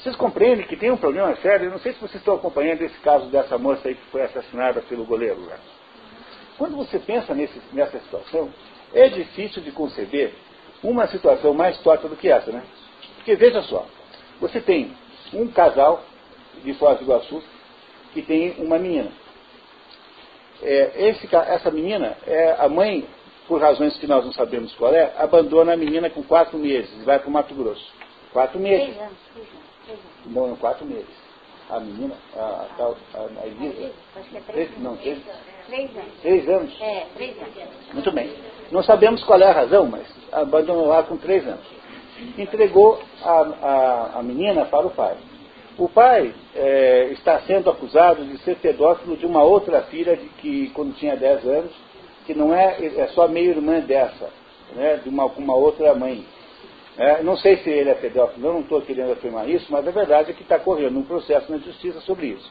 Vocês 0.06 0.14
compreendem 0.14 0.64
que 0.64 0.76
tem 0.76 0.88
um 0.88 0.96
problema 0.96 1.34
sério? 1.38 1.66
Eu 1.66 1.72
não 1.72 1.80
sei 1.80 1.92
se 1.92 1.98
vocês 1.98 2.20
estão 2.20 2.36
acompanhando 2.36 2.80
esse 2.82 2.96
caso 3.00 3.26
dessa 3.26 3.58
moça 3.58 3.88
aí 3.88 3.96
que 3.96 4.04
foi 4.12 4.22
assassinada 4.22 4.80
pelo 4.82 5.04
goleiro. 5.04 5.40
Né? 5.40 5.56
Quando 6.56 6.76
você 6.76 7.00
pensa 7.00 7.34
nesse, 7.34 7.60
nessa 7.72 7.98
situação, 7.98 8.48
é 8.94 9.08
difícil 9.08 9.60
de 9.62 9.72
conceber 9.72 10.32
uma 10.80 11.08
situação 11.08 11.52
mais 11.52 11.76
torta 11.78 12.08
do 12.08 12.14
que 12.14 12.28
essa, 12.28 12.52
né? 12.52 12.62
Porque 13.16 13.34
veja 13.34 13.60
só, 13.62 13.84
você 14.40 14.60
tem 14.60 14.92
um 15.32 15.48
casal 15.48 16.04
de 16.62 16.72
Foz 16.74 16.98
do 16.98 17.04
Iguaçu 17.04 17.42
que 18.12 18.22
tem 18.22 18.54
uma 18.58 18.78
menina. 18.78 19.10
É, 20.62 21.08
esse, 21.08 21.28
essa 21.34 21.68
menina, 21.72 22.16
é, 22.28 22.54
a 22.60 22.68
mãe, 22.68 23.08
por 23.48 23.60
razões 23.60 23.96
que 23.96 24.06
nós 24.06 24.24
não 24.24 24.32
sabemos 24.32 24.72
qual 24.76 24.94
é, 24.94 25.14
abandona 25.18 25.72
a 25.72 25.76
menina 25.76 26.08
com 26.08 26.22
quatro 26.22 26.56
meses 26.56 26.92
e 26.96 27.04
vai 27.04 27.18
para 27.18 27.28
o 27.28 27.32
Mato 27.32 27.52
Grosso. 27.56 27.92
Quatro 28.32 28.60
meses. 28.60 28.84
Três 28.84 29.00
anos, 29.00 29.18
três 29.34 29.48
anos, 29.48 29.65
Bom, 30.26 30.56
quatro 30.56 30.84
meses. 30.84 31.26
A 31.68 31.80
menina, 31.80 32.14
a, 32.36 32.40
a, 32.40 32.94
a, 33.14 33.42
a 33.42 33.46
Elisa. 33.46 33.90
Acho 34.16 34.28
que 34.30 34.36
é 34.36 34.40
três, 34.40 34.68
três 34.68 34.82
Não, 34.82 34.96
três, 34.96 35.18
três 35.66 35.96
anos. 35.96 36.12
Três 36.20 36.48
anos? 36.48 36.80
É, 36.80 37.06
três 37.14 37.36
anos. 37.36 37.92
Muito 37.92 38.12
bem. 38.12 38.32
Não 38.70 38.82
sabemos 38.82 39.24
qual 39.24 39.40
é 39.40 39.46
a 39.46 39.52
razão, 39.52 39.86
mas 39.86 40.06
abandonou 40.32 40.86
lá 40.86 41.02
com 41.02 41.16
três 41.16 41.46
anos. 41.46 41.64
Entregou 42.38 43.00
a, 43.22 43.30
a, 43.30 44.18
a 44.20 44.22
menina 44.22 44.64
para 44.64 44.86
o 44.86 44.90
pai. 44.90 45.16
O 45.78 45.88
pai 45.88 46.32
é, 46.54 47.08
está 47.12 47.40
sendo 47.40 47.68
acusado 47.68 48.24
de 48.24 48.38
ser 48.38 48.56
pedófilo 48.56 49.16
de 49.16 49.26
uma 49.26 49.42
outra 49.42 49.82
filha 49.82 50.16
de 50.16 50.26
que, 50.40 50.70
quando 50.70 50.96
tinha 50.96 51.16
dez 51.16 51.44
anos, 51.46 51.72
que 52.24 52.34
não 52.34 52.54
é, 52.54 52.76
é 52.96 53.06
só 53.08 53.28
meio 53.28 53.50
irmã 53.50 53.80
dessa, 53.80 54.30
né, 54.74 54.96
de 55.02 55.08
uma, 55.08 55.26
uma 55.26 55.54
outra 55.54 55.94
mãe. 55.94 56.24
É, 56.98 57.22
não 57.22 57.36
sei 57.36 57.58
se 57.58 57.68
ele 57.68 57.90
é 57.90 57.94
pedófilo, 57.94 58.46
eu 58.46 58.52
não 58.54 58.60
estou 58.60 58.80
querendo 58.80 59.12
afirmar 59.12 59.48
isso, 59.48 59.66
mas 59.70 59.86
a 59.86 59.90
verdade 59.90 60.30
é 60.30 60.34
que 60.34 60.42
está 60.42 60.58
correndo 60.58 60.98
um 60.98 61.02
processo 61.02 61.50
na 61.52 61.58
justiça 61.58 62.00
sobre 62.00 62.28
isso. 62.28 62.50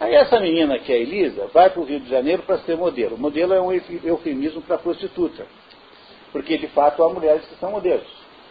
Aí 0.00 0.14
essa 0.14 0.40
menina, 0.40 0.78
que 0.78 0.92
é 0.92 1.00
Elisa, 1.00 1.48
vai 1.52 1.70
para 1.70 1.80
o 1.80 1.84
Rio 1.84 2.00
de 2.00 2.08
Janeiro 2.08 2.42
para 2.42 2.58
ser 2.58 2.76
modelo. 2.76 3.18
Modelo 3.18 3.52
é 3.52 3.60
um 3.60 3.72
eufemismo 3.72 4.62
para 4.62 4.78
prostituta, 4.78 5.46
porque 6.32 6.56
de 6.56 6.66
fato 6.68 7.02
há 7.02 7.12
mulheres 7.12 7.44
que 7.46 7.56
são 7.56 7.70
modelos. 7.70 8.06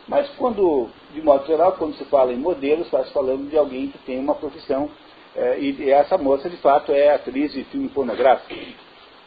Mas 0.07 0.29
quando, 0.37 0.89
de 1.13 1.21
modo 1.21 1.45
geral, 1.47 1.73
quando 1.73 1.95
se 1.95 2.05
fala 2.05 2.31
em 2.31 2.37
modelo, 2.37 2.83
está 2.83 3.03
se 3.03 3.11
falando 3.11 3.49
de 3.49 3.57
alguém 3.57 3.87
que 3.87 3.97
tem 3.99 4.19
uma 4.19 4.35
profissão, 4.35 4.89
é, 5.35 5.59
e 5.59 5.89
essa 5.89 6.17
moça 6.17 6.49
de 6.49 6.57
fato 6.57 6.91
é 6.91 7.13
atriz 7.13 7.51
de 7.51 7.63
filme 7.65 7.89
pornográfico. 7.89 8.53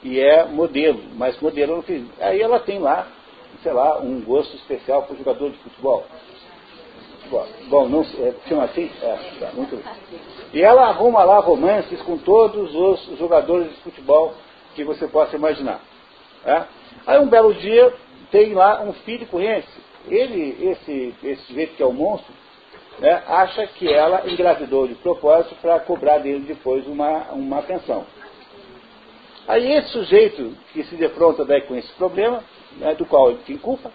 E 0.02 0.20
é 0.20 0.44
modelo, 0.44 1.02
mas 1.16 1.38
modelo 1.40 1.76
não 1.76 1.82
fiz. 1.82 2.04
Aí 2.20 2.40
ela 2.40 2.60
tem 2.60 2.78
lá, 2.78 3.08
sei 3.62 3.72
lá, 3.72 4.00
um 4.00 4.20
gosto 4.22 4.54
especial 4.56 5.02
para 5.02 5.14
o 5.14 5.18
jogador 5.18 5.50
de 5.50 5.58
futebol. 5.58 6.04
Bom, 7.68 7.88
não 7.88 8.00
é, 8.00 8.34
chama 8.48 8.64
assim? 8.64 8.90
É, 9.02 9.18
tá, 9.38 9.50
muito 9.52 9.76
bem. 9.76 9.84
E 10.52 10.62
ela 10.62 10.88
arruma 10.88 11.22
lá 11.24 11.38
romances 11.40 12.00
com 12.02 12.16
todos 12.16 12.74
os 12.74 13.18
jogadores 13.18 13.70
de 13.70 13.76
futebol 13.82 14.34
que 14.74 14.82
você 14.82 15.06
possa 15.06 15.36
imaginar. 15.36 15.80
É? 16.44 16.64
Aí 17.06 17.18
um 17.18 17.28
belo 17.28 17.52
dia 17.54 17.92
tem 18.30 18.54
lá 18.54 18.82
um 18.82 18.92
filho 18.92 19.26
com 19.26 19.40
esse. 19.40 19.88
Ele, 20.06 20.70
esse, 20.70 21.14
esse 21.22 21.42
sujeito 21.42 21.76
que 21.76 21.82
é 21.82 21.86
o 21.86 21.92
monstro, 21.92 22.32
né, 22.98 23.22
acha 23.26 23.66
que 23.66 23.92
ela 23.92 24.28
engravidou 24.28 24.88
de 24.88 24.94
propósito 24.94 25.54
para 25.60 25.78
cobrar 25.80 26.18
dele 26.18 26.44
depois 26.46 26.86
uma, 26.86 27.30
uma 27.32 27.62
pensão. 27.62 28.06
Aí 29.46 29.72
esse 29.72 29.88
sujeito 29.90 30.56
que 30.72 30.82
se 30.84 30.94
defronta 30.96 31.44
daí 31.44 31.62
com 31.62 31.74
esse 31.74 31.92
problema, 31.94 32.42
né, 32.76 32.94
do 32.94 33.06
qual 33.06 33.30
ele 33.30 33.40
tem 33.46 33.56
culpa, 33.56 33.90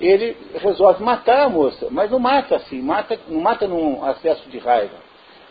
ele 0.00 0.36
resolve 0.54 1.02
matar 1.02 1.44
a 1.44 1.48
moça, 1.48 1.88
mas 1.90 2.10
não 2.10 2.18
mata 2.18 2.56
assim, 2.56 2.80
mata, 2.80 3.18
não 3.28 3.40
mata 3.40 3.66
num 3.66 4.04
acesso 4.04 4.48
de 4.48 4.58
raiva, 4.58 4.96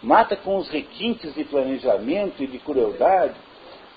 mata 0.01 0.35
com 0.35 0.57
os 0.57 0.69
requintes 0.69 1.33
de 1.33 1.43
planejamento 1.43 2.41
e 2.41 2.47
de 2.47 2.59
crueldade, 2.59 3.35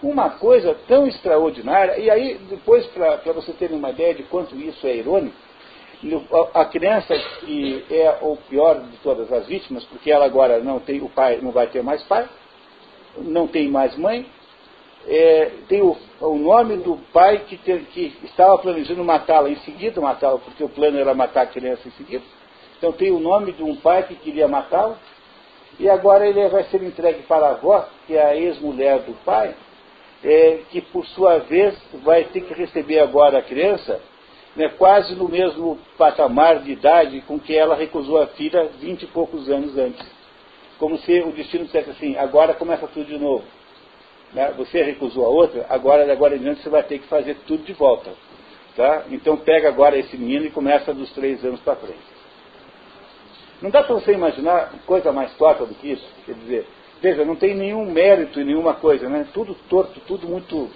uma 0.02 0.30
coisa 0.30 0.74
tão 0.88 1.06
extraordinária, 1.06 1.98
e 1.98 2.10
aí 2.10 2.38
depois 2.48 2.86
para 2.86 3.32
você 3.32 3.52
ter 3.52 3.70
uma 3.70 3.90
ideia 3.90 4.14
de 4.14 4.22
quanto 4.24 4.56
isso 4.56 4.86
é 4.86 4.96
irônico, 4.96 5.36
a 6.54 6.64
criança 6.64 7.14
que 7.40 7.84
é 7.90 8.18
o 8.22 8.36
pior 8.48 8.80
de 8.80 8.96
todas 8.98 9.30
as 9.30 9.46
vítimas, 9.46 9.84
porque 9.84 10.10
ela 10.10 10.24
agora 10.24 10.58
não 10.60 10.80
tem 10.80 11.02
o 11.02 11.10
pai, 11.10 11.38
não 11.42 11.50
vai 11.50 11.66
ter 11.66 11.82
mais 11.82 12.02
pai, 12.04 12.26
não 13.18 13.46
tem 13.46 13.68
mais 13.68 13.96
mãe, 13.98 14.26
é, 15.06 15.50
tem 15.68 15.80
o, 15.82 15.96
o, 16.20 16.36
nome 16.36 16.76
do 16.76 16.96
pai 17.12 17.44
que, 17.48 17.56
te, 17.56 17.78
que 17.92 18.14
estava 18.24 18.58
planejando 18.58 19.02
matá-la 19.02 19.48
em 19.48 19.56
seguida, 19.56 20.00
matá-la, 20.00 20.38
porque 20.38 20.62
o 20.62 20.68
plano 20.68 20.98
era 20.98 21.14
matar 21.14 21.42
a 21.42 21.46
criança 21.46 21.88
em 21.88 21.92
seguida. 21.92 22.24
Então 22.76 22.92
tem 22.92 23.10
o 23.10 23.18
nome 23.18 23.52
de 23.52 23.62
um 23.62 23.76
pai 23.76 24.02
que 24.04 24.14
queria 24.16 24.46
matá-la, 24.46 24.96
e 25.78 25.88
agora 25.88 26.26
ele 26.26 26.46
vai 26.48 26.64
ser 26.64 26.82
entregue 26.82 27.22
para 27.22 27.46
a 27.46 27.50
avó, 27.50 27.88
que 28.06 28.14
é 28.14 28.22
a 28.22 28.36
ex-mulher 28.36 29.00
do 29.00 29.14
pai, 29.24 29.54
é, 30.22 30.60
que 30.70 30.80
por 30.82 31.06
sua 31.06 31.38
vez 31.38 31.74
vai 32.02 32.24
ter 32.24 32.42
que 32.42 32.52
receber 32.52 33.00
agora 33.00 33.38
a 33.38 33.42
criança, 33.42 34.00
né, 34.54 34.68
quase 34.76 35.14
no 35.14 35.28
mesmo 35.28 35.78
patamar 35.96 36.58
de 36.58 36.72
idade 36.72 37.22
com 37.22 37.38
que 37.38 37.56
ela 37.56 37.74
recusou 37.74 38.20
a 38.20 38.26
filha 38.26 38.68
vinte 38.78 39.04
e 39.04 39.06
poucos 39.06 39.48
anos 39.48 39.78
antes. 39.78 40.04
Como 40.78 40.98
se 40.98 41.20
o 41.20 41.32
destino 41.32 41.64
dissesse 41.64 41.90
assim, 41.90 42.16
agora 42.16 42.52
começa 42.52 42.86
tudo 42.86 43.06
de 43.06 43.18
novo 43.18 43.44
né, 44.32 44.52
você 44.56 44.82
recusou 44.82 45.24
a 45.24 45.28
outra, 45.28 45.66
agora, 45.68 46.10
agora 46.10 46.36
em 46.36 46.40
diante 46.40 46.62
você 46.62 46.68
vai 46.68 46.82
ter 46.82 46.98
que 46.98 47.06
fazer 47.08 47.36
tudo 47.46 47.64
de 47.64 47.72
volta. 47.72 48.10
Tá? 48.76 49.04
Então 49.10 49.36
pega 49.36 49.68
agora 49.68 49.98
esse 49.98 50.16
menino 50.16 50.46
e 50.46 50.50
começa 50.50 50.94
dos 50.94 51.10
três 51.12 51.44
anos 51.44 51.60
para 51.60 51.76
frente. 51.76 52.20
Não 53.60 53.70
dá 53.70 53.82
para 53.82 53.94
você 53.94 54.12
imaginar 54.12 54.72
coisa 54.86 55.12
mais 55.12 55.34
torta 55.34 55.66
do 55.66 55.74
que 55.74 55.92
isso? 55.92 56.08
Quer 56.24 56.34
dizer, 56.34 56.66
veja, 57.02 57.24
não 57.24 57.36
tem 57.36 57.54
nenhum 57.54 57.90
mérito 57.90 58.40
em 58.40 58.44
nenhuma 58.44 58.74
coisa, 58.74 59.08
né? 59.08 59.26
Tudo 59.34 59.54
torto, 59.68 60.00
tudo 60.06 60.26
muito. 60.26 60.70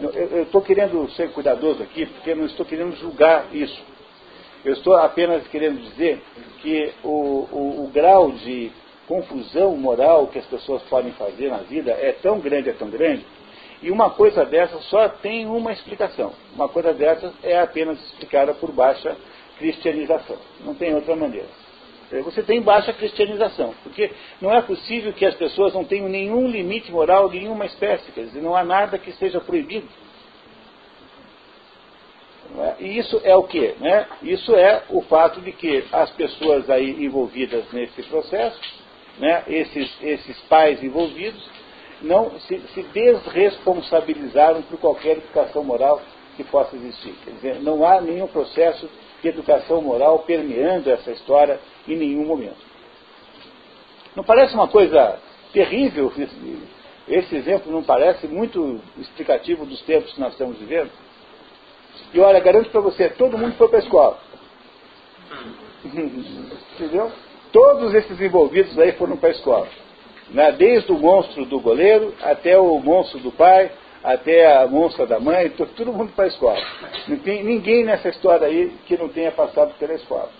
Eu 0.00 0.42
estou 0.42 0.60
querendo 0.60 1.08
ser 1.12 1.30
cuidadoso 1.32 1.82
aqui, 1.82 2.04
porque 2.04 2.34
não 2.34 2.44
estou 2.44 2.66
querendo 2.66 2.94
julgar 2.96 3.46
isso. 3.54 3.80
Eu 4.64 4.72
estou 4.74 4.94
apenas 4.96 5.46
querendo 5.48 5.80
dizer 5.80 6.20
que 6.60 6.92
o, 7.02 7.08
o, 7.08 7.84
o 7.84 7.90
grau 7.92 8.32
de 8.32 8.70
confusão 9.06 9.76
moral 9.76 10.26
que 10.28 10.38
as 10.38 10.46
pessoas 10.46 10.82
podem 10.84 11.12
fazer 11.12 11.50
na 11.50 11.58
vida 11.58 11.92
é 11.92 12.12
tão 12.12 12.40
grande, 12.40 12.70
é 12.70 12.72
tão 12.72 12.90
grande, 12.90 13.24
e 13.82 13.90
uma 13.90 14.10
coisa 14.10 14.44
dessa 14.44 14.78
só 14.82 15.08
tem 15.08 15.46
uma 15.46 15.72
explicação. 15.72 16.32
Uma 16.54 16.68
coisa 16.68 16.92
dessas 16.92 17.32
é 17.42 17.58
apenas 17.58 18.02
explicada 18.04 18.54
por 18.54 18.72
baixa 18.72 19.16
cristianização. 19.58 20.36
Não 20.64 20.74
tem 20.74 20.94
outra 20.94 21.14
maneira. 21.14 21.48
É, 22.10 22.22
você 22.22 22.42
tem 22.42 22.60
baixa 22.62 22.92
cristianização, 22.92 23.74
porque 23.82 24.12
não 24.40 24.54
é 24.54 24.62
possível 24.62 25.12
que 25.12 25.26
as 25.26 25.34
pessoas 25.34 25.74
não 25.74 25.84
tenham 25.84 26.08
nenhum 26.08 26.48
limite 26.48 26.90
moral 26.92 27.28
nenhuma 27.28 27.66
espécie, 27.66 28.12
quer 28.12 28.26
dizer, 28.26 28.40
não 28.40 28.54
há 28.54 28.62
nada 28.62 28.96
que 28.96 29.10
seja 29.12 29.40
proibido. 29.40 29.88
É? 32.58 32.74
E 32.78 32.98
isso 32.98 33.20
é 33.24 33.34
o 33.34 33.42
quê? 33.42 33.74
Né? 33.80 34.06
Isso 34.22 34.54
é 34.54 34.84
o 34.88 35.02
fato 35.02 35.40
de 35.40 35.50
que 35.50 35.84
as 35.90 36.10
pessoas 36.12 36.70
aí 36.70 37.04
envolvidas 37.04 37.64
nesse 37.72 38.02
processo, 38.04 38.58
né, 39.18 39.44
esses, 39.48 39.90
esses 40.02 40.38
pais 40.42 40.82
envolvidos, 40.82 41.42
não 42.02 42.38
se, 42.40 42.58
se 42.74 42.82
desresponsabilizaram 42.82 44.62
por 44.62 44.78
qualquer 44.78 45.18
educação 45.18 45.64
moral 45.64 46.00
que 46.36 46.44
possa 46.44 46.76
existir. 46.76 47.14
Quer 47.24 47.30
dizer, 47.30 47.60
não 47.60 47.84
há 47.86 48.00
nenhum 48.00 48.26
processo 48.26 48.88
de 49.22 49.28
educação 49.28 49.80
moral 49.80 50.20
permeando 50.20 50.90
essa 50.90 51.10
história 51.10 51.58
em 51.88 51.96
nenhum 51.96 52.26
momento. 52.26 52.64
Não 54.14 54.24
parece 54.24 54.54
uma 54.54 54.68
coisa 54.68 55.18
terrível? 55.52 56.12
Esse 57.08 57.36
exemplo 57.36 57.72
não 57.72 57.82
parece 57.82 58.26
muito 58.26 58.80
explicativo 58.98 59.64
dos 59.64 59.80
tempos 59.82 60.12
que 60.12 60.20
nós 60.20 60.32
estamos 60.32 60.58
vivendo? 60.58 60.90
E 62.12 62.20
olha, 62.20 62.40
garanto 62.40 62.70
para 62.70 62.80
você, 62.80 63.08
todo 63.10 63.38
mundo 63.38 63.56
foi 63.56 63.68
para 63.68 63.78
a 63.78 63.82
escola. 63.82 64.18
Entendeu? 65.84 67.10
Todos 67.52 67.94
esses 67.94 68.20
envolvidos 68.20 68.78
aí 68.78 68.92
foram 68.92 69.16
para 69.16 69.28
a 69.30 69.32
escola. 69.32 69.68
Né? 70.30 70.52
Desde 70.52 70.90
o 70.92 70.98
monstro 70.98 71.44
do 71.44 71.60
goleiro 71.60 72.14
até 72.22 72.58
o 72.58 72.78
monstro 72.78 73.18
do 73.20 73.32
pai, 73.32 73.70
até 74.02 74.56
a 74.56 74.66
monstra 74.66 75.06
da 75.06 75.18
mãe, 75.18 75.50
todo 75.50 75.92
mundo 75.92 76.12
para 76.14 76.24
a 76.24 76.28
escola. 76.28 76.60
Não 77.08 77.18
tem 77.18 77.42
ninguém 77.42 77.84
nessa 77.84 78.08
história 78.08 78.46
aí 78.46 78.72
que 78.86 78.96
não 78.96 79.08
tenha 79.08 79.32
passado 79.32 79.74
pela 79.78 79.94
escola. 79.94 80.30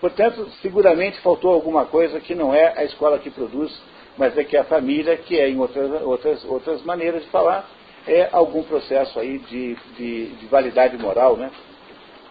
Portanto, 0.00 0.46
seguramente 0.60 1.18
faltou 1.20 1.54
alguma 1.54 1.86
coisa 1.86 2.20
que 2.20 2.34
não 2.34 2.54
é 2.54 2.74
a 2.76 2.84
escola 2.84 3.18
que 3.18 3.30
produz, 3.30 3.72
mas 4.18 4.36
é 4.36 4.44
que 4.44 4.56
a 4.56 4.64
família, 4.64 5.16
que 5.16 5.38
é 5.38 5.48
em 5.48 5.58
outras, 5.58 6.02
outras, 6.02 6.44
outras 6.44 6.82
maneiras 6.82 7.22
de 7.22 7.30
falar, 7.30 7.66
é 8.06 8.28
algum 8.30 8.62
processo 8.62 9.18
aí 9.18 9.38
de, 9.38 9.74
de, 9.96 10.26
de 10.26 10.46
validade 10.46 10.98
moral, 10.98 11.38
né? 11.38 11.50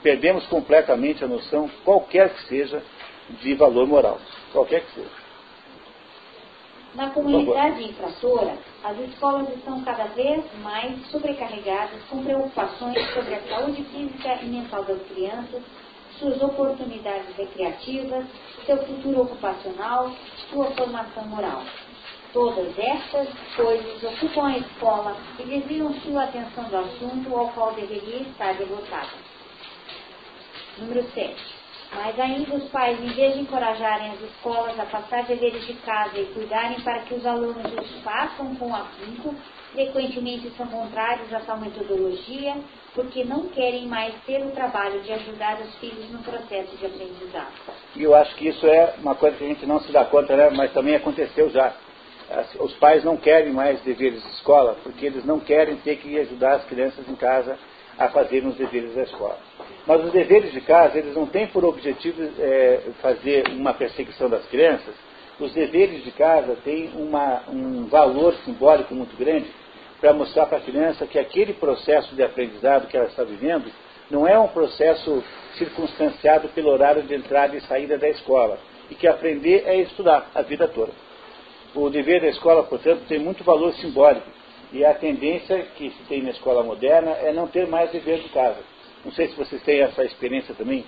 Perdemos 0.04 0.46
completamente 0.48 1.24
a 1.24 1.28
noção, 1.28 1.70
qualquer 1.84 2.30
que 2.30 2.44
seja, 2.44 2.84
de 3.42 3.56
valor 3.56 3.88
moral. 3.88 4.20
Qualquer 4.52 4.82
que 4.86 4.96
seja. 4.96 5.24
Na 6.96 7.10
comunidade 7.10 7.84
infratora, 7.84 8.56
as 8.84 9.00
escolas 9.00 9.50
estão 9.50 9.84
cada 9.84 10.06
vez 10.10 10.44
mais 10.62 11.08
sobrecarregadas 11.08 12.00
com 12.08 12.24
preocupações 12.24 13.14
sobre 13.14 13.34
a 13.34 13.42
saúde 13.48 13.84
física 13.86 14.36
e 14.44 14.46
mental 14.46 14.84
das 14.84 15.02
crianças, 15.08 15.64
suas 16.20 16.40
oportunidades 16.40 17.36
recreativas, 17.36 18.26
seu 18.68 18.78
futuro 18.86 19.24
ocupacional, 19.24 20.12
sua 20.52 20.66
formação 20.72 21.26
moral. 21.28 21.64
Todas 22.32 22.78
estas 22.78 23.28
coisas 23.56 24.04
ocupam 24.04 24.50
a 24.50 24.58
escola 24.60 25.18
e 25.40 25.44
desviam 25.44 25.92
sua 26.02 26.26
atenção 26.26 26.64
do 26.66 26.78
assunto 26.78 27.36
ao 27.36 27.50
qual 27.50 27.74
deveria 27.74 28.22
estar 28.22 28.54
devotada. 28.54 29.18
Número 30.78 31.04
7. 31.12 31.63
Mas 31.96 32.20
ainda 32.20 32.56
os 32.56 32.70
pais, 32.70 33.00
em 33.00 33.14
vez 33.14 33.34
de 33.36 33.42
encorajarem 33.42 34.12
as 34.12 34.22
escolas 34.22 34.80
a 34.80 34.86
passar 34.86 35.24
deveres 35.26 35.66
de 35.66 35.74
casa 35.76 36.20
e 36.20 36.26
cuidarem 36.26 36.80
para 36.82 37.00
que 37.00 37.14
os 37.14 37.26
alunos 37.26 37.66
os 37.66 38.02
façam 38.04 38.56
com 38.56 38.76
afinco, 38.76 39.36
frequentemente 39.72 40.52
são 40.58 40.68
contrários 40.68 41.32
a 41.34 41.40
tal 41.40 41.60
metodologia, 41.60 42.56
porque 42.94 43.24
não 43.24 43.48
querem 43.50 43.88
mais 43.88 44.14
ter 44.26 44.44
o 44.44 44.52
trabalho 44.52 45.02
de 45.02 45.12
ajudar 45.14 45.60
os 45.62 45.76
filhos 45.76 46.10
no 46.12 46.20
processo 46.20 46.76
de 46.78 46.86
aprendizado. 46.86 47.54
E 47.96 48.04
eu 48.04 48.16
acho 48.16 48.36
que 48.36 48.48
isso 48.48 48.66
é 48.68 48.96
uma 49.00 49.16
coisa 49.16 49.38
que 49.38 49.44
a 49.44 49.48
gente 49.48 49.66
não 49.66 49.80
se 49.80 49.92
dá 49.92 50.06
conta, 50.06 50.36
né? 50.36 50.50
mas 50.56 50.72
também 50.74 50.96
aconteceu 50.96 51.50
já. 51.50 51.74
Os 52.60 52.74
pais 52.76 53.04
não 53.04 53.18
querem 53.18 53.52
mais 53.52 53.80
deveres 53.82 54.24
de 54.24 54.30
escola, 54.30 54.78
porque 54.84 55.06
eles 55.06 55.26
não 55.26 55.40
querem 55.40 55.76
ter 55.78 55.98
que 55.98 56.18
ajudar 56.20 56.56
as 56.56 56.66
crianças 56.66 57.08
em 57.08 57.16
casa 57.16 57.58
a 57.98 58.10
fazerem 58.10 58.50
os 58.50 58.56
deveres 58.56 58.96
da 58.96 59.04
escola. 59.04 59.38
Mas 59.86 60.04
os 60.04 60.12
deveres 60.12 60.52
de 60.52 60.62
casa, 60.62 60.98
eles 60.98 61.16
não 61.16 61.26
têm 61.26 61.48
por 61.48 61.66
objetivo 61.66 62.22
é, 62.40 62.82
fazer 63.02 63.48
uma 63.50 63.74
perseguição 63.74 64.30
das 64.30 64.46
crianças. 64.46 64.94
Os 65.40 65.52
deveres 65.54 66.04
de 66.04 66.12
casa 66.12 66.56
têm 66.64 66.92
uma, 66.96 67.44
um 67.50 67.86
valor 67.88 68.34
simbólico 68.46 68.94
muito 68.94 69.18
grande 69.18 69.48
para 70.00 70.14
mostrar 70.14 70.46
para 70.46 70.58
a 70.58 70.62
criança 70.62 71.08
que 71.08 71.18
aquele 71.18 71.54
processo 71.54 72.16
de 72.16 72.24
aprendizado 72.24 72.88
que 72.88 72.96
ela 72.96 73.08
está 73.08 73.24
vivendo 73.24 73.72
não 74.12 74.28
é 74.28 74.38
um 74.38 74.48
processo 74.48 75.24
circunstanciado 75.58 76.50
pelo 76.50 76.70
horário 76.70 77.04
de 77.04 77.16
entrada 77.16 77.56
e 77.56 77.62
saída 77.62 77.98
da 77.98 78.10
escola. 78.10 78.60
E 78.90 78.96
que 78.96 79.08
aprender 79.08 79.64
é 79.66 79.78
estudar 79.78 80.30
a 80.36 80.42
vida 80.42 80.68
toda. 80.68 80.92
O 81.74 81.90
dever 81.90 82.22
da 82.22 82.28
escola, 82.28 82.64
portanto, 82.64 83.04
tem 83.08 83.18
muito 83.18 83.44
valor 83.44 83.74
simbólico. 83.76 84.28
E 84.72 84.84
a 84.84 84.94
tendência 84.94 85.60
que 85.76 85.90
se 85.90 86.04
tem 86.04 86.22
na 86.22 86.32
escola 86.32 86.64
moderna 86.64 87.12
é 87.12 87.32
não 87.32 87.48
ter 87.48 87.68
mais 87.68 87.92
dever 87.92 88.20
de 88.20 88.30
casa. 88.30 88.58
Não 89.04 89.12
sei 89.12 89.28
se 89.28 89.36
vocês 89.36 89.62
têm 89.64 89.82
essa 89.82 90.04
experiência 90.04 90.54
também, 90.56 90.86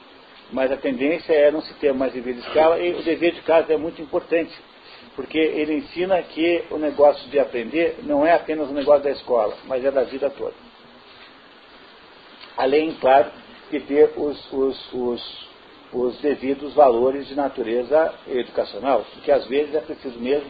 mas 0.52 0.72
a 0.72 0.78
tendência 0.78 1.34
é 1.34 1.52
não 1.52 1.62
se 1.62 1.74
ter 1.76 1.94
mais 1.94 2.14
dever 2.14 2.36
de 2.36 2.40
escala 2.42 2.80
e 2.80 2.94
o 2.94 3.04
dever 3.04 3.34
de 3.34 3.42
casa 3.42 3.74
é 3.74 3.78
muito 3.78 4.02
importante, 4.02 4.54
porque 5.16 5.38
ele 5.38 5.76
ensina 5.76 6.22
que 6.22 6.64
o 6.72 6.78
negócio 6.78 7.30
de 7.30 7.40
aprender 7.40 8.00
não 8.04 8.26
é 8.26 8.34
apenas 8.34 8.70
um 8.70 8.74
negócio 8.74 9.04
da 9.04 9.12
escola, 9.12 9.58
mas 9.66 9.84
é 9.84 9.92
da 9.92 10.04
vida 10.04 10.30
toda. 10.30 10.54
Além, 12.58 12.94
claro, 12.94 13.32
de 13.70 13.80
ter 13.82 14.14
os, 14.16 14.54
os, 14.54 14.94
os, 14.94 15.48
os 15.92 16.22
devidos 16.22 16.74
valores 16.74 17.28
de 17.28 17.36
natureza 17.36 18.14
educacional, 18.28 19.06
porque 19.14 19.32
às 19.32 19.46
vezes 19.48 19.76
é 19.76 19.82
preciso 19.82 20.20
mesmo 20.20 20.50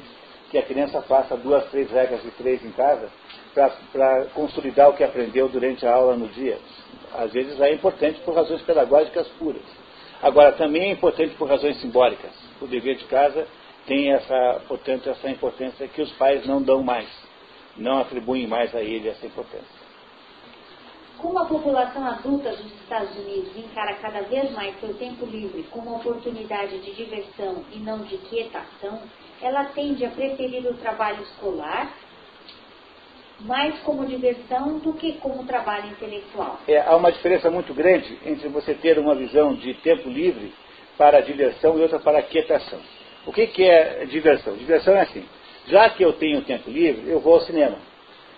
que 0.51 0.57
a 0.57 0.63
criança 0.63 1.01
faça 1.01 1.35
duas, 1.35 1.65
três 1.71 1.89
regras 1.89 2.21
de 2.21 2.31
três 2.31 2.63
em 2.63 2.71
casa 2.71 3.09
para 3.53 4.25
consolidar 4.33 4.89
o 4.89 4.93
que 4.93 5.03
aprendeu 5.03 5.47
durante 5.47 5.85
a 5.85 5.93
aula 5.93 6.15
no 6.15 6.27
dia. 6.27 6.59
Às 7.17 7.31
vezes 7.31 7.59
é 7.59 7.73
importante 7.73 8.19
por 8.21 8.35
razões 8.35 8.61
pedagógicas 8.61 9.27
puras. 9.39 9.63
Agora, 10.21 10.53
também 10.53 10.83
é 10.83 10.91
importante 10.91 11.35
por 11.35 11.47
razões 11.47 11.79
simbólicas. 11.81 12.31
O 12.61 12.67
dever 12.67 12.95
de 12.95 13.05
casa 13.05 13.47
tem 13.85 14.11
essa, 14.11 14.61
portanto, 14.67 15.09
essa 15.09 15.29
importância 15.29 15.87
que 15.87 16.01
os 16.01 16.11
pais 16.13 16.45
não 16.45 16.61
dão 16.61 16.83
mais, 16.83 17.07
não 17.77 17.99
atribuem 17.99 18.47
mais 18.47 18.73
a 18.75 18.81
ele 18.81 19.09
essa 19.09 19.25
importância. 19.25 19.85
Como 21.17 21.39
a 21.39 21.45
população 21.45 22.05
adulta 22.05 22.49
dos 22.51 22.71
Estados 22.81 23.15
Unidos 23.17 23.55
encara 23.55 23.95
cada 23.95 24.21
vez 24.21 24.51
mais 24.51 24.77
seu 24.79 24.93
tempo 24.95 25.25
livre 25.25 25.63
como 25.71 25.95
oportunidade 25.95 26.79
de 26.79 26.93
diversão 26.93 27.63
e 27.71 27.79
não 27.79 27.99
de 27.99 28.17
quietação, 28.17 29.01
ela 29.41 29.65
tende 29.65 30.05
a 30.05 30.09
preferir 30.11 30.65
o 30.67 30.77
trabalho 30.77 31.21
escolar 31.23 31.93
mais 33.39 33.77
como 33.79 34.05
diversão 34.05 34.79
do 34.79 34.93
que 34.93 35.13
como 35.13 35.45
trabalho 35.45 35.91
intelectual. 35.91 36.59
É, 36.67 36.81
há 36.81 36.95
uma 36.95 37.11
diferença 37.11 37.49
muito 37.49 37.73
grande 37.73 38.17
entre 38.25 38.47
você 38.47 38.73
ter 38.73 38.97
uma 38.97 39.15
visão 39.15 39.53
de 39.55 39.73
tempo 39.75 40.09
livre 40.09 40.53
para 40.97 41.21
diversão 41.21 41.77
e 41.77 41.81
outra 41.81 41.99
para 41.99 42.21
quietação. 42.21 42.79
O 43.25 43.33
que, 43.33 43.47
que 43.47 43.63
é 43.63 44.05
diversão? 44.05 44.55
Diversão 44.55 44.95
é 44.95 45.01
assim, 45.01 45.25
já 45.67 45.89
que 45.89 46.03
eu 46.03 46.13
tenho 46.13 46.41
tempo 46.43 46.69
livre, 46.69 47.09
eu 47.09 47.19
vou 47.19 47.33
ao 47.33 47.41
cinema. 47.41 47.77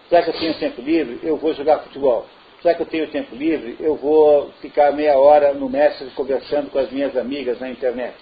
Já 0.09 0.21
que 0.23 0.29
eu 0.29 0.33
tenho 0.33 0.53
tempo 0.55 0.81
livre, 0.81 1.19
eu 1.23 1.35
vou 1.37 1.53
jogar 1.53 1.79
futebol. 1.79 2.25
Já 2.63 2.73
que 2.73 2.81
eu 2.81 2.85
tenho 2.85 3.07
tempo 3.09 3.35
livre, 3.35 3.75
eu 3.79 3.95
vou 3.95 4.51
ficar 4.61 4.91
meia 4.91 5.17
hora 5.17 5.53
no 5.53 5.69
mestre 5.69 6.09
conversando 6.11 6.71
com 6.71 6.79
as 6.79 6.89
minhas 6.89 7.15
amigas 7.15 7.59
na 7.59 7.69
internet. 7.69 8.15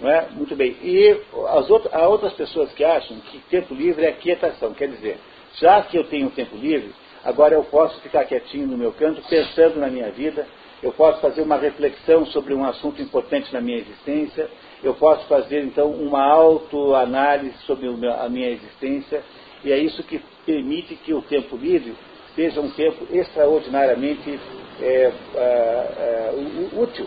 Não 0.00 0.10
é? 0.10 0.28
Muito 0.30 0.56
bem. 0.56 0.76
E 0.82 1.20
as 1.48 1.70
outras, 1.70 1.94
há 1.94 2.08
outras 2.08 2.32
pessoas 2.32 2.72
que 2.72 2.82
acham 2.82 3.20
que 3.20 3.38
tempo 3.50 3.74
livre 3.74 4.04
é 4.04 4.12
quietação. 4.12 4.72
Quer 4.74 4.88
dizer, 4.88 5.18
já 5.56 5.82
que 5.82 5.96
eu 5.96 6.04
tenho 6.04 6.30
tempo 6.30 6.56
livre, 6.56 6.92
agora 7.24 7.54
eu 7.54 7.64
posso 7.64 8.00
ficar 8.00 8.24
quietinho 8.24 8.66
no 8.66 8.78
meu 8.78 8.92
canto, 8.92 9.22
pensando 9.28 9.78
na 9.78 9.88
minha 9.88 10.10
vida, 10.10 10.46
eu 10.82 10.92
posso 10.92 11.20
fazer 11.20 11.42
uma 11.42 11.56
reflexão 11.56 12.26
sobre 12.26 12.54
um 12.54 12.64
assunto 12.64 13.00
importante 13.00 13.52
na 13.52 13.60
minha 13.60 13.78
existência, 13.78 14.48
eu 14.82 14.94
posso 14.94 15.26
fazer 15.28 15.62
então 15.62 15.90
uma 15.90 16.22
autoanálise 16.24 17.56
sobre 17.66 17.86
a 17.88 18.28
minha 18.28 18.50
existência, 18.50 19.22
e 19.64 19.70
é 19.70 19.78
isso 19.78 20.02
que 20.02 20.20
permite 20.44 20.96
que 20.96 21.14
o 21.14 21.22
tempo 21.22 21.56
livre 21.56 21.94
seja 22.34 22.60
um 22.60 22.70
tempo 22.70 23.06
extraordinariamente 23.10 24.40
é, 24.80 24.84
é, 24.84 25.12
é, 25.36 26.32
útil. 26.76 27.06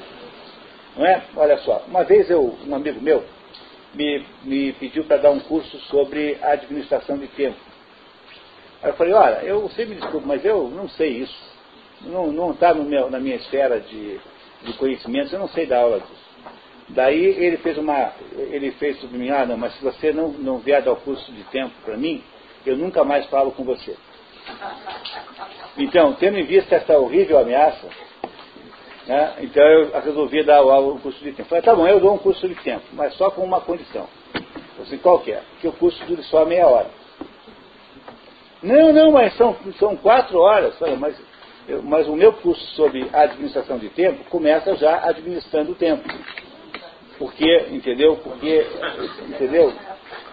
Não 0.96 1.06
é? 1.06 1.24
Olha 1.36 1.58
só, 1.58 1.84
uma 1.88 2.04
vez 2.04 2.30
eu, 2.30 2.58
um 2.66 2.76
amigo 2.76 3.02
meu 3.02 3.24
me, 3.94 4.26
me 4.44 4.74
pediu 4.74 5.04
para 5.04 5.18
dar 5.18 5.32
um 5.32 5.40
curso 5.40 5.78
sobre 5.90 6.38
administração 6.42 7.18
de 7.18 7.28
tempo. 7.28 7.58
Aí 8.82 8.90
eu 8.90 8.96
falei, 8.96 9.14
olha, 9.14 9.44
eu 9.44 9.62
você 9.62 9.86
me 9.86 9.96
desculpe, 9.96 10.28
mas 10.28 10.44
eu 10.46 10.70
não 10.70 10.88
sei 10.90 11.20
isso. 11.20 11.56
Não 12.02 12.52
está 12.52 12.74
na 12.74 13.20
minha 13.20 13.36
esfera 13.36 13.80
de, 13.80 14.20
de 14.64 14.74
conhecimentos, 14.74 15.34
eu 15.34 15.40
não 15.40 15.48
sei 15.50 15.66
dar 15.66 15.82
aula 15.82 16.00
disso. 16.00 16.26
Daí 16.90 17.24
ele 17.24 17.58
fez 17.58 17.78
uma. 17.78 18.14
Ele 18.38 18.72
fez 18.74 19.02
mim, 19.12 19.30
ah 19.32 19.46
não, 19.46 19.58
mas 19.58 19.74
se 19.76 19.84
você 19.84 20.14
não, 20.14 20.30
não 20.30 20.60
vier 20.60 20.84
dar 20.84 20.92
o 20.92 20.98
curso 20.98 21.32
de 21.32 21.44
tempo 21.46 21.74
para 21.84 21.98
mim, 21.98 22.24
eu 22.66 22.78
nunca 22.78 23.04
mais 23.04 23.26
falo 23.28 23.52
com 23.52 23.64
você. 23.64 23.96
Então, 25.78 26.14
tendo 26.14 26.38
em 26.38 26.46
vista 26.46 26.76
essa 26.76 26.98
horrível 26.98 27.40
ameaça, 27.40 27.88
né, 29.08 29.36
então 29.40 29.64
eu 29.64 30.00
resolvi 30.02 30.44
dar 30.44 30.62
o, 30.62 31.00
curso 31.00 31.24
de 31.24 31.32
tempo. 31.32 31.50
Falei, 31.50 31.64
tá 31.64 31.76
bom, 31.76 31.88
eu 31.88 32.00
dou 32.00 32.14
um 32.14 32.18
curso 32.20 32.48
de 32.48 32.56
tempo, 32.56 32.84
mas 32.94 33.16
só 33.16 33.32
com 33.32 33.44
uma 33.44 33.62
condição. 33.62 34.08
Assim, 34.80 34.98
qual 35.00 35.20
que 35.20 35.32
é? 35.32 35.42
Que 35.60 35.68
o 35.68 35.74
curso 35.74 36.04
dure 36.06 36.22
só 36.24 36.46
meia 36.46 36.68
hora. 36.68 36.90
Não, 38.66 38.92
não, 38.92 39.12
mas 39.12 39.36
são, 39.38 39.56
são 39.78 39.96
quatro 39.96 40.40
horas. 40.40 40.78
Falei, 40.80 40.96
mas, 40.96 41.16
eu, 41.68 41.84
mas 41.84 42.08
o 42.08 42.16
meu 42.16 42.34
curso 42.34 42.64
sobre 42.76 43.08
administração 43.14 43.78
de 43.78 43.90
tempo 43.90 44.24
começa 44.30 44.76
já 44.76 45.08
administrando 45.08 45.72
o 45.72 45.76
tempo. 45.76 46.04
Porque, 47.20 47.68
entendeu? 47.72 48.18
Porque, 48.18 48.66
entendeu? 49.30 49.72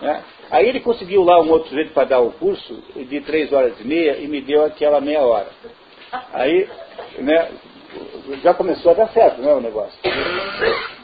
Né? 0.01 0.23
Aí 0.51 0.67
ele 0.67 0.81
conseguiu 0.81 1.23
lá 1.23 1.41
um 1.41 1.51
outro 1.51 1.75
jeito 1.75 1.93
para 1.93 2.05
dar 2.09 2.21
o 2.21 2.33
curso 2.33 2.83
de 2.97 3.21
três 3.21 3.53
horas 3.53 3.79
e 3.79 3.85
meia 3.85 4.17
e 4.19 4.27
me 4.27 4.41
deu 4.41 4.65
aquela 4.65 5.01
meia 5.01 5.21
hora. 5.21 5.49
Aí, 6.33 6.69
né, 7.19 7.51
já 8.43 8.55
começou 8.55 8.93
a 8.93 8.95
dar 8.95 9.09
certo, 9.11 9.41
né, 9.41 9.53
o 9.53 9.61
negócio. 9.61 9.99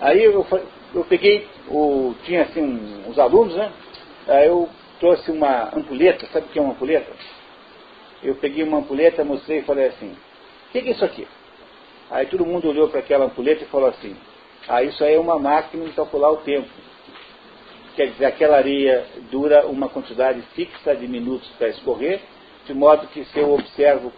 Aí 0.00 0.24
eu, 0.24 0.46
eu 0.94 1.05
peguei, 1.05 1.46
o, 1.68 2.14
tinha 2.24 2.42
assim 2.42 3.05
uns 3.06 3.18
alunos, 3.18 3.55
né? 3.55 3.70
Aí 4.26 4.48
eu 4.48 4.68
trouxe 4.98 5.30
uma 5.30 5.76
ampulheta, 5.76 6.26
sabe 6.32 6.46
o 6.46 6.48
que 6.50 6.58
é 6.58 6.62
uma 6.62 6.72
ampulheta? 6.72 7.12
Eu 8.22 8.34
peguei 8.36 8.64
uma 8.64 8.78
ampulheta, 8.78 9.24
mostrei 9.24 9.58
e 9.58 9.62
falei 9.62 9.86
assim, 9.86 10.10
o 10.68 10.72
que, 10.72 10.78
é 10.78 10.90
isso 10.90 11.04
aqui? 11.04 11.26
Aí 12.10 12.26
todo 12.26 12.44
mundo 12.44 12.68
olhou 12.68 12.88
para 12.88 13.00
aquela 13.00 13.26
ampulheta 13.26 13.64
e 13.64 13.68
falou 13.68 13.88
assim, 13.88 14.16
ah, 14.66 14.82
isso 14.82 15.02
aí 15.04 15.14
é 15.14 15.20
uma 15.20 15.38
máquina 15.38 15.84
de 15.84 15.92
calcular 15.92 16.30
o 16.30 16.38
tempo. 16.38 16.68
Quer 17.94 18.10
dizer, 18.10 18.26
aquela 18.26 18.56
areia 18.56 19.06
dura 19.30 19.66
uma 19.66 19.88
quantidade 19.88 20.40
fixa 20.54 20.94
de 20.94 21.06
minutos 21.06 21.48
para 21.58 21.68
escorrer, 21.68 22.20
de 22.66 22.74
modo 22.74 23.06
que 23.08 23.24
se 23.24 23.38
eu 23.38 23.52
observo 23.52 24.12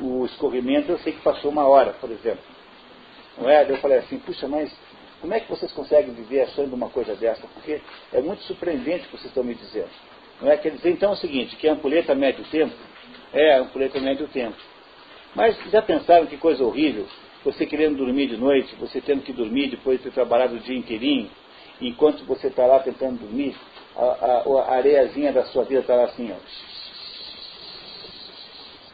o 0.00 0.24
escorrimento, 0.26 0.92
eu 0.92 0.98
sei 0.98 1.12
que 1.12 1.20
passou 1.20 1.50
uma 1.50 1.66
hora, 1.66 1.92
por 1.94 2.10
exemplo. 2.10 2.42
Não 3.38 3.48
é? 3.48 3.70
Eu 3.70 3.76
falei 3.78 3.98
assim, 3.98 4.18
puxa, 4.18 4.48
mas 4.48 4.72
como 5.20 5.34
é 5.34 5.40
que 5.40 5.50
vocês 5.50 5.70
conseguem 5.72 6.14
viver 6.14 6.42
achando 6.42 6.72
uma 6.74 6.88
coisa 6.88 7.14
dessa? 7.14 7.46
Porque 7.48 7.80
é 8.12 8.20
muito 8.22 8.42
surpreendente 8.44 9.06
o 9.06 9.10
que 9.10 9.16
vocês 9.18 9.26
estão 9.26 9.44
me 9.44 9.54
dizendo. 9.54 9.90
Não 10.40 10.50
é? 10.50 10.56
Quer 10.56 10.70
dizer, 10.70 10.90
então, 10.90 11.10
é 11.10 11.12
o 11.12 11.16
seguinte, 11.16 11.56
que 11.56 11.68
a 11.68 11.72
ampulheta 11.72 12.14
mede 12.14 12.40
o 12.40 12.44
tempo? 12.44 12.74
É, 13.32 13.54
a 13.54 13.60
ampulheta 13.60 14.00
mede 14.00 14.22
o 14.22 14.28
tempo. 14.28 14.56
Mas 15.34 15.56
já 15.70 15.82
pensaram 15.82 16.26
que 16.26 16.36
coisa 16.36 16.64
horrível? 16.64 17.06
você 17.44 17.64
querendo 17.66 17.96
dormir 17.96 18.28
de 18.28 18.36
noite, 18.36 18.74
você 18.76 19.00
tendo 19.00 19.22
que 19.22 19.32
dormir 19.32 19.70
depois 19.70 19.98
de 19.98 20.04
ter 20.04 20.12
trabalhado 20.12 20.56
o 20.56 20.60
dia 20.60 20.76
inteirinho, 20.76 21.30
enquanto 21.80 22.24
você 22.24 22.48
está 22.48 22.66
lá 22.66 22.80
tentando 22.80 23.20
dormir, 23.20 23.56
a, 23.96 24.02
a, 24.02 24.42
a 24.42 24.74
areiazinha 24.76 25.32
da 25.32 25.44
sua 25.44 25.64
vida 25.64 25.80
está 25.80 25.94
lá 25.94 26.04
assim, 26.04 26.30
ó. 26.30 26.36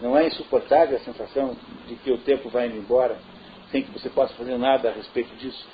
Não 0.01 0.17
é 0.17 0.27
insuportável 0.27 0.97
a 0.97 1.01
sensação 1.01 1.57
de 1.89 1.97
que 1.97 2.11
o 2.13 2.19
tempo 2.19 2.49
vai 2.51 2.67
indo 2.67 2.77
embora, 2.77 3.19
sem 3.71 3.83
que 3.83 3.91
você 3.91 4.09
possa 4.09 4.35
fazer 4.35 4.57
nada 4.59 4.91
a 4.91 4.93
respeito 4.93 5.35
disso? 5.37 5.67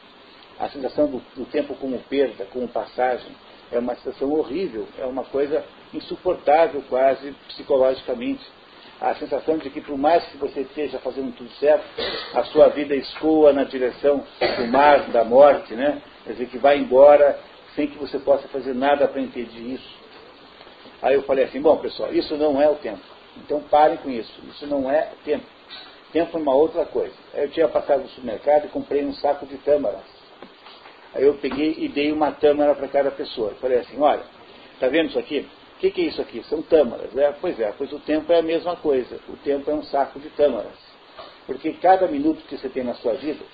A 0.59 0.69
sensação 0.69 1.11
do, 1.11 1.19
do 1.35 1.45
tempo 1.47 1.75
como 1.75 1.99
perda, 1.99 2.47
como 2.47 2.69
passagem, 2.69 3.33
é 3.73 3.79
uma 3.79 3.95
sensação 3.97 4.31
horrível, 4.33 4.87
é 4.99 5.05
uma 5.05 5.25
coisa 5.25 5.65
insuportável 5.93 6.83
quase 6.89 7.33
psicologicamente 7.49 8.45
a 9.03 9.17
sensação 9.17 9.59
de 9.59 9.69
que 9.69 9.81
por 9.81 9.99
mais 9.99 10.25
que 10.27 10.37
você 10.37 10.61
esteja 10.61 11.01
fazendo 11.01 11.35
tudo 11.35 11.51
certo, 11.59 11.85
a 12.35 12.45
sua 12.45 12.69
vida 12.69 12.95
escoa 12.95 13.53
na 13.53 13.65
direção 13.65 14.25
do 14.59 14.67
mar, 14.69 15.11
da 15.11 15.25
morte, 15.25 15.75
né? 15.75 16.01
Quer 16.25 16.35
dizer, 16.35 16.47
que 16.47 16.59
vai 16.59 16.79
embora 16.79 17.37
sem 17.75 17.89
que 17.89 17.99
você 17.99 18.21
possa 18.21 18.47
fazer 18.47 18.75
nada 18.75 19.09
para 19.09 19.21
impedir 19.21 19.75
isso. 19.75 20.03
Aí 21.03 21.17
eu 21.17 21.23
falei 21.25 21.47
assim, 21.47 21.61
bom 21.61 21.79
pessoal, 21.79 22.15
isso 22.15 22.37
não 22.37 22.63
é 22.63 22.69
o 22.71 22.77
tempo. 22.77 23.03
Então 23.39 23.61
parem 23.63 23.97
com 23.97 24.09
isso, 24.09 24.33
isso 24.49 24.69
não 24.69 24.89
é 24.89 25.09
tempo. 25.25 25.47
Tempo 26.13 26.39
é 26.39 26.41
uma 26.41 26.55
outra 26.55 26.85
coisa. 26.85 27.15
Aí 27.35 27.43
eu 27.43 27.51
tinha 27.51 27.67
passado 27.67 28.03
no 28.03 28.09
supermercado 28.09 28.67
e 28.67 28.69
comprei 28.69 29.05
um 29.05 29.15
saco 29.15 29.47
de 29.47 29.57
tâmaras. 29.59 30.22
Aí 31.15 31.25
eu 31.25 31.35
peguei 31.35 31.77
e 31.79 31.89
dei 31.89 32.11
uma 32.13 32.33
tâmara 32.33 32.75
para 32.75 32.89
cada 32.89 33.11
pessoa. 33.11 33.55
Falei 33.61 33.79
assim, 33.79 33.99
olha, 34.01 34.23
tá 34.81 34.89
vendo 34.89 35.11
isso 35.11 35.19
aqui? 35.19 35.47
que, 35.83 35.91
que 35.91 36.01
é 36.03 36.05
isso 36.05 36.23
aqui? 36.23 36.45
São 36.45 36.63
tâmaras. 36.63 37.13
Né? 37.13 37.35
Pois 37.41 37.59
é, 37.59 37.73
pois 37.77 37.93
o 37.93 37.99
tempo 37.99 38.33
é 38.33 38.39
a 38.39 38.43
mesma 38.43 38.77
coisa. 38.77 39.19
O 39.29 39.37
tempo 39.39 39.69
é 39.69 39.75
um 39.75 39.83
saco 39.83 40.21
de 40.21 40.31
tâmaras. 40.31 40.79
Porque 41.45 41.73
cada 41.73 42.07
minuto 42.07 42.41
que 42.47 42.57
você 42.57 42.69
tem 42.69 42.85
na 42.85 42.95
sua 42.95 43.15
vida, 43.15 43.45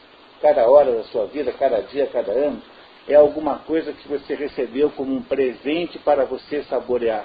cada 0.43 0.69
hora 0.69 0.93
da 0.93 1.05
sua 1.05 1.25
vida, 1.27 1.51
cada 1.53 1.81
dia, 1.81 2.07
cada 2.07 2.33
ano, 2.33 2.61
é 3.09 3.15
alguma 3.15 3.61
coisa 3.61 3.95
que 3.95 4.07
você 4.07 4.35
recebeu 4.35 4.91
como 4.91 5.15
um 5.15 5.23
presente 5.23 5.99
para 5.99 6.27
você 6.27 6.63
saborear. 6.65 7.25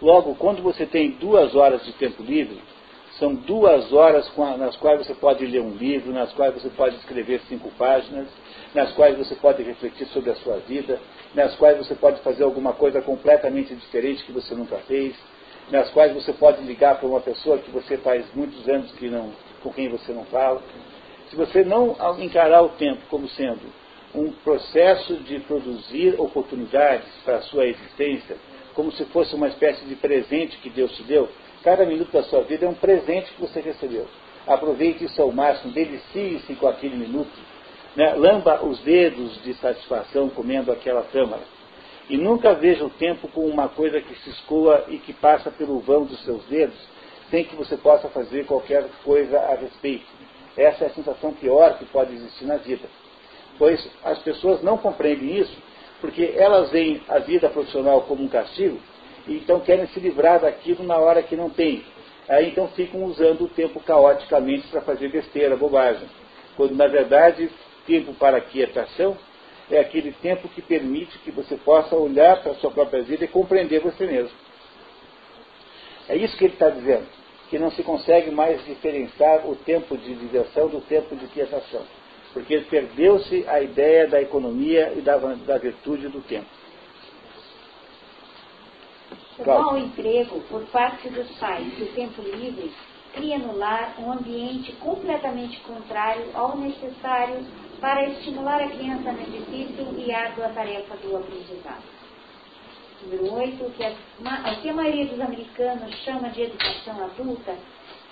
Logo, 0.00 0.34
quando 0.36 0.62
você 0.62 0.86
tem 0.86 1.10
duas 1.10 1.54
horas 1.54 1.84
de 1.84 1.92
tempo 1.92 2.22
livre, 2.22 2.62
são 3.22 3.36
duas 3.36 3.92
horas 3.92 4.28
nas 4.58 4.74
quais 4.78 5.06
você 5.06 5.14
pode 5.14 5.46
ler 5.46 5.60
um 5.60 5.76
livro, 5.76 6.12
nas 6.12 6.32
quais 6.32 6.52
você 6.54 6.68
pode 6.70 6.96
escrever 6.96 7.40
cinco 7.48 7.70
páginas, 7.78 8.26
nas 8.74 8.92
quais 8.94 9.16
você 9.16 9.36
pode 9.36 9.62
refletir 9.62 10.08
sobre 10.08 10.30
a 10.32 10.34
sua 10.34 10.56
vida, 10.56 10.98
nas 11.32 11.54
quais 11.54 11.78
você 11.78 11.94
pode 11.94 12.20
fazer 12.22 12.42
alguma 12.42 12.72
coisa 12.72 13.00
completamente 13.00 13.76
diferente 13.76 14.24
que 14.24 14.32
você 14.32 14.56
nunca 14.56 14.76
fez, 14.88 15.14
nas 15.70 15.88
quais 15.90 16.12
você 16.12 16.32
pode 16.32 16.62
ligar 16.62 16.98
para 16.98 17.08
uma 17.08 17.20
pessoa 17.20 17.58
que 17.58 17.70
você 17.70 17.96
faz 17.98 18.26
muitos 18.34 18.68
anos 18.68 18.90
que 18.90 19.08
não, 19.08 19.30
com 19.62 19.72
quem 19.72 19.88
você 19.88 20.12
não 20.12 20.24
fala. 20.24 20.60
Se 21.30 21.36
você 21.36 21.62
não 21.62 21.96
encarar 22.18 22.62
o 22.62 22.70
tempo 22.70 23.02
como 23.08 23.28
sendo 23.28 23.72
um 24.12 24.32
processo 24.32 25.14
de 25.14 25.38
produzir 25.38 26.20
oportunidades 26.20 27.06
para 27.24 27.36
a 27.36 27.42
sua 27.42 27.66
existência, 27.66 28.36
como 28.74 28.90
se 28.90 29.04
fosse 29.06 29.32
uma 29.36 29.46
espécie 29.46 29.84
de 29.84 29.94
presente 29.94 30.56
que 30.58 30.70
Deus 30.70 30.90
te 30.96 31.04
deu, 31.04 31.28
cada 31.62 31.84
minuto 31.86 32.12
da 32.12 32.22
sua 32.24 32.42
vida 32.42 32.66
é 32.66 32.68
um 32.68 32.74
presente 32.74 33.32
que 33.32 33.40
você 33.40 33.60
recebeu. 33.60 34.06
Aproveite 34.46 35.04
isso 35.04 35.20
ao 35.22 35.30
máximo, 35.32 35.72
delicie-se 35.72 36.54
com 36.54 36.66
aquele 36.66 36.96
minuto 36.96 37.52
né, 37.96 38.14
lamba 38.14 38.64
os 38.64 38.80
dedos 38.80 39.42
de 39.42 39.54
satisfação 39.54 40.28
comendo 40.30 40.72
aquela 40.72 41.02
tâmara. 41.02 41.42
E 42.08 42.16
nunca 42.16 42.54
veja 42.54 42.84
o 42.84 42.90
tempo 42.90 43.28
como 43.28 43.46
uma 43.46 43.68
coisa 43.68 44.00
que 44.00 44.14
se 44.16 44.30
escoa 44.30 44.84
e 44.88 44.98
que 44.98 45.12
passa 45.12 45.50
pelo 45.50 45.78
vão 45.80 46.04
dos 46.04 46.22
seus 46.24 46.44
dedos, 46.44 46.76
sem 47.30 47.44
que 47.44 47.54
você 47.54 47.76
possa 47.76 48.08
fazer 48.08 48.44
qualquer 48.44 48.84
coisa 49.04 49.38
a 49.38 49.54
respeito. 49.54 50.06
Essa 50.56 50.84
é 50.84 50.86
a 50.88 50.90
sensação 50.90 51.32
pior 51.32 51.78
que 51.78 51.84
pode 51.86 52.12
existir 52.12 52.44
na 52.44 52.56
vida. 52.56 52.86
Pois 53.58 53.88
as 54.04 54.18
pessoas 54.18 54.62
não 54.62 54.76
compreendem 54.76 55.38
isso, 55.38 55.56
porque 56.00 56.34
elas 56.36 56.70
veem 56.70 57.00
a 57.08 57.18
vida 57.20 57.48
profissional 57.48 58.02
como 58.02 58.24
um 58.24 58.28
castigo, 58.28 58.78
então 59.28 59.60
querem 59.60 59.86
se 59.88 60.00
livrar 60.00 60.40
daquilo 60.40 60.84
na 60.84 60.96
hora 60.96 61.22
que 61.22 61.36
não 61.36 61.50
tem. 61.50 61.84
Aí 62.28 62.50
então 62.50 62.68
ficam 62.68 63.04
usando 63.04 63.44
o 63.44 63.48
tempo 63.48 63.80
caoticamente 63.80 64.66
para 64.68 64.80
fazer 64.80 65.08
besteira, 65.08 65.56
bobagem. 65.56 66.08
Quando 66.56 66.74
na 66.74 66.86
verdade 66.86 67.50
tempo 67.86 68.14
para 68.14 68.40
quietação 68.40 69.16
é 69.70 69.80
aquele 69.80 70.12
tempo 70.12 70.48
que 70.48 70.60
permite 70.60 71.18
que 71.18 71.30
você 71.30 71.56
possa 71.56 71.96
olhar 71.96 72.42
para 72.42 72.52
a 72.52 72.54
sua 72.56 72.70
própria 72.70 73.02
vida 73.02 73.24
e 73.24 73.28
compreender 73.28 73.80
você 73.80 74.06
mesmo. 74.06 74.36
É 76.08 76.16
isso 76.16 76.36
que 76.36 76.44
ele 76.44 76.54
está 76.54 76.68
dizendo, 76.68 77.06
que 77.48 77.58
não 77.58 77.70
se 77.70 77.82
consegue 77.82 78.30
mais 78.30 78.64
diferenciar 78.64 79.48
o 79.48 79.56
tempo 79.56 79.96
de 79.96 80.14
diversão 80.14 80.68
do 80.68 80.80
tempo 80.80 81.14
de 81.16 81.26
quietação, 81.28 81.82
porque 82.32 82.58
perdeu-se 82.58 83.44
a 83.48 83.60
ideia 83.60 84.06
da 84.08 84.20
economia 84.20 84.92
e 84.96 85.00
da, 85.00 85.16
da 85.16 85.58
virtude 85.58 86.08
do 86.08 86.20
tempo. 86.20 86.61
O 89.44 89.46
mau 89.46 89.76
emprego 89.76 90.40
por 90.42 90.62
parte 90.66 91.08
dos 91.08 91.28
pais 91.38 91.66
do 91.76 91.92
tempo 91.94 92.22
livre 92.22 92.72
cria 93.12 93.38
no 93.38 93.56
lar 93.56 93.96
um 93.98 94.12
ambiente 94.12 94.70
completamente 94.74 95.58
contrário 95.60 96.26
ao 96.32 96.56
necessário 96.56 97.44
para 97.80 98.06
estimular 98.06 98.62
a 98.62 98.68
criança 98.68 99.10
na 99.10 99.24
difícil 99.24 99.98
e 99.98 100.12
árdua 100.12 100.48
tarefa 100.50 100.96
do 100.98 101.16
aprendizado. 101.16 101.82
Número 103.02 103.34
8, 103.34 103.70
que 103.76 103.84
a, 103.84 104.52
o 104.52 104.62
que 104.62 104.68
a 104.68 104.74
maioria 104.74 105.06
dos 105.06 105.20
americanos 105.20 105.92
chama 106.04 106.28
de 106.28 106.42
educação 106.42 107.04
adulta 107.04 107.56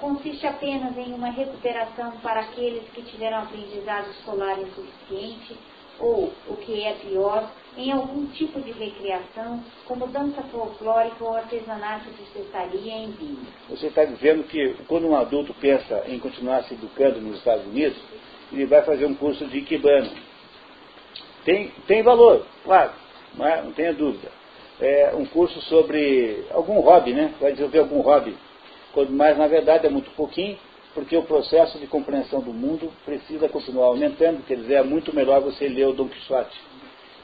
consiste 0.00 0.48
apenas 0.48 0.96
em 0.98 1.14
uma 1.14 1.30
recuperação 1.30 2.10
para 2.22 2.40
aqueles 2.40 2.88
que 2.90 3.02
tiveram 3.02 3.38
aprendizado 3.38 4.10
escolar 4.10 4.58
insuficiente 4.58 5.56
ou, 6.00 6.32
o 6.48 6.56
que 6.56 6.82
é 6.82 6.94
pior, 6.94 7.48
em 7.76 7.92
algum 7.92 8.26
tipo 8.26 8.60
de 8.60 8.72
recreação, 8.72 9.62
como 9.86 10.06
dança 10.08 10.42
folclórica 10.44 11.24
ou 11.24 11.36
artesanato 11.36 12.10
de 12.10 12.24
cestaria 12.32 12.92
em 12.92 13.10
vinho. 13.12 13.46
Você 13.68 13.86
está 13.86 14.04
dizendo 14.04 14.44
que 14.44 14.74
quando 14.88 15.06
um 15.06 15.16
adulto 15.16 15.54
pensa 15.54 16.04
em 16.06 16.18
continuar 16.18 16.64
se 16.64 16.74
educando 16.74 17.20
nos 17.20 17.38
Estados 17.38 17.66
Unidos, 17.66 17.98
ele 18.52 18.66
vai 18.66 18.82
fazer 18.82 19.06
um 19.06 19.14
curso 19.14 19.46
de 19.46 19.58
Ikebana. 19.58 20.10
Tem, 21.44 21.72
tem 21.86 22.02
valor, 22.02 22.44
claro, 22.64 22.92
não, 23.34 23.46
é? 23.46 23.62
não 23.62 23.72
tenha 23.72 23.94
dúvida. 23.94 24.30
É 24.80 25.14
um 25.14 25.26
curso 25.26 25.60
sobre 25.62 26.44
algum 26.50 26.80
hobby, 26.80 27.12
né? 27.12 27.34
Vai 27.40 27.52
desenvolver 27.52 27.80
algum 27.80 28.00
hobby. 28.00 28.34
Mais, 29.10 29.36
na 29.38 29.46
verdade, 29.46 29.86
é 29.86 29.90
muito 29.90 30.10
pouquinho, 30.12 30.58
porque 30.94 31.16
o 31.16 31.22
processo 31.22 31.78
de 31.78 31.86
compreensão 31.86 32.40
do 32.40 32.52
mundo 32.52 32.90
precisa 33.04 33.48
continuar 33.48 33.86
aumentando, 33.86 34.44
quer 34.46 34.56
dizer, 34.56 34.74
é 34.74 34.82
muito 34.82 35.14
melhor 35.14 35.40
você 35.40 35.68
ler 35.68 35.86
o 35.86 35.92
Dom 35.92 36.08
Quixote. 36.08 36.58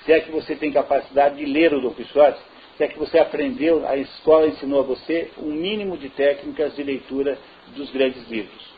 Se 0.07 0.13
é 0.13 0.21
que 0.21 0.31
você 0.31 0.55
tem 0.55 0.73
capacidade 0.73 1.37
de 1.37 1.45
ler 1.45 1.75
o 1.75 1.81
Dom 1.81 1.91
Quixote, 1.91 2.39
se 2.77 2.85
é 2.85 2.89
que 2.89 2.99
você 2.99 3.19
aprendeu, 3.19 3.87
a 3.87 3.97
escola 3.97 4.47
ensinou 4.47 4.81
a 4.81 4.85
você 4.85 5.31
um 5.37 5.51
mínimo 5.51 5.97
de 5.97 6.09
técnicas 6.11 6.77
de 6.77 6.83
leitura 6.85 7.37
dos 7.75 7.91
grandes 7.91 8.29
livros. 8.29 8.77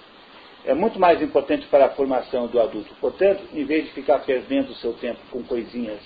É 0.65 0.73
muito 0.73 0.99
mais 0.99 1.21
importante 1.21 1.67
para 1.67 1.87
a 1.87 1.91
formação 1.91 2.47
do 2.47 2.61
adulto. 2.61 2.95
Portanto, 3.01 3.43
em 3.53 3.65
vez 3.65 3.85
de 3.85 3.93
ficar 3.93 4.21
perdendo 4.21 4.71
o 4.71 4.75
seu 4.77 4.95
tempo 4.95 5.19
com 5.31 5.43
coisinhas 5.43 6.01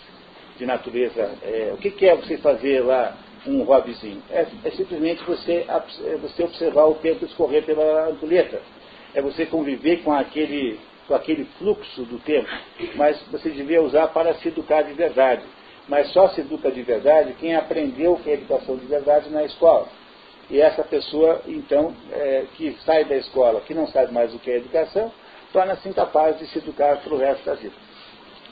de 0.59 0.66
natureza, 0.66 1.39
é, 1.43 1.70
o 1.73 1.77
que, 1.77 1.90
que, 1.90 2.07
é 2.07 2.16
você 2.16 2.39
fazer 2.39 2.81
lá 2.81 3.16
um 3.47 3.62
hobbyzinho? 3.62 4.23
É, 4.31 4.47
é 4.65 4.70
simplesmente 4.70 5.23
você, 5.24 5.66
é 5.69 6.16
você 6.16 6.43
observar 6.43 6.86
o 6.86 6.94
tempo 6.94 7.24
escorrer 7.24 7.65
pela 7.65 8.09
ampulheta. 8.09 8.61
É 9.15 9.23
você 9.23 9.47
conviver 9.47 10.03
com 10.03 10.12
aquele, 10.12 10.81
com 11.07 11.15
aquele 11.15 11.45
fluxo 11.59 12.03
do 12.05 12.19
tempo. 12.19 12.49
Mas 12.95 13.20
você 13.31 13.51
devia 13.51 13.83
usar 13.83 14.09
para 14.09 14.35
se 14.35 14.49
educar 14.49 14.83
de 14.83 14.93
verdade. 14.93 15.43
Mas 15.89 16.12
só 16.12 16.29
se 16.29 16.41
educa 16.41 16.70
de 16.70 16.83
verdade 16.83 17.35
quem 17.39 17.55
aprendeu 17.55 18.12
o 18.12 18.20
que 18.20 18.31
é 18.31 18.35
educação 18.35 18.77
de 18.77 18.87
verdade 18.87 19.31
na 19.31 19.45
escola. 19.45 19.89
E 20.51 20.61
essa 20.61 20.85
pessoa, 20.85 21.43
então, 21.47 21.95
é, 22.12 22.45
que 22.57 22.77
sai 22.85 23.05
da 23.05 23.16
escola, 23.16 23.61
que 23.62 23.74
não 23.74 23.87
sabe 23.87 24.12
mais 24.12 24.35
o 24.35 24.39
que 24.39 24.51
é 24.51 24.57
educação, 24.57 25.12
torna-se 25.53 25.89
incapaz 25.89 26.39
de 26.39 26.47
se 26.47 26.59
educar 26.59 26.99
para 26.99 27.15
o 27.15 27.19
resto 27.19 27.45
da 27.45 27.55
vida. 27.55 27.74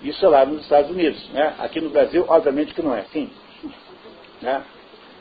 Isso 0.03 0.25
é 0.25 0.29
lá 0.29 0.47
nos 0.47 0.63
Estados 0.63 0.91
Unidos. 0.91 1.29
Né? 1.31 1.55
Aqui 1.59 1.81
no 1.81 1.91
Brasil, 1.91 2.25
obviamente 2.29 2.75
que 2.75 2.83
não 2.83 2.95
é 2.95 3.01
assim. 3.01 3.31
Né? 4.41 4.65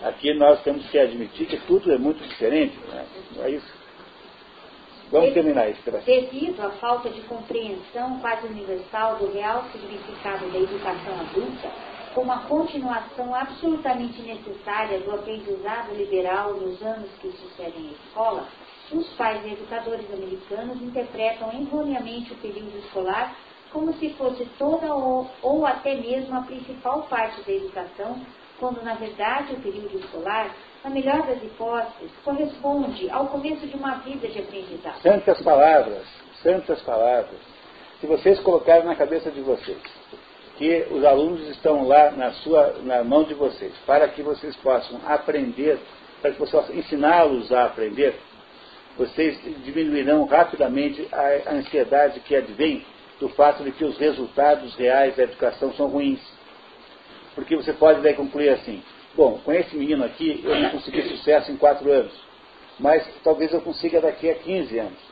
Aqui 0.03 0.33
nós 0.33 0.61
temos 0.63 0.89
que 0.89 0.97
admitir 0.97 1.47
que 1.47 1.57
tudo 1.67 1.91
é 1.91 1.97
muito 1.97 2.25
diferente. 2.25 2.77
Né? 2.87 3.05
É 3.43 3.49
isso. 3.51 3.78
Vamos 5.11 5.33
terminar 5.33 5.69
isso. 5.69 5.81
Devido 6.05 6.61
à 6.61 6.69
falta 6.71 7.09
de 7.09 7.21
compreensão 7.21 8.19
quase 8.19 8.45
universal 8.47 9.15
do 9.15 9.31
real 9.31 9.63
significado 9.71 10.47
da 10.51 10.59
educação 10.59 11.19
adulta, 11.19 11.71
como 12.13 12.31
a 12.31 12.39
continuação 12.39 13.33
absolutamente 13.33 14.21
necessária 14.21 14.99
do 14.99 15.11
aprendizado 15.11 15.95
liberal 15.95 16.53
nos 16.53 16.81
anos 16.81 17.09
que 17.21 17.31
sucedem 17.31 17.89
a 17.89 17.91
escola, 17.91 18.47
os 18.91 19.07
pais 19.13 19.43
e 19.45 19.53
educadores 19.53 20.11
americanos 20.11 20.81
interpretam 20.81 21.51
erroneamente 21.53 22.33
o 22.33 22.37
período 22.37 22.77
escolar 22.77 23.35
como 23.71 23.93
se 23.93 24.09
fosse 24.13 24.45
toda 24.57 24.93
ou, 24.93 25.29
ou 25.41 25.65
até 25.65 25.95
mesmo 25.95 26.35
a 26.35 26.41
principal 26.41 27.03
parte 27.03 27.41
da 27.43 27.51
educação, 27.51 28.19
quando 28.59 28.83
na 28.83 28.95
verdade 28.95 29.53
o 29.53 29.61
período 29.61 29.97
escolar, 29.97 30.53
na 30.83 30.89
melhor 30.89 31.25
das 31.25 31.43
hipóteses, 31.43 32.11
corresponde 32.23 33.09
ao 33.09 33.27
começo 33.27 33.67
de 33.67 33.75
uma 33.75 33.95
vida 33.99 34.27
de 34.27 34.39
aprendizado. 34.39 35.01
Santas 35.01 35.41
palavras, 35.41 36.03
santas 36.41 36.81
palavras. 36.81 37.39
Se 37.99 38.07
vocês 38.07 38.39
colocarem 38.39 38.85
na 38.85 38.95
cabeça 38.95 39.29
de 39.29 39.41
vocês 39.41 39.77
que 40.57 40.87
os 40.91 41.05
alunos 41.05 41.47
estão 41.47 41.87
lá 41.87 42.11
na, 42.11 42.31
sua, 42.33 42.75
na 42.83 43.01
mão 43.01 43.23
de 43.23 43.33
vocês, 43.33 43.73
para 43.85 44.07
que 44.09 44.21
vocês 44.21 44.55
possam 44.57 44.99
aprender, 45.05 45.79
para 46.21 46.31
que 46.31 46.37
vocês 46.37 46.51
possam 46.51 46.75
ensiná-los 46.75 47.51
a 47.53 47.65
aprender, 47.65 48.13
vocês 48.97 49.39
diminuirão 49.63 50.25
rapidamente 50.25 51.07
a, 51.13 51.53
ansiedade 51.53 52.19
que 52.19 52.35
advém 52.35 52.85
do 53.21 53.29
fato 53.29 53.63
de 53.63 53.71
que 53.71 53.85
os 53.85 53.97
resultados 53.97 54.75
reais 54.75 55.15
da 55.15 55.23
educação 55.23 55.73
são 55.73 55.87
ruins. 55.87 56.19
Porque 57.35 57.55
você 57.55 57.71
pode 57.71 58.01
daí 58.01 58.13
concluir 58.13 58.49
assim, 58.49 58.83
bom, 59.15 59.39
com 59.43 59.51
esse 59.51 59.75
menino 59.75 60.03
aqui 60.03 60.41
eu 60.43 60.55
não 60.55 60.69
consegui 60.71 61.01
sucesso 61.03 61.51
em 61.51 61.57
quatro 61.57 61.91
anos, 61.91 62.13
mas 62.79 63.05
talvez 63.23 63.51
eu 63.53 63.61
consiga 63.61 64.01
daqui 64.01 64.29
a 64.29 64.35
15 64.35 64.79
anos. 64.79 65.09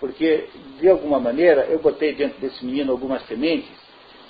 Porque, 0.00 0.48
de 0.80 0.88
alguma 0.88 1.20
maneira, 1.20 1.66
eu 1.66 1.78
botei 1.78 2.14
dentro 2.14 2.40
desse 2.40 2.64
menino 2.64 2.90
algumas 2.90 3.24
sementes 3.26 3.68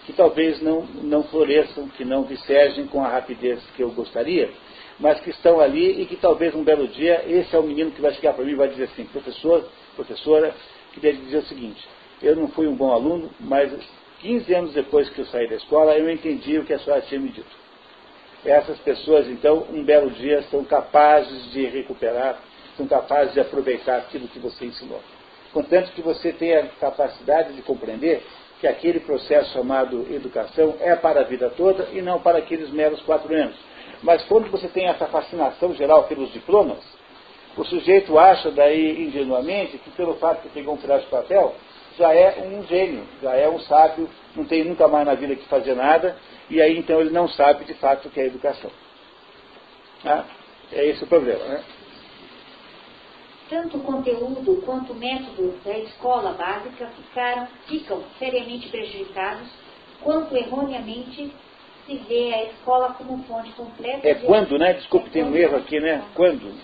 que 0.04 0.12
talvez 0.12 0.60
não, 0.60 0.82
não 1.02 1.22
floresçam, 1.24 1.88
que 1.90 2.04
não 2.04 2.24
vicergem 2.24 2.86
com 2.86 3.04
a 3.04 3.08
rapidez 3.08 3.62
que 3.76 3.82
eu 3.82 3.90
gostaria, 3.92 4.50
mas 4.98 5.20
que 5.20 5.30
estão 5.30 5.60
ali 5.60 6.02
e 6.02 6.06
que 6.06 6.16
talvez 6.16 6.54
um 6.54 6.64
belo 6.64 6.88
dia 6.88 7.24
esse 7.26 7.54
é 7.54 7.58
o 7.58 7.62
menino 7.62 7.92
que 7.92 8.00
vai 8.00 8.12
chegar 8.14 8.34
para 8.34 8.44
mim 8.44 8.52
e 8.52 8.56
vai 8.56 8.68
dizer 8.68 8.84
assim, 8.84 9.04
professor, 9.04 9.68
professora, 9.94 10.54
queria 10.92 11.12
dizer 11.12 11.38
o 11.38 11.46
seguinte, 11.46 11.88
eu 12.20 12.34
não 12.34 12.48
fui 12.48 12.66
um 12.66 12.74
bom 12.74 12.92
aluno, 12.92 13.30
mas 13.38 13.72
15 14.20 14.54
anos 14.54 14.72
depois 14.72 15.08
que 15.10 15.20
eu 15.20 15.26
saí 15.26 15.48
da 15.48 15.56
escola, 15.56 15.96
eu 15.96 16.10
entendi 16.10 16.58
o 16.58 16.64
que 16.64 16.72
a 16.72 16.78
senhora 16.78 17.02
tinha 17.02 17.20
me 17.20 17.28
dito. 17.28 17.59
Essas 18.44 18.78
pessoas, 18.78 19.28
então, 19.28 19.66
um 19.70 19.84
belo 19.84 20.10
dia, 20.10 20.42
são 20.50 20.64
capazes 20.64 21.50
de 21.52 21.66
recuperar, 21.66 22.38
são 22.76 22.86
capazes 22.86 23.34
de 23.34 23.40
aproveitar 23.40 23.98
aquilo 23.98 24.28
que 24.28 24.38
você 24.38 24.64
ensinou. 24.64 25.00
Contanto 25.52 25.92
que 25.92 26.00
você 26.00 26.32
tenha 26.32 26.68
capacidade 26.80 27.52
de 27.52 27.62
compreender 27.62 28.22
que 28.60 28.66
aquele 28.66 29.00
processo 29.00 29.52
chamado 29.52 30.06
educação 30.10 30.76
é 30.80 30.94
para 30.94 31.20
a 31.20 31.24
vida 31.24 31.50
toda 31.50 31.88
e 31.92 32.00
não 32.00 32.20
para 32.20 32.38
aqueles 32.38 32.70
meros 32.70 33.00
quatro 33.02 33.34
anos. 33.34 33.56
Mas 34.02 34.22
quando 34.24 34.50
você 34.50 34.68
tem 34.68 34.86
essa 34.86 35.06
fascinação 35.06 35.74
geral 35.74 36.04
pelos 36.04 36.32
diplomas, 36.32 36.78
o 37.56 37.64
sujeito 37.64 38.18
acha 38.18 38.50
daí 38.50 39.02
ingenuamente 39.06 39.78
que 39.78 39.90
pelo 39.90 40.14
fato 40.14 40.42
de 40.42 40.48
pegar 40.50 40.70
um 40.70 40.76
pedaço 40.76 41.04
de 41.04 41.10
papel, 41.10 41.54
já 42.00 42.14
é 42.14 42.40
um 42.40 42.66
gênio, 42.66 43.06
já 43.22 43.36
é 43.36 43.48
um 43.48 43.60
sábio, 43.60 44.08
não 44.34 44.44
tem 44.44 44.64
nunca 44.64 44.88
mais 44.88 45.06
na 45.06 45.14
vida 45.14 45.36
que 45.36 45.46
fazer 45.46 45.74
nada, 45.74 46.16
e 46.48 46.60
aí 46.60 46.78
então 46.78 47.00
ele 47.00 47.10
não 47.10 47.28
sabe 47.28 47.64
de 47.64 47.74
fato 47.74 48.08
o 48.08 48.10
que 48.10 48.20
é 48.20 48.26
educação. 48.26 48.70
Ah, 50.04 50.24
é 50.72 50.86
esse 50.86 51.04
o 51.04 51.06
problema, 51.06 51.44
né? 51.44 51.62
tanto 53.50 53.78
o 53.78 53.80
conteúdo 53.80 54.62
quanto 54.64 54.92
o 54.92 54.96
método 54.96 55.58
da 55.64 55.76
escola 55.80 56.32
básica 56.32 56.86
ficaram, 56.86 57.48
ficam 57.66 58.02
seriamente 58.16 58.68
prejudicados, 58.68 59.48
quanto 60.00 60.36
erroneamente 60.36 61.34
se 61.84 61.96
vê 62.08 62.32
a 62.32 62.44
escola 62.44 62.94
como 62.94 63.24
fonte 63.24 63.50
completa 63.52 64.08
é 64.08 64.14
quando, 64.14 64.56
né? 64.56 64.74
Desculpe, 64.74 65.08
é 65.08 65.12
tem 65.12 65.24
um 65.24 65.34
erro 65.34 65.56
aqui, 65.56 65.80
né? 65.80 66.04
Quando? 66.14 66.54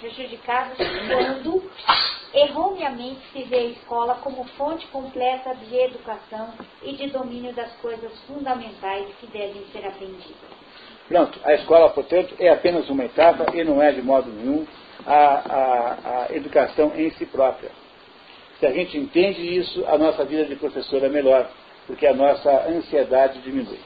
Prejudicados 0.00 0.76
quando 0.76 1.70
erroneamente 2.34 3.20
se 3.32 3.42
vê 3.44 3.56
a 3.56 3.64
escola 3.64 4.16
como 4.16 4.44
fonte 4.56 4.86
completa 4.88 5.54
de 5.54 5.74
educação 5.74 6.52
e 6.82 6.92
de 6.92 7.08
domínio 7.08 7.54
das 7.54 7.72
coisas 7.76 8.12
fundamentais 8.26 9.06
que 9.20 9.26
devem 9.26 9.64
ser 9.72 9.86
aprendidas. 9.86 10.56
Pronto, 11.08 11.38
a 11.44 11.54
escola, 11.54 11.90
portanto, 11.90 12.34
é 12.38 12.48
apenas 12.48 12.90
uma 12.90 13.04
etapa 13.04 13.46
e 13.56 13.64
não 13.64 13.80
é 13.80 13.92
de 13.92 14.02
modo 14.02 14.30
nenhum 14.30 14.66
a, 15.06 15.14
a, 15.14 16.26
a 16.28 16.34
educação 16.34 16.92
em 16.96 17.10
si 17.12 17.24
própria. 17.26 17.70
Se 18.58 18.66
a 18.66 18.72
gente 18.72 18.98
entende 18.98 19.40
isso, 19.40 19.84
a 19.86 19.96
nossa 19.96 20.24
vida 20.24 20.44
de 20.44 20.56
professor 20.56 21.02
é 21.04 21.08
melhor, 21.08 21.48
porque 21.86 22.06
a 22.06 22.14
nossa 22.14 22.68
ansiedade 22.68 23.40
diminui. 23.40 23.78